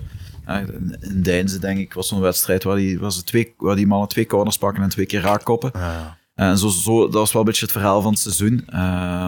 in 1.01 1.23
Deinze, 1.23 1.59
denk 1.59 1.79
ik, 1.79 1.93
was 1.95 2.09
zo'n 2.09 2.21
wedstrijd 2.21 2.65
waar 2.65 2.77
die, 2.77 3.11
ze 3.11 3.25
twee, 3.25 3.55
waar 3.57 3.77
die 3.77 3.87
mannen 3.87 4.09
twee 4.09 4.27
corners 4.27 4.59
pakken 4.59 4.83
en 4.83 4.89
twee 4.89 5.07
keer 5.07 5.21
raakkoppen. 5.21 5.71
Ja. 5.75 6.17
En 6.35 6.59
zo, 6.59 6.69
zo, 6.69 7.01
dat 7.05 7.13
was 7.13 7.33
wel 7.33 7.43
een 7.43 7.49
beetje 7.49 7.65
het 7.65 7.73
verhaal 7.75 8.03
van 8.03 8.11
het 8.13 8.21
seizoen. 8.21 8.65
Eh, 8.69 9.27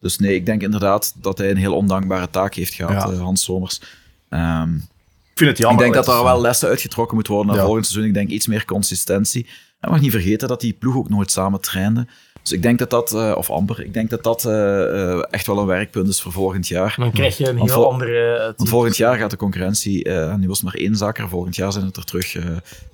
dus 0.00 0.18
nee, 0.18 0.34
ik 0.34 0.46
denk 0.46 0.62
inderdaad 0.62 1.14
dat 1.16 1.38
hij 1.38 1.50
een 1.50 1.56
heel 1.56 1.74
ondankbare 1.76 2.30
taak 2.30 2.54
heeft 2.54 2.74
gehad, 2.74 2.92
Ja. 2.92 3.10
eh, 3.16 3.20
Hans 3.20 3.44
Somers. 3.44 3.80
Ehm, 4.28 4.74
Ik 4.74 5.46
vind 5.46 5.50
het 5.50 5.58
ik 5.58 5.64
jammer. 5.64 5.82
denk 5.82 5.94
dat 5.94 6.08
er 6.08 6.24
wel 6.24 6.40
lessen 6.40 6.68
uitgetrokken 6.68 7.14
moeten 7.14 7.32
worden 7.32 7.50
naar 7.50 7.60
Ja. 7.60 7.66
volgend 7.66 7.86
seizoen. 7.86 8.08
Ik 8.08 8.14
denk 8.14 8.28
iets 8.30 8.46
meer 8.46 8.64
consistentie. 8.64 9.46
En 9.80 9.90
mag 9.90 10.00
niet 10.00 10.10
vergeten 10.10 10.48
dat 10.48 10.60
die 10.60 10.72
ploeg 10.72 10.96
ook 10.96 11.08
nooit 11.08 11.30
samen 11.30 11.60
trainde. 11.60 12.06
Dus 12.42 12.52
ik 12.52 12.62
denk 12.62 12.78
dat 12.78 12.90
dat, 12.90 13.12
eh, 13.12 13.34
of 13.36 13.50
amper, 13.50 13.84
ik 13.84 13.94
denk 13.94 14.10
dat 14.10 14.22
dat 14.22 14.44
eh, 14.44 15.12
eh, 15.12 15.22
echt 15.30 15.46
wel 15.46 15.58
een 15.58 15.66
werkpunt 15.66 16.08
is 16.08 16.20
voor 16.22 16.32
volgend 16.32 16.68
jaar. 16.68 16.94
Dan 16.98 17.12
krijg 17.12 17.36
je 17.38 17.48
een 17.48 17.56
Want 17.56 17.70
heel 17.70 17.82
vol- 17.82 17.92
andere... 17.92 18.52
Want 18.56 18.68
volgend 18.68 18.96
jaar 18.96 19.16
gaat 19.16 19.30
de 19.30 19.36
concurrentie, 19.36 20.04
eh, 20.04 20.34
nu 20.34 20.46
was 20.48 20.56
het 20.60 20.66
maar 20.66 20.74
één 20.82 20.96
zakker, 20.96 21.28
volgend 21.28 21.56
jaar 21.56 21.72
zijn 21.72 21.84
het 21.84 21.96
er 21.96 22.04
terug 22.04 22.36
eh, 22.36 22.44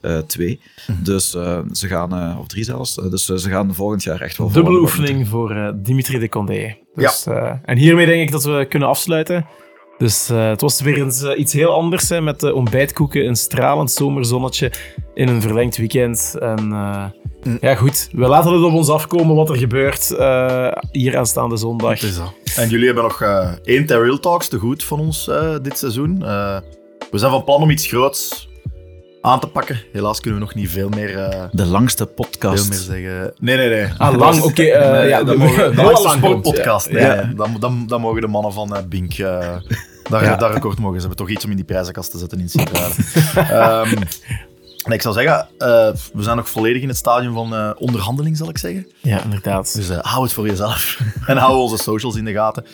eh, 0.00 0.18
twee. 0.22 0.60
Dus 1.02 1.34
eh, 1.34 1.58
ze 1.72 1.86
gaan, 1.88 2.12
eh, 2.14 2.38
of 2.40 2.46
drie 2.46 2.64
zelfs, 2.64 2.94
dus 2.94 3.24
ze 3.24 3.48
gaan 3.50 3.74
volgend 3.74 4.02
jaar 4.02 4.20
echt 4.20 4.36
wel 4.36 4.50
Dubbele 4.52 4.78
oefening 4.80 5.28
voor 5.28 5.50
eh, 5.50 5.68
Dimitri 5.74 6.18
de 6.18 6.28
Condé. 6.28 6.76
Dus, 6.94 7.26
eh, 7.26 7.52
en 7.64 7.76
hiermee 7.76 8.06
denk 8.06 8.22
ik 8.22 8.30
dat 8.30 8.44
we 8.44 8.66
kunnen 8.68 8.88
afsluiten. 8.88 9.46
Dus 9.98 10.28
eh, 10.28 10.48
het 10.48 10.60
was 10.60 10.80
weer 10.80 10.98
eens 10.98 11.22
eh, 11.22 11.38
iets 11.38 11.52
heel 11.52 11.72
anders 11.72 12.08
hè, 12.08 12.20
met 12.20 12.40
de 12.40 12.54
ontbijtkoeken, 12.54 13.26
een 13.26 13.36
stralend 13.36 13.90
zomerzonnetje 13.90 14.72
in 15.14 15.28
een 15.28 15.42
verlengd 15.42 15.76
weekend. 15.76 16.36
En 16.40 16.72
eh, 16.72 17.04
ja, 17.60 17.74
goed, 17.74 18.08
we 18.12 18.26
laten 18.26 18.52
het 18.52 18.62
op 18.62 18.72
ons 18.72 18.88
afkomen 18.88 19.36
wat 19.36 19.50
er 19.50 19.56
gebeurt 19.56 20.10
eh, 20.10 20.72
hier 20.92 21.16
aanstaande 21.16 21.56
zondag. 21.56 21.90
Het 21.90 22.02
is 22.02 22.16
dat. 22.16 22.32
En 22.56 22.68
jullie 22.68 22.86
hebben 22.86 23.04
nog 23.04 23.22
eh 23.22 23.52
één 23.64 23.86
Terrell 23.86 24.18
Talks 24.18 24.48
te 24.48 24.58
goed 24.58 24.84
van 24.84 25.00
ons 25.00 25.28
eh, 25.28 25.54
dit 25.62 25.78
seizoen. 25.78 26.22
Eh, 26.22 26.58
we 27.10 27.18
zijn 27.18 27.30
van 27.30 27.44
plan 27.44 27.62
om 27.62 27.70
iets 27.70 27.86
groots 27.86 28.45
aan 29.26 29.40
te 29.40 29.46
pakken. 29.46 29.80
Helaas 29.92 30.20
kunnen 30.20 30.40
we 30.40 30.46
nog 30.46 30.54
niet 30.54 30.70
veel 30.70 30.88
meer, 30.88 31.18
eh, 31.18 31.44
De 31.50 31.64
langste 31.66 32.04
veel 32.04 32.14
podcast. 32.14 32.68
meer 32.68 32.78
zeggen. 32.78 33.32
Nee, 33.38 33.56
nee, 33.56 33.68
nee. 33.68 33.88
Ah, 33.98 34.16
lang, 34.16 34.42
oké. 34.42 34.62
eh, 34.62 34.90
Nee, 34.92 35.08
ja, 35.08 35.22
dat 35.24 35.34
we- 35.36 35.40
mogen, 35.42 35.74
heel 35.74 35.84
dat 35.84 35.92
is 35.92 35.98
een 35.98 36.04
lang 36.04 36.20
komt, 36.20 36.46
sportpodcast. 36.46 36.88
ja. 36.90 36.92
Nee, 37.14 37.24
nee, 37.24 37.34
dan, 37.34 37.56
dan, 37.60 37.84
dan 37.86 38.00
mogen 38.00 38.20
de 38.20 38.26
mannen 38.26 38.52
van 38.52 38.76
eh, 38.76 38.82
Bink 38.88 39.16
daar, 39.16 39.62
Ja. 40.24 40.36
daar 40.36 40.52
record 40.52 40.78
mogen. 40.78 41.00
Ze 41.00 41.06
hebben 41.06 41.26
toch 41.26 41.34
iets 41.34 41.44
om 41.44 41.50
in 41.50 41.56
die 41.56 41.64
prijzenkast 41.64 42.10
te 42.10 42.18
zetten 42.18 42.40
in 42.40 42.48
Sint-Truiden. 42.48 43.04
Ehm, 43.34 44.02
en 44.84 44.92
ik 44.92 45.02
zou 45.02 45.14
zeggen, 45.14 45.48
we 46.12 46.22
zijn 46.22 46.36
nog 46.36 46.48
volledig 46.50 46.82
in 46.82 46.88
het 46.88 46.96
stadium 46.96 47.34
van 47.34 47.74
onderhandeling, 47.78 48.36
zal 48.36 48.48
ik 48.48 48.58
zeggen. 48.58 48.86
Ja, 49.02 49.22
inderdaad. 49.24 49.74
Dus 49.74 49.88
hou 49.88 50.22
het 50.22 50.32
voor 50.32 50.46
jezelf. 50.46 51.00
en 51.26 51.36
hou 51.36 51.56
onze 51.56 51.76
socials 51.76 52.16
in 52.16 52.24
de 52.24 52.32
gaten. 52.32 52.64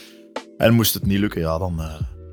En 0.56 0.74
moest 0.74 0.94
het 0.94 1.06
niet 1.06 1.18
lukken, 1.18 1.40
ja, 1.40 1.58
dan 1.58 1.80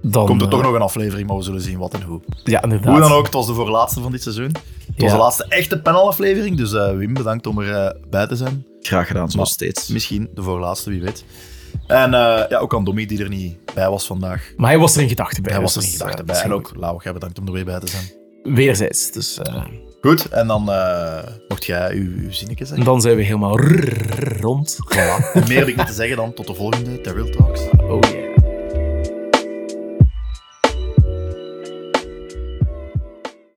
Dan, 0.02 0.26
komt 0.26 0.42
er 0.42 0.50
toch 0.50 0.60
eh, 0.60 0.66
nog 0.66 0.76
een 0.76 0.82
aflevering, 0.82 1.28
maar 1.28 1.38
we 1.38 1.44
zullen 1.44 1.62
zien 1.62 1.78
wat 1.78 1.94
en 1.94 2.02
hoe. 2.02 2.22
Ja, 2.44 2.62
inderdaad. 2.62 2.92
Hoe 2.92 3.00
dan 3.00 3.12
ook, 3.12 3.26
het 3.26 3.34
was 3.34 3.48
de 3.48 3.54
voorlaatste 3.54 4.02
van 4.02 4.12
dit 4.12 4.22
seizoen. 4.22 4.52
Het 4.94 5.02
was 5.02 5.12
de 5.12 5.18
laatste 5.18 5.46
echte 5.50 5.82
panelaflevering, 5.82 6.58
dus 6.58 6.74
eh, 6.74 6.96
Wim, 6.96 7.14
bedankt 7.14 7.48
om 7.48 7.60
erbij 7.60 7.96
bij 8.10 8.28
te 8.28 8.36
zijn. 8.36 8.66
Graag 8.80 9.08
gedaan, 9.08 9.32
zoals 9.32 9.36
Maar 9.36 9.70
steeds. 9.70 9.88
Misschien 9.88 10.30
de 10.34 10.44
voorlaatste, 10.44 10.90
wie 10.90 11.02
weet. 11.02 11.24
En 11.88 12.14
eh, 12.14 12.50
ja, 12.50 12.58
ook 12.58 12.76
aan 12.76 12.84
Dommy, 12.84 13.06
die 13.06 13.24
er 13.24 13.30
niet 13.30 13.58
bij 13.74 13.90
was 13.90 14.06
vandaag. 14.06 14.54
Maar 14.58 14.70
hij 14.70 14.80
was 14.80 14.96
er 14.96 15.02
in 15.02 15.10
gedachten 15.10 15.44
bij. 15.44 15.54
Hij 15.54 15.62
dus 15.62 15.76
was 15.76 15.84
er 15.84 15.90
in 15.90 15.98
gedachten 15.98 16.26
eh, 16.28 16.34
bij. 16.34 16.42
En 16.42 16.54
ook 16.54 16.72
Lau, 16.76 17.00
jij 17.04 17.14
bedankt 17.14 17.40
om 17.40 17.48
er 17.48 17.54
weer 17.54 17.66
bij 17.66 17.80
te 17.80 17.88
zijn. 17.88 18.04
Weerzijds. 18.44 19.12
Dus, 19.12 19.40
eh, 19.40 19.64
Goed, 20.02 20.30
en 20.30 20.48
dan 20.48 20.72
eh, 20.72 21.24
mocht 21.48 21.66
jij 21.66 21.94
uw, 21.94 22.12
uw 22.16 22.32
zinnetje 22.32 22.64
en 22.64 22.68
zeggen. 22.68 22.86
dan 22.86 23.02
zijn 23.02 23.16
we 23.16 23.24
helemaal 23.24 23.60
rrrr 23.60 24.42
rond. 24.42 24.78
Voilà. 24.94 25.48
Meer 25.48 25.58
heb 25.58 25.68
ik 25.68 25.76
niet 25.76 25.88
te 25.88 25.94
zeggen 25.94 26.18
dan. 26.18 26.34
Tot 26.34 26.48
de 26.48 26.54
volgende 26.54 27.02
Terrell 27.02 27.30
Talks. 27.30 27.62
Oh 27.90 28.00
yeah. 28.02 28.29